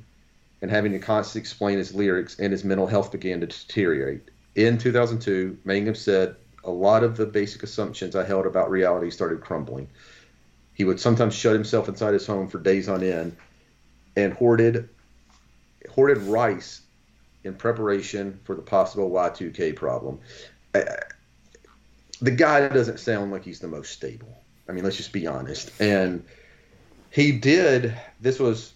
and 0.61 0.71
having 0.71 0.91
to 0.91 0.99
constantly 0.99 1.41
explain 1.41 1.77
his 1.77 1.93
lyrics, 1.93 2.39
and 2.39 2.51
his 2.51 2.63
mental 2.63 2.87
health 2.87 3.11
began 3.11 3.39
to 3.41 3.47
deteriorate. 3.47 4.29
In 4.55 4.77
2002, 4.77 5.59
Mangum 5.63 5.95
said, 5.95 6.35
A 6.63 6.71
lot 6.71 7.03
of 7.03 7.15
the 7.15 7.25
basic 7.25 7.63
assumptions 7.63 8.15
I 8.15 8.25
held 8.25 8.45
about 8.45 8.71
reality 8.71 9.09
started 9.09 9.41
crumbling. 9.41 9.87
He 10.73 10.83
would 10.83 10.99
sometimes 10.99 11.35
shut 11.35 11.53
himself 11.53 11.87
inside 11.87 12.13
his 12.13 12.25
home 12.25 12.47
for 12.47 12.59
days 12.59 12.89
on 12.89 13.03
end 13.03 13.37
and 14.15 14.33
hoarded, 14.33 14.89
hoarded 15.89 16.17
rice 16.23 16.81
in 17.49 17.55
preparation 17.55 18.39
for 18.45 18.55
the 18.55 18.61
possible 18.61 19.09
Y2K 19.09 19.75
problem. 19.75 20.19
I- 20.73 20.85
the 22.21 22.31
guy 22.31 22.67
doesn't 22.67 22.99
sound 22.99 23.31
like 23.31 23.43
he's 23.43 23.59
the 23.59 23.67
most 23.67 23.91
stable. 23.91 24.37
I 24.67 24.71
mean, 24.71 24.83
let's 24.83 24.97
just 24.97 25.13
be 25.13 25.25
honest. 25.25 25.71
And 25.81 26.23
he 27.11 27.31
did. 27.31 27.95
This 28.21 28.39
was. 28.39 28.73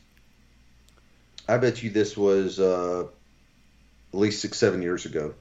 I 1.48 1.58
bet 1.58 1.84
you 1.84 1.90
this 1.90 2.16
was 2.16 2.60
uh, 2.60 3.04
at 4.14 4.20
least 4.20 4.42
six, 4.42 4.58
seven 4.58 4.82
years 4.82 5.06
ago. 5.06 5.34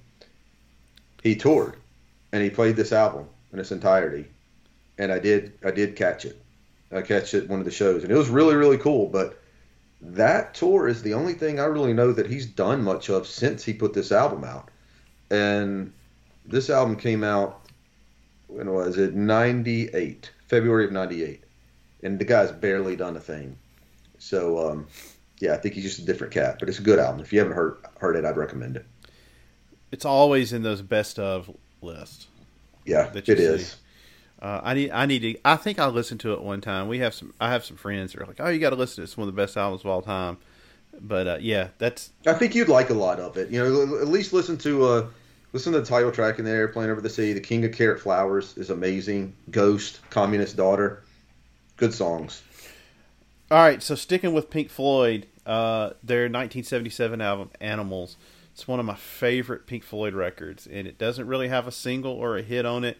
He 1.22 1.36
toured, 1.36 1.76
and 2.32 2.42
he 2.42 2.50
played 2.50 2.74
this 2.74 2.92
album 2.92 3.28
in 3.52 3.60
its 3.60 3.70
entirety, 3.70 4.26
and 4.98 5.12
I 5.12 5.20
did. 5.20 5.52
I 5.64 5.70
did 5.70 5.94
catch 5.94 6.24
it. 6.24 6.42
I 6.90 7.02
catch 7.02 7.34
it 7.34 7.48
one 7.48 7.60
of 7.60 7.64
the 7.64 7.70
shows, 7.70 8.02
and 8.02 8.12
it 8.12 8.16
was 8.16 8.28
really, 8.28 8.56
really 8.56 8.78
cool. 8.78 9.06
But 9.06 9.40
that 10.02 10.54
tour 10.54 10.88
is 10.88 11.02
the 11.02 11.14
only 11.14 11.34
thing 11.34 11.60
I 11.60 11.64
really 11.64 11.92
know 11.94 12.12
that 12.12 12.26
he's 12.28 12.46
done 12.46 12.82
much 12.82 13.08
of 13.08 13.26
since 13.26 13.64
he 13.64 13.72
put 13.72 13.94
this 13.94 14.12
album 14.12 14.44
out. 14.44 14.70
And 15.30 15.92
this 16.44 16.70
album 16.70 16.96
came 16.96 17.24
out 17.24 17.60
when 18.48 18.70
was 18.72 18.98
it 18.98 19.14
98 19.14 20.30
february 20.46 20.84
of 20.84 20.92
98 20.92 21.44
and 22.02 22.18
the 22.18 22.24
guy's 22.24 22.52
barely 22.52 22.96
done 22.96 23.16
a 23.16 23.20
thing 23.20 23.56
so 24.18 24.70
um, 24.70 24.86
yeah 25.40 25.54
i 25.54 25.56
think 25.56 25.74
he's 25.74 25.84
just 25.84 25.98
a 26.00 26.04
different 26.04 26.32
cat 26.32 26.58
but 26.60 26.68
it's 26.68 26.78
a 26.78 26.82
good 26.82 26.98
album 26.98 27.20
if 27.20 27.32
you 27.32 27.38
haven't 27.38 27.54
heard 27.54 27.78
heard 27.98 28.16
it 28.16 28.24
i'd 28.24 28.36
recommend 28.36 28.76
it 28.76 28.86
It's 29.92 30.04
always 30.04 30.52
in 30.52 30.62
those 30.62 30.82
best 30.82 31.18
of 31.18 31.50
lists. 31.80 32.28
yeah 32.84 33.10
That 33.12 33.28
it 33.28 33.38
you 33.38 33.44
is 33.44 33.68
see. 33.68 33.76
Uh, 34.42 34.60
I 34.64 34.74
need, 34.74 34.90
I 34.90 35.06
need 35.06 35.20
to. 35.20 35.38
I 35.44 35.56
think 35.56 35.78
I 35.78 35.86
listened 35.86 36.20
to 36.20 36.32
it 36.32 36.42
one 36.42 36.60
time. 36.60 36.88
We 36.88 36.98
have 36.98 37.14
some. 37.14 37.32
I 37.40 37.50
have 37.50 37.64
some 37.64 37.76
friends 37.76 38.12
that 38.12 38.20
are 38.20 38.26
like, 38.26 38.40
"Oh, 38.40 38.48
you 38.48 38.58
got 38.58 38.70
to 38.70 38.76
listen 38.76 38.96
to 38.96 39.00
it. 39.02 39.04
It's 39.04 39.16
one 39.16 39.28
of 39.28 39.34
the 39.34 39.40
best 39.40 39.56
albums 39.56 39.82
of 39.82 39.86
all 39.86 40.02
time." 40.02 40.38
But 41.00 41.26
uh, 41.28 41.38
yeah, 41.40 41.68
that's 41.78 42.10
i 42.26 42.32
think 42.34 42.54
you'd 42.54 42.68
like 42.68 42.90
a 42.90 42.94
lot 42.94 43.18
of 43.18 43.36
it 43.38 43.48
you 43.50 43.58
know 43.58 43.98
at 43.98 44.08
least 44.08 44.32
listen 44.32 44.58
to 44.58 44.84
uh 44.84 45.06
listen 45.52 45.72
to 45.72 45.80
the 45.80 45.86
title 45.86 46.12
track 46.12 46.38
in 46.38 46.44
the 46.44 46.50
airplane 46.50 46.90
over 46.90 47.00
the 47.00 47.08
sea 47.08 47.32
the 47.32 47.40
king 47.40 47.64
of 47.64 47.72
carrot 47.72 48.00
flowers 48.00 48.56
is 48.58 48.68
amazing 48.70 49.32
ghost 49.50 50.00
communist 50.10 50.56
daughter 50.56 51.02
good 51.78 51.94
songs 51.94 52.42
All 53.50 53.58
right, 53.58 53.82
so 53.82 53.94
sticking 53.94 54.32
with 54.32 54.48
Pink 54.50 54.70
Floyd, 54.70 55.26
uh, 55.44 55.90
their 56.02 56.22
1977 56.22 57.20
album 57.20 57.50
Animals. 57.60 58.16
It's 58.54 58.66
one 58.66 58.80
of 58.80 58.86
my 58.86 58.94
favorite 58.94 59.66
Pink 59.66 59.82
Floyd 59.84 60.14
records, 60.14 60.66
and 60.66 60.86
it 60.86 60.96
doesn't 60.98 61.26
really 61.26 61.48
have 61.48 61.66
a 61.66 61.72
single 61.72 62.12
or 62.12 62.36
a 62.38 62.42
hit 62.42 62.64
on 62.64 62.84
it. 62.84 62.98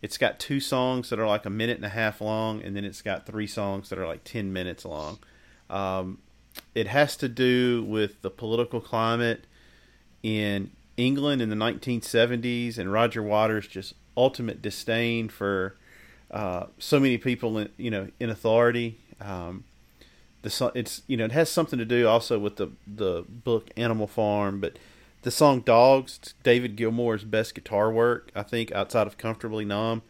It's 0.00 0.18
got 0.18 0.38
two 0.38 0.60
songs 0.60 1.10
that 1.10 1.18
are 1.18 1.26
like 1.26 1.44
a 1.44 1.50
minute 1.50 1.76
and 1.76 1.84
a 1.84 1.90
half 1.90 2.20
long, 2.20 2.62
and 2.62 2.76
then 2.76 2.84
it's 2.84 3.02
got 3.02 3.26
three 3.26 3.46
songs 3.46 3.88
that 3.88 3.98
are 3.98 4.06
like 4.06 4.24
10 4.24 4.52
minutes 4.52 4.84
long. 4.84 5.18
Um, 5.68 6.18
it 6.74 6.86
has 6.86 7.16
to 7.16 7.28
do 7.28 7.84
with 7.84 8.22
the 8.22 8.30
political 8.30 8.80
climate 8.80 9.46
in 10.22 10.70
England 10.96 11.42
in 11.42 11.48
the 11.48 11.56
1970s 11.56 12.78
and 12.78 12.92
Roger 12.92 13.22
Waters' 13.22 13.66
just 13.66 13.94
ultimate 14.16 14.62
disdain 14.62 15.28
for 15.28 15.76
uh, 16.30 16.66
so 16.78 17.00
many 17.00 17.18
people, 17.18 17.58
in, 17.58 17.68
you 17.76 17.90
know, 17.90 18.08
in 18.20 18.30
authority. 18.30 18.98
Um, 19.20 19.64
the 20.42 20.72
it's 20.74 21.02
you 21.06 21.16
know 21.16 21.24
it 21.24 21.32
has 21.32 21.50
something 21.50 21.78
to 21.78 21.84
do 21.84 22.06
also 22.06 22.38
with 22.38 22.56
the 22.56 22.68
the 22.86 23.24
book 23.28 23.70
Animal 23.76 24.06
Farm, 24.06 24.60
but 24.60 24.78
the 25.28 25.32
song 25.32 25.60
Dogs, 25.60 26.32
David 26.42 26.74
Gilmour's 26.74 27.22
best 27.22 27.54
guitar 27.54 27.92
work, 27.92 28.30
I 28.34 28.42
think, 28.42 28.72
outside 28.72 29.06
of 29.06 29.18
Comfortably 29.18 29.66
Numb. 29.66 30.00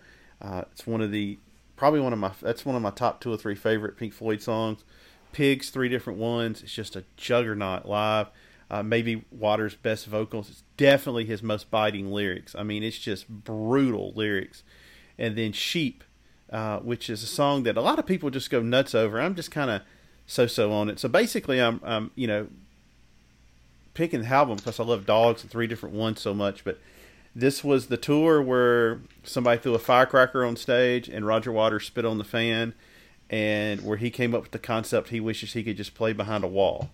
Uh, 0.41 0.63
it's 0.71 0.87
one 0.87 1.01
of 1.01 1.11
the 1.11 1.41
probably 1.75 1.99
one 1.99 2.13
of 2.13 2.21
my 2.21 2.31
that's 2.41 2.65
one 2.65 2.77
of 2.77 2.83
my 2.83 2.93
top 2.93 3.21
two 3.21 3.33
or 3.33 3.37
three 3.37 3.57
favorite 3.57 3.97
Pink 3.97 4.13
Floyd 4.13 4.41
songs. 4.41 4.85
Pigs, 5.33 5.71
three 5.71 5.89
different 5.89 6.21
ones. 6.21 6.63
It's 6.63 6.73
just 6.73 6.95
a 6.95 7.03
juggernaut 7.17 7.85
live. 7.85 8.29
Uh, 8.71 8.85
maybe 8.85 9.25
Waters' 9.33 9.75
best 9.75 10.07
vocals. 10.07 10.51
It's 10.51 10.63
definitely 10.77 11.25
his 11.25 11.43
most 11.43 11.69
biting 11.69 12.13
lyrics. 12.13 12.55
I 12.55 12.63
mean, 12.63 12.85
it's 12.85 12.97
just 12.97 13.29
brutal 13.29 14.13
lyrics. 14.15 14.63
And 15.19 15.37
then 15.37 15.51
Sheep, 15.51 16.05
uh, 16.53 16.79
which 16.79 17.11
is 17.11 17.25
a 17.25 17.27
song 17.27 17.65
that 17.65 17.77
a 17.77 17.83
lot 17.83 17.99
of 17.99 18.07
people 18.07 18.31
just 18.31 18.51
go 18.51 18.63
nuts 18.63 18.95
over. 18.95 19.21
I'm 19.21 19.35
just 19.35 19.51
kind 19.51 19.69
of 19.69 19.83
so-so 20.27 20.71
on 20.71 20.89
it. 20.89 21.01
So 21.01 21.09
basically, 21.09 21.61
I'm, 21.61 21.81
I'm 21.83 22.13
you 22.15 22.29
know, 22.29 22.47
picking 23.99 24.23
the 24.23 24.29
album 24.29 24.57
because 24.57 24.79
I 24.79 24.85
love 24.85 25.07
dogs 25.07 25.43
and 25.43 25.51
three 25.51 25.67
different 25.67 25.95
ones 25.95 26.21
so 26.21 26.33
much. 26.33 26.63
But 26.65 26.79
this 27.35 27.65
was 27.65 27.89
the 27.89 27.97
tour 27.97 28.41
where 28.41 29.01
somebody 29.25 29.61
threw 29.61 29.75
a 29.75 29.79
firecracker 29.81 30.45
on 30.45 30.57
stage 30.57 31.09
and 31.09 31.27
Roger 31.27 31.51
Waters 31.51 31.87
spit 31.87 32.05
on 32.05 32.17
the 32.17 32.25
fan, 32.25 32.75
and 33.29 33.85
where 33.85 33.97
he 33.99 34.09
came 34.09 34.35
up 34.35 34.43
with 34.43 34.53
the 34.53 34.59
concept 34.59 35.09
he 35.09 35.21
wishes 35.21 35.53
he 35.53 35.65
could 35.65 35.77
just 35.77 35.95
play 35.95 36.13
behind 36.13 36.45
a 36.45 36.49
wall. 36.49 36.91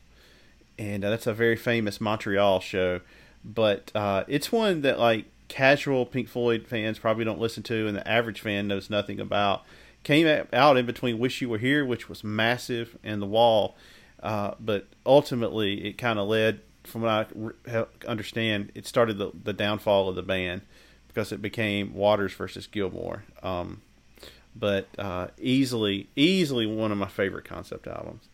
And 0.79 1.05
uh, 1.05 1.11
that's 1.11 1.27
a 1.27 1.35
very 1.35 1.57
famous 1.57 2.01
Montreal 2.01 2.59
show. 2.61 3.01
But 3.45 3.93
uh, 3.95 4.25
it's 4.27 4.51
one 4.51 4.81
that 4.81 4.99
like 4.99 5.27
casual 5.49 6.07
Pink 6.07 6.27
Floyd 6.27 6.67
fans 6.67 6.99
probably 6.99 7.25
don't 7.25 7.39
listen 7.39 7.63
to, 7.65 7.87
and 7.87 7.97
the 7.97 8.09
average 8.09 8.41
fan 8.41 8.67
knows 8.67 8.89
nothing 8.89 9.21
about. 9.21 9.63
Came 10.05 10.47
out 10.53 10.77
in 10.79 10.87
between 10.87 11.19
"Wish 11.19 11.43
You 11.43 11.51
Were 11.51 11.59
Here," 11.59 11.85
which 11.85 12.09
was 12.09 12.25
massive, 12.25 12.97
and 13.05 13.21
"The 13.21 13.27
Wall," 13.27 13.77
uh, 14.23 14.53
but 14.59 14.87
ultimately 15.05 15.87
it 15.87 15.99
kind 15.99 16.19
of 16.19 16.29
led, 16.29 16.61
from 16.85 17.03
what 17.03 17.11
I 17.11 17.27
re- 17.35 17.85
understand, 18.07 18.73
it 18.75 18.87
started 18.87 19.19
the, 19.19 19.31
the 19.43 19.53
downfall 19.53 20.09
of 20.09 20.17
the 20.17 20.23
band 20.23 20.63
because 21.09 21.33
it 21.33 21.41
became 21.41 21.95
Waters 21.95 22.33
versus 22.33 22.67
Gilmour. 22.67 23.23
Um, 23.43 23.83
but 24.57 24.89
uh, 24.99 25.29
easily, 25.39 26.09
easily 26.17 26.67
one 26.67 26.93
of 26.93 26.99
my 26.99 27.09
favorite 27.09 27.45
concept 27.45 27.87
albums. 27.87 28.29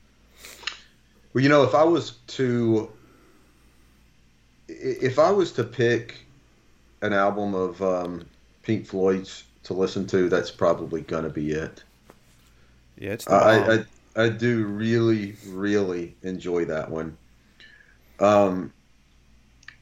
Well, 1.32 1.42
you 1.42 1.48
know, 1.48 1.62
if 1.62 1.74
I 1.74 1.84
was 1.84 2.12
to, 2.28 2.90
if 4.68 5.18
I 5.18 5.30
was 5.30 5.53
to 5.53 5.64
pick 5.64 6.26
an 7.03 7.12
album 7.12 7.55
of 7.55 7.80
um, 7.82 8.26
Pink 8.62 8.86
Floyd's 8.86 9.44
to 9.64 9.74
listen 9.74 10.07
to, 10.09 10.28
that's 10.28 10.51
probably 10.51 11.03
gonna 11.03 11.30
be 11.30 11.53
it. 11.53 11.82
Yeah, 12.98 13.12
it's 13.12 13.24
the. 13.24 13.34
I, 13.34 13.74
I 13.74 13.84
I 14.24 14.28
do 14.28 14.64
really 14.64 15.36
really 15.48 16.16
enjoy 16.22 16.64
that 16.66 16.90
one. 16.90 17.16
Um, 18.20 18.72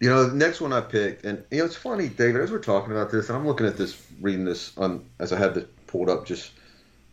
you 0.00 0.08
know, 0.08 0.24
the 0.24 0.36
next 0.36 0.60
one 0.60 0.72
I 0.72 0.80
picked, 0.80 1.24
and 1.24 1.42
you 1.50 1.58
know, 1.58 1.64
it's 1.64 1.76
funny, 1.76 2.08
David, 2.08 2.40
as 2.40 2.52
we're 2.52 2.60
talking 2.60 2.92
about 2.92 3.10
this, 3.10 3.28
and 3.28 3.36
I'm 3.36 3.46
looking 3.46 3.66
at 3.66 3.76
this, 3.76 4.00
reading 4.20 4.44
this 4.44 4.76
on 4.78 5.04
as 5.18 5.32
I 5.32 5.38
have 5.38 5.54
this 5.54 5.64
pulled 5.88 6.08
up, 6.08 6.24
just 6.24 6.52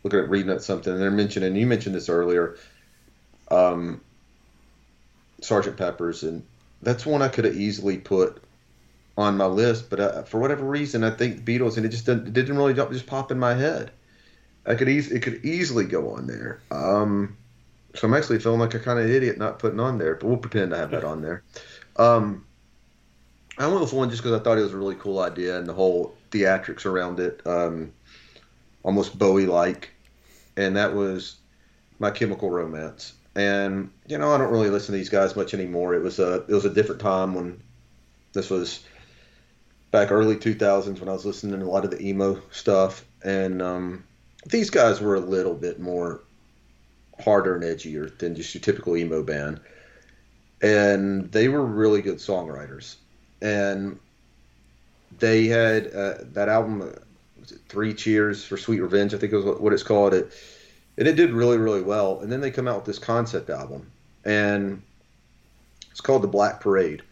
looking 0.04 0.20
at 0.20 0.30
reading 0.30 0.52
at 0.52 0.62
something, 0.62 0.92
and 0.92 1.02
they're 1.02 1.10
mentioning, 1.10 1.56
you 1.56 1.66
mentioned 1.66 1.96
this 1.96 2.08
earlier, 2.08 2.56
um, 3.50 4.00
Sergeant 5.40 5.76
Pepper's, 5.76 6.22
and 6.22 6.44
that's 6.82 7.04
one 7.04 7.22
I 7.22 7.28
could 7.28 7.44
have 7.44 7.56
easily 7.56 7.98
put 7.98 8.40
on 9.18 9.36
my 9.36 9.46
list, 9.46 9.90
but 9.90 9.98
uh, 9.98 10.22
for 10.22 10.38
whatever 10.38 10.64
reason, 10.64 11.02
I 11.02 11.10
think 11.10 11.44
Beatles, 11.44 11.76
and 11.76 11.84
it 11.84 11.88
just 11.88 12.06
didn't, 12.06 12.28
it 12.28 12.32
didn't 12.34 12.56
really 12.56 12.74
just 12.74 13.06
pop 13.06 13.32
in 13.32 13.38
my 13.38 13.54
head. 13.54 13.90
I 14.64 14.74
could 14.74 14.88
easily, 14.88 15.16
it 15.16 15.22
could 15.22 15.44
easily 15.44 15.86
go 15.86 16.10
on 16.10 16.26
there. 16.26 16.60
Um, 16.70 17.36
so 17.96 18.06
I'm 18.06 18.14
actually 18.14 18.38
feeling 18.38 18.60
like 18.60 18.74
a 18.74 18.78
kind 18.78 18.98
of 18.98 19.08
idiot 19.08 19.38
not 19.38 19.58
putting 19.58 19.80
on 19.80 19.98
there, 19.98 20.14
but 20.14 20.26
we'll 20.26 20.36
pretend 20.36 20.74
I 20.74 20.78
have 20.78 20.90
that 20.90 21.04
on 21.04 21.22
there. 21.22 21.42
Um, 21.96 22.44
I 23.58 23.66
went 23.66 23.80
with 23.80 23.92
one 23.92 24.10
just 24.10 24.22
because 24.22 24.38
I 24.38 24.42
thought 24.42 24.58
it 24.58 24.62
was 24.62 24.74
a 24.74 24.78
really 24.78 24.96
cool 24.96 25.20
idea 25.20 25.58
and 25.58 25.66
the 25.66 25.72
whole 25.72 26.14
theatrics 26.30 26.84
around 26.84 27.20
it, 27.20 27.40
um, 27.46 27.92
almost 28.82 29.18
Bowie-like, 29.18 29.90
and 30.56 30.76
that 30.76 30.94
was 30.94 31.36
My 31.98 32.10
Chemical 32.10 32.50
Romance. 32.50 33.14
And 33.34 33.90
you 34.06 34.18
know, 34.18 34.32
I 34.32 34.38
don't 34.38 34.52
really 34.52 34.70
listen 34.70 34.92
to 34.92 34.98
these 34.98 35.08
guys 35.08 35.36
much 35.36 35.54
anymore. 35.54 35.94
It 35.94 36.02
was 36.02 36.18
a 36.18 36.44
it 36.48 36.52
was 36.54 36.64
a 36.64 36.72
different 36.72 37.02
time 37.02 37.34
when 37.34 37.62
this 38.32 38.48
was 38.48 38.82
back 39.90 40.10
early 40.10 40.36
2000s 40.36 41.00
when 41.00 41.08
I 41.08 41.12
was 41.12 41.26
listening 41.26 41.58
to 41.58 41.66
a 41.66 41.68
lot 41.68 41.84
of 41.84 41.90
the 41.90 42.00
emo 42.00 42.40
stuff, 42.50 43.04
and 43.22 43.60
um, 43.60 44.04
these 44.46 44.70
guys 44.70 45.00
were 45.00 45.16
a 45.16 45.20
little 45.20 45.54
bit 45.54 45.80
more 45.80 46.22
harder 47.20 47.54
and 47.54 47.64
edgier 47.64 48.16
than 48.18 48.34
just 48.34 48.54
your 48.54 48.60
typical 48.60 48.96
emo 48.96 49.22
band, 49.22 49.60
and 50.62 51.30
they 51.32 51.48
were 51.48 51.64
really 51.64 52.02
good 52.02 52.18
songwriters, 52.18 52.96
and 53.40 53.98
they 55.18 55.46
had 55.46 55.92
uh, 55.94 56.14
that 56.32 56.48
album, 56.48 56.94
was 57.40 57.52
Three 57.68 57.94
Cheers 57.94 58.44
for 58.44 58.56
Sweet 58.56 58.80
Revenge, 58.80 59.14
I 59.14 59.18
think 59.18 59.32
what 59.32 59.60
what 59.60 59.72
it's 59.72 59.82
called. 59.82 60.14
It 60.14 60.32
and 60.98 61.06
it 61.06 61.16
did 61.16 61.32
really 61.32 61.58
really 61.58 61.82
well, 61.82 62.20
and 62.20 62.30
then 62.30 62.40
they 62.40 62.50
come 62.50 62.68
out 62.68 62.76
with 62.76 62.86
this 62.86 62.98
concept 62.98 63.50
album, 63.50 63.90
and 64.24 64.82
it's 65.90 66.00
called 66.00 66.22
The 66.22 66.28
Black 66.28 66.60
Parade. 66.60 67.02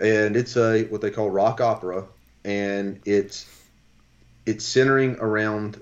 And 0.00 0.36
it's 0.36 0.56
a 0.56 0.84
what 0.84 1.00
they 1.00 1.10
call 1.10 1.30
rock 1.30 1.60
opera, 1.60 2.04
and 2.44 3.00
it's 3.04 3.46
it's 4.44 4.64
centering 4.64 5.16
around 5.20 5.80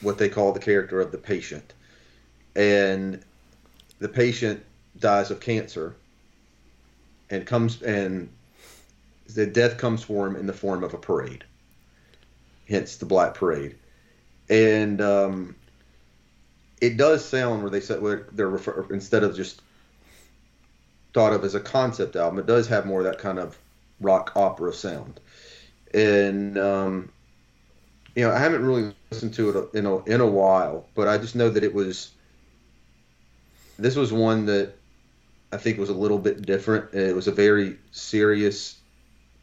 what 0.00 0.18
they 0.18 0.28
call 0.28 0.52
the 0.52 0.60
character 0.60 1.00
of 1.00 1.12
the 1.12 1.18
patient, 1.18 1.72
and 2.56 3.22
the 3.98 4.08
patient 4.08 4.64
dies 4.98 5.30
of 5.30 5.40
cancer, 5.40 5.94
and 7.30 7.46
comes 7.46 7.82
and 7.82 8.30
the 9.34 9.46
death 9.46 9.78
comes 9.78 10.02
for 10.02 10.26
him 10.26 10.36
in 10.36 10.46
the 10.46 10.52
form 10.52 10.82
of 10.82 10.94
a 10.94 10.98
parade. 10.98 11.44
Hence 12.68 12.96
the 12.96 13.06
Black 13.06 13.34
Parade, 13.34 13.76
and 14.48 15.00
um, 15.00 15.54
it 16.80 16.96
does 16.96 17.24
sound 17.24 17.62
where 17.62 17.70
they 17.70 17.80
said 17.80 18.00
where 18.02 18.26
they're 18.32 18.48
refer, 18.48 18.86
instead 18.90 19.22
of 19.22 19.36
just 19.36 19.62
thought 21.14 21.32
of 21.32 21.44
as 21.44 21.54
a 21.54 21.60
concept 21.60 22.16
album. 22.16 22.38
It 22.38 22.46
does 22.46 22.66
have 22.68 22.86
more 22.86 23.00
of 23.00 23.06
that 23.06 23.18
kind 23.18 23.38
of 23.38 23.56
rock 24.00 24.32
opera 24.34 24.72
sound, 24.72 25.20
and 25.94 26.58
um, 26.58 27.12
you 28.14 28.24
know 28.24 28.32
I 28.32 28.38
haven't 28.38 28.64
really 28.64 28.94
listened 29.10 29.34
to 29.34 29.50
it 29.50 29.74
in 29.74 29.86
a 29.86 30.02
in 30.04 30.20
a 30.20 30.26
while, 30.26 30.86
but 30.94 31.06
I 31.06 31.18
just 31.18 31.36
know 31.36 31.50
that 31.50 31.62
it 31.62 31.74
was. 31.74 32.12
This 33.78 33.96
was 33.96 34.12
one 34.12 34.46
that 34.46 34.74
I 35.52 35.58
think 35.58 35.78
was 35.78 35.90
a 35.90 35.94
little 35.94 36.18
bit 36.18 36.42
different. 36.42 36.94
It 36.94 37.14
was 37.14 37.28
a 37.28 37.32
very 37.32 37.76
serious 37.92 38.78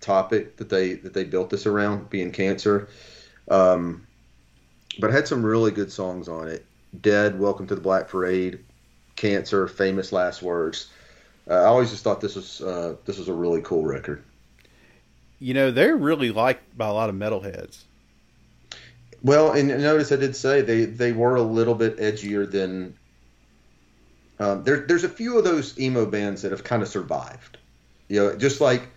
topic 0.01 0.57
that 0.57 0.69
they 0.69 0.93
that 0.95 1.13
they 1.13 1.23
built 1.23 1.49
this 1.49 1.65
around, 1.65 2.09
being 2.09 2.31
cancer. 2.31 2.89
Um, 3.49 4.07
but 4.99 5.09
it 5.09 5.13
had 5.13 5.27
some 5.27 5.45
really 5.45 5.71
good 5.71 5.91
songs 5.91 6.27
on 6.27 6.47
it. 6.47 6.65
Dead, 7.01 7.39
Welcome 7.39 7.67
to 7.67 7.75
the 7.75 7.81
Black 7.81 8.07
Parade, 8.07 8.59
Cancer, 9.15 9.67
Famous 9.67 10.11
Last 10.11 10.41
Words. 10.41 10.89
Uh, 11.49 11.55
I 11.55 11.65
always 11.65 11.89
just 11.91 12.03
thought 12.03 12.21
this 12.21 12.35
was 12.35 12.61
uh, 12.61 12.95
this 13.05 13.17
was 13.17 13.27
a 13.29 13.33
really 13.33 13.61
cool 13.61 13.85
record. 13.85 14.23
you 15.39 15.53
know, 15.53 15.71
they're 15.71 15.97
really 15.97 16.31
liked 16.31 16.77
by 16.77 16.87
a 16.87 16.93
lot 16.93 17.09
of 17.09 17.15
metalheads. 17.15 17.83
Well, 19.23 19.51
and 19.51 19.67
notice 19.67 20.11
I 20.11 20.17
did 20.17 20.35
say 20.35 20.61
they 20.61 20.85
they 20.85 21.11
were 21.11 21.35
a 21.35 21.41
little 21.41 21.75
bit 21.75 21.97
edgier 21.97 22.49
than. 22.49 22.97
Um, 24.43 24.63
there, 24.65 24.85
there's 24.85 25.05
a 25.05 25.09
few 25.09 25.37
of 25.37 25.45
those 25.45 25.79
emo 25.79 26.05
bands 26.05 26.41
that 26.41 26.51
have 26.51 26.65
kind 26.65 26.81
of 26.81 26.89
survived, 26.89 27.57
you 28.09 28.19
know, 28.19 28.35
just 28.35 28.59
like 28.59 28.89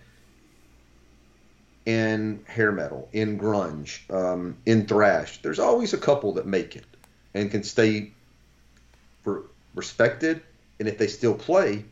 in 1.85 2.43
hair 2.47 2.73
metal, 2.73 3.07
in 3.13 3.39
grunge, 3.39 4.01
um, 4.13 4.57
in 4.65 4.85
thrash. 4.85 5.41
There's 5.41 5.59
always 5.59 5.93
a 5.93 5.97
couple 5.97 6.33
that 6.33 6.45
make 6.45 6.75
it 6.75 6.85
and 7.33 7.49
can 7.49 7.63
stay 7.63 8.11
re- 9.23 9.43
respected, 9.73 10.41
and 10.79 10.89
if 10.89 10.97
they 10.97 11.07
still 11.07 11.35
play, 11.35 11.85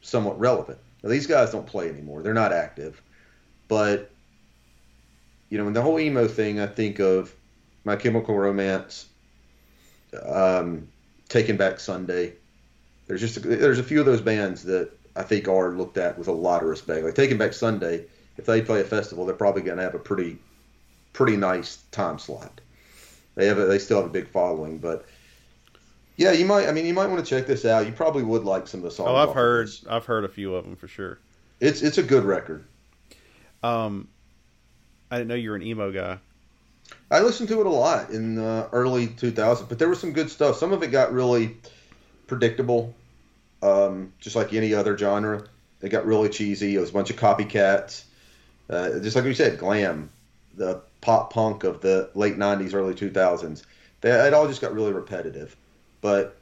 somewhat 0.00 0.40
relevant. 0.40 0.80
Now, 1.04 1.10
these 1.10 1.28
guys 1.28 1.52
don't 1.52 1.66
play 1.66 1.88
anymore; 1.88 2.22
they're 2.24 2.34
not 2.34 2.52
active, 2.52 3.00
but 3.68 4.10
you 5.50 5.58
know, 5.58 5.68
in 5.68 5.72
the 5.72 5.82
whole 5.82 6.00
emo 6.00 6.26
thing, 6.26 6.58
I 6.58 6.66
think 6.66 6.98
of 6.98 7.32
My 7.84 7.94
Chemical 7.94 8.36
Romance, 8.36 9.06
um, 10.20 10.88
Taking 11.28 11.56
Back 11.56 11.78
Sunday. 11.78 12.32
There's 13.12 13.20
just 13.20 13.36
a, 13.36 13.40
there's 13.40 13.78
a 13.78 13.82
few 13.82 14.00
of 14.00 14.06
those 14.06 14.22
bands 14.22 14.62
that 14.62 14.90
I 15.14 15.22
think 15.22 15.46
are 15.46 15.72
looked 15.72 15.98
at 15.98 16.16
with 16.16 16.28
a 16.28 16.32
lot 16.32 16.62
of 16.62 16.68
respect. 16.70 17.04
Like 17.04 17.14
Taking 17.14 17.36
Back 17.36 17.52
Sunday, 17.52 18.06
if 18.38 18.46
they 18.46 18.62
play 18.62 18.80
a 18.80 18.84
festival, 18.84 19.26
they're 19.26 19.34
probably 19.34 19.60
going 19.60 19.76
to 19.76 19.82
have 19.82 19.94
a 19.94 19.98
pretty 19.98 20.38
pretty 21.12 21.36
nice 21.36 21.76
time 21.90 22.18
slot. 22.18 22.62
They 23.34 23.48
have 23.48 23.58
a, 23.58 23.66
they 23.66 23.78
still 23.78 23.98
have 23.98 24.06
a 24.06 24.12
big 24.12 24.28
following, 24.28 24.78
but 24.78 25.04
yeah, 26.16 26.32
you 26.32 26.46
might. 26.46 26.66
I 26.66 26.72
mean, 26.72 26.86
you 26.86 26.94
might 26.94 27.08
want 27.08 27.22
to 27.22 27.28
check 27.28 27.46
this 27.46 27.66
out. 27.66 27.84
You 27.84 27.92
probably 27.92 28.22
would 28.22 28.44
like 28.44 28.66
some 28.66 28.80
of 28.80 28.84
the 28.84 28.90
songs. 28.90 29.10
Oh, 29.10 29.16
I've 29.16 29.34
heard 29.34 29.66
this. 29.66 29.84
I've 29.86 30.06
heard 30.06 30.24
a 30.24 30.28
few 30.28 30.54
of 30.54 30.64
them 30.64 30.76
for 30.76 30.88
sure. 30.88 31.18
It's 31.60 31.82
it's 31.82 31.98
a 31.98 32.02
good 32.02 32.24
record. 32.24 32.64
Um, 33.62 34.08
I 35.10 35.18
didn't 35.18 35.28
know 35.28 35.34
you 35.34 35.50
were 35.50 35.56
an 35.56 35.62
emo 35.62 35.92
guy. 35.92 36.16
I 37.10 37.20
listened 37.20 37.50
to 37.50 37.60
it 37.60 37.66
a 37.66 37.70
lot 37.70 38.08
in 38.08 38.36
the 38.36 38.70
early 38.72 39.08
2000s, 39.08 39.68
but 39.68 39.78
there 39.78 39.90
was 39.90 40.00
some 40.00 40.12
good 40.12 40.30
stuff. 40.30 40.56
Some 40.56 40.72
of 40.72 40.82
it 40.82 40.86
got 40.86 41.12
really 41.12 41.58
predictable, 42.26 42.94
um, 43.62 44.12
just 44.20 44.36
like 44.36 44.52
any 44.52 44.74
other 44.74 44.96
genre. 44.96 45.46
It 45.80 45.88
got 45.88 46.06
really 46.06 46.28
cheesy. 46.28 46.76
It 46.76 46.80
was 46.80 46.90
a 46.90 46.92
bunch 46.92 47.10
of 47.10 47.16
copycats. 47.16 48.04
Uh, 48.68 48.98
just 49.00 49.16
like 49.16 49.24
we 49.24 49.34
said, 49.34 49.58
glam, 49.58 50.10
the 50.54 50.80
pop 51.00 51.32
punk 51.32 51.64
of 51.64 51.80
the 51.80 52.10
late 52.14 52.36
90s, 52.36 52.74
early 52.74 52.94
2000s. 52.94 53.64
They, 54.00 54.10
it 54.10 54.34
all 54.34 54.46
just 54.46 54.60
got 54.60 54.72
really 54.72 54.92
repetitive. 54.92 55.56
But 56.00 56.36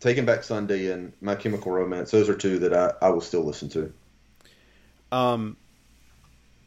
Taking 0.00 0.24
Back 0.24 0.42
Sunday 0.42 0.90
and 0.90 1.12
My 1.20 1.34
Chemical 1.34 1.72
Romance, 1.72 2.10
those 2.10 2.28
are 2.28 2.34
two 2.34 2.58
that 2.60 2.72
I, 2.74 2.92
I 3.06 3.10
will 3.10 3.20
still 3.20 3.44
listen 3.44 3.68
to. 3.70 3.92
Um, 5.12 5.56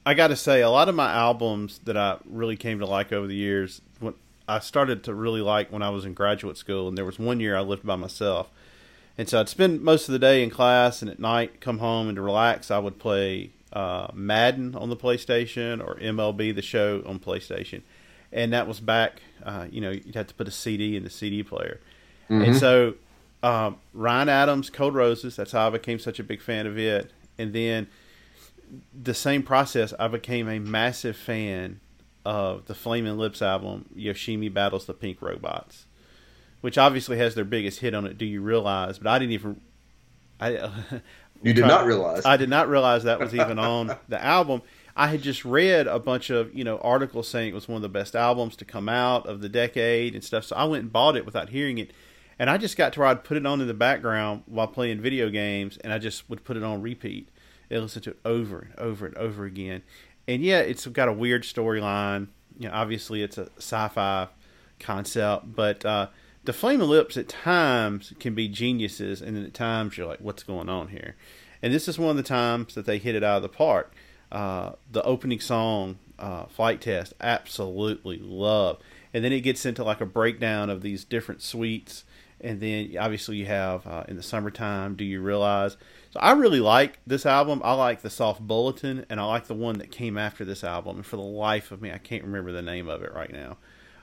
I 0.06 0.14
got 0.14 0.28
to 0.28 0.36
say, 0.36 0.62
a 0.62 0.70
lot 0.70 0.90
of 0.90 0.96
my 0.96 1.12
albums 1.12 1.80
that 1.86 1.98
I 1.98 2.18
really 2.26 2.58
came 2.58 2.80
to 2.80 2.86
like 2.86 3.12
over 3.12 3.26
the 3.26 3.36
years, 3.36 3.82
when 4.00 4.14
I 4.48 4.60
started 4.60 5.04
to 5.06 5.14
really 5.14 5.42
like 5.42 5.72
when 5.72 5.82
I 5.82 5.90
was 5.90 6.06
in 6.06 6.14
graduate 6.14 6.58
school, 6.58 6.88
and 6.88 6.98
there 6.98 7.06
was 7.06 7.18
one 7.18 7.40
year 7.40 7.56
I 7.56 7.62
lived 7.62 7.86
by 7.86 7.96
myself, 7.96 8.50
and 9.18 9.30
so 9.30 9.40
I'd 9.40 9.50
spend 9.50 9.82
most 9.82 10.08
of 10.08 10.14
the 10.14 10.20
day 10.20 10.44
in 10.44 10.50
class, 10.50 11.02
and 11.02 11.10
at 11.10 11.20
night 11.20 11.62
come 11.62 11.80
home 11.80 12.08
and 12.08 12.16
to 12.16 12.22
relax, 12.22 12.72
I 12.72 12.80
would 12.80 13.00
play 13.00 13.52
uh, 13.72 14.08
Madden 14.14 14.76
on 14.76 14.90
the 14.90 14.98
PlayStation 14.98 15.86
or 15.86 15.96
MLB 15.96 16.54
The 16.56 16.62
Show 16.62 17.04
on 17.06 17.20
PlayStation, 17.20 17.82
and 18.32 18.54
that 18.54 18.68
was 18.68 18.80
back, 18.80 19.22
uh, 19.44 19.68
you 19.72 19.82
know, 19.82 19.92
you'd 19.92 20.16
have 20.16 20.28
to 20.28 20.34
put 20.34 20.48
a 20.48 20.52
CD 20.52 20.96
in 20.96 21.04
the 21.04 21.10
CD 21.10 21.44
player, 21.44 21.80
and 22.30 22.56
so 22.56 22.96
um, 23.44 23.78
Ryan 23.94 24.30
Adams, 24.30 24.70
Cold 24.70 24.96
Roses, 24.96 25.36
that's 25.36 25.52
how 25.52 25.68
I 25.68 25.70
became 25.70 26.00
such 26.00 26.20
a 26.20 26.24
big 26.24 26.42
fan 26.42 26.66
of 26.66 26.78
it, 26.78 27.12
and 27.38 27.54
then 27.54 27.88
the 29.00 29.14
same 29.14 29.44
process, 29.44 29.94
I 30.00 30.08
became 30.08 30.48
a 30.50 30.60
massive 30.60 31.16
fan 31.16 31.80
of 32.26 32.66
the 32.66 32.74
Flaming 32.74 33.18
Lips 33.18 33.42
album, 33.42 33.86
Yoshimi 33.96 34.52
Battles 34.52 34.86
the 34.86 34.94
Pink 34.94 35.22
Robots, 35.22 35.86
which 36.64 36.78
obviously 36.78 37.18
has 37.18 37.36
their 37.36 37.44
biggest 37.44 37.82
hit 37.82 37.94
on 37.94 38.06
it. 38.06 38.18
Do 38.18 38.24
you 38.26 38.40
realize? 38.40 38.98
But 38.98 39.10
I 39.10 39.20
didn't 39.20 39.34
even. 39.34 39.62
I 40.40 40.72
You 41.42 41.54
did 41.54 41.68
not 41.68 41.86
realize. 41.86 42.26
I 42.26 42.38
did 42.38 42.48
not 42.48 42.70
realize 42.70 43.04
that 43.04 43.20
was 43.20 43.36
even 43.36 43.60
on 43.60 43.94
the 44.08 44.24
album. 44.24 44.62
I 44.96 45.08
had 45.08 45.22
just 45.22 45.44
read 45.44 45.88
a 45.88 46.00
bunch 46.00 46.30
of 46.30 46.56
you 46.56 46.64
know 46.64 46.78
articles 46.78 47.28
saying 47.28 47.50
it 47.50 47.54
was 47.54 47.68
one 47.68 47.76
of 47.76 47.82
the 47.82 47.90
best 47.90 48.16
albums 48.16 48.56
to 48.58 48.66
come 48.66 48.88
out 48.88 49.28
of 49.28 49.42
the 49.42 49.50
decade 49.50 50.16
and 50.16 50.24
stuff. 50.24 50.46
So 50.46 50.56
I 50.56 50.64
went 50.64 50.84
and 50.84 50.94
bought 50.94 51.18
it 51.18 51.26
without 51.26 51.50
hearing 51.50 51.80
it, 51.80 51.92
and 52.40 52.50
I 52.50 52.58
just 52.58 52.78
got 52.78 52.94
to 52.94 53.02
where 53.02 53.10
I'd 53.10 53.26
put 53.26 53.36
it 53.36 53.46
on 53.46 53.60
in 53.60 53.68
the 53.68 53.74
background 53.74 54.44
while 54.46 54.68
playing 54.68 55.02
video 55.02 55.30
games, 55.30 55.76
and 55.84 55.92
I 55.92 55.98
just 55.98 56.30
would 56.30 56.46
put 56.46 56.56
it 56.56 56.64
on 56.64 56.82
repeat 56.82 57.28
and 57.70 57.82
listen 57.82 58.02
to 58.04 58.12
it 58.12 58.20
over 58.24 58.60
and 58.60 58.80
over 58.80 59.06
and 59.06 59.18
over 59.18 59.44
again. 59.44 59.84
And 60.30 60.42
yeah, 60.42 60.60
it's 60.60 60.88
got 60.88 61.10
a 61.10 61.14
weird 61.14 61.44
storyline. 61.44 62.28
You 62.58 62.70
know, 62.70 62.74
obviously 62.74 63.22
it's 63.22 63.38
a 63.38 63.50
sci-fi 63.58 64.30
concept, 64.80 65.54
but 65.54 65.84
uh, 65.84 66.08
the 66.44 66.54
Flaming 66.54 66.90
Lips 66.90 67.16
at 67.18 67.30
times 67.30 68.14
can 68.20 68.36
be 68.36 68.48
geniuses, 68.48 69.22
and 69.22 69.36
then 69.36 69.46
at 69.46 69.54
times 69.54 69.98
you're 69.98 70.08
like, 70.08 70.20
"What's 70.20 70.44
going 70.44 70.70
on 70.70 70.90
here?" 70.90 71.16
And 71.62 71.74
this 71.74 71.88
is 71.88 71.98
one 71.98 72.12
of 72.12 72.18
the 72.18 72.24
times 72.24 72.76
that 72.76 72.86
they 72.86 72.98
hit 72.98 73.16
it 73.16 73.24
out 73.24 73.38
of 73.38 73.44
the 73.44 73.50
park. 73.50 73.94
Uh, 74.32 74.74
the 74.92 75.04
opening 75.04 75.40
song, 75.40 76.00
uh, 76.20 76.46
"Flight 76.46 76.82
Test," 76.82 77.14
absolutely 77.22 78.18
love, 78.18 78.80
and 79.14 79.24
then 79.24 79.32
it 79.32 79.42
gets 79.42 79.66
into 79.66 79.84
like 79.84 80.02
a 80.02 80.06
breakdown 80.06 80.70
of 80.70 80.82
these 80.82 81.06
different 81.06 81.42
suites, 81.42 82.04
and 82.42 82.60
then 82.60 82.94
obviously 83.00 83.38
you 83.38 83.46
have 83.46 83.88
uh, 83.88 84.04
in 84.08 84.18
the 84.18 84.24
summertime. 84.24 84.96
Do 84.96 85.06
you 85.06 85.22
realize? 85.22 85.78
So 86.12 86.20
I 86.20 86.34
really 86.34 86.60
like 86.60 87.00
this 87.08 87.26
album. 87.26 87.62
I 87.64 87.74
like 87.74 88.02
the 88.02 88.10
Soft 88.10 88.42
Bulletin, 88.42 89.06
and 89.10 89.20
I 89.20 89.24
like 89.24 89.48
the 89.48 89.54
one 89.54 89.78
that 89.78 89.92
came 89.92 90.18
after 90.18 90.44
this 90.44 90.64
album. 90.64 90.98
And 90.98 91.06
for 91.06 91.16
the 91.16 91.24
life 91.24 91.72
of 91.72 91.82
me, 91.82 91.92
I 91.92 91.98
can't 91.98 92.24
remember 92.24 92.52
the 92.52 92.62
name 92.62 92.90
of 92.90 93.02
it 93.02 93.14
right 93.14 93.32
now. 93.32 93.58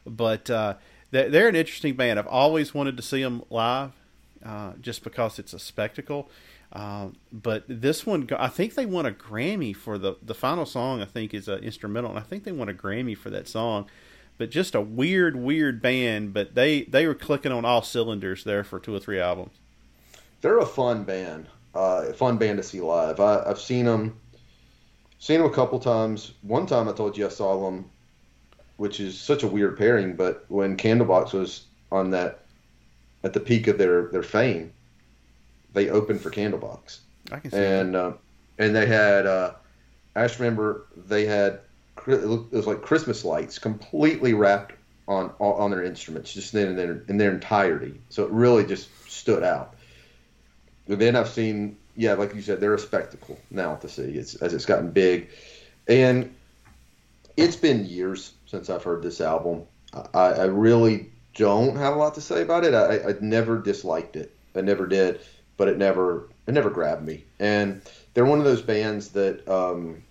But 0.07 0.49
uh, 0.49 0.74
they're, 1.11 1.48
an 1.48 1.56
interesting 1.56 1.94
band. 1.94 2.18
I've 2.18 2.26
always 2.26 2.74
wanted 2.74 2.96
to 2.96 3.02
see 3.02 3.22
them 3.22 3.42
live, 3.50 3.92
uh, 4.44 4.72
just 4.80 5.02
because 5.04 5.38
it's 5.38 5.52
a 5.52 5.58
spectacle. 5.58 6.30
Um, 6.72 7.16
but 7.32 7.64
this 7.68 8.06
one, 8.06 8.28
I 8.38 8.48
think 8.48 8.74
they 8.74 8.86
won 8.86 9.06
a 9.06 9.11
Grammy 9.11 9.74
for 9.74 9.98
the 9.98 10.16
the 10.22 10.34
final 10.34 10.64
song. 10.66 11.02
I 11.02 11.04
think 11.04 11.34
is 11.34 11.48
an 11.48 11.61
instrumental, 11.64 12.11
and 12.11 12.18
I 12.18 12.22
think 12.22 12.44
they 12.44 12.52
won 12.52 12.68
a 12.68 12.74
Grammy 12.74 13.16
for 13.16 13.30
that 13.30 13.48
song. 13.48 13.86
But 14.38 14.50
just 14.50 14.74
a 14.74 14.80
weird, 14.80 15.36
weird 15.36 15.82
band. 15.82 16.32
But 16.32 16.54
they 16.54 16.82
they 16.84 17.06
were 17.06 17.14
clicking 17.14 17.52
on 17.52 17.64
all 17.64 17.82
cylinders 17.82 18.44
there 18.44 18.62
for 18.64 18.78
two 18.78 18.94
or 18.94 19.00
three 19.00 19.20
albums. 19.20 19.52
they're 20.40 20.58
a 20.58 20.66
fun 20.66 21.04
band. 21.04 21.46
Uh, 21.74 22.12
fun 22.12 22.36
band 22.38 22.58
to 22.58 22.62
see 22.62 22.80
live. 22.80 23.20
I, 23.20 23.44
I've 23.46 23.61
seen 23.61 23.84
them, 23.84 24.18
seen 25.18 25.40
them 25.40 25.50
a 25.50 25.54
couple 25.54 25.78
times. 25.78 26.32
One 26.42 26.66
time 26.66 26.88
I 26.88 26.92
told 26.92 27.16
you 27.16 27.26
I 27.26 27.28
saw 27.28 27.64
them, 27.64 27.90
which 28.80 28.98
is 28.98 29.20
such 29.20 29.42
a 29.42 29.46
weird 29.46 29.76
pairing. 29.76 30.14
But 30.16 30.46
when 30.48 30.74
Candlebox 30.78 31.34
was 31.34 31.64
on 31.92 32.12
that, 32.12 32.46
at 33.22 33.34
the 33.34 33.40
peak 33.40 33.66
of 33.66 33.76
their 33.76 34.08
their 34.08 34.22
fame, 34.22 34.72
they 35.74 35.90
opened 35.90 36.22
for 36.22 36.30
Candlebox, 36.30 37.00
I 37.30 37.40
can 37.40 37.50
see. 37.50 37.58
and 37.58 37.94
uh, 37.94 38.12
and 38.58 38.74
they 38.74 38.86
had. 38.86 39.26
Uh, 39.26 39.52
I 40.16 40.22
just 40.22 40.40
remember 40.40 40.86
they 40.96 41.26
had. 41.26 41.60
It 42.06 42.26
was 42.26 42.66
like 42.66 42.80
Christmas 42.80 43.22
lights, 43.22 43.58
completely 43.58 44.32
wrapped 44.32 44.72
on 45.06 45.30
on 45.38 45.70
their 45.70 45.84
instruments, 45.84 46.32
just 46.32 46.54
then 46.54 46.68
in 46.68 46.76
their 46.76 47.04
in 47.08 47.18
their 47.18 47.32
entirety. 47.32 48.00
So 48.08 48.24
it 48.24 48.30
really 48.30 48.64
just 48.64 48.88
stood 49.10 49.42
out. 49.42 49.74
But 50.88 50.98
then 50.98 51.16
I've 51.16 51.28
seen, 51.28 51.76
yeah, 51.96 52.14
like 52.14 52.34
you 52.34 52.40
said, 52.40 52.60
they're 52.60 52.74
a 52.74 52.78
spectacle 52.78 53.38
now 53.50 53.74
to 53.76 53.90
see 53.90 54.04
it's, 54.04 54.36
as 54.36 54.54
it's 54.54 54.64
gotten 54.64 54.90
big. 54.90 55.28
And 55.86 56.34
it's 57.36 57.56
been 57.56 57.84
years 57.84 58.32
since 58.51 58.68
I've 58.68 58.82
heard 58.82 59.03
this 59.03 59.20
album. 59.20 59.62
I, 60.12 60.18
I 60.32 60.44
really 60.44 61.11
don't 61.34 61.76
have 61.76 61.94
a 61.94 61.96
lot 61.96 62.14
to 62.14 62.20
say 62.20 62.42
about 62.42 62.64
it. 62.64 62.74
I, 62.74 63.11
I 63.11 63.14
never 63.20 63.59
disliked 63.59 64.16
it. 64.16 64.34
I 64.55 64.61
never 64.61 64.86
did, 64.86 65.20
but 65.57 65.68
it 65.68 65.78
never 65.78 66.28
it 66.46 66.53
never 66.53 66.70
grabbed 66.70 67.07
me. 67.07 67.24
And 67.38 67.80
they're 68.12 68.24
one 68.24 68.40
of 68.40 68.44
those 68.44 68.62
bands 68.62 69.11
that 69.11 69.48
um, 69.48 70.03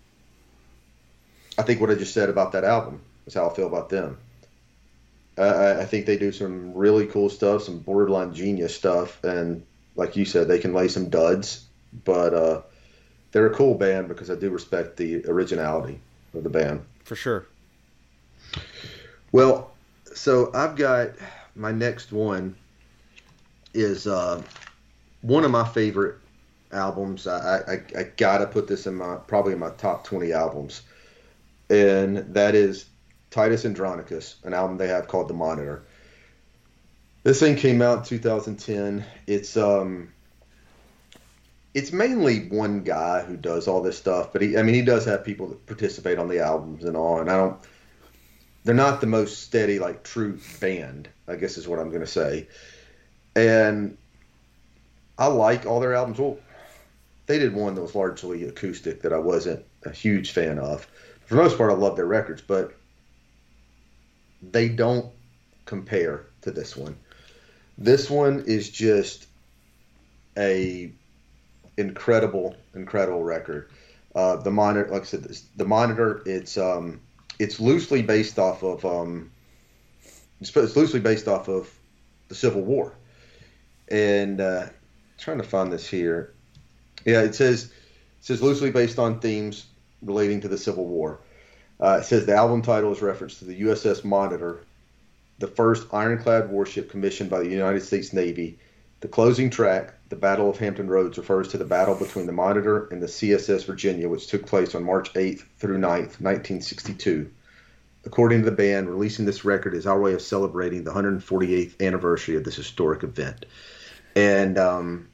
I 1.58 1.64
think 1.64 1.82
what 1.82 1.90
I 1.90 1.96
just 1.96 2.14
said 2.14 2.30
about 2.30 2.54
that 2.54 2.64
album 2.64 3.02
is 3.26 3.34
how 3.34 3.50
I 3.50 3.54
feel 3.54 3.68
about 3.68 3.90
them. 3.90 4.18
I- 5.38 5.82
I, 5.82 5.86
think 5.86 6.06
they 6.06 6.18
do 6.18 6.32
some 6.34 6.74
really 6.74 7.06
cool 7.08 7.30
stuff, 7.30 7.64
some 7.64 7.80
borderline 7.80 8.34
genius 8.34 8.76
stuff, 8.76 9.24
and 9.24 9.66
like 9.96 10.18
you 10.18 10.26
said, 10.26 10.48
they 10.50 10.60
can 10.60 10.74
lay 10.74 10.90
some 10.90 11.10
duds, 11.10 11.64
but 12.04 12.34
uh, 12.34 12.62
they're 13.32 13.48
a 13.48 13.54
cool 13.56 13.76
band 13.76 14.10
because 14.10 14.30
I 14.30 14.36
do 14.36 14.50
respect 14.50 14.98
the 14.98 15.26
originality 15.26 16.02
of 16.34 16.44
the 16.44 16.50
band. 16.50 16.82
for 17.06 17.16
sure. 17.16 17.46
Well, 19.32 19.72
so 20.14 20.52
I've 20.54 20.76
got 20.76 21.10
my 21.56 21.72
next 21.72 22.12
one 22.12 22.56
is 23.74 24.08
uh, 24.08 24.42
one 25.22 25.44
of 25.44 25.52
my 25.52 25.68
favorite 25.68 26.16
albums. 26.72 27.28
I, 27.28 27.58
I, 27.58 27.74
I 27.98 28.04
gotta 28.18 28.48
put 28.48 28.68
this 28.68 28.88
in 28.88 28.96
my 28.96 29.16
probably 29.16 29.54
in 29.54 29.60
my 29.60 29.70
top 29.72 30.04
twenty 30.04 30.34
albums, 30.34 30.82
and 31.70 32.18
that 32.34 32.56
is 32.56 32.86
Titus 33.30 33.66
Andronicus, 33.66 34.38
an 34.44 34.54
album 34.54 34.78
they 34.78 34.88
have 34.88 35.08
called 35.08 35.28
The 35.28 35.34
Monitor. 35.34 35.84
This 37.24 37.40
thing 37.40 37.56
came 37.58 37.82
out 37.82 38.00
in 38.00 38.04
2010. 38.06 39.06
It's 39.28 39.58
um, 39.58 40.12
it's 41.74 41.92
mainly 41.92 42.48
one 42.48 42.84
guy 42.84 43.22
who 43.22 43.38
does 43.38 43.68
all 43.68 43.82
this 43.82 43.98
stuff, 43.98 44.34
but 44.34 44.42
he, 44.42 44.58
I 44.58 44.64
mean, 44.64 44.74
he 44.74 44.82
does 44.82 45.06
have 45.06 45.24
people 45.24 45.48
that 45.48 45.66
participate 45.68 46.18
on 46.18 46.28
the 46.28 46.40
albums 46.40 46.84
and 46.84 46.98
all. 46.98 47.20
And 47.20 47.30
I 47.30 47.38
don't, 47.38 47.58
they're 48.70 48.76
not 48.76 49.01
the 49.01 49.07
most 49.07 49.41
steady, 49.41 49.80
like 49.80 50.03
true 50.03 50.39
band. 50.61 51.09
I 51.28 51.38
guess 51.38 51.57
is 51.57 51.67
what 51.67 51.80
I'm 51.80 51.89
going 51.89 52.01
to 52.01 52.05
say. 52.05 52.47
And 53.36 53.97
I 55.17 55.26
like 55.26 55.65
all 55.65 55.80
their 55.80 55.95
albums. 55.95 56.20
Well, 56.20 56.38
they 57.26 57.39
did 57.39 57.55
one 57.55 57.74
that 57.74 57.82
was 57.82 57.95
largely 57.95 58.43
acoustic 58.43 59.01
that 59.01 59.11
I 59.11 59.17
wasn't 59.17 59.65
a 59.88 59.89
huge 59.89 60.34
fan 60.34 60.59
of. 60.59 60.88
For 61.26 61.34
the 61.34 61.41
most 61.41 61.57
part, 61.57 61.72
I 61.72 61.74
love 61.74 61.95
their 61.95 62.05
records, 62.05 62.43
but 62.43 62.76
they 64.51 64.70
don't 64.70 65.11
compare 65.65 66.28
to 66.43 66.51
this 66.51 66.78
one. 66.78 66.95
This 67.76 68.07
one 68.07 68.43
is 68.45 68.70
just 68.70 69.26
a 70.38 70.91
incredible, 71.76 72.55
incredible 72.76 73.24
record. 73.24 73.72
Uh, 74.13 74.36
the 74.36 74.51
monitor, 74.51 74.91
like 74.91 75.01
I 75.01 75.05
said, 75.05 75.36
the 75.55 75.65
monitor. 75.65 76.22
It's 76.28 76.55
um, 76.55 77.01
it's 77.40 77.60
loosely 77.60 78.02
based 78.02 78.38
off 78.38 78.64
of 78.64 78.86
um, 78.86 79.32
it's, 80.42 80.56
it's 80.56 80.76
loosely 80.76 81.00
based 81.00 81.28
off 81.28 81.48
of 81.48 81.74
the 82.28 82.36
Civil 82.36 82.62
War. 82.62 82.94
and 83.90 84.40
uh, 84.40 84.68
trying 85.18 85.38
to 85.38 85.44
find 85.44 85.72
this 85.72 85.88
here. 85.88 86.34
Yeah, 87.06 87.22
it 87.22 87.36
says 87.36 87.66
it 87.66 87.72
says 88.22 88.42
loosely 88.42 88.72
based 88.72 89.00
on 89.00 89.20
themes 89.20 89.66
relating 90.02 90.42
to 90.42 90.48
the 90.48 90.58
Civil 90.58 90.86
War. 90.86 91.20
Uh, 91.80 92.00
it 92.02 92.06
says 92.06 92.26
the 92.26 92.36
album 92.36 92.62
title 92.62 92.92
is 92.92 93.02
reference 93.02 93.40
to 93.40 93.46
the 93.46 93.62
USS 93.62 94.04
Monitor, 94.04 94.60
the 95.40 95.48
first 95.48 95.88
ironclad 95.94 96.50
warship 96.50 96.90
commissioned 96.92 97.30
by 97.30 97.40
the 97.40 97.50
United 97.50 97.82
States 97.82 98.12
Navy. 98.12 98.60
The 99.00 99.08
closing 99.08 99.50
track, 99.50 99.94
The 100.10 100.16
Battle 100.16 100.49
of 100.49 100.57
Hampton 100.57 100.88
Roads, 100.88 101.18
refers 101.18 101.49
to 101.49 101.57
the 101.57 101.66
battle 101.66 101.95
between 101.95 102.26
the 102.26 102.32
Monitor 102.32 102.88
and 102.88 103.01
the 103.01 103.07
CSS 103.07 103.66
Virginia, 103.66 104.10
which 104.10 104.28
took 104.28 104.45
place 104.45 104.74
on 104.74 104.84
March 104.84 105.14
8th 105.14 105.43
through 105.57 105.78
9th, 105.78 106.20
1962. 106.20 107.32
According 108.05 108.39
to 108.39 108.45
the 108.49 108.55
band, 108.55 108.89
releasing 108.89 109.26
this 109.26 109.45
record 109.45 109.76
is 109.76 109.86
our 109.86 109.99
way 109.99 110.14
of 110.14 110.22
celebrating 110.22 110.84
the 110.84 110.91
148th 110.91 111.80
anniversary 111.86 112.38
of 112.38 112.43
this 112.43 112.55
historic 112.55 113.03
event. 113.03 113.45
And 114.16 114.57
um, 114.57 115.10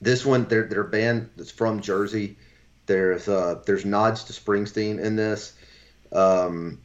this 0.00 0.24
one, 0.24 0.46
they're, 0.46 0.64
they're 0.64 0.84
band 0.84 1.30
that's 1.36 1.50
from 1.50 1.80
Jersey. 1.80 2.36
There's 2.86 3.28
uh, 3.28 3.62
there's 3.66 3.84
nods 3.84 4.24
to 4.24 4.32
Springsteen 4.32 4.98
in 4.98 5.16
this, 5.16 5.52
um, 6.10 6.80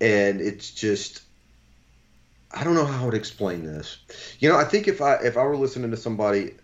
and 0.00 0.40
it's 0.40 0.70
just 0.72 1.22
I 2.54 2.64
don't 2.64 2.74
know 2.74 2.84
how 2.84 3.02
I 3.02 3.04
would 3.06 3.14
explain 3.14 3.64
this. 3.64 3.98
You 4.38 4.48
know, 4.48 4.56
I 4.56 4.64
think 4.64 4.88
if 4.88 5.00
I 5.00 5.14
if 5.16 5.36
I 5.36 5.42
were 5.42 5.56
listening 5.56 5.90
to 5.90 5.96
somebody 5.96 6.54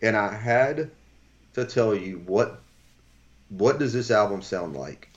and 0.00 0.16
I 0.16 0.34
had 0.34 0.90
to 1.54 1.64
tell 1.64 1.94
you 1.94 2.22
what 2.26 2.60
what 3.48 3.78
does 3.78 3.92
this 3.92 4.10
album 4.10 4.42
sound 4.42 4.76
like, 4.76 5.08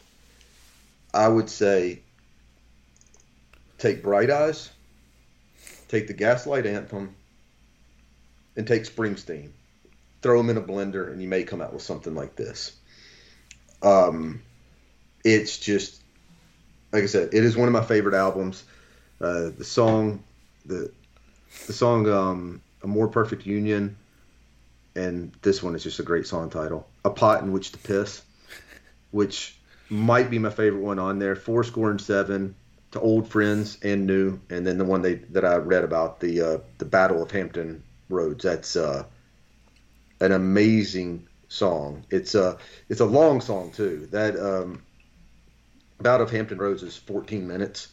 I 1.13 1.27
would 1.27 1.49
say 1.49 2.01
take 3.77 4.01
Bright 4.01 4.29
Eyes, 4.29 4.69
take 5.87 6.07
the 6.07 6.13
Gaslight 6.13 6.65
Anthem, 6.65 7.15
and 8.55 8.65
take 8.65 8.83
Springsteen. 8.83 9.51
Throw 10.21 10.37
them 10.37 10.51
in 10.51 10.57
a 10.57 10.61
blender, 10.61 11.11
and 11.11 11.21
you 11.21 11.27
may 11.27 11.43
come 11.43 11.61
out 11.61 11.73
with 11.73 11.81
something 11.81 12.13
like 12.13 12.35
this. 12.35 12.73
Um, 13.81 14.43
it's 15.25 15.57
just 15.57 16.01
like 16.91 17.03
I 17.03 17.07
said, 17.07 17.33
it 17.33 17.43
is 17.43 17.57
one 17.57 17.67
of 17.67 17.73
my 17.73 17.83
favorite 17.83 18.15
albums. 18.15 18.63
Uh, 19.21 19.51
the 19.57 19.63
song, 19.63 20.23
the 20.65 20.91
the 21.67 21.73
song, 21.73 22.09
um, 22.09 22.61
"A 22.83 22.87
More 22.87 23.07
Perfect 23.07 23.45
Union," 23.45 23.95
and 24.95 25.31
this 25.41 25.61
one 25.61 25.75
is 25.75 25.83
just 25.83 25.99
a 25.99 26.03
great 26.03 26.25
song 26.25 26.49
title. 26.49 26.87
"A 27.05 27.09
Pot 27.09 27.43
in 27.43 27.51
Which 27.51 27.71
to 27.73 27.77
Piss," 27.77 28.23
which 29.11 29.57
might 29.89 30.29
be 30.29 30.39
my 30.39 30.49
favorite 30.49 30.81
one 30.81 30.99
on 30.99 31.19
there. 31.19 31.35
Four 31.35 31.63
score 31.63 31.91
and 31.91 32.01
seven 32.01 32.55
to 32.91 32.99
old 32.99 33.27
friends 33.27 33.77
and 33.83 34.05
new, 34.05 34.39
and 34.49 34.65
then 34.65 34.77
the 34.77 34.85
one 34.85 35.01
they 35.01 35.15
that 35.15 35.45
I 35.45 35.57
read 35.57 35.83
about 35.83 36.19
the 36.19 36.41
uh, 36.41 36.57
the 36.77 36.85
Battle 36.85 37.21
of 37.21 37.31
Hampton 37.31 37.83
Roads. 38.09 38.43
That's 38.43 38.75
uh, 38.75 39.05
an 40.19 40.31
amazing 40.31 41.27
song. 41.47 42.05
It's 42.09 42.35
a 42.35 42.57
it's 42.89 43.01
a 43.01 43.05
long 43.05 43.41
song 43.41 43.71
too. 43.71 44.07
That 44.11 44.37
um, 44.39 44.81
Battle 45.99 46.25
of 46.25 46.31
Hampton 46.31 46.57
Roads 46.57 46.83
is 46.83 46.97
14 46.97 47.47
minutes, 47.47 47.89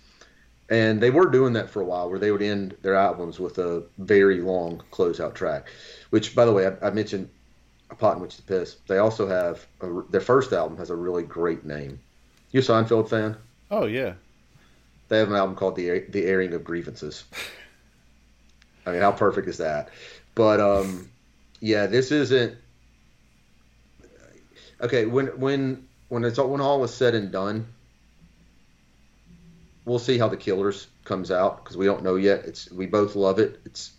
and 0.71 1.01
they 1.01 1.11
were 1.11 1.31
doing 1.31 1.55
that 1.55 1.71
for 1.71 1.81
a 1.81 1.85
while, 1.85 2.11
where 2.11 2.19
they 2.19 2.31
would 2.31 2.43
end 2.43 2.77
their 2.83 2.95
albums 2.95 3.41
with 3.41 3.59
a 3.59 3.85
very 3.99 4.41
long 4.41 4.83
closeout 4.93 5.35
track. 5.35 5.69
Which, 6.11 6.35
by 6.35 6.45
the 6.45 6.53
way, 6.53 6.67
I, 6.67 6.89
I 6.89 6.91
mentioned 6.91 7.31
a 7.91 7.95
pot 7.95 8.17
in 8.17 8.23
which 8.23 8.37
to 8.37 8.43
piss. 8.43 8.77
They 8.87 8.99
also 8.99 9.27
have 9.27 9.67
a, 9.81 10.03
their 10.11 10.21
first 10.21 10.53
album 10.53 10.77
has 10.79 10.91
a 10.91 10.97
really 10.97 11.23
great 11.23 11.65
name. 11.65 11.99
You 12.51 12.61
a 12.61 12.63
Seinfeld 12.63 13.09
fan? 13.09 13.37
Oh 13.71 13.87
yeah. 13.87 14.15
They 15.09 15.19
have 15.19 15.29
an 15.29 15.37
album 15.37 15.57
called 15.57 15.77
the 15.77 16.01
the 16.11 16.25
airing 16.25 16.53
of 16.53 16.65
grievances. 16.65 17.25
I 18.87 18.93
mean, 18.93 19.01
how 19.01 19.13
perfect 19.13 19.49
is 19.49 19.59
that? 19.59 19.91
But 20.35 20.61
um, 20.61 21.11
yeah, 21.61 21.87
this 21.87 22.11
isn't 22.11 22.57
okay. 24.81 25.07
When 25.07 25.27
when 25.39 25.89
when 26.09 26.25
it's 26.25 26.39
when 26.39 26.61
all 26.61 26.85
is 26.85 26.93
said 26.93 27.15
and 27.15 27.33
done, 27.33 27.67
we'll 29.89 29.99
see 29.99 30.19
how 30.19 30.29
the 30.29 30.37
Killers 30.37 30.87
comes 31.05 31.31
out 31.31 31.65
because 31.65 31.77
we 31.77 31.87
don't 31.87 32.05
know 32.05 32.17
yet. 32.17 32.45
It's 32.45 32.71
we 32.71 32.87
both 32.87 33.17
love 33.17 33.39
it. 33.39 33.61
It's 33.65 33.93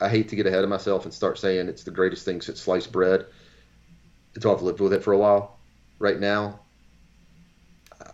I 0.00 0.08
hate 0.08 0.30
to 0.30 0.36
get 0.36 0.46
ahead 0.46 0.64
of 0.64 0.70
myself 0.70 1.04
and 1.04 1.14
start 1.14 1.38
saying 1.38 1.68
it's 1.68 1.84
the 1.84 1.90
greatest 1.90 2.24
thing 2.24 2.40
since 2.40 2.60
sliced 2.60 2.90
bread. 2.90 3.26
Until 4.34 4.52
I've 4.52 4.62
lived 4.62 4.80
with 4.80 4.92
it 4.92 5.04
for 5.04 5.12
a 5.12 5.18
while. 5.18 5.58
Right 6.00 6.18
now, 6.18 6.58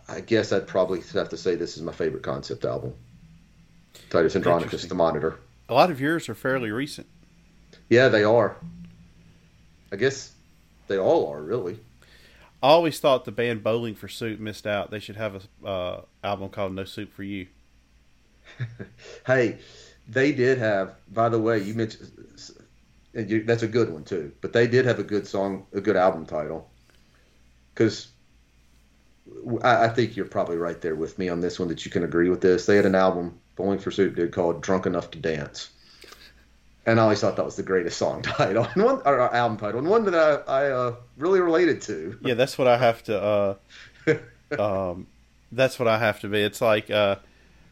I 0.07 0.21
guess 0.21 0.51
I'd 0.51 0.67
probably 0.67 1.01
have 1.13 1.29
to 1.29 1.37
say 1.37 1.55
this 1.55 1.77
is 1.77 1.83
my 1.83 1.91
favorite 1.91 2.21
concept 2.21 2.63
album. 2.63 2.93
Titus 4.11 4.35
Andronicus. 4.35 4.85
The 4.85 4.93
Monitor. 4.93 5.39
A 5.67 5.73
lot 5.73 5.89
of 5.89 5.99
yours 5.99 6.29
are 6.29 6.35
fairly 6.35 6.69
recent. 6.69 7.07
Yeah, 7.89 8.09
they 8.09 8.23
are. 8.23 8.55
I 9.91 9.95
guess 9.95 10.31
they 10.87 10.97
all 10.97 11.31
are 11.31 11.41
really. 11.41 11.79
I 12.63 12.67
always 12.67 12.99
thought 12.99 13.25
the 13.25 13.31
band 13.31 13.63
Bowling 13.63 13.95
for 13.95 14.07
Soup 14.07 14.39
missed 14.39 14.67
out. 14.67 14.91
They 14.91 14.99
should 14.99 15.15
have 15.15 15.47
a 15.63 15.67
uh, 15.67 16.01
album 16.23 16.49
called 16.49 16.73
No 16.73 16.85
Soup 16.85 17.11
for 17.11 17.23
You. 17.23 17.47
Hey, 19.25 19.59
they 20.07 20.31
did 20.31 20.57
have. 20.57 20.95
By 21.11 21.29
the 21.29 21.39
way, 21.39 21.59
you 21.59 21.73
mentioned 21.73 22.11
you, 23.13 23.43
that's 23.43 23.63
a 23.63 23.67
good 23.67 23.91
one 23.91 24.03
too. 24.03 24.31
But 24.41 24.53
they 24.53 24.67
did 24.67 24.85
have 24.85 24.99
a 24.99 25.03
good 25.03 25.27
song, 25.27 25.65
a 25.73 25.81
good 25.81 25.95
album 25.95 26.25
title. 26.25 26.69
Because 27.73 28.07
I, 29.63 29.85
I 29.85 29.89
think 29.89 30.15
you're 30.15 30.25
probably 30.25 30.57
right 30.57 30.79
there 30.81 30.95
with 30.95 31.17
me 31.17 31.29
on 31.29 31.41
this 31.41 31.59
one 31.59 31.69
that 31.69 31.85
you 31.85 31.91
can 31.91 32.03
agree 32.03 32.29
with 32.29 32.41
this. 32.41 32.65
They 32.65 32.75
had 32.75 32.85
an 32.85 32.95
album 32.95 33.39
Bowling 33.55 33.79
for 33.79 33.91
Soup 33.91 34.15
did 34.15 34.31
called 34.31 34.61
"Drunk 34.61 34.85
Enough 34.85 35.11
to 35.11 35.19
Dance," 35.19 35.69
and 36.85 36.99
I 36.99 37.03
always 37.03 37.21
thought 37.21 37.35
that 37.35 37.45
was 37.45 37.55
the 37.55 37.63
greatest 37.63 37.97
song 37.97 38.21
title 38.23 38.67
and 38.73 38.83
one 38.83 39.01
or 39.05 39.19
uh, 39.19 39.35
album 39.35 39.57
title, 39.57 39.79
and 39.79 39.89
one 39.89 40.05
that 40.05 40.15
I, 40.15 40.65
I 40.65 40.71
uh, 40.71 40.95
really 41.17 41.39
related 41.39 41.81
to. 41.83 42.17
Yeah, 42.21 42.33
that's 42.33 42.57
what 42.57 42.67
I 42.67 42.77
have 42.77 43.03
to. 43.03 43.57
Uh, 44.07 44.15
um, 44.59 45.07
that's 45.51 45.77
what 45.79 45.87
I 45.87 45.97
have 45.97 46.19
to 46.21 46.27
be. 46.27 46.41
It's 46.41 46.61
like 46.61 46.89
uh, 46.89 47.17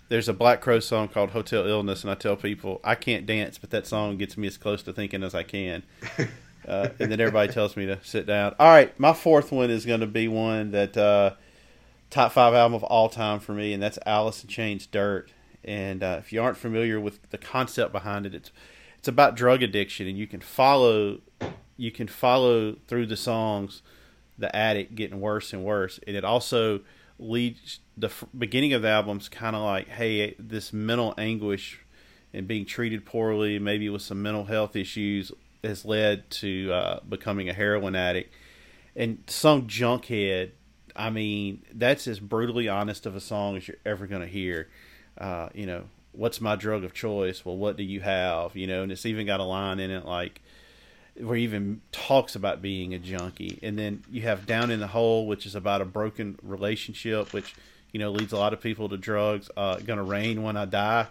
there's 0.09 0.29
a 0.29 0.33
Black 0.33 0.61
Crowes 0.61 0.85
song 0.85 1.07
called 1.07 1.31
"Hotel 1.31 1.65
Illness," 1.65 2.03
and 2.03 2.11
I 2.11 2.15
tell 2.15 2.35
people 2.35 2.79
I 2.83 2.95
can't 2.95 3.25
dance, 3.25 3.57
but 3.57 3.69
that 3.71 3.87
song 3.87 4.17
gets 4.17 4.37
me 4.37 4.47
as 4.47 4.57
close 4.57 4.83
to 4.83 4.93
thinking 4.93 5.23
as 5.23 5.35
I 5.35 5.43
can. 5.43 5.83
Uh, 6.67 6.89
and 6.99 7.11
then 7.11 7.19
everybody 7.19 7.51
tells 7.51 7.75
me 7.75 7.87
to 7.87 7.97
sit 8.03 8.27
down. 8.27 8.53
All 8.59 8.67
right, 8.67 8.97
my 8.99 9.13
fourth 9.13 9.51
one 9.51 9.71
is 9.71 9.87
going 9.87 10.01
to 10.01 10.07
be 10.07 10.27
one 10.27 10.69
that 10.71 10.95
uh, 10.95 11.31
top 12.11 12.33
five 12.33 12.53
album 12.53 12.75
of 12.75 12.83
all 12.83 13.09
time 13.09 13.39
for 13.39 13.53
me, 13.53 13.73
and 13.73 13.81
that's 13.81 13.97
Alice 14.05 14.43
in 14.43 14.49
Chains' 14.49 14.85
"Dirt." 14.85 15.31
And 15.63 16.03
uh, 16.03 16.17
if 16.19 16.31
you 16.31 16.43
aren't 16.43 16.57
familiar 16.57 16.99
with 16.99 17.27
the 17.31 17.39
concept 17.39 17.91
behind 17.91 18.27
it, 18.27 18.35
it's 18.35 18.51
it's 18.99 19.07
about 19.07 19.35
drug 19.35 19.63
addiction, 19.63 20.07
and 20.07 20.17
you 20.17 20.27
can 20.27 20.41
follow 20.41 21.19
you 21.77 21.91
can 21.91 22.07
follow 22.07 22.75
through 22.87 23.05
the 23.05 23.15
songs 23.17 23.81
the 24.37 24.53
addict 24.55 24.95
getting 24.95 25.19
worse 25.19 25.53
and 25.53 25.63
worse, 25.63 25.99
and 26.05 26.15
it 26.15 26.23
also 26.23 26.81
leads 27.17 27.79
the 27.97 28.11
beginning 28.37 28.73
of 28.73 28.81
the 28.81 28.87
album's 28.89 29.27
kind 29.27 29.55
of 29.55 29.61
like, 29.61 29.87
hey, 29.89 30.35
this 30.39 30.71
mental 30.71 31.13
anguish 31.17 31.79
and 32.33 32.47
being 32.47 32.65
treated 32.65 33.05
poorly, 33.05 33.59
maybe 33.59 33.89
with 33.89 34.01
some 34.01 34.21
mental 34.21 34.45
health 34.45 34.75
issues, 34.75 35.31
has 35.63 35.83
led 35.83 36.29
to 36.29 36.71
uh, 36.71 36.99
becoming 37.07 37.49
a 37.49 37.53
heroin 37.53 37.95
addict. 37.95 38.33
And 38.95 39.23
song 39.27 39.67
Junkhead, 39.67 40.51
I 40.95 41.09
mean, 41.09 41.63
that's 41.73 42.07
as 42.07 42.19
brutally 42.19 42.69
honest 42.69 43.05
of 43.05 43.15
a 43.15 43.21
song 43.21 43.57
as 43.57 43.67
you're 43.67 43.77
ever 43.85 44.07
going 44.07 44.21
to 44.21 44.27
hear. 44.27 44.69
Uh, 45.17 45.49
you 45.53 45.65
know, 45.65 45.83
what's 46.11 46.41
my 46.41 46.55
drug 46.55 46.83
of 46.83 46.93
choice? 46.93 47.45
Well, 47.45 47.57
what 47.57 47.77
do 47.77 47.83
you 47.83 48.01
have? 48.01 48.55
You 48.55 48.67
know, 48.67 48.83
and 48.83 48.91
it's 48.91 49.05
even 49.05 49.25
got 49.25 49.39
a 49.39 49.43
line 49.43 49.79
in 49.79 49.91
it 49.91 50.05
like 50.05 50.41
where 51.19 51.35
he 51.35 51.43
even 51.43 51.81
talks 51.91 52.35
about 52.35 52.61
being 52.61 52.93
a 52.93 52.99
junkie. 52.99 53.59
And 53.61 53.77
then 53.77 54.03
you 54.09 54.21
have 54.21 54.45
Down 54.45 54.71
in 54.71 54.79
the 54.79 54.87
Hole, 54.87 55.27
which 55.27 55.45
is 55.45 55.55
about 55.55 55.81
a 55.81 55.85
broken 55.85 56.39
relationship, 56.41 57.33
which, 57.33 57.55
you 57.91 57.99
know, 57.99 58.11
leads 58.11 58.31
a 58.31 58.37
lot 58.37 58.53
of 58.53 58.61
people 58.61 58.89
to 58.89 58.97
drugs. 58.97 59.49
Uh, 59.55 59.77
Gonna 59.77 60.03
Rain 60.03 60.43
When 60.43 60.55
I 60.55 60.65
Die. 60.65 61.07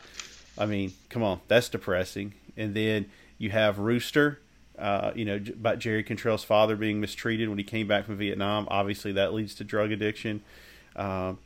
I 0.56 0.66
mean, 0.66 0.92
come 1.08 1.22
on, 1.22 1.40
that's 1.46 1.68
depressing. 1.68 2.34
And 2.56 2.74
then 2.74 3.06
you 3.36 3.50
have 3.50 3.78
Rooster, 3.78 4.40
uh, 4.78 5.12
you 5.14 5.24
know, 5.24 5.36
about 5.36 5.78
Jerry 5.78 6.02
Cantrell's 6.02 6.44
father 6.44 6.74
being 6.74 7.00
mistreated 7.00 7.48
when 7.48 7.58
he 7.58 7.64
came 7.64 7.86
back 7.86 8.06
from 8.06 8.16
Vietnam. 8.16 8.66
Obviously, 8.70 9.12
that 9.12 9.34
leads 9.34 9.54
to 9.56 9.64
drug 9.64 9.92
addiction. 9.92 10.42
Um, 10.96 11.38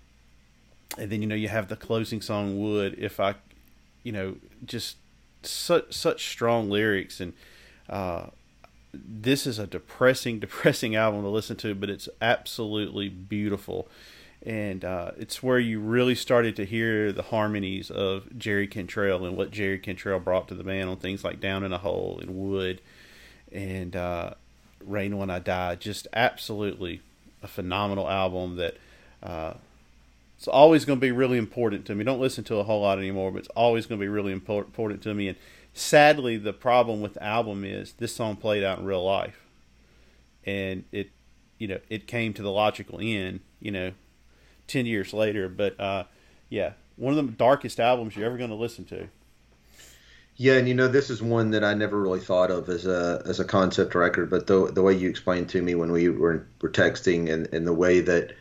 and 0.98 1.10
then 1.10 1.22
you 1.22 1.28
know 1.28 1.34
you 1.34 1.48
have 1.48 1.68
the 1.68 1.76
closing 1.76 2.20
song 2.20 2.60
"Wood." 2.60 2.96
If 2.98 3.20
I, 3.20 3.34
you 4.02 4.12
know, 4.12 4.36
just 4.64 4.96
such 5.42 5.92
such 5.92 6.28
strong 6.28 6.70
lyrics, 6.70 7.20
and 7.20 7.32
uh, 7.88 8.26
this 8.92 9.46
is 9.46 9.58
a 9.58 9.66
depressing, 9.66 10.38
depressing 10.40 10.94
album 10.94 11.22
to 11.22 11.28
listen 11.28 11.56
to, 11.58 11.74
but 11.74 11.90
it's 11.90 12.08
absolutely 12.20 13.08
beautiful. 13.08 13.88
And 14.44 14.84
uh, 14.84 15.12
it's 15.16 15.40
where 15.40 15.60
you 15.60 15.78
really 15.78 16.16
started 16.16 16.56
to 16.56 16.64
hear 16.64 17.12
the 17.12 17.22
harmonies 17.22 17.92
of 17.92 18.36
Jerry 18.36 18.66
Cantrell 18.66 19.24
and 19.24 19.36
what 19.36 19.52
Jerry 19.52 19.78
Cantrell 19.78 20.18
brought 20.18 20.48
to 20.48 20.54
the 20.54 20.64
band 20.64 20.90
on 20.90 20.96
things 20.96 21.22
like 21.22 21.40
"Down 21.40 21.64
in 21.64 21.72
a 21.72 21.78
Hole" 21.78 22.18
and 22.20 22.36
"Wood," 22.36 22.80
and 23.52 23.94
uh, 23.94 24.34
"Rain 24.84 25.16
When 25.16 25.30
I 25.30 25.38
Die." 25.38 25.76
Just 25.76 26.08
absolutely 26.12 27.02
a 27.40 27.46
phenomenal 27.46 28.08
album 28.08 28.56
that 28.56 28.76
uh, 29.22 29.54
it's 30.42 30.48
always 30.48 30.84
going 30.84 30.98
to 30.98 31.00
be 31.00 31.12
really 31.12 31.38
important 31.38 31.86
to 31.86 31.94
me. 31.94 32.02
Don't 32.02 32.18
listen 32.18 32.42
to 32.42 32.56
a 32.56 32.64
whole 32.64 32.80
lot 32.80 32.98
anymore, 32.98 33.30
but 33.30 33.38
it's 33.38 33.48
always 33.54 33.86
going 33.86 34.00
to 34.00 34.04
be 34.04 34.08
really 34.08 34.32
important 34.32 35.00
to 35.02 35.14
me. 35.14 35.28
And 35.28 35.38
sadly, 35.72 36.36
the 36.36 36.52
problem 36.52 37.00
with 37.00 37.14
the 37.14 37.22
album 37.22 37.64
is 37.64 37.92
this 37.92 38.12
song 38.12 38.34
played 38.34 38.64
out 38.64 38.80
in 38.80 38.84
real 38.84 39.04
life, 39.04 39.46
and 40.44 40.82
it, 40.90 41.10
you 41.58 41.68
know, 41.68 41.78
it 41.88 42.08
came 42.08 42.34
to 42.34 42.42
the 42.42 42.50
logical 42.50 42.98
end, 43.00 43.38
you 43.60 43.70
know, 43.70 43.92
ten 44.66 44.84
years 44.84 45.12
later. 45.12 45.48
But 45.48 45.78
uh, 45.78 46.04
yeah, 46.48 46.72
one 46.96 47.16
of 47.16 47.24
the 47.24 47.30
darkest 47.30 47.78
albums 47.78 48.16
you're 48.16 48.26
ever 48.26 48.36
going 48.36 48.50
to 48.50 48.56
listen 48.56 48.84
to. 48.86 49.06
Yeah, 50.34 50.54
and 50.54 50.66
you 50.66 50.74
know 50.74 50.88
this 50.88 51.08
is 51.08 51.22
one 51.22 51.52
that 51.52 51.62
I 51.62 51.74
never 51.74 52.00
really 52.00 52.18
thought 52.18 52.50
of 52.50 52.68
as 52.68 52.84
a 52.84 53.22
as 53.26 53.38
a 53.38 53.44
concept 53.44 53.94
record, 53.94 54.28
but 54.28 54.48
the 54.48 54.72
the 54.72 54.82
way 54.82 54.92
you 54.92 55.08
explained 55.08 55.48
to 55.50 55.62
me 55.62 55.76
when 55.76 55.92
we 55.92 56.08
were 56.08 56.48
were 56.60 56.70
texting 56.70 57.30
and, 57.32 57.46
and 57.54 57.64
the 57.64 57.72
way 57.72 58.00
that 58.00 58.34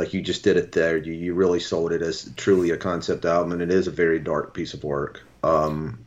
like 0.00 0.14
you 0.14 0.22
just 0.22 0.42
did 0.42 0.56
it 0.56 0.72
there, 0.72 0.96
you, 0.96 1.12
you 1.12 1.34
really 1.34 1.60
sold 1.60 1.92
it 1.92 2.00
as 2.00 2.32
truly 2.36 2.70
a 2.70 2.76
concept 2.78 3.26
album, 3.26 3.52
and 3.52 3.60
it 3.60 3.70
is 3.70 3.86
a 3.86 3.90
very 3.90 4.18
dark 4.18 4.54
piece 4.54 4.72
of 4.72 4.82
work. 4.82 5.22
Um, 5.44 5.98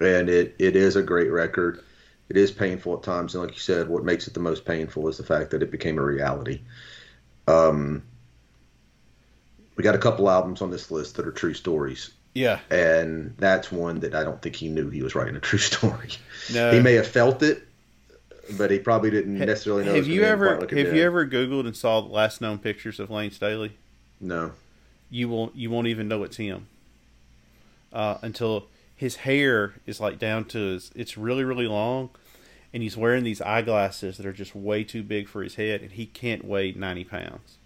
and 0.00 0.30
it 0.30 0.56
it 0.58 0.76
is 0.76 0.96
a 0.96 1.02
great 1.02 1.30
record. 1.30 1.84
It 2.30 2.38
is 2.38 2.50
painful 2.50 2.94
at 2.96 3.02
times, 3.02 3.34
and 3.34 3.44
like 3.44 3.52
you 3.52 3.60
said, 3.60 3.88
what 3.88 4.02
makes 4.02 4.26
it 4.28 4.34
the 4.34 4.40
most 4.40 4.64
painful 4.64 5.08
is 5.08 5.18
the 5.18 5.24
fact 5.24 5.50
that 5.50 5.62
it 5.62 5.70
became 5.70 5.98
a 5.98 6.02
reality. 6.02 6.60
Um, 7.46 8.02
we 9.76 9.84
got 9.84 9.94
a 9.94 9.98
couple 9.98 10.30
albums 10.30 10.62
on 10.62 10.70
this 10.70 10.90
list 10.90 11.16
that 11.16 11.26
are 11.26 11.32
true 11.32 11.54
stories 11.54 12.10
Yeah, 12.34 12.60
and 12.70 13.34
that's 13.36 13.70
one 13.70 14.00
that 14.00 14.14
I 14.14 14.24
don't 14.24 14.40
think 14.40 14.56
he 14.56 14.68
knew 14.68 14.88
he 14.88 15.02
was 15.02 15.14
writing 15.14 15.36
a 15.36 15.40
true 15.40 15.58
story. 15.70 16.12
no. 16.52 16.72
He 16.72 16.80
may 16.80 16.94
have 16.94 17.06
felt 17.06 17.42
it, 17.42 17.67
but 18.56 18.70
he 18.70 18.78
probably 18.78 19.10
didn't 19.10 19.38
necessarily 19.38 19.84
know. 19.84 19.94
have 19.94 20.06
you 20.06 20.22
ever 20.22 20.60
like 20.60 20.70
have 20.70 20.86
did. 20.86 20.96
you 20.96 21.02
ever 21.02 21.26
Googled 21.26 21.66
and 21.66 21.76
saw 21.76 22.00
the 22.00 22.08
last 22.08 22.40
known 22.40 22.58
pictures 22.58 22.98
of 23.00 23.10
Layne 23.10 23.30
Staley? 23.30 23.76
No. 24.20 24.52
you 25.10 25.28
won't 25.28 25.54
you 25.56 25.70
won't 25.70 25.86
even 25.86 26.08
know 26.08 26.22
it's 26.24 26.36
him 26.36 26.66
uh, 27.92 28.18
until 28.22 28.66
his 28.96 29.16
hair 29.16 29.74
is 29.86 30.00
like 30.00 30.18
down 30.18 30.44
to 30.46 30.58
his 30.58 30.90
it's 30.94 31.16
really 31.16 31.44
really 31.44 31.66
long 31.68 32.10
and 32.74 32.82
he's 32.82 32.96
wearing 32.96 33.24
these 33.24 33.40
eyeglasses 33.40 34.16
that 34.18 34.26
are 34.26 34.32
just 34.32 34.54
way 34.54 34.84
too 34.84 35.02
big 35.02 35.28
for 35.28 35.42
his 35.42 35.54
head 35.54 35.80
and 35.82 35.92
he 35.92 36.04
can't 36.04 36.44
weigh 36.44 36.72
90 36.72 37.04
pounds 37.04 37.56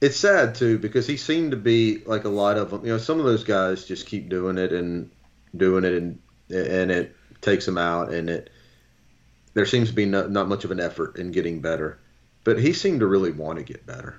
It's 0.00 0.16
sad 0.16 0.54
too 0.54 0.78
because 0.78 1.06
he 1.06 1.16
seemed 1.16 1.50
to 1.50 1.56
be 1.56 1.98
like 2.06 2.24
a 2.24 2.28
lot 2.28 2.56
of 2.58 2.70
them. 2.70 2.84
You 2.84 2.92
know, 2.92 2.98
some 2.98 3.18
of 3.18 3.24
those 3.24 3.42
guys 3.44 3.84
just 3.84 4.06
keep 4.06 4.28
doing 4.28 4.58
it 4.58 4.72
and 4.72 5.10
doing 5.56 5.84
it, 5.84 5.94
and 5.94 6.18
and 6.50 6.90
it 6.90 7.16
takes 7.40 7.64
them 7.64 7.78
out, 7.78 8.12
and 8.12 8.28
it 8.28 8.50
there 9.54 9.66
seems 9.66 9.88
to 9.88 9.94
be 9.94 10.04
not, 10.06 10.30
not 10.30 10.48
much 10.48 10.64
of 10.64 10.70
an 10.70 10.80
effort 10.80 11.16
in 11.16 11.30
getting 11.30 11.60
better. 11.60 11.98
But 12.44 12.58
he 12.58 12.72
seemed 12.74 13.00
to 13.00 13.06
really 13.06 13.30
want 13.32 13.58
to 13.58 13.64
get 13.64 13.86
better, 13.86 14.16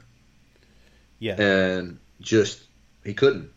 yeah 1.19 1.39
and 1.39 1.99
just 2.21 2.63
he 3.03 3.13
couldn't. 3.13 3.51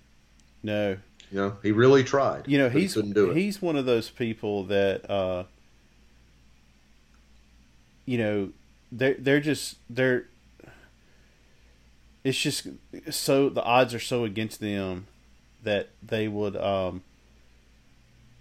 no 0.62 0.98
You 1.30 1.38
know, 1.38 1.56
he 1.62 1.72
really 1.72 2.04
tried. 2.04 2.46
you 2.46 2.58
know 2.58 2.68
but 2.68 2.74
he 2.74 2.80
he's 2.82 2.94
couldn't 2.94 3.14
do 3.14 3.30
it. 3.30 3.36
he's 3.36 3.62
one 3.62 3.76
of 3.76 3.86
those 3.86 4.10
people 4.10 4.64
that 4.64 5.08
uh 5.10 5.44
you 8.04 8.18
know 8.18 8.50
they're 8.92 9.16
they're 9.18 9.40
just 9.40 9.76
they're 9.88 10.26
it's 12.24 12.38
just 12.38 12.66
so 13.10 13.48
the 13.48 13.62
odds 13.62 13.94
are 13.94 14.00
so 14.00 14.24
against 14.24 14.60
them 14.60 15.06
that 15.62 15.88
they 16.02 16.28
would 16.28 16.56
um 16.56 17.02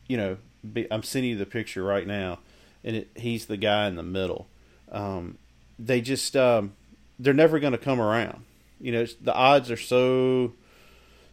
you 0.07 0.17
know 0.17 0.37
be, 0.73 0.87
I'm 0.91 1.03
sending 1.03 1.31
you 1.31 1.37
the 1.37 1.45
picture 1.45 1.83
right 1.83 2.07
now 2.07 2.39
and 2.83 2.95
it, 2.97 3.09
he's 3.15 3.45
the 3.47 3.57
guy 3.57 3.87
in 3.87 3.95
the 3.95 4.03
middle 4.03 4.47
um 4.91 5.37
they 5.79 5.99
just 6.01 6.35
um 6.35 6.73
they're 7.19 7.33
never 7.33 7.59
going 7.59 7.71
to 7.73 7.77
come 7.77 7.99
around 7.99 8.43
you 8.79 8.91
know 8.91 9.01
it's- 9.01 9.15
the 9.21 9.33
odds 9.33 9.69
are 9.71 9.77
so 9.77 10.53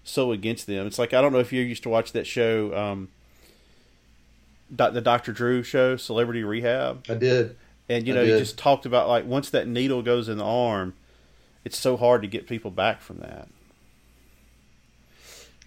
so 0.06 0.32
against 0.32 0.66
them. 0.66 0.86
It's 0.86 0.98
like 0.98 1.14
I 1.14 1.22
don't 1.22 1.32
know 1.32 1.38
if 1.38 1.50
you 1.50 1.62
used 1.62 1.82
to 1.84 1.88
watch 1.88 2.12
that 2.12 2.26
show, 2.26 2.76
um, 2.76 3.08
doc, 4.74 4.92
the 4.92 5.00
Dr. 5.00 5.32
Drew 5.32 5.62
show, 5.62 5.96
Celebrity 5.96 6.44
Rehab, 6.44 7.06
I 7.08 7.14
did. 7.14 7.56
and 7.88 8.06
you 8.06 8.12
know 8.12 8.22
he 8.22 8.30
just 8.38 8.58
talked 8.58 8.84
about 8.84 9.08
like 9.08 9.24
once 9.24 9.48
that 9.48 9.66
needle 9.66 10.02
goes 10.02 10.28
in 10.28 10.36
the 10.36 10.44
arm, 10.44 10.92
it's 11.64 11.78
so 11.78 11.96
hard 11.96 12.20
to 12.20 12.28
get 12.28 12.46
people 12.46 12.70
back 12.70 13.00
from 13.00 13.20
that. 13.20 13.48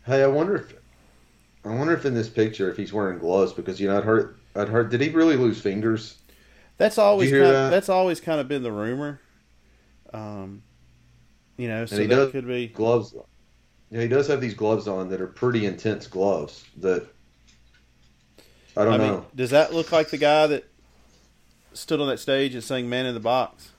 Hey, 0.05 0.23
I 0.23 0.27
wonder 0.27 0.55
if 0.57 0.73
I 1.65 1.69
wonder 1.75 1.93
if 1.93 2.05
in 2.05 2.13
this 2.13 2.29
picture 2.29 2.69
if 2.69 2.77
he's 2.77 2.93
wearing 2.93 3.19
gloves 3.19 3.53
because 3.53 3.79
you 3.79 3.87
know 3.87 3.97
I'd 3.97 4.03
heard 4.03 4.36
I'd 4.57 4.69
heard 4.69 4.89
did 4.89 5.01
he 5.01 5.09
really 5.09 5.35
lose 5.37 5.61
fingers? 5.61 6.17
That's 6.77 6.97
always 6.97 7.31
kind 7.31 7.43
that? 7.43 7.69
that's 7.69 7.89
always 7.89 8.19
kind 8.19 8.39
of 8.39 8.47
been 8.47 8.63
the 8.63 8.71
rumor. 8.71 9.19
Um, 10.13 10.63
you 11.57 11.67
know, 11.67 11.85
so 11.85 11.97
he 11.99 12.07
that 12.07 12.15
does- 12.15 12.31
could 12.31 12.47
be. 12.47 12.67
Gloves. 12.67 13.15
Yeah, 13.89 14.01
he 14.01 14.07
does 14.07 14.27
have 14.27 14.41
these 14.41 14.53
gloves 14.53 14.87
on 14.87 15.09
that 15.09 15.21
are 15.21 15.27
pretty 15.27 15.65
intense 15.65 16.07
gloves 16.07 16.65
that 16.77 17.07
I 18.75 18.83
don't 18.83 18.93
I 18.95 18.97
know. 18.97 19.13
mean, 19.13 19.23
does 19.35 19.51
that 19.51 19.73
look 19.73 19.91
like 19.91 20.09
the 20.09 20.17
guy 20.17 20.45
that 20.47 20.65
stood 21.73 22.01
on 22.01 22.07
that 22.09 22.19
stage 22.19 22.53
and 22.53 22.63
sang 22.63 22.89
"Man 22.89 23.05
in 23.05 23.13
the 23.13 23.19
Box"? 23.21 23.71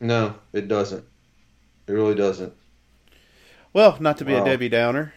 no, 0.00 0.34
it 0.52 0.66
doesn't. 0.68 1.04
It 1.86 1.92
really 1.92 2.14
doesn't. 2.14 2.52
Well, 3.72 3.96
not 4.00 4.18
to 4.18 4.24
be 4.24 4.34
Wow. 4.34 4.42
a 4.42 4.44
Debbie 4.44 4.68
Downer. 4.68 5.14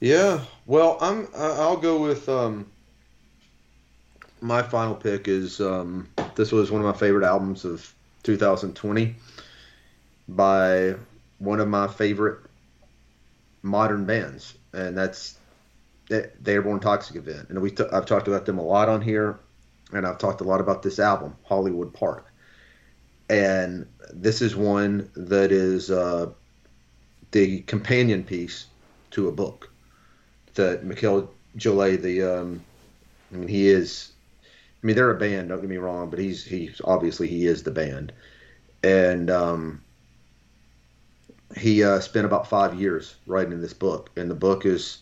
Yeah. 0.00 0.44
Well, 0.66 0.98
I'm 1.00 1.28
I'll 1.34 1.76
go 1.76 2.00
with 2.00 2.28
um 2.28 2.70
my 4.42 4.62
final 4.62 4.94
pick 4.94 5.28
is 5.28 5.60
um 5.60 6.08
this 6.34 6.52
was 6.52 6.70
one 6.70 6.80
of 6.80 6.86
my 6.86 6.98
favorite 6.98 7.24
albums 7.24 7.64
of 7.64 7.94
2020 8.24 9.14
by 10.28 10.94
one 11.38 11.60
of 11.60 11.68
my 11.68 11.86
favorite 11.86 12.40
modern 13.62 14.04
bands 14.04 14.54
and 14.72 14.96
that's 14.96 15.38
the 16.08 16.30
Airborne 16.46 16.80
Toxic 16.80 17.16
Event. 17.16 17.48
And 17.48 17.62
we 17.62 17.70
t- 17.70 17.84
I've 17.90 18.04
talked 18.04 18.28
about 18.28 18.44
them 18.44 18.58
a 18.58 18.62
lot 18.62 18.88
on 18.88 19.00
here 19.00 19.38
and 19.92 20.06
I've 20.06 20.18
talked 20.18 20.40
a 20.40 20.44
lot 20.44 20.60
about 20.60 20.82
this 20.82 20.98
album, 20.98 21.36
Hollywood 21.44 21.94
Park. 21.94 22.26
And 23.30 23.86
this 24.12 24.42
is 24.42 24.54
one 24.54 25.10
that 25.14 25.52
is 25.52 25.90
uh 25.90 26.30
the 27.30 27.60
companion 27.62 28.24
piece 28.24 28.66
to 29.12 29.28
a 29.28 29.32
book 29.32 29.70
that 30.54 30.84
Mikel 30.84 31.32
Jollett, 31.56 32.02
the 32.02 32.22
um, 32.22 32.62
I 33.32 33.36
mean, 33.36 33.48
he 33.48 33.68
is. 33.68 34.11
I 34.82 34.86
mean, 34.86 34.96
they're 34.96 35.10
a 35.10 35.18
band. 35.18 35.48
Don't 35.48 35.60
get 35.60 35.70
me 35.70 35.76
wrong, 35.76 36.10
but 36.10 36.18
he's 36.18 36.44
he's 36.44 36.80
obviously 36.84 37.28
he 37.28 37.46
is 37.46 37.62
the 37.62 37.70
band, 37.70 38.12
and 38.82 39.30
um, 39.30 39.82
he 41.56 41.84
uh, 41.84 42.00
spent 42.00 42.26
about 42.26 42.48
five 42.48 42.80
years 42.80 43.14
writing 43.26 43.60
this 43.60 43.74
book, 43.74 44.10
and 44.16 44.28
the 44.28 44.34
book 44.34 44.66
is 44.66 44.98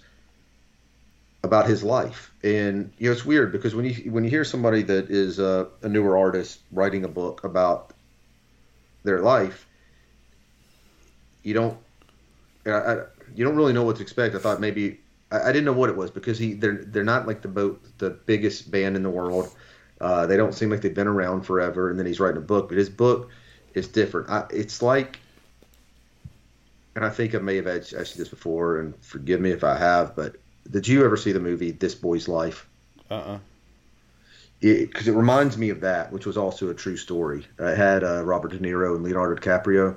about 1.42 1.66
his 1.66 1.82
life. 1.82 2.32
And 2.42 2.92
you 2.98 3.08
know, 3.08 3.12
it's 3.12 3.24
weird 3.24 3.52
because 3.52 3.74
when 3.74 3.86
you 3.86 4.10
when 4.10 4.24
you 4.24 4.30
hear 4.30 4.44
somebody 4.44 4.82
that 4.82 5.10
is 5.10 5.38
a, 5.38 5.68
a 5.82 5.88
newer 5.88 6.16
artist 6.16 6.60
writing 6.72 7.04
a 7.04 7.08
book 7.08 7.44
about 7.44 7.92
their 9.04 9.20
life, 9.20 9.66
you 11.42 11.54
don't. 11.54 11.78
I, 12.66 12.70
I, 12.70 12.94
you 13.34 13.44
don't 13.44 13.56
really 13.56 13.72
know 13.72 13.84
what 13.84 13.96
to 13.96 14.02
expect. 14.02 14.34
I 14.34 14.38
thought 14.38 14.60
maybe 14.60 15.00
I, 15.30 15.40
I 15.40 15.46
didn't 15.52 15.64
know 15.64 15.72
what 15.72 15.88
it 15.88 15.96
was 15.96 16.10
because 16.10 16.38
he 16.38 16.54
they're 16.54 16.84
they're 16.84 17.04
not 17.04 17.26
like 17.26 17.42
the 17.42 17.48
boat 17.48 17.82
the 17.98 18.10
biggest 18.10 18.70
band 18.70 18.96
in 18.96 19.02
the 19.02 19.10
world. 19.10 19.50
Uh, 20.01 20.26
they 20.26 20.36
don't 20.36 20.55
seem 20.55 20.70
like 20.70 20.80
they've 20.80 20.94
been 20.94 21.07
around 21.07 21.42
forever. 21.42 21.90
And 21.90 21.98
then 21.98 22.07
he's 22.07 22.20
writing 22.20 22.38
a 22.38 22.44
book, 22.44 22.68
but 22.68 22.78
his 22.78 22.88
book 22.88 23.30
is 23.74 23.88
different. 23.88 24.30
I, 24.30 24.46
it's 24.51 24.82
like, 24.82 25.20
and 26.94 27.05
I 27.05 27.11
think 27.11 27.34
I 27.34 27.38
may 27.38 27.57
have 27.57 27.66
asked 27.66 27.92
you 27.92 27.98
this 27.98 28.28
before, 28.28 28.78
and 28.78 28.94
forgive 29.05 29.40
me 29.40 29.51
if 29.51 29.62
I 29.64 29.76
have, 29.78 30.16
but 30.16 30.36
did 30.70 30.86
you 30.86 31.05
ever 31.05 31.16
see 31.16 31.32
the 31.32 31.40
movie 31.40 31.70
This 31.70 31.94
Boy's 31.94 32.28
Life? 32.28 32.68
Uh 33.11 33.14
uh 33.14 33.38
Because 34.61 35.09
it, 35.09 35.14
reminds 35.14 35.57
me 35.57 35.70
of 35.70 35.80
that, 35.80 36.12
which 36.12 36.26
was 36.26 36.36
also 36.36 36.68
a 36.68 36.74
true 36.74 36.96
story. 36.96 37.46
It 37.59 37.76
had 37.76 38.05
uh, 38.05 38.24
Robert 38.24 38.53
De 38.53 38.59
Niro 38.59 38.94
and 38.94 39.03
Leonardo 39.03 39.40
DiCaprio, 39.40 39.96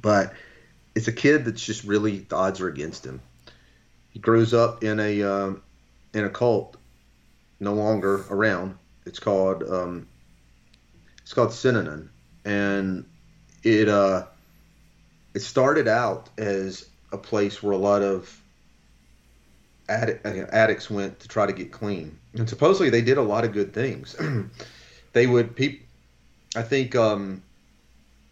but 0.00 0.32
it's 0.94 1.08
a 1.08 1.12
kid 1.12 1.44
that's 1.44 1.64
just 1.64 1.84
really 1.84 2.18
the 2.18 2.36
odds 2.36 2.60
are 2.60 2.68
against 2.68 3.04
him. 3.04 3.20
He 4.10 4.20
grows 4.20 4.54
up 4.54 4.84
in 4.84 5.00
a 5.00 5.22
um, 5.22 5.62
in 6.14 6.24
a 6.24 6.30
cult, 6.30 6.75
no 7.60 7.74
longer 7.74 8.24
around. 8.30 8.76
It's 9.04 9.18
called 9.18 9.62
um, 9.62 10.08
it's 11.22 11.32
called 11.32 11.50
Synanon, 11.50 12.08
and 12.44 13.04
it 13.62 13.88
uh, 13.88 14.26
it 15.34 15.40
started 15.40 15.88
out 15.88 16.28
as 16.38 16.88
a 17.12 17.18
place 17.18 17.62
where 17.62 17.72
a 17.72 17.78
lot 17.78 18.02
of 18.02 18.40
uh, 19.88 20.12
addicts 20.24 20.90
went 20.90 21.20
to 21.20 21.28
try 21.28 21.46
to 21.46 21.52
get 21.52 21.72
clean, 21.72 22.18
and 22.34 22.48
supposedly 22.48 22.90
they 22.90 23.02
did 23.02 23.18
a 23.18 23.22
lot 23.22 23.44
of 23.44 23.52
good 23.52 23.72
things. 23.72 24.16
they 25.12 25.26
would 25.26 25.54
peop 25.54 25.86
I 26.56 26.62
think 26.62 26.96
um, 26.96 27.42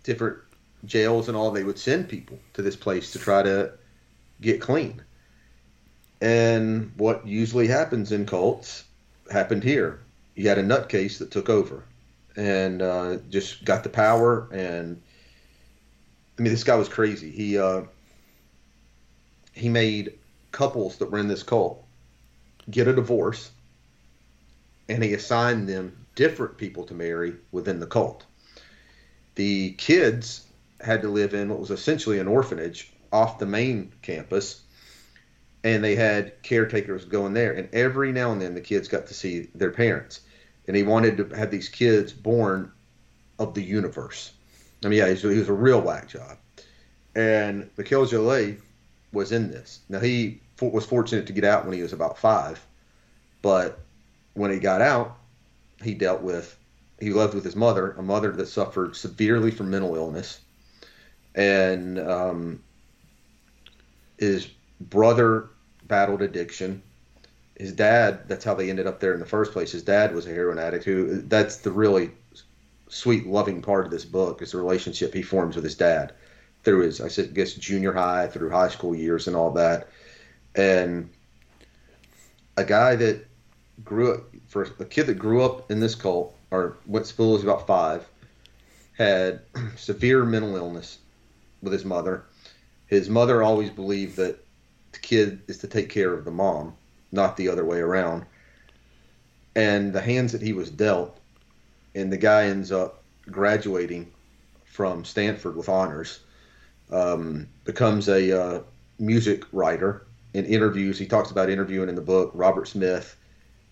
different 0.02 0.38
jails 0.86 1.28
and 1.28 1.36
all 1.36 1.50
they 1.50 1.62
would 1.62 1.78
send 1.78 2.08
people 2.08 2.38
to 2.54 2.62
this 2.62 2.74
place 2.74 3.12
to 3.12 3.18
try 3.18 3.42
to 3.42 3.72
get 4.40 4.60
clean. 4.60 5.02
And 6.20 6.92
what 6.96 7.26
usually 7.26 7.66
happens 7.66 8.12
in 8.12 8.24
cults 8.24 8.83
happened 9.30 9.64
here. 9.64 10.00
You 10.34 10.48
had 10.48 10.58
a 10.58 10.62
nutcase 10.62 11.18
that 11.18 11.30
took 11.30 11.48
over 11.48 11.84
and 12.36 12.82
uh, 12.82 13.16
just 13.30 13.64
got 13.64 13.82
the 13.82 13.88
power 13.88 14.48
and 14.52 15.00
I 16.38 16.42
mean, 16.42 16.52
this 16.52 16.64
guy 16.64 16.74
was 16.74 16.88
crazy. 16.88 17.30
He 17.30 17.58
uh, 17.58 17.82
he 19.52 19.68
made 19.68 20.18
couples 20.50 20.96
that 20.98 21.10
were 21.10 21.18
in 21.18 21.28
this 21.28 21.44
cult 21.44 21.84
get 22.70 22.88
a 22.88 22.92
divorce, 22.92 23.50
and 24.88 25.02
he 25.02 25.14
assigned 25.14 25.68
them 25.68 26.06
different 26.14 26.56
people 26.56 26.84
to 26.84 26.94
marry 26.94 27.34
within 27.52 27.80
the 27.80 27.86
cult. 27.86 28.24
The 29.34 29.72
kids 29.72 30.46
had 30.80 31.02
to 31.02 31.08
live 31.08 31.34
in 31.34 31.48
what 31.48 31.60
was 31.60 31.70
essentially 31.70 32.18
an 32.18 32.28
orphanage 32.28 32.92
off 33.12 33.38
the 33.38 33.46
main 33.46 33.92
campus, 34.02 34.62
and 35.64 35.82
they 35.82 35.96
had 35.96 36.40
caretakers 36.42 37.06
going 37.06 37.32
there. 37.32 37.52
And 37.52 37.68
every 37.72 38.12
now 38.12 38.30
and 38.30 38.40
then, 38.40 38.54
the 38.54 38.60
kids 38.60 38.86
got 38.86 39.06
to 39.06 39.14
see 39.14 39.48
their 39.54 39.70
parents, 39.70 40.20
and 40.68 40.76
he 40.76 40.82
wanted 40.82 41.16
to 41.16 41.36
have 41.36 41.50
these 41.50 41.68
kids 41.68 42.12
born 42.12 42.70
of 43.38 43.54
the 43.54 43.62
universe. 43.62 44.32
I 44.84 44.88
mean, 44.88 44.98
yeah, 44.98 45.12
he 45.12 45.26
was, 45.26 45.48
a 45.48 45.52
real 45.52 45.80
whack 45.80 46.08
job. 46.08 46.36
And 47.16 47.70
Mikel 47.76 48.04
Jollett 48.06 48.60
was 49.12 49.32
in 49.32 49.50
this. 49.50 49.80
Now, 49.88 50.00
he 50.00 50.40
was 50.60 50.84
fortunate 50.84 51.26
to 51.26 51.32
get 51.32 51.44
out 51.44 51.64
when 51.64 51.74
he 51.74 51.82
was 51.82 51.94
about 51.94 52.18
five, 52.18 52.64
but 53.40 53.80
when 54.34 54.50
he 54.50 54.58
got 54.58 54.82
out, 54.82 55.16
he 55.82 55.94
dealt 55.94 56.20
with, 56.20 56.56
he 57.00 57.12
lived 57.12 57.34
with 57.34 57.44
his 57.44 57.56
mother, 57.56 57.92
a 57.92 58.02
mother 58.02 58.32
that 58.32 58.46
suffered 58.46 58.94
severely 58.94 59.50
from 59.50 59.70
mental 59.70 59.96
illness. 59.96 60.40
And 61.34 61.98
um, 61.98 62.62
his 64.18 64.48
brother 64.80 65.48
battled 65.86 66.22
addiction. 66.22 66.82
His 67.56 67.72
dad, 67.72 68.28
that's 68.28 68.44
how 68.44 68.54
they 68.54 68.70
ended 68.70 68.86
up 68.86 69.00
there 69.00 69.14
in 69.14 69.20
the 69.20 69.26
first 69.26 69.52
place. 69.52 69.72
His 69.72 69.82
dad 69.82 70.14
was 70.14 70.26
a 70.26 70.30
heroin 70.30 70.58
addict 70.58 70.84
who, 70.84 71.22
that's 71.22 71.58
the 71.58 71.70
really 71.70 72.10
sweet, 72.88 73.26
loving 73.26 73.62
part 73.62 73.84
of 73.84 73.90
this 73.90 74.04
book 74.04 74.42
is 74.42 74.52
the 74.52 74.58
relationship 74.58 75.14
he 75.14 75.22
forms 75.22 75.54
with 75.54 75.64
his 75.64 75.76
dad 75.76 76.12
through 76.64 76.82
his, 76.82 77.00
I 77.00 77.08
guess 77.08 77.54
junior 77.54 77.92
high, 77.92 78.26
through 78.26 78.50
high 78.50 78.68
school 78.68 78.94
years 78.94 79.26
and 79.26 79.36
all 79.36 79.50
that. 79.52 79.88
And 80.54 81.10
a 82.56 82.64
guy 82.64 82.96
that 82.96 83.26
grew 83.84 84.14
up, 84.14 84.24
for 84.46 84.62
a 84.78 84.84
kid 84.84 85.06
that 85.06 85.14
grew 85.14 85.42
up 85.42 85.70
in 85.70 85.80
this 85.80 85.94
cult, 85.94 86.34
or 86.50 86.76
went 86.86 87.06
to 87.06 87.12
school 87.12 87.32
was 87.32 87.42
about 87.42 87.66
five, 87.66 88.08
had 88.96 89.40
severe 89.76 90.24
mental 90.24 90.56
illness 90.56 90.98
with 91.62 91.72
his 91.72 91.84
mother. 91.84 92.24
His 92.86 93.08
mother 93.08 93.42
always 93.42 93.70
believed 93.70 94.16
that 94.16 94.43
the 94.94 95.00
kid 95.00 95.42
is 95.46 95.58
to 95.58 95.68
take 95.68 95.90
care 95.90 96.14
of 96.14 96.24
the 96.24 96.30
mom, 96.30 96.74
not 97.12 97.36
the 97.36 97.48
other 97.48 97.64
way 97.64 97.78
around. 97.78 98.24
And 99.54 99.92
the 99.92 100.00
hands 100.00 100.32
that 100.32 100.42
he 100.42 100.52
was 100.52 100.70
dealt, 100.70 101.18
and 101.94 102.12
the 102.12 102.16
guy 102.16 102.46
ends 102.46 102.72
up 102.72 103.02
graduating 103.30 104.10
from 104.64 105.04
Stanford 105.04 105.56
with 105.56 105.68
honors, 105.68 106.20
um, 106.90 107.48
becomes 107.64 108.08
a 108.08 108.40
uh, 108.40 108.62
music 108.98 109.44
writer 109.52 110.06
in 110.32 110.44
interviews. 110.44 110.98
He 110.98 111.06
talks 111.06 111.30
about 111.30 111.50
interviewing 111.50 111.88
in 111.88 111.94
the 111.94 112.00
book 112.00 112.32
Robert 112.34 112.66
Smith 112.66 113.16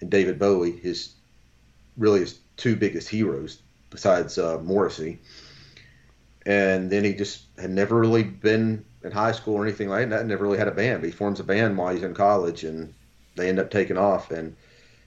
and 0.00 0.10
David 0.10 0.38
Bowie, 0.38 0.76
his 0.76 1.14
really 1.96 2.20
his 2.20 2.38
two 2.56 2.76
biggest 2.76 3.08
heroes 3.08 3.60
besides 3.90 4.38
uh, 4.38 4.58
Morrissey. 4.62 5.18
And 6.46 6.90
then 6.90 7.04
he 7.04 7.14
just 7.14 7.44
had 7.58 7.70
never 7.70 7.98
really 7.98 8.22
been 8.22 8.84
in 9.04 9.10
high 9.12 9.32
school 9.32 9.54
or 9.54 9.64
anything 9.64 9.88
like 9.88 10.08
that. 10.10 10.26
Never 10.26 10.44
really 10.44 10.58
had 10.58 10.68
a 10.68 10.72
band. 10.72 11.00
But 11.00 11.06
he 11.06 11.12
forms 11.12 11.40
a 11.40 11.44
band 11.44 11.76
while 11.76 11.92
he's 11.92 12.02
in 12.02 12.14
college, 12.14 12.64
and 12.64 12.94
they 13.36 13.48
end 13.48 13.58
up 13.58 13.70
taking 13.70 13.98
off. 13.98 14.30
And 14.30 14.56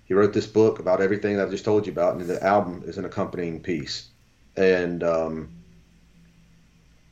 he 0.06 0.14
wrote 0.14 0.34
this 0.34 0.48
book 0.48 0.80
about 0.80 1.02
everything 1.02 1.38
that 1.38 1.43
I've 1.43 1.52
just 1.52 1.66
told 1.66 1.86
you 1.86 1.91
about, 1.91 2.16
and 2.16 2.28
the 2.28 2.43
album 2.43 2.84
is 2.86 2.98
an 2.98 3.06
accompanying 3.06 3.62
piece. 3.62 4.10
And 4.56 5.04
um, 5.04 5.50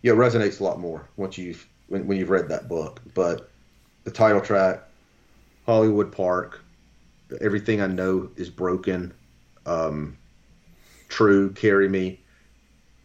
yeah, 0.02 0.14
it 0.14 0.18
resonates 0.18 0.60
a 0.60 0.64
lot 0.64 0.80
more 0.80 1.08
once 1.18 1.38
you've 1.38 1.68
when, 1.88 2.08
when 2.08 2.18
you've 2.18 2.30
read 2.30 2.50
that 2.50 2.68
book. 2.68 3.02
But 3.14 3.50
the 4.04 4.12
title 4.12 4.42
track, 4.42 4.84
Hollywood 5.66 6.12
Park, 6.12 6.64
everything 7.42 7.82
I 7.82 7.88
know 7.88 8.30
is 8.36 8.50
broken. 8.50 9.14
Um, 9.66 10.18
true, 11.10 11.52
carry 11.52 11.88
me. 11.88 12.20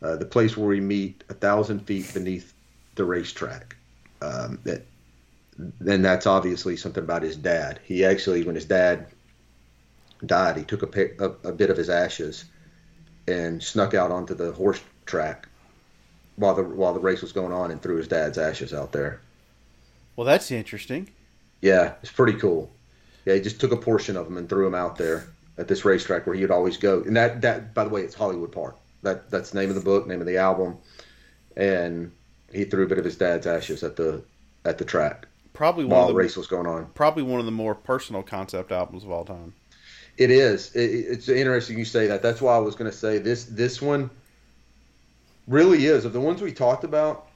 Uh, 0.00 0.16
the 0.16 0.24
place 0.24 0.56
where 0.56 0.68
we 0.68 0.80
meet, 0.80 1.24
a 1.28 1.34
thousand 1.34 1.80
feet 1.80 2.12
beneath 2.14 2.54
the 2.98 3.04
racetrack. 3.04 3.76
Um, 4.20 4.58
that, 4.64 4.84
then 5.56 6.02
that's 6.02 6.26
obviously 6.26 6.76
something 6.76 7.02
about 7.02 7.22
his 7.22 7.36
dad. 7.36 7.80
He 7.82 8.04
actually, 8.04 8.44
when 8.44 8.54
his 8.54 8.66
dad 8.66 9.06
died, 10.26 10.56
he 10.56 10.64
took 10.64 10.82
a, 10.82 11.10
a, 11.18 11.48
a 11.48 11.52
bit 11.52 11.70
of 11.70 11.76
his 11.76 11.88
ashes 11.88 12.44
and 13.26 13.62
snuck 13.62 13.94
out 13.94 14.10
onto 14.10 14.34
the 14.34 14.52
horse 14.52 14.80
track 15.06 15.48
while 16.36 16.54
the 16.54 16.62
while 16.62 16.94
the 16.94 17.00
race 17.00 17.20
was 17.20 17.32
going 17.32 17.52
on 17.52 17.70
and 17.70 17.82
threw 17.82 17.96
his 17.96 18.08
dad's 18.08 18.38
ashes 18.38 18.72
out 18.72 18.92
there. 18.92 19.20
Well, 20.16 20.26
that's 20.26 20.50
interesting. 20.50 21.10
Yeah, 21.60 21.94
it's 22.02 22.12
pretty 22.12 22.38
cool. 22.38 22.70
Yeah, 23.24 23.34
he 23.34 23.40
just 23.40 23.60
took 23.60 23.72
a 23.72 23.76
portion 23.76 24.16
of 24.16 24.26
them 24.26 24.36
and 24.36 24.48
threw 24.48 24.64
them 24.64 24.74
out 24.74 24.96
there 24.96 25.28
at 25.58 25.68
this 25.68 25.84
racetrack 25.84 26.26
where 26.26 26.36
he 26.36 26.42
would 26.42 26.50
always 26.50 26.76
go. 26.76 27.02
And 27.02 27.16
that 27.16 27.40
that 27.42 27.74
by 27.74 27.84
the 27.84 27.90
way, 27.90 28.02
it's 28.02 28.14
Hollywood 28.14 28.52
Park. 28.52 28.76
That 29.02 29.30
that's 29.30 29.50
the 29.50 29.60
name 29.60 29.68
of 29.68 29.74
the 29.74 29.82
book, 29.82 30.06
name 30.06 30.20
of 30.20 30.26
the 30.26 30.38
album, 30.38 30.78
and 31.56 32.12
he 32.52 32.64
threw 32.64 32.84
a 32.84 32.88
bit 32.88 32.98
of 32.98 33.04
his 33.04 33.16
dad's 33.16 33.46
ashes 33.46 33.82
at 33.82 33.96
the 33.96 34.22
at 34.64 34.78
the 34.78 34.84
track 34.84 35.26
Probably 35.52 35.84
one 35.84 35.96
while 35.96 36.02
of 36.02 36.08
the 36.08 36.14
race 36.14 36.36
was 36.36 36.46
going 36.46 36.66
on. 36.66 36.86
probably 36.94 37.22
one 37.22 37.40
of 37.40 37.46
the 37.46 37.52
more 37.52 37.74
personal 37.74 38.22
concept 38.22 38.70
albums 38.70 39.02
of 39.04 39.10
all 39.10 39.24
time. 39.24 39.54
It 40.16 40.30
is. 40.30 40.74
It, 40.74 40.80
it's 40.80 41.28
interesting 41.28 41.78
you 41.78 41.84
say 41.84 42.06
that. 42.08 42.22
That's 42.22 42.40
why 42.40 42.54
I 42.54 42.58
was 42.58 42.74
going 42.74 42.90
to 42.90 42.96
say 42.96 43.18
this. 43.18 43.44
This 43.44 43.80
one 43.80 44.10
really 45.46 45.86
is 45.86 46.04
of 46.04 46.12
the 46.12 46.20
ones 46.20 46.42
we 46.42 46.52
talked 46.52 46.84
about. 46.84 47.28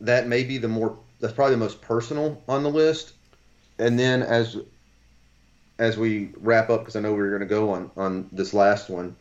That 0.00 0.26
may 0.26 0.44
be 0.44 0.58
the 0.58 0.68
more. 0.68 0.98
That's 1.20 1.32
probably 1.32 1.54
the 1.54 1.60
most 1.60 1.80
personal 1.80 2.42
on 2.48 2.62
the 2.62 2.70
list. 2.70 3.12
And 3.78 3.98
then 3.98 4.22
as 4.22 4.58
as 5.78 5.96
we 5.96 6.30
wrap 6.38 6.70
up, 6.70 6.80
because 6.80 6.96
I 6.96 7.00
know 7.00 7.12
we 7.12 7.20
are 7.20 7.30
going 7.30 7.40
to 7.40 7.46
go 7.46 7.70
on 7.70 7.90
on 7.96 8.28
this 8.32 8.52
last 8.52 8.88
one. 8.90 9.16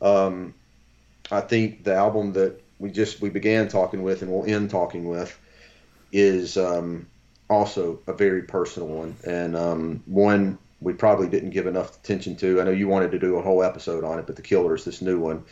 Um, 0.00 0.54
I 1.30 1.40
think 1.40 1.84
the 1.84 1.94
album 1.94 2.32
that 2.34 2.60
we 2.78 2.90
just 2.90 3.20
we 3.20 3.30
began 3.30 3.68
talking 3.68 4.02
with 4.02 4.22
and 4.22 4.30
we'll 4.30 4.46
end 4.46 4.70
talking 4.70 5.08
with 5.08 5.38
is 6.12 6.56
um, 6.56 7.06
also 7.50 8.00
a 8.06 8.12
very 8.12 8.42
personal 8.42 8.88
one 8.88 9.16
and 9.24 9.56
um, 9.56 10.02
one 10.06 10.58
we 10.80 10.92
probably 10.92 11.28
didn't 11.28 11.50
give 11.50 11.66
enough 11.66 11.96
attention 11.96 12.36
to. 12.36 12.60
I 12.60 12.64
know 12.64 12.70
you 12.70 12.88
wanted 12.88 13.10
to 13.12 13.18
do 13.18 13.36
a 13.36 13.42
whole 13.42 13.62
episode 13.62 14.04
on 14.04 14.18
it, 14.18 14.26
but 14.26 14.36
The 14.36 14.42
Killer 14.42 14.74
is 14.76 14.84
this 14.84 15.02
new 15.02 15.18
one. 15.18 15.44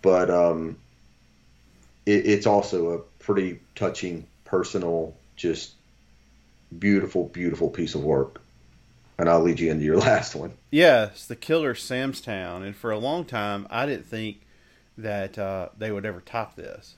But 0.00 0.30
um, 0.30 0.78
it, 2.06 2.26
it's 2.26 2.46
also 2.46 2.92
a 2.92 2.98
pretty 3.22 3.60
touching, 3.74 4.26
personal, 4.44 5.14
just 5.36 5.72
beautiful, 6.78 7.28
beautiful 7.28 7.68
piece 7.68 7.94
of 7.94 8.02
work. 8.02 8.40
And 9.18 9.28
I'll 9.28 9.42
lead 9.42 9.60
you 9.60 9.70
into 9.70 9.84
your 9.84 9.98
last 9.98 10.34
one. 10.34 10.54
Yes, 10.70 11.26
the 11.26 11.36
killer 11.36 11.74
Sam's 11.74 12.20
Town, 12.20 12.62
and 12.62 12.74
for 12.74 12.90
a 12.90 12.98
long 12.98 13.24
time 13.24 13.66
I 13.70 13.86
didn't 13.86 14.06
think 14.06 14.38
that 14.96 15.38
uh, 15.38 15.68
they 15.76 15.90
would 15.90 16.06
ever 16.06 16.20
top 16.20 16.56
this. 16.56 16.96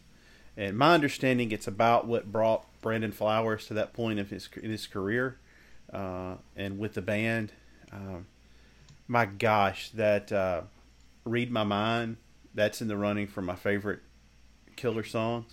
And 0.57 0.77
my 0.77 0.95
understanding, 0.95 1.53
it's 1.53 1.67
about 1.67 2.07
what 2.07 2.33
brought 2.33 2.65
Brandon 2.81 3.13
Flowers 3.13 3.67
to 3.67 3.75
that 3.75 3.93
point 3.93 4.19
of 4.19 4.31
his 4.31 4.49
in 4.63 4.71
his 4.71 4.87
career, 4.87 5.39
uh, 5.93 6.37
and 6.57 6.79
with 6.79 6.95
the 6.95 7.03
band. 7.03 7.53
Um, 7.93 8.27
my 9.07 9.27
gosh, 9.27 9.91
that 9.91 10.33
uh, 10.33 10.63
"Read 11.25 11.51
My 11.51 11.65
Mind" 11.65 12.17
that's 12.55 12.81
in 12.81 12.89
the 12.89 12.97
running 12.97 13.27
for 13.27 13.43
my 13.43 13.55
favorite 13.55 14.01
killer 14.77 15.05
songs. 15.05 15.53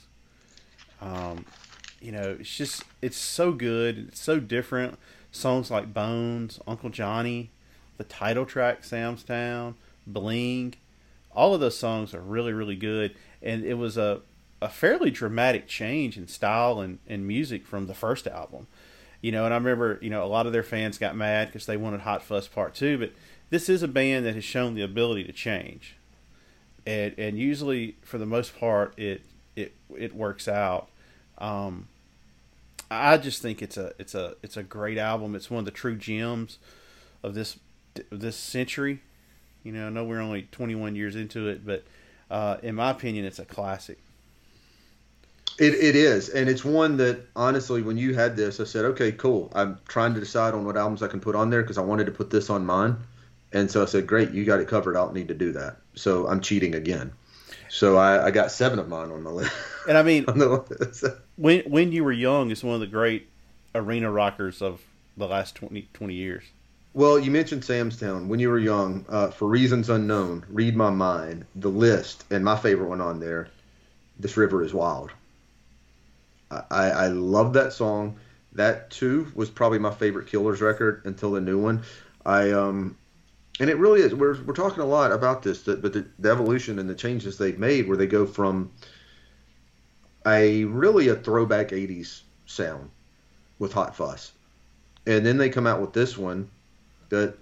Um, 1.02 1.46
you 2.00 2.12
know, 2.12 2.38
it's 2.40 2.56
just 2.56 2.84
it's 3.02 3.18
so 3.18 3.52
good. 3.52 4.08
It's 4.10 4.22
so 4.22 4.40
different. 4.40 4.98
Songs 5.32 5.72
like 5.72 5.94
Bones, 5.94 6.60
Uncle 6.68 6.90
Johnny, 6.90 7.50
the 7.98 8.04
title 8.04 8.46
track 8.46 8.84
Sam's 8.84 9.24
Town, 9.24 9.76
Bling, 10.06 10.76
all 11.36 11.54
of 11.54 11.60
those 11.60 11.78
songs 11.78 12.14
are 12.14 12.22
really 12.22 12.54
really 12.54 12.76
good. 12.76 13.16
And 13.42 13.64
it 13.64 13.76
was 13.76 13.98
a 13.98 14.22
a 14.62 14.70
fairly 14.70 15.12
dramatic 15.12 15.68
change 15.68 16.18
in 16.18 16.28
style 16.28 16.80
and, 16.80 17.00
and 17.06 17.28
music 17.28 17.68
from 17.68 17.88
the 17.88 17.94
first 17.94 18.28
album. 18.28 18.68
You 19.20 19.32
know, 19.32 19.44
and 19.46 19.54
I 19.54 19.58
remember, 19.58 20.00
you 20.02 20.10
know, 20.10 20.24
a 20.24 20.28
lot 20.28 20.48
of 20.48 20.54
their 20.54 20.64
fans 20.64 20.98
got 20.98 21.16
mad 21.16 21.48
because 21.48 21.66
they 21.66 21.78
wanted 21.78 22.02
Hot 22.02 22.24
Fuss 22.24 22.48
Part 22.48 22.74
2, 22.74 22.98
but 22.98 23.12
this 23.50 23.70
is 23.70 23.84
a 23.84 23.88
band 23.88 24.26
that 24.26 24.36
has 24.36 24.44
shown 24.44 24.74
the 24.74 24.82
ability 24.82 25.26
to 25.26 25.32
change. 25.32 25.98
And 26.86 27.14
and 27.18 27.38
usually 27.38 27.98
for 28.02 28.18
the 28.18 28.26
most 28.26 28.58
part 28.58 28.98
it 28.98 29.24
it 29.56 29.76
it 29.98 30.16
works 30.16 30.48
out. 30.48 30.90
Um, 31.38 31.88
I 32.90 33.18
just 33.18 33.42
think 33.42 33.62
it's 33.62 33.78
a 33.78 33.94
it's 34.00 34.16
a 34.16 34.36
it's 34.42 34.58
a 34.58 34.64
great 34.64 34.98
album. 34.98 35.36
It's 35.36 35.50
one 35.50 35.60
of 35.60 35.66
the 35.66 35.72
true 35.72 35.96
gems 35.96 36.58
of 37.22 37.34
this 37.34 37.60
this 38.10 38.36
century. 38.36 39.02
You 39.64 39.72
know, 39.72 39.88
I 39.88 39.90
know 39.90 40.04
we're 40.04 40.22
only 40.22 40.44
21 40.52 40.96
years 40.96 41.16
into 41.16 41.48
it, 41.48 41.66
but 41.66 41.84
uh, 42.30 42.58
in 42.62 42.76
my 42.76 42.92
opinion, 42.92 43.26
it's 43.26 43.40
a 43.40 43.46
classic. 43.46 43.98
It, 45.60 45.76
it 45.76 45.96
is, 45.96 46.30
and 46.30 46.50
it's 46.50 46.66
one 46.66 46.98
that 46.98 47.28
honestly, 47.36 47.84
when 47.84 47.98
you 47.98 48.16
had 48.16 48.36
this, 48.36 48.60
I 48.60 48.64
said, 48.64 48.86
okay, 48.86 49.12
cool. 49.12 49.52
I'm 49.54 49.78
trying 49.88 50.16
to 50.16 50.20
decide 50.20 50.56
on 50.56 50.66
what 50.66 50.76
albums 50.76 51.04
I 51.04 51.08
can 51.08 51.20
put 51.20 51.36
on 51.36 51.52
there 51.52 51.62
because 51.62 51.78
I 51.78 51.82
wanted 51.82 52.06
to 52.06 52.12
put 52.12 52.32
this 52.32 52.50
on 52.50 52.66
mine, 52.66 52.98
and 53.52 53.70
so 53.70 53.84
I 53.84 53.86
said, 53.86 54.08
great, 54.08 54.32
you 54.32 54.46
got 54.46 54.60
it 54.60 54.68
covered. 54.68 54.98
I 54.98 55.02
don't 55.02 55.14
need 55.14 55.28
to 55.28 55.36
do 55.36 55.52
that, 55.54 55.78
so 55.94 56.28
I'm 56.28 56.42
cheating 56.42 56.74
again. 56.74 57.14
So 57.70 57.98
I, 57.98 58.26
I 58.26 58.32
got 58.32 58.52
seven 58.52 58.80
of 58.80 58.88
mine 58.88 59.12
on 59.12 59.24
the 59.24 59.32
list. 59.32 59.52
And 59.88 59.98
I 59.98 60.04
mean, 60.04 60.26
on 60.28 60.40
the 60.40 61.20
when 61.36 61.62
when 61.62 61.92
you 61.92 62.04
were 62.04 62.12
young, 62.12 62.50
it's 62.50 62.64
one 62.64 62.76
of 62.76 62.82
the 62.82 62.88
great 62.88 63.30
arena 63.76 64.12
rockers 64.12 64.62
of 64.62 64.82
the 65.18 65.28
last 65.28 65.56
20, 65.56 65.90
20 65.94 66.14
years. 66.14 66.44
Well, 66.96 67.18
you 67.18 67.32
mentioned 67.32 67.66
Sam's 67.66 67.98
Town 68.00 68.28
when 68.28 68.40
you 68.40 68.50
were 68.50 68.60
young. 68.60 69.04
Uh, 69.10 69.30
for 69.32 69.48
reasons 69.48 69.90
unknown, 69.90 70.46
read 70.48 70.76
my 70.76 70.92
mind. 70.92 71.46
The 71.56 71.70
list 71.70 72.24
and 72.30 72.46
my 72.46 72.56
favorite 72.56 72.88
one 72.88 73.02
on 73.02 73.20
there. 73.20 73.48
This 74.20 74.38
river 74.38 74.64
is 74.64 74.76
wild. 74.76 75.12
I, 76.52 76.92
I 76.92 77.08
love 77.08 77.54
that 77.54 77.74
song. 77.74 78.20
That 78.52 78.92
too 78.92 79.32
was 79.34 79.50
probably 79.50 79.80
my 79.80 79.90
favorite 79.90 80.28
Killers 80.28 80.62
record 80.62 81.02
until 81.06 81.32
the 81.32 81.42
new 81.42 81.60
one. 81.60 81.82
I 82.28 82.52
um, 82.52 82.96
and 83.60 83.72
it 83.72 83.78
really 83.78 84.02
is. 84.02 84.14
We're 84.14 84.40
we're 84.44 84.54
talking 84.54 84.84
a 84.84 84.86
lot 84.86 85.12
about 85.12 85.42
this, 85.42 85.64
but 85.64 85.82
the, 85.82 86.06
the 86.20 86.30
evolution 86.30 86.78
and 86.78 86.88
the 86.88 86.94
changes 86.94 87.40
they've 87.40 87.58
made, 87.58 87.88
where 87.88 87.98
they 87.98 88.06
go 88.06 88.28
from 88.28 88.72
a 90.28 90.66
really 90.66 91.08
a 91.08 91.16
throwback 91.16 91.70
'80s 91.70 92.22
sound 92.46 92.92
with 93.58 93.74
Hot 93.74 93.96
Fuss, 93.96 94.32
and 95.08 95.26
then 95.26 95.40
they 95.40 95.50
come 95.50 95.66
out 95.66 95.82
with 95.82 95.94
this 95.94 96.16
one 96.16 96.52
that 97.14 97.36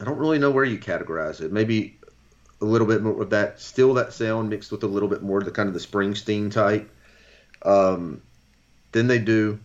I 0.00 0.04
don't 0.04 0.18
really 0.18 0.38
know 0.38 0.50
where 0.50 0.64
you 0.64 0.78
categorize 0.78 1.40
it. 1.40 1.52
Maybe 1.52 1.98
a 2.60 2.64
little 2.64 2.86
bit 2.86 3.02
more 3.02 3.22
of 3.22 3.30
that, 3.30 3.60
still 3.60 3.94
that 3.94 4.12
sound 4.12 4.48
mixed 4.48 4.72
with 4.72 4.82
a 4.82 4.88
little 4.88 5.08
bit 5.08 5.22
more 5.22 5.38
of 5.38 5.44
the 5.44 5.50
kind 5.50 5.68
of 5.68 5.74
the 5.74 5.80
Springsteen 5.80 6.50
type. 6.50 6.90
Um, 7.62 8.22
then 8.92 9.06
they 9.06 9.18
do 9.18 9.60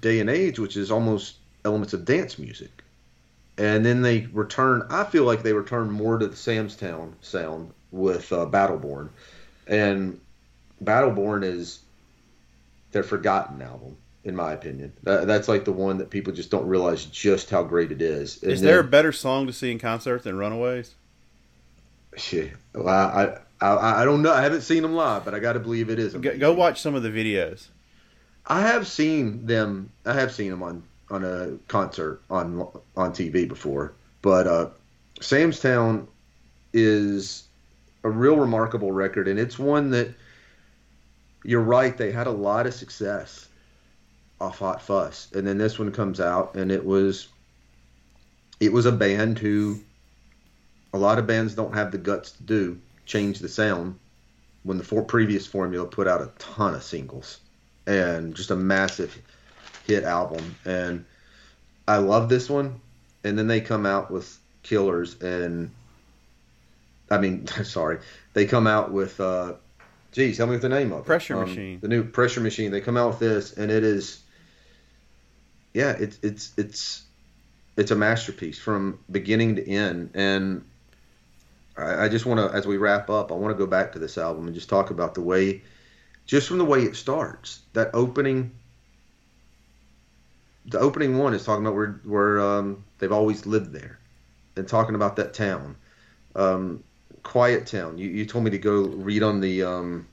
Day 0.00 0.20
and 0.20 0.30
Age, 0.30 0.58
which 0.58 0.76
is 0.76 0.90
almost 0.90 1.36
elements 1.64 1.92
of 1.92 2.04
dance 2.04 2.38
music. 2.38 2.70
And 3.58 3.84
then 3.84 4.02
they 4.02 4.26
return, 4.32 4.86
I 4.88 5.04
feel 5.04 5.24
like 5.24 5.42
they 5.42 5.52
return 5.52 5.90
more 5.90 6.16
to 6.16 6.28
the 6.28 6.36
Sam's 6.36 6.76
Town 6.76 7.16
sound 7.20 7.72
with 7.90 8.32
uh, 8.32 8.46
Battleborn. 8.46 9.10
And 9.66 10.20
Battleborn 10.82 11.44
is 11.44 11.80
their 12.92 13.02
forgotten 13.02 13.60
album, 13.60 13.96
in 14.24 14.36
my 14.36 14.52
opinion. 14.52 14.92
That, 15.02 15.26
that's 15.26 15.48
like 15.48 15.64
the 15.64 15.72
one 15.72 15.98
that 15.98 16.10
people 16.10 16.32
just 16.32 16.50
don't 16.50 16.66
realize 16.66 17.04
just 17.06 17.50
how 17.50 17.62
great 17.62 17.92
it 17.92 18.02
is. 18.02 18.42
And 18.42 18.52
Is 18.52 18.60
there 18.60 18.80
a 18.80 18.84
better 18.84 19.12
song 19.12 19.46
to 19.46 19.52
see 19.52 19.70
in 19.70 19.78
concert 19.78 20.22
than 20.22 20.36
Runaways? 20.36 20.94
Shit. 22.16 22.52
Well, 22.74 22.88
I, 22.88 23.38
I 23.60 24.00
I 24.02 24.04
don't 24.04 24.22
know. 24.22 24.32
I 24.32 24.42
haven't 24.42 24.62
seen 24.62 24.82
them 24.82 24.94
live, 24.94 25.24
but 25.24 25.34
I 25.34 25.38
got 25.38 25.52
to 25.52 25.60
believe 25.60 25.90
it 25.90 25.98
is. 25.98 26.14
Go, 26.14 26.36
go 26.36 26.52
watch 26.52 26.80
some 26.80 26.94
of 26.94 27.02
the 27.02 27.10
videos. 27.10 27.68
I 28.46 28.62
have 28.62 28.86
seen 28.86 29.46
them. 29.46 29.92
I 30.04 30.14
have 30.14 30.32
seen 30.32 30.50
them 30.50 30.62
on 30.62 30.82
on 31.10 31.24
a 31.24 31.56
concert 31.68 32.20
on 32.30 32.66
on 32.96 33.12
TV 33.12 33.46
before. 33.46 33.92
But 34.22 34.46
uh, 34.46 34.70
Sam's 35.20 35.60
Town 35.60 36.08
is 36.72 37.44
a 38.02 38.10
real 38.10 38.36
remarkable 38.36 38.92
record, 38.92 39.28
and 39.28 39.38
it's 39.38 39.58
one 39.58 39.90
that 39.90 40.08
you're 41.44 41.60
right. 41.60 41.96
They 41.96 42.10
had 42.10 42.26
a 42.26 42.32
lot 42.32 42.66
of 42.66 42.74
success 42.74 43.46
off 44.40 44.58
Hot 44.60 44.80
Fuss, 44.82 45.28
and 45.34 45.46
then 45.46 45.58
this 45.58 45.78
one 45.78 45.92
comes 45.92 46.20
out, 46.20 46.54
and 46.54 46.70
it 46.72 46.84
was 46.84 47.28
it 48.58 48.72
was 48.72 48.86
a 48.86 48.92
band 48.92 49.38
who 49.38 49.78
a 50.92 50.98
lot 50.98 51.18
of 51.18 51.26
bands 51.26 51.54
don't 51.54 51.74
have 51.74 51.92
the 51.92 51.98
guts 51.98 52.32
to 52.32 52.42
do 52.42 52.78
change 53.06 53.38
the 53.38 53.48
sound 53.48 53.98
when 54.62 54.76
the 54.78 54.84
four 54.84 55.02
previous 55.02 55.46
formula 55.46 55.86
put 55.86 56.06
out 56.06 56.20
a 56.20 56.30
ton 56.38 56.74
of 56.74 56.82
singles 56.82 57.38
and 57.86 58.34
just 58.34 58.50
a 58.50 58.56
massive 58.56 59.16
hit 59.86 60.04
album 60.04 60.54
and 60.64 61.04
i 61.88 61.96
love 61.96 62.28
this 62.28 62.48
one 62.50 62.78
and 63.24 63.38
then 63.38 63.46
they 63.46 63.60
come 63.60 63.86
out 63.86 64.10
with 64.10 64.38
killers 64.62 65.20
and 65.22 65.70
i 67.10 67.18
mean 67.18 67.46
sorry 67.64 67.98
they 68.34 68.44
come 68.46 68.66
out 68.66 68.92
with 68.92 69.18
uh 69.20 69.54
geez 70.12 70.36
tell 70.36 70.46
me 70.46 70.52
what 70.52 70.62
the 70.62 70.68
name 70.68 70.92
of 70.92 71.00
it. 71.00 71.06
Pressure 71.06 71.36
Um, 71.42 71.48
Machine. 71.48 71.78
the 71.80 71.88
new 71.88 72.04
pressure 72.04 72.40
machine 72.40 72.70
they 72.70 72.80
come 72.80 72.96
out 72.96 73.08
with 73.10 73.18
this 73.20 73.52
and 73.56 73.70
it 73.70 73.82
is 73.82 74.20
yeah 75.74 75.90
it's 75.90 76.18
it's 76.22 76.52
it's 76.56 77.02
it's 77.76 77.90
a 77.90 77.96
masterpiece 77.96 78.58
from 78.58 78.98
beginning 79.10 79.56
to 79.56 79.68
end 79.68 80.10
and 80.14 80.64
I, 81.80 82.04
I 82.04 82.08
just 82.08 82.26
want 82.26 82.38
to, 82.40 82.56
as 82.56 82.66
we 82.66 82.76
wrap 82.76 83.10
up, 83.10 83.32
I 83.32 83.34
want 83.34 83.56
to 83.56 83.58
go 83.58 83.68
back 83.68 83.92
to 83.92 83.98
this 83.98 84.18
album 84.18 84.46
and 84.46 84.54
just 84.54 84.68
talk 84.68 84.90
about 84.90 85.14
the 85.14 85.20
way, 85.20 85.62
just 86.26 86.48
from 86.48 86.58
the 86.58 86.64
way 86.64 86.82
it 86.82 86.96
starts. 86.96 87.60
That 87.72 87.90
opening, 87.94 88.52
the 90.66 90.78
opening 90.78 91.18
one 91.18 91.34
is 91.34 91.44
talking 91.44 91.64
about 91.64 91.74
where 91.74 92.00
where 92.04 92.40
um, 92.40 92.84
they've 92.98 93.12
always 93.12 93.46
lived 93.46 93.72
there, 93.72 93.98
and 94.56 94.68
talking 94.68 94.94
about 94.94 95.16
that 95.16 95.34
town, 95.34 95.76
um, 96.36 96.84
quiet 97.22 97.66
town. 97.66 97.98
You 97.98 98.08
you 98.10 98.26
told 98.26 98.44
me 98.44 98.50
to 98.50 98.58
go 98.58 98.82
read 98.82 99.22
on 99.22 99.40
the 99.40 99.62
um, 99.64 100.06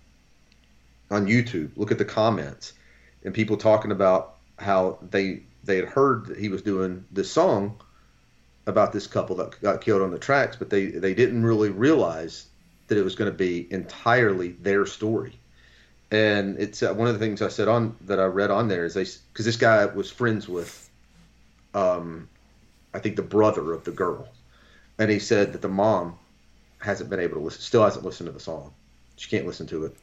on 1.12 1.28
YouTube, 1.28 1.72
look 1.76 1.92
at 1.92 1.98
the 1.98 2.06
comments, 2.06 2.74
and 3.24 3.34
people 3.34 3.58
talking 3.58 3.92
about 3.92 4.37
how 4.58 5.00
they 5.10 5.44
they 5.64 5.78
had 5.78 5.86
heard 5.86 6.28
that 6.28 6.38
he 6.38 6.50
was 6.50 6.62
doing 6.62 7.06
this 7.12 7.32
song 7.32 7.80
about 8.66 8.92
this 8.92 9.08
couple 9.08 9.36
that 9.38 9.60
got 9.62 9.82
killed 9.82 10.02
on 10.02 10.12
the 10.12 10.20
tracks, 10.20 10.56
but 10.56 10.70
they 10.70 10.88
they 10.88 11.14
didn't 11.14 11.44
really 11.44 11.70
realize 11.70 12.48
that 12.88 12.98
it 12.98 13.04
was 13.04 13.16
going 13.16 13.32
to 13.32 13.38
be 13.38 13.68
entirely 13.72 14.50
their 14.50 14.86
story. 14.86 15.40
And 16.10 16.58
it's 16.58 16.82
uh, 16.82 16.94
one 16.94 17.08
of 17.08 17.14
the 17.14 17.20
things 17.20 17.42
I 17.42 17.50
said 17.50 17.68
on 17.68 17.96
that 18.02 18.20
I 18.20 18.26
read 18.26 18.50
on 18.50 18.68
there 18.68 18.86
is 18.86 18.94
they 18.94 19.06
because 19.32 19.46
this 19.46 19.58
guy 19.58 19.86
was 19.86 20.10
friends 20.10 20.48
with, 20.48 20.90
um, 21.74 22.30
I 22.94 23.00
think 23.00 23.18
the 23.18 23.24
brother 23.24 23.74
of 23.74 23.84
the 23.84 23.92
girl, 23.92 24.28
and 24.98 25.12
he 25.12 25.20
said 25.20 25.54
that 25.54 25.62
the 25.62 25.68
mom 25.68 26.18
hasn't 26.80 27.10
been 27.10 27.20
able 27.20 27.36
to 27.36 27.42
listen, 27.42 27.62
still 27.62 27.84
hasn't 27.84 28.06
listened 28.06 28.28
to 28.28 28.34
the 28.34 28.40
song. 28.40 28.74
She 29.18 29.30
can't 29.30 29.46
listen 29.46 29.68
to 29.68 29.86
it. 29.86 29.98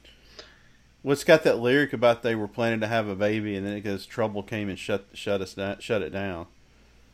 Well, 1.04 1.12
it's 1.12 1.22
got 1.22 1.44
that 1.44 1.58
lyric 1.58 1.92
about 1.92 2.22
they 2.22 2.34
were 2.34 2.48
planning 2.48 2.80
to 2.80 2.86
have 2.86 3.08
a 3.08 3.14
baby, 3.14 3.56
and 3.56 3.66
then 3.66 3.74
it 3.74 3.82
goes, 3.82 4.06
"Trouble 4.06 4.42
came 4.42 4.70
and 4.70 4.78
shut 4.78 5.04
shut 5.12 5.42
us 5.42 5.52
down, 5.52 5.78
shut 5.78 6.00
it 6.00 6.10
down." 6.10 6.46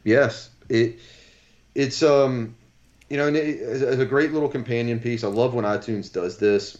Yes, 0.04 0.48
it 0.68 1.00
it's 1.74 2.02
um 2.02 2.54
you 3.08 3.16
know 3.16 3.26
and 3.26 3.36
it, 3.36 3.58
it's 3.58 4.00
a 4.00 4.06
great 4.06 4.32
little 4.32 4.48
companion 4.48 5.00
piece. 5.00 5.24
I 5.24 5.28
love 5.28 5.54
when 5.54 5.64
iTunes 5.64 6.10
does 6.12 6.38
this. 6.38 6.78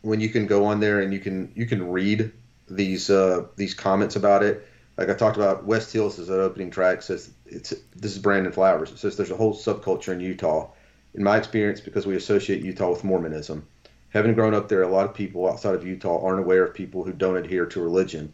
When 0.00 0.20
you 0.20 0.30
can 0.30 0.46
go 0.46 0.64
on 0.64 0.80
there 0.80 1.00
and 1.02 1.12
you 1.12 1.20
can 1.20 1.52
you 1.54 1.66
can 1.66 1.90
read 1.90 2.32
these 2.68 3.10
uh, 3.10 3.46
these 3.56 3.74
comments 3.74 4.16
about 4.16 4.42
it. 4.42 4.66
Like 4.96 5.10
I 5.10 5.14
talked 5.14 5.36
about, 5.36 5.66
West 5.66 5.92
Hills 5.92 6.18
is 6.18 6.30
an 6.30 6.40
opening 6.40 6.70
track. 6.70 7.02
Says 7.02 7.30
it's 7.44 7.74
this 7.94 8.12
is 8.12 8.18
Brandon 8.18 8.50
Flowers. 8.50 8.90
It 8.90 8.98
says 8.98 9.18
there's 9.18 9.30
a 9.30 9.36
whole 9.36 9.54
subculture 9.54 10.14
in 10.14 10.20
Utah. 10.20 10.70
In 11.14 11.22
my 11.22 11.36
experience, 11.36 11.80
because 11.80 12.06
we 12.06 12.14
associate 12.16 12.62
Utah 12.62 12.90
with 12.90 13.04
Mormonism, 13.04 13.66
having 14.10 14.34
grown 14.34 14.54
up 14.54 14.68
there, 14.68 14.82
a 14.82 14.88
lot 14.88 15.06
of 15.06 15.14
people 15.14 15.48
outside 15.48 15.74
of 15.74 15.86
Utah 15.86 16.24
aren't 16.24 16.40
aware 16.40 16.64
of 16.64 16.74
people 16.74 17.04
who 17.04 17.12
don't 17.12 17.36
adhere 17.36 17.66
to 17.66 17.82
religion. 17.82 18.32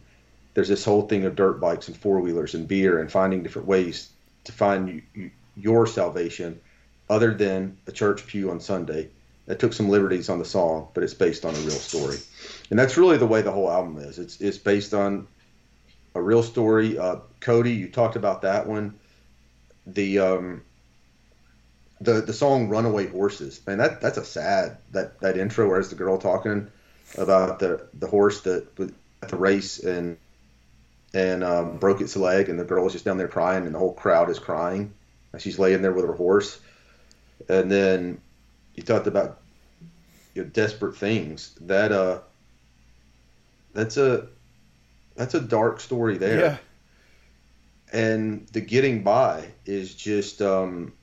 There's 0.53 0.69
this 0.69 0.85
whole 0.85 1.03
thing 1.03 1.25
of 1.25 1.35
dirt 1.35 1.59
bikes 1.59 1.87
and 1.87 1.97
four 1.97 2.19
wheelers 2.19 2.53
and 2.53 2.67
beer 2.67 2.99
and 2.99 3.11
finding 3.11 3.43
different 3.43 3.67
ways 3.67 4.09
to 4.45 4.51
find 4.51 4.87
you, 4.87 5.01
you, 5.13 5.31
your 5.55 5.87
salvation 5.87 6.61
other 7.09 7.33
than 7.33 7.77
a 7.87 7.91
church 7.91 8.25
pew 8.27 8.51
on 8.51 8.59
Sunday. 8.59 9.09
That 9.45 9.59
took 9.59 9.73
some 9.73 9.89
liberties 9.89 10.29
on 10.29 10.39
the 10.39 10.45
song, 10.45 10.87
but 10.93 11.03
it's 11.03 11.13
based 11.13 11.43
on 11.43 11.53
a 11.53 11.59
real 11.59 11.71
story, 11.71 12.15
and 12.69 12.79
that's 12.79 12.95
really 12.95 13.17
the 13.17 13.27
way 13.27 13.41
the 13.41 13.51
whole 13.51 13.69
album 13.69 13.97
is. 13.97 14.17
It's 14.17 14.39
it's 14.39 14.57
based 14.57 14.93
on 14.93 15.27
a 16.15 16.21
real 16.21 16.43
story. 16.43 16.97
Uh, 16.97 17.17
Cody, 17.41 17.73
you 17.73 17.89
talked 17.89 18.15
about 18.15 18.43
that 18.43 18.67
one. 18.67 18.97
The 19.85 20.19
um, 20.19 20.61
the 22.03 22.21
the 22.21 22.33
song 22.33 22.69
"Runaway 22.69 23.07
Horses," 23.07 23.61
man, 23.65 23.77
that 23.77 24.01
that's 24.01 24.17
a 24.17 24.25
sad 24.25 24.77
that 24.91 25.19
that 25.21 25.37
intro 25.37 25.67
where 25.67 25.79
it's 25.79 25.89
the 25.89 25.95
girl 25.95 26.17
talking 26.17 26.69
about 27.17 27.59
the 27.59 27.87
the 27.93 28.07
horse 28.07 28.41
that 28.41 28.67
at 29.21 29.29
the 29.29 29.35
race 29.37 29.79
and 29.79 30.17
and 31.13 31.43
um, 31.43 31.77
broke 31.77 32.01
its 32.01 32.15
leg, 32.15 32.49
and 32.49 32.59
the 32.59 32.63
girl 32.63 32.85
is 32.87 32.93
just 32.93 33.05
down 33.05 33.17
there 33.17 33.27
crying, 33.27 33.65
and 33.65 33.73
the 33.73 33.79
whole 33.79 33.93
crowd 33.93 34.29
is 34.29 34.39
crying. 34.39 34.93
And 35.31 35.41
she's 35.41 35.57
laying 35.57 35.81
there 35.81 35.93
with 35.93 36.05
her 36.05 36.13
horse, 36.13 36.59
and 37.49 37.71
then 37.71 38.21
you 38.75 38.83
talked 38.83 39.07
about 39.07 39.39
you 40.33 40.43
know, 40.43 40.49
desperate 40.49 40.97
things. 40.97 41.55
That 41.61 41.91
uh, 41.91 42.19
that's 43.73 43.97
a 43.97 44.27
that's 45.15 45.33
a 45.33 45.41
dark 45.41 45.79
story 45.79 46.17
there 46.17 46.39
Yeah, 46.39 46.57
and 47.93 48.47
the 48.47 48.61
getting 48.61 49.03
by 49.03 49.45
is 49.65 49.93
just 49.93 50.41
um 50.41 50.93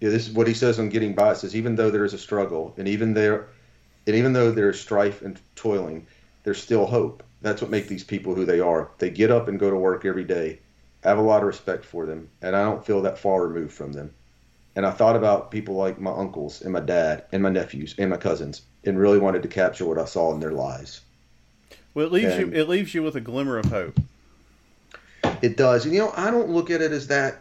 yeah 0.00 0.10
this 0.10 0.28
is 0.28 0.34
what 0.34 0.46
he 0.46 0.54
says 0.54 0.78
on 0.78 0.88
getting 0.88 1.14
by 1.14 1.32
it 1.32 1.36
says 1.36 1.56
even 1.56 1.74
though 1.76 1.90
there 1.90 2.04
is 2.04 2.14
a 2.14 2.18
struggle 2.18 2.74
and 2.76 2.88
even 2.88 3.14
there 3.14 3.48
and 4.06 4.16
even 4.16 4.32
though 4.32 4.50
there 4.50 4.70
is 4.70 4.80
strife 4.80 5.22
and 5.22 5.40
toiling 5.54 6.06
there's 6.44 6.62
still 6.62 6.86
hope 6.86 7.22
that's 7.42 7.60
what 7.60 7.70
makes 7.70 7.88
these 7.88 8.04
people 8.04 8.34
who 8.34 8.44
they 8.44 8.60
are 8.60 8.90
they 8.98 9.10
get 9.10 9.30
up 9.30 9.48
and 9.48 9.60
go 9.60 9.70
to 9.70 9.76
work 9.76 10.04
every 10.04 10.24
day 10.24 10.58
I 11.04 11.08
have 11.10 11.18
a 11.18 11.22
lot 11.22 11.42
of 11.42 11.46
respect 11.46 11.84
for 11.84 12.06
them 12.06 12.28
and 12.42 12.56
i 12.56 12.62
don't 12.62 12.84
feel 12.84 13.02
that 13.02 13.18
far 13.18 13.46
removed 13.46 13.72
from 13.72 13.92
them 13.92 14.12
and 14.74 14.84
i 14.84 14.90
thought 14.90 15.16
about 15.16 15.50
people 15.50 15.74
like 15.74 16.00
my 16.00 16.10
uncles 16.12 16.62
and 16.62 16.72
my 16.72 16.80
dad 16.80 17.24
and 17.32 17.42
my 17.42 17.50
nephews 17.50 17.94
and 17.98 18.10
my 18.10 18.16
cousins 18.16 18.62
and 18.84 18.98
really 18.98 19.18
wanted 19.18 19.42
to 19.42 19.48
capture 19.48 19.84
what 19.84 19.98
i 19.98 20.04
saw 20.04 20.32
in 20.32 20.40
their 20.40 20.52
lives 20.52 21.02
well, 21.96 22.04
it 22.04 22.12
leaves 22.12 22.34
And- 22.34 22.52
you 22.52 22.60
it 22.60 22.68
leaves 22.68 22.94
you 22.94 23.02
with 23.02 23.16
a 23.16 23.22
glimmer 23.22 23.56
of 23.56 23.64
hope. 23.66 23.98
It 25.40 25.56
does. 25.56 25.86
And 25.86 25.94
you 25.94 26.00
know, 26.00 26.12
I 26.14 26.30
don't 26.30 26.50
look 26.50 26.70
at 26.70 26.82
it 26.82 26.92
as 26.92 27.06
that. 27.06 27.38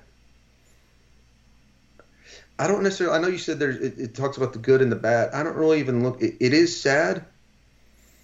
I 2.58 2.68
don't 2.68 2.84
necessarily. 2.84 3.18
I 3.18 3.22
know 3.22 3.28
you 3.28 3.38
said 3.38 3.60
there's. 3.60 3.78
It, 3.78 4.00
it 4.00 4.16
talks 4.16 4.38
about 4.38 4.54
the 4.54 4.60
good 4.60 4.82
and 4.82 4.92
the 4.92 4.96
bad. 4.96 5.34
I 5.34 5.44
don't 5.44 5.56
really 5.56 5.80
even 5.80 6.04
look. 6.04 6.22
It, 6.22 6.36
it 6.40 6.54
is 6.54 6.80
sad, 6.80 7.26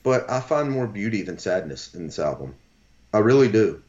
but 0.04 0.30
I 0.30 0.40
find 0.40 0.72
more 0.72 0.88
beauty 0.88 1.22
than 1.22 1.38
sadness 1.38 1.94
in 1.94 2.06
this 2.06 2.20
album. 2.20 2.56
I 3.14 3.20
really 3.20 3.50
do. 3.50 3.82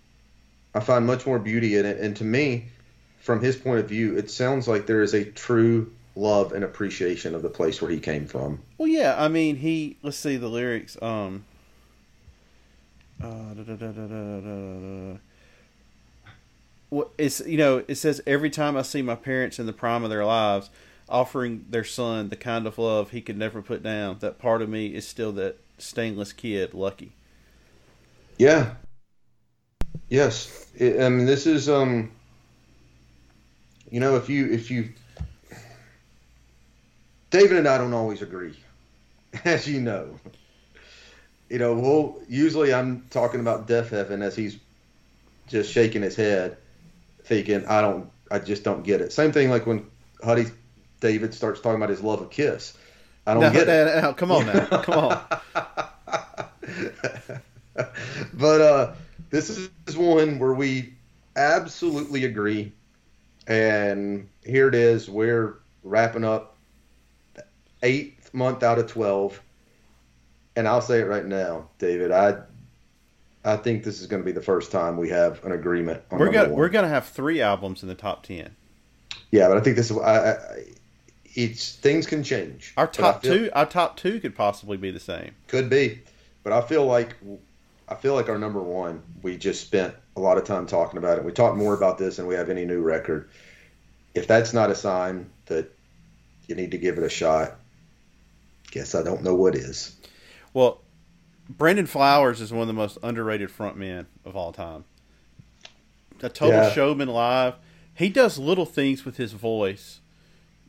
I 0.74 0.81
find 0.81 1.06
much 1.06 1.27
more 1.27 1.39
beauty 1.39 1.77
in 1.77 1.86
it, 1.86 1.98
and 2.01 2.16
to 2.16 2.24
me, 2.24 2.69
from 3.20 3.40
his 3.40 3.56
point 3.56 3.81
of 3.81 3.89
view, 3.89 4.16
it 4.16 4.31
sounds 4.31 4.66
like 4.66 4.86
there 4.86 5.02
is 5.02 5.14
a 5.14 5.24
true 5.24 5.93
love 6.16 6.52
and 6.52 6.64
appreciation 6.64 7.35
of 7.35 7.43
the 7.43 7.48
place 7.48 7.81
where 7.81 7.90
he 7.90 8.01
came 8.01 8.27
from. 8.27 8.60
Well, 8.78 8.89
yeah. 8.89 9.14
I 9.16 9.28
mean, 9.28 9.56
he. 9.56 9.97
Let's 10.02 10.16
see 10.16 10.36
the 10.39 10.48
lyrics. 10.48 11.01
Um. 11.01 11.44
Uh, 13.23 13.55
da, 13.55 13.62
da, 13.62 13.77
da, 13.77 13.93
da, 13.93 14.06
da, 14.06 14.40
da, 14.40 14.40
da. 14.40 15.12
Well, 15.12 15.19
it's 17.19 17.40
you 17.40 17.59
know 17.59 17.85
it 17.89 17.94
says 17.97 18.20
every 18.27 18.51
time 18.51 18.77
I 18.77 18.82
see 18.82 19.02
my 19.02 19.14
parents 19.14 19.59
in 19.59 19.66
the 19.66 19.73
prime 19.73 20.05
of 20.05 20.10
their 20.10 20.24
lives 20.24 20.70
offering 21.09 21.64
their 21.70 21.85
son 21.85 22.28
the 22.28 22.36
kind 22.36 22.66
of 22.66 22.78
love 22.78 23.10
he 23.10 23.20
could 23.20 23.36
never 23.36 23.62
put 23.62 23.82
down 23.82 24.19
that 24.20 24.39
part 24.39 24.62
of 24.62 24.69
me 24.69 24.89
is 24.89 25.06
still 25.06 25.32
that 25.32 25.59
stainless 25.78 26.32
kid 26.32 26.74
lucky 26.74 27.12
Yeah. 28.39 28.74
Yes. 30.09 30.66
It, 30.77 31.01
I 31.01 31.09
mean, 31.09 31.27
this 31.27 31.47
is 31.47 31.69
um. 31.69 32.10
You 33.90 34.01
know, 34.01 34.16
if 34.16 34.28
you 34.31 34.51
if 34.51 34.70
you, 34.70 34.90
David 37.31 37.59
and 37.59 37.69
I 37.69 37.77
don't 37.77 37.93
always 37.93 38.23
agree, 38.23 38.59
as 39.44 39.69
you 39.69 39.81
know. 39.81 40.19
You 41.51 41.59
know, 41.59 41.74
we'll 41.74 42.23
usually 42.27 42.73
I'm 42.73 43.06
talking 43.10 43.40
about 43.40 43.69
Deafheaven 43.69 44.23
as 44.23 44.35
he's 44.35 44.59
just 45.47 45.70
shaking 45.70 46.01
his 46.01 46.16
head, 46.16 46.56
thinking 47.24 47.66
I 47.66 47.81
don't, 47.81 48.11
I 48.31 48.39
just 48.39 48.65
don't 48.65 48.82
get 48.82 49.01
it. 49.01 49.12
Same 49.12 49.32
thing 49.32 49.51
like 49.51 49.66
when 49.66 49.86
Huddy 50.23 50.47
David 51.01 51.35
starts 51.35 51.61
talking 51.61 51.77
about 51.77 51.90
his 51.90 52.03
love 52.03 52.20
of 52.20 52.31
Kiss. 52.31 52.77
I 53.27 53.35
don't 53.35 53.43
No, 53.43 53.51
get 53.51 53.69
it. 53.69 53.69
no, 53.69 54.01
no, 54.01 54.15
come 54.15 54.32
on 54.32 54.47
now 54.47 54.66
come 54.82 54.99
on 54.99 55.20
but 58.35 58.61
uh, 58.61 58.94
this 59.31 59.51
is 59.51 59.97
one 59.97 60.39
where 60.39 60.53
we 60.55 60.94
absolutely 61.36 62.24
agree. 62.24 62.73
And 63.47 64.28
here 64.44 64.69
it 64.69 64.74
is. 64.74 65.09
We're 65.09 65.59
wrapping 65.82 66.24
up 66.24 66.57
eighth 67.82 68.32
month 68.35 68.62
out 68.62 68.78
of 68.78 68.86
12. 68.86 69.40
And 70.57 70.69
I'll 70.69 70.82
say 70.82 71.01
it 71.01 71.05
right 71.07 71.24
now, 71.24 71.69
David. 71.78 72.12
I 72.12 72.43
I 73.44 73.56
think 73.56 73.85
this 73.85 74.01
is 74.01 74.06
going 74.06 74.23
to 74.23 74.27
be 74.27 74.32
the 74.32 74.43
first 74.43 74.70
time 74.70 74.97
we 74.97 75.09
have 75.09 75.44
an 75.44 75.52
agreement 75.52 76.02
on 76.10 76.19
we're 76.19 76.31
gonna 76.31 76.48
one. 76.48 76.59
we're 76.59 76.69
gonna 76.69 76.89
have 76.89 77.09
three 77.09 77.40
albums 77.40 77.82
in 77.82 77.89
the 77.89 77.94
top 77.94 78.23
10 78.23 78.55
Yeah, 79.31 79.48
but 79.48 79.56
I 79.56 79.60
think 79.60 79.77
this 79.77 79.90
is. 79.90 79.98
I, 79.98 80.32
I, 80.32 80.64
it's 81.35 81.77
things 81.77 82.06
can 82.06 82.23
change. 82.23 82.74
our 82.77 82.86
top 82.86 83.23
feel- 83.23 83.35
two 83.35 83.51
our 83.55 83.66
top 83.66 83.97
two 83.97 84.20
could 84.20 84.36
possibly 84.36 84.77
be 84.77 84.90
the 84.90 85.01
same 85.01 85.35
Could 85.48 85.70
be, 85.70 86.01
but 86.44 86.52
I 86.52 86.60
feel 86.60 86.85
like 86.85 87.16
I 87.89 87.94
feel 87.94 88.14
like 88.14 88.28
our 88.28 88.39
number 88.39 88.60
one. 88.60 89.02
We 89.23 89.36
just 89.36 89.60
spent 89.62 89.94
a 90.16 90.20
lot 90.20 90.39
of 90.39 90.44
time 90.44 90.66
talking 90.66 90.98
about 90.98 91.19
it. 91.19 91.24
We 91.24 91.32
talked 91.32 91.56
more 91.56 91.74
about 91.74 91.98
this 91.98 92.16
than 92.16 92.27
we 92.27 92.35
have 92.35 92.48
any 92.51 92.64
new 92.64 92.81
record. 92.81 93.28
If 94.14 94.27
that's 94.27 94.52
not 94.52 94.70
a 94.70 94.74
sign 94.74 95.31
that 95.47 95.74
you 96.47 96.55
need 96.55 96.73
to 96.73 96.78
give 96.78 96.98
it 96.98 97.05
a 97.05 97.09
shot, 97.09 97.56
guess 98.70 98.94
I 98.94 99.02
don't 99.02 99.23
know 99.23 99.35
what 99.35 99.55
is. 99.55 99.97
Well, 100.52 100.82
Brandon 101.59 101.87
Flowers 101.87 102.41
is 102.41 102.53
one 102.53 102.62
of 102.62 102.66
the 102.69 102.73
most 102.73 102.99
underrated 103.03 103.51
frontmen 103.51 104.07
of 104.24 104.37
all 104.37 104.53
time. 104.53 104.85
A 106.23 106.29
total 106.29 106.61
Yeah. 106.62 106.73
showman 106.73 107.09
live. 107.09 107.55
He 107.95 108.09
does 108.09 108.39
little 108.39 108.65
things 108.65 109.05
with 109.05 109.16
his 109.16 109.33
voice 109.33 110.01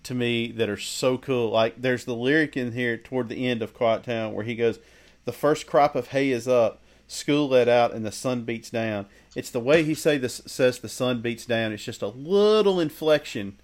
to 0.04 0.14
me 0.14 0.52
that 0.52 0.68
are 0.70 0.78
so 0.78 1.18
cool. 1.18 1.50
Like 1.52 1.82
there's 1.82 2.06
the 2.06 2.16
lyric 2.16 2.58
in 2.58 2.74
here 2.74 2.98
toward 2.98 3.30
the 3.30 3.48
end 3.48 3.62
of 3.62 3.74
Quiet 3.74 4.04
Town 4.04 4.34
where 4.34 4.44
he 4.44 4.56
goes, 4.56 4.80
"The 5.26 5.32
first 5.32 5.68
crop 5.68 5.96
of 5.96 6.08
hay 6.08 6.32
is 6.32 6.48
up, 6.48 6.82
school 7.08 7.48
let 7.48 7.70
out, 7.70 7.94
and 7.94 8.06
the 8.06 8.12
sun 8.12 8.42
beats 8.44 8.70
down." 8.70 9.06
It's 9.36 9.52
the 9.52 9.60
way 9.60 9.84
he 9.84 9.94
say 9.94 10.18
this 10.18 10.42
says 10.46 10.80
the 10.80 10.90
sun 10.90 11.22
beats 11.22 11.46
down. 11.46 11.72
It's 11.72 11.84
just 11.86 12.02
a 12.02 12.08
little 12.08 12.80
inflection 12.80 13.58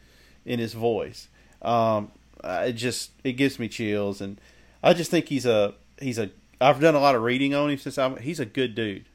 in 0.46 0.60
his 0.60 0.74
voice. 0.74 1.28
Um, 1.62 2.12
it 2.44 2.74
just 2.74 3.12
it 3.24 3.34
gives 3.34 3.60
me 3.60 3.68
chills, 3.68 4.22
and 4.22 4.40
I 4.82 4.94
just 4.94 5.12
think 5.12 5.28
he's 5.28 5.46
a 5.46 5.74
he's 6.00 6.18
a. 6.20 6.30
I've 6.62 6.80
done 6.80 6.96
a 6.96 7.00
lot 7.00 7.16
of 7.16 7.22
reading 7.22 7.56
on 7.56 7.70
him 7.70 7.78
since 7.78 7.98
I'm. 7.98 8.18
He's 8.18 8.40
a 8.40 8.46
good 8.46 8.76
dude. 8.76 9.06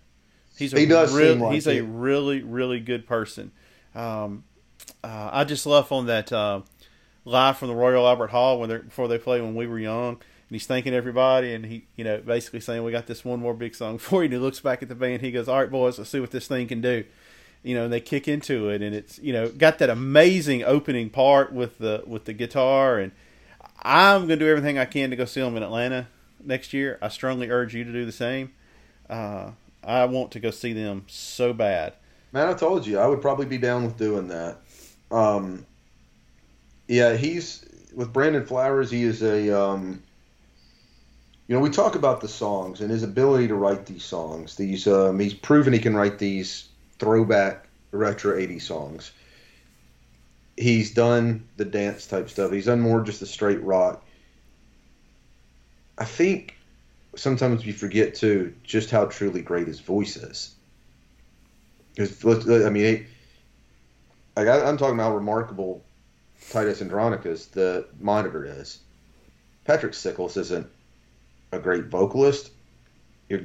He's 0.57 0.73
a 0.73 0.79
He 0.79 0.87
does 0.87 1.15
real, 1.15 1.35
seem 1.35 1.41
like 1.41 1.55
he's 1.55 1.67
a 1.67 1.83
really 1.83 2.43
really 2.43 2.81
good 2.81 3.07
person. 3.07 3.53
Um, 3.95 4.45
uh, 5.03 5.31
I 5.33 5.45
just 5.45 5.67
love 5.67 5.91
on 5.93 6.07
that 6.07 6.33
uh, 6.33 6.63
live 7.25 7.59
from 7.59 7.69
the 7.69 7.75
Royal 7.75 8.07
Albert 8.07 8.31
Hall 8.31 8.59
when 8.59 8.69
they 8.69 8.79
before 8.79 9.09
they 9.09 9.19
play 9.19 9.41
when 9.41 9.55
we 9.55 9.67
were 9.67 9.79
young, 9.79 10.11
and 10.11 10.21
he's 10.51 10.67
thanking 10.67 10.95
everybody, 10.95 11.53
and 11.53 11.67
he 11.67 11.87
you 11.97 12.05
know 12.05 12.19
basically 12.19 12.61
saying 12.61 12.83
we 12.83 12.93
got 12.93 13.07
this 13.07 13.25
one 13.25 13.41
more 13.41 13.55
big 13.55 13.75
song 13.75 13.99
for 13.99 14.23
you. 14.23 14.27
And 14.27 14.33
he 14.33 14.39
looks 14.39 14.61
back 14.61 14.83
at 14.83 14.89
the 14.89 14.95
band, 14.95 15.21
he 15.21 15.31
goes, 15.31 15.49
"All 15.49 15.61
right, 15.61 15.71
boys, 15.71 15.99
let's 15.99 16.11
see 16.11 16.21
what 16.21 16.31
this 16.31 16.47
thing 16.47 16.67
can 16.69 16.81
do." 16.81 17.05
You 17.63 17.75
know, 17.75 17.85
and 17.85 17.93
they 17.93 18.01
kick 18.01 18.29
into 18.29 18.69
it, 18.69 18.81
and 18.81 18.95
it's 18.95 19.19
you 19.19 19.33
know 19.33 19.49
got 19.49 19.79
that 19.79 19.91
amazing 19.91 20.65
opening 20.65 21.11
part 21.11 21.53
with 21.53 21.79
the 21.79 22.05
with 22.07 22.25
the 22.25 22.33
guitar, 22.33 22.99
and 22.99 23.13
I'm 23.83 24.23
gonna 24.23 24.37
do 24.37 24.49
everything 24.49 24.79
I 24.79 24.87
can 24.87 25.11
to 25.11 25.17
go 25.17 25.25
see 25.27 25.41
them 25.41 25.57
in 25.57 25.63
Atlanta 25.63 26.09
next 26.45 26.73
year. 26.73 26.99
I 27.03 27.09
strongly 27.09 27.51
urge 27.51 27.75
you 27.75 27.85
to 27.85 27.93
do 27.93 28.05
the 28.05 28.13
same. 28.13 28.53
Uh, 29.09 29.53
I 29.83 30.05
want 30.07 30.33
to 30.33 30.41
go 30.41 30.51
see 30.51 30.73
them 30.73 31.05
so 31.07 31.53
bad. 31.53 31.95
Man, 32.33 32.49
I 32.49 32.55
told 32.55 32.87
you 32.87 32.99
I 32.99 33.07
would 33.07 33.23
probably 33.23 33.47
be 33.47 33.59
down 33.59 33.85
with 33.85 33.97
doing 33.97 34.29
that. 34.29 34.59
Um, 35.11 35.67
yeah, 36.89 37.15
he's 37.17 37.65
with 37.95 38.13
Brandon 38.13 38.45
Flowers. 38.45 38.91
He 38.91 39.05
is 39.05 39.23
a, 39.23 39.57
um, 39.59 40.03
you 41.47 41.55
know, 41.55 41.61
we 41.61 41.71
talk 41.71 41.95
about 41.95 42.21
the 42.21 42.29
songs 42.29 42.81
and 42.81 42.91
his 42.91 43.03
ability 43.03 43.49
to 43.49 43.55
write 43.55 43.87
these 43.87 44.05
songs. 44.05 44.57
These, 44.57 44.87
um, 44.87 45.19
he's 45.21 45.35
proven 45.35 45.73
he 45.73 45.79
can 45.79 45.95
write 45.95 46.19
these 46.19 46.69
throwback 46.99 47.69
retro 47.93 48.37
'80s 48.37 48.63
songs. 48.63 49.13
He's 50.57 50.93
done 50.95 51.49
the 51.57 51.65
dance 51.65 52.07
type 52.07 52.31
stuff. 52.31 52.53
He's 52.53 52.67
done 52.67 52.81
more 52.81 53.03
just 53.03 53.21
the 53.21 53.27
straight 53.27 53.63
rock. 53.63 54.05
I 55.99 56.05
think 56.05 56.57
sometimes 57.17 57.65
we 57.65 57.73
forget 57.73 58.15
too 58.15 58.55
just 58.65 58.91
how 58.91 59.07
truly 59.07 59.43
great 59.43 59.67
his 59.67 59.81
voice 59.81 60.17
is. 60.17 60.55
Because 61.95 62.49
I 62.67 62.71
mean, 62.71 63.07
like 64.37 64.49
I, 64.49 64.65
I'm 64.65 64.77
talking 64.77 64.95
about 64.95 65.15
remarkable 65.15 65.85
Titus 66.51 66.83
Andronicus, 66.83 67.47
the 67.47 67.87
monitor, 68.01 68.45
is. 68.45 68.81
Patrick 69.65 69.95
Stickles 69.95 70.37
isn't 70.37 70.67
a 71.53 71.59
great 71.59 71.87
vocalist. 71.87 72.51
You're 73.29 73.43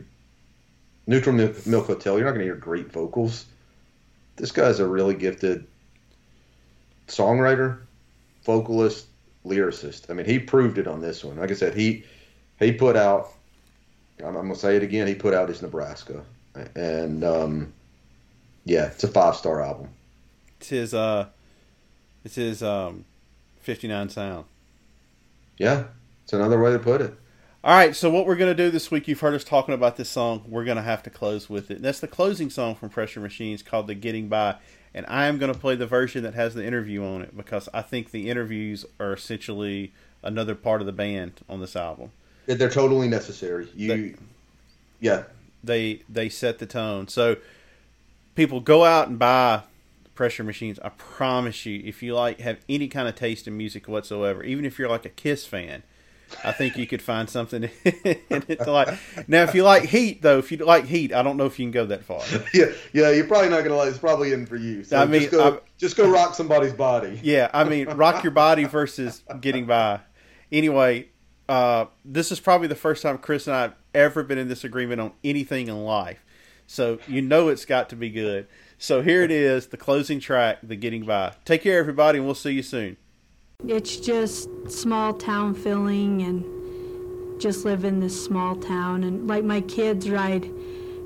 Neutral 1.08 1.36
Milk 1.66 1.88
Hotel. 1.88 2.18
You're 2.18 2.26
not 2.26 2.32
going 2.32 2.42
to 2.42 2.46
hear 2.46 2.56
great 2.56 2.92
vocals. 2.92 3.46
This 4.36 4.52
guy's 4.52 4.80
a 4.80 4.88
really 4.88 5.14
gifted 5.14 5.68
songwriter, 7.08 7.80
vocalist, 8.44 9.08
lyricist. 9.46 10.10
I 10.10 10.14
mean, 10.14 10.26
he 10.26 10.40
proved 10.40 10.78
it 10.78 10.88
on 10.88 11.02
this 11.02 11.24
one. 11.24 11.38
Like 11.38 11.52
I 11.52 11.56
said, 11.56 11.76
he 11.76 12.04
he 12.60 12.72
put 12.72 12.96
out. 12.96 13.34
I'm, 14.20 14.36
I'm 14.36 14.48
gonna 14.48 14.56
say 14.56 14.76
it 14.76 14.84
again. 14.84 15.08
He 15.08 15.16
put 15.16 15.34
out 15.34 15.50
his 15.50 15.62
Nebraska, 15.62 16.24
and 16.76 17.24
um, 17.24 17.74
yeah, 18.66 18.88
it's 18.88 19.04
a 19.04 19.08
five 19.08 19.36
star 19.36 19.62
album. 19.62 19.90
It's 20.60 20.70
his 20.70 20.94
uh, 20.94 21.28
it's 22.24 22.36
his 22.36 22.62
um, 22.62 23.06
fifty 23.60 23.88
nine 23.88 24.10
sound. 24.10 24.46
Yeah, 25.58 25.86
it's 26.24 26.34
another 26.34 26.60
way 26.60 26.72
to 26.72 26.80
put 26.80 27.02
it. 27.02 27.14
All 27.62 27.76
right, 27.76 27.94
so 27.94 28.10
what 28.10 28.26
we're 28.26 28.38
going 28.38 28.56
to 28.56 28.64
do 28.64 28.72
this 28.72 28.90
week, 28.90 29.10
you've 29.10 29.20
heard 29.20 29.34
us 29.34 29.44
talking 29.44 29.74
about 29.74 29.98
this 29.98 30.10
song. 30.10 30.46
We're 30.48 30.64
going 30.64 30.78
to 30.78 30.82
have 30.82 31.04
to 31.04 31.10
close 31.10 31.50
with 31.50 31.70
it. 31.70 31.82
That's 31.82 32.00
the 32.00 32.08
closing 32.08 32.50
song 32.50 32.76
from 32.76 32.88
Pressure 32.88 33.20
Machines 33.20 33.62
called 33.62 33.88
The 33.88 33.96
Getting 33.96 34.30
By. 34.30 34.56
And 34.94 35.06
I 35.10 35.26
am 35.26 35.38
going 35.40 35.52
to 35.52 35.60
play 35.60 35.76
the 35.76 35.86
version 35.86 36.24
that 36.24 36.36
has 36.36 36.54
the 36.54 36.66
interview 36.66 37.04
on 37.04 37.22
it 37.22 37.36
because 37.36 37.68
I 37.74 37.82
think 37.82 38.12
the 38.12 38.30
interviews 38.30 38.86
are 38.98 39.12
essentially 39.12 39.92
another 40.24 40.56
part 40.56 40.80
of 40.80 40.88
the 40.88 40.94
band 40.94 41.42
on 41.50 41.60
this 41.60 41.76
album. 41.76 42.12
They're 42.58 42.70
totally 42.70 43.08
necessary. 43.08 43.68
You, 43.76 43.88
They- 43.88 44.16
yeah, 45.00 45.24
They 45.64 46.02
they 46.10 46.30
set 46.30 46.60
the 46.60 46.66
tone. 46.66 47.08
So 47.08 47.38
people 48.36 48.60
go 48.60 48.84
out 48.86 49.08
and 49.08 49.18
buy 49.20 49.62
Pressure 50.16 50.44
Machines. 50.44 50.80
I 50.84 50.90
promise 50.90 51.66
you, 51.66 51.82
if 51.86 52.02
you 52.04 52.16
like 52.16 52.40
have 52.42 52.58
any 52.68 52.88
kind 52.88 53.08
of 53.08 53.16
taste 53.16 53.48
in 53.48 53.56
music 53.56 53.88
whatsoever, 53.88 54.44
even 54.44 54.66
if 54.66 54.78
you're 54.80 54.90
like 54.90 55.06
a 55.06 55.10
Kiss 55.10 55.46
fan, 55.46 55.84
I 56.44 56.52
think 56.52 56.76
you 56.78 56.86
could 56.86 57.02
find 57.02 57.30
something 57.30 57.64
in 57.86 58.00
it 58.50 58.60
to 58.64 58.72
like. 58.72 58.98
Now, 59.28 59.44
if 59.44 59.56
you 59.56 59.64
like 59.64 59.84
Heat, 59.86 60.22
though, 60.22 60.38
if 60.40 60.52
you 60.52 60.58
like 60.58 60.86
Heat, 60.86 61.14
I 61.14 61.22
don't 61.24 61.38
know 61.38 61.46
if 61.46 61.58
you 61.60 61.66
can 61.66 61.72
go 61.72 61.86
that 61.86 62.04
far. 62.04 62.22
yeah, 62.54 62.66
yeah. 62.92 63.12
You're 63.12 63.26
probably 63.28 63.50
not 63.50 63.64
gonna 63.64 63.78
like. 63.78 63.90
It's 63.90 63.98
probably 63.98 64.34
in 64.34 64.46
for 64.46 64.58
you. 64.58 64.84
So 64.84 64.98
I 64.98 65.06
mean, 65.06 65.22
just 65.22 65.32
go, 65.32 65.62
just 65.78 65.96
go 65.98 66.10
rock 66.10 66.36
somebody's 66.36 66.74
body. 66.74 67.20
Yeah, 67.24 67.50
I 67.54 67.64
mean, 67.64 67.88
rock 67.92 68.24
your 68.24 68.32
body 68.32 68.66
versus 68.66 69.24
getting 69.40 69.66
by. 69.66 70.02
Anyway, 70.52 71.08
uh, 71.50 71.88
this 72.06 72.32
is 72.32 72.40
probably 72.40 72.68
the 72.68 72.76
first 72.76 73.02
time 73.02 73.18
Chris 73.18 73.48
and 73.48 73.56
I 73.56 73.62
have 73.64 73.76
ever 73.96 74.22
been 74.22 74.38
in 74.38 74.48
disagreement 74.48 75.02
on 75.02 75.14
anything 75.24 75.68
in 75.68 75.84
life. 75.84 76.24
So 76.68 77.00
you 77.08 77.24
know 77.24 77.48
it's 77.50 77.66
got 77.66 77.90
to 77.90 77.96
be 77.96 78.12
good. 78.12 78.48
So 78.78 79.02
here 79.02 79.24
it 79.24 79.32
is, 79.32 79.68
the 79.68 79.78
closing 79.78 80.20
track, 80.20 80.60
the 80.62 80.76
getting 80.76 81.06
by. 81.06 81.34
Take 81.46 81.64
care, 81.64 81.80
everybody, 81.80 82.20
and 82.20 82.26
we'll 82.28 82.36
see 82.36 82.52
you 82.52 82.62
soon. 82.62 82.98
It's 83.68 83.98
just 83.98 84.48
small 84.70 85.16
town 85.16 85.56
feeling 85.56 86.22
and 86.22 87.42
just 87.42 87.66
live 87.66 87.84
in 87.84 88.00
this 88.00 88.24
small 88.24 88.56
town. 88.56 89.04
And 89.04 89.28
like 89.28 89.44
my 89.44 89.62
kids 89.62 90.08
ride 90.08 90.48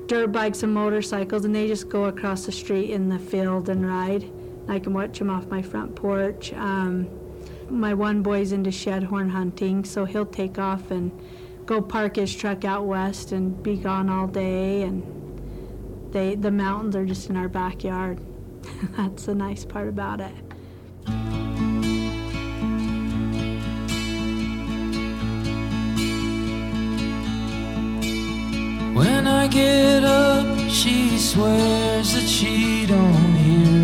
dirt 0.06 0.30
bikes 0.30 0.62
and 0.62 0.74
motorcycles, 0.74 1.46
and 1.46 1.56
they 1.56 1.66
just 1.66 1.88
go 1.88 2.04
across 2.04 2.44
the 2.44 2.52
street 2.52 2.90
in 2.90 3.08
the 3.08 3.18
field 3.18 3.70
and 3.70 3.88
ride. 3.88 4.30
I 4.68 4.78
can 4.78 4.92
watch 4.92 5.18
them 5.18 5.30
off 5.30 5.46
my 5.46 5.62
front 5.62 5.96
porch. 5.96 6.52
Um, 6.52 7.08
my 7.70 7.94
one 7.94 8.22
boy's 8.22 8.52
into 8.52 8.70
shed 8.70 9.04
horn 9.04 9.30
hunting, 9.30 9.84
so 9.84 10.04
he'll 10.04 10.26
take 10.26 10.58
off 10.58 10.90
and 10.90 11.10
go 11.66 11.80
park 11.80 12.16
his 12.16 12.34
truck 12.34 12.64
out 12.64 12.84
west 12.86 13.32
and 13.32 13.62
be 13.62 13.76
gone 13.76 14.08
all 14.08 14.26
day. 14.26 14.82
And 14.82 16.12
they, 16.12 16.34
the 16.34 16.50
mountains 16.50 16.94
are 16.96 17.04
just 17.04 17.30
in 17.30 17.36
our 17.36 17.48
backyard. 17.48 18.20
That's 18.96 19.26
the 19.26 19.34
nice 19.34 19.64
part 19.64 19.88
about 19.88 20.20
it. 20.20 20.34
When 28.94 29.26
I 29.26 29.48
get 29.48 30.04
up, 30.04 30.58
she 30.70 31.18
swears 31.18 32.14
that 32.14 32.28
she 32.28 32.86
don't 32.86 33.34
hear 33.34 33.83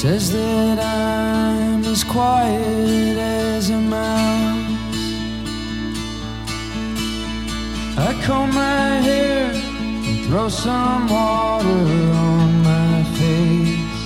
Says 0.00 0.32
that 0.32 0.78
I'm 0.78 1.84
as 1.84 2.04
quiet 2.04 3.18
as 3.18 3.68
a 3.68 3.76
mouse. 3.76 4.96
I 7.98 8.18
comb 8.24 8.54
my 8.54 8.92
hair 9.06 9.50
and 9.52 10.24
throw 10.24 10.48
some 10.48 11.06
water 11.06 11.84
on 12.16 12.62
my 12.62 13.04
face. 13.20 14.00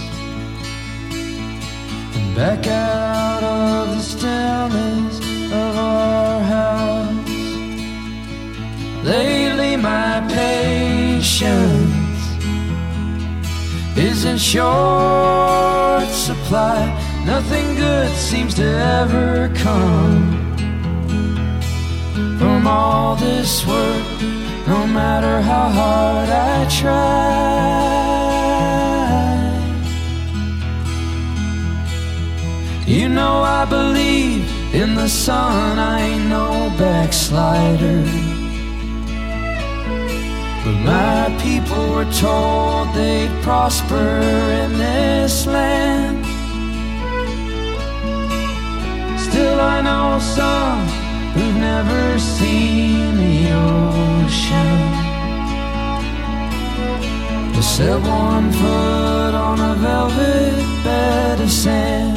And 2.17 2.35
back 2.35 2.67
out 2.67 3.45
of 3.45 3.95
the 3.95 4.03
stillness 4.03 5.19
of 5.53 5.77
our 5.79 6.41
house. 6.41 7.29
Lately, 9.05 9.77
my 9.77 10.27
patience 10.29 11.84
is 13.97 14.25
in 14.25 14.39
short 14.39 16.09
supply. 16.09 16.81
Nothing 17.25 17.77
good 17.77 18.11
seems 18.17 18.55
to 18.55 18.65
ever 18.65 19.51
come 19.55 20.41
from 22.39 22.67
all 22.67 23.17
this 23.17 23.67
work, 23.67 24.05
no 24.67 24.87
matter 24.87 25.41
how 25.41 25.69
hard 25.69 26.29
I 26.29 26.69
try. 26.81 27.55
You 32.87 33.09
know, 33.09 33.43
I 33.43 33.65
believe 33.65 34.45
in 34.75 34.95
the 34.95 35.09
son, 35.09 35.79
I 35.79 36.01
ain't 36.01 36.29
no 36.29 36.71
backslider. 36.79 38.24
But 40.65 40.81
my 40.81 41.37
people 41.43 41.91
were 41.91 42.11
told 42.11 42.95
they'd 42.95 43.31
prosper 43.43 44.09
in 44.63 44.79
this 44.79 45.45
land. 45.45 46.25
Still, 49.21 49.61
I 49.61 49.83
know 49.83 50.19
some 50.21 50.87
who've 51.35 51.57
never 51.57 52.19
seen 52.19 53.15
the 53.25 53.53
ocean. 53.53 54.79
They 57.53 57.61
set 57.61 58.01
one 58.01 58.51
foot 58.51 59.35
on 59.35 59.61
a 59.61 59.75
velvet 59.75 60.65
bed 60.83 61.41
of 61.43 61.51
sand. 61.51 62.17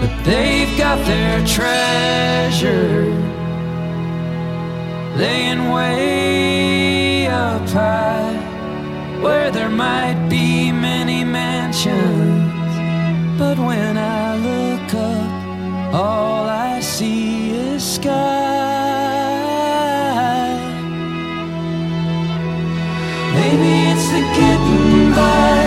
But 0.00 0.24
they've 0.24 0.78
got 0.78 1.04
their 1.04 1.46
treasure 1.46 3.27
laying 5.18 5.72
way 5.72 7.26
up 7.26 7.68
high, 7.70 8.36
where 9.20 9.50
there 9.50 9.68
might 9.68 10.28
be 10.28 10.70
many 10.70 11.24
mansions. 11.24 12.72
But 13.36 13.58
when 13.58 13.98
I 13.98 14.36
look 14.48 14.94
up, 14.94 15.30
all 15.92 16.44
I 16.48 16.78
see 16.80 17.50
is 17.50 17.82
sky. 17.96 18.28
Maybe 23.34 23.70
it's 23.90 24.08
the 24.14 24.22
getting 24.38 25.10
by 25.18 25.58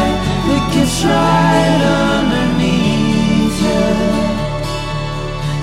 that 0.48 0.64
gets 0.74 0.98
right 1.04 1.82
underneath 2.14 3.58
you. 3.68 3.90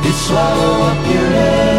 It 0.09 0.17
swallow 0.27 0.75
up 0.91 1.01
your 1.15 1.31
every 1.33 1.78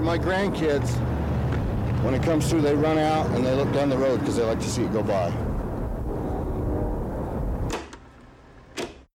My 0.00 0.18
grandkids, 0.18 0.90
when 2.02 2.14
it 2.14 2.22
comes 2.22 2.48
through, 2.48 2.62
they 2.62 2.74
run 2.74 2.98
out 2.98 3.26
and 3.32 3.44
they 3.44 3.54
look 3.54 3.70
down 3.72 3.90
the 3.90 3.98
road 3.98 4.20
because 4.20 4.36
they 4.36 4.42
like 4.42 4.58
to 4.60 4.68
see 4.68 4.82
it 4.82 4.92
go 4.92 5.02
by. 5.02 5.30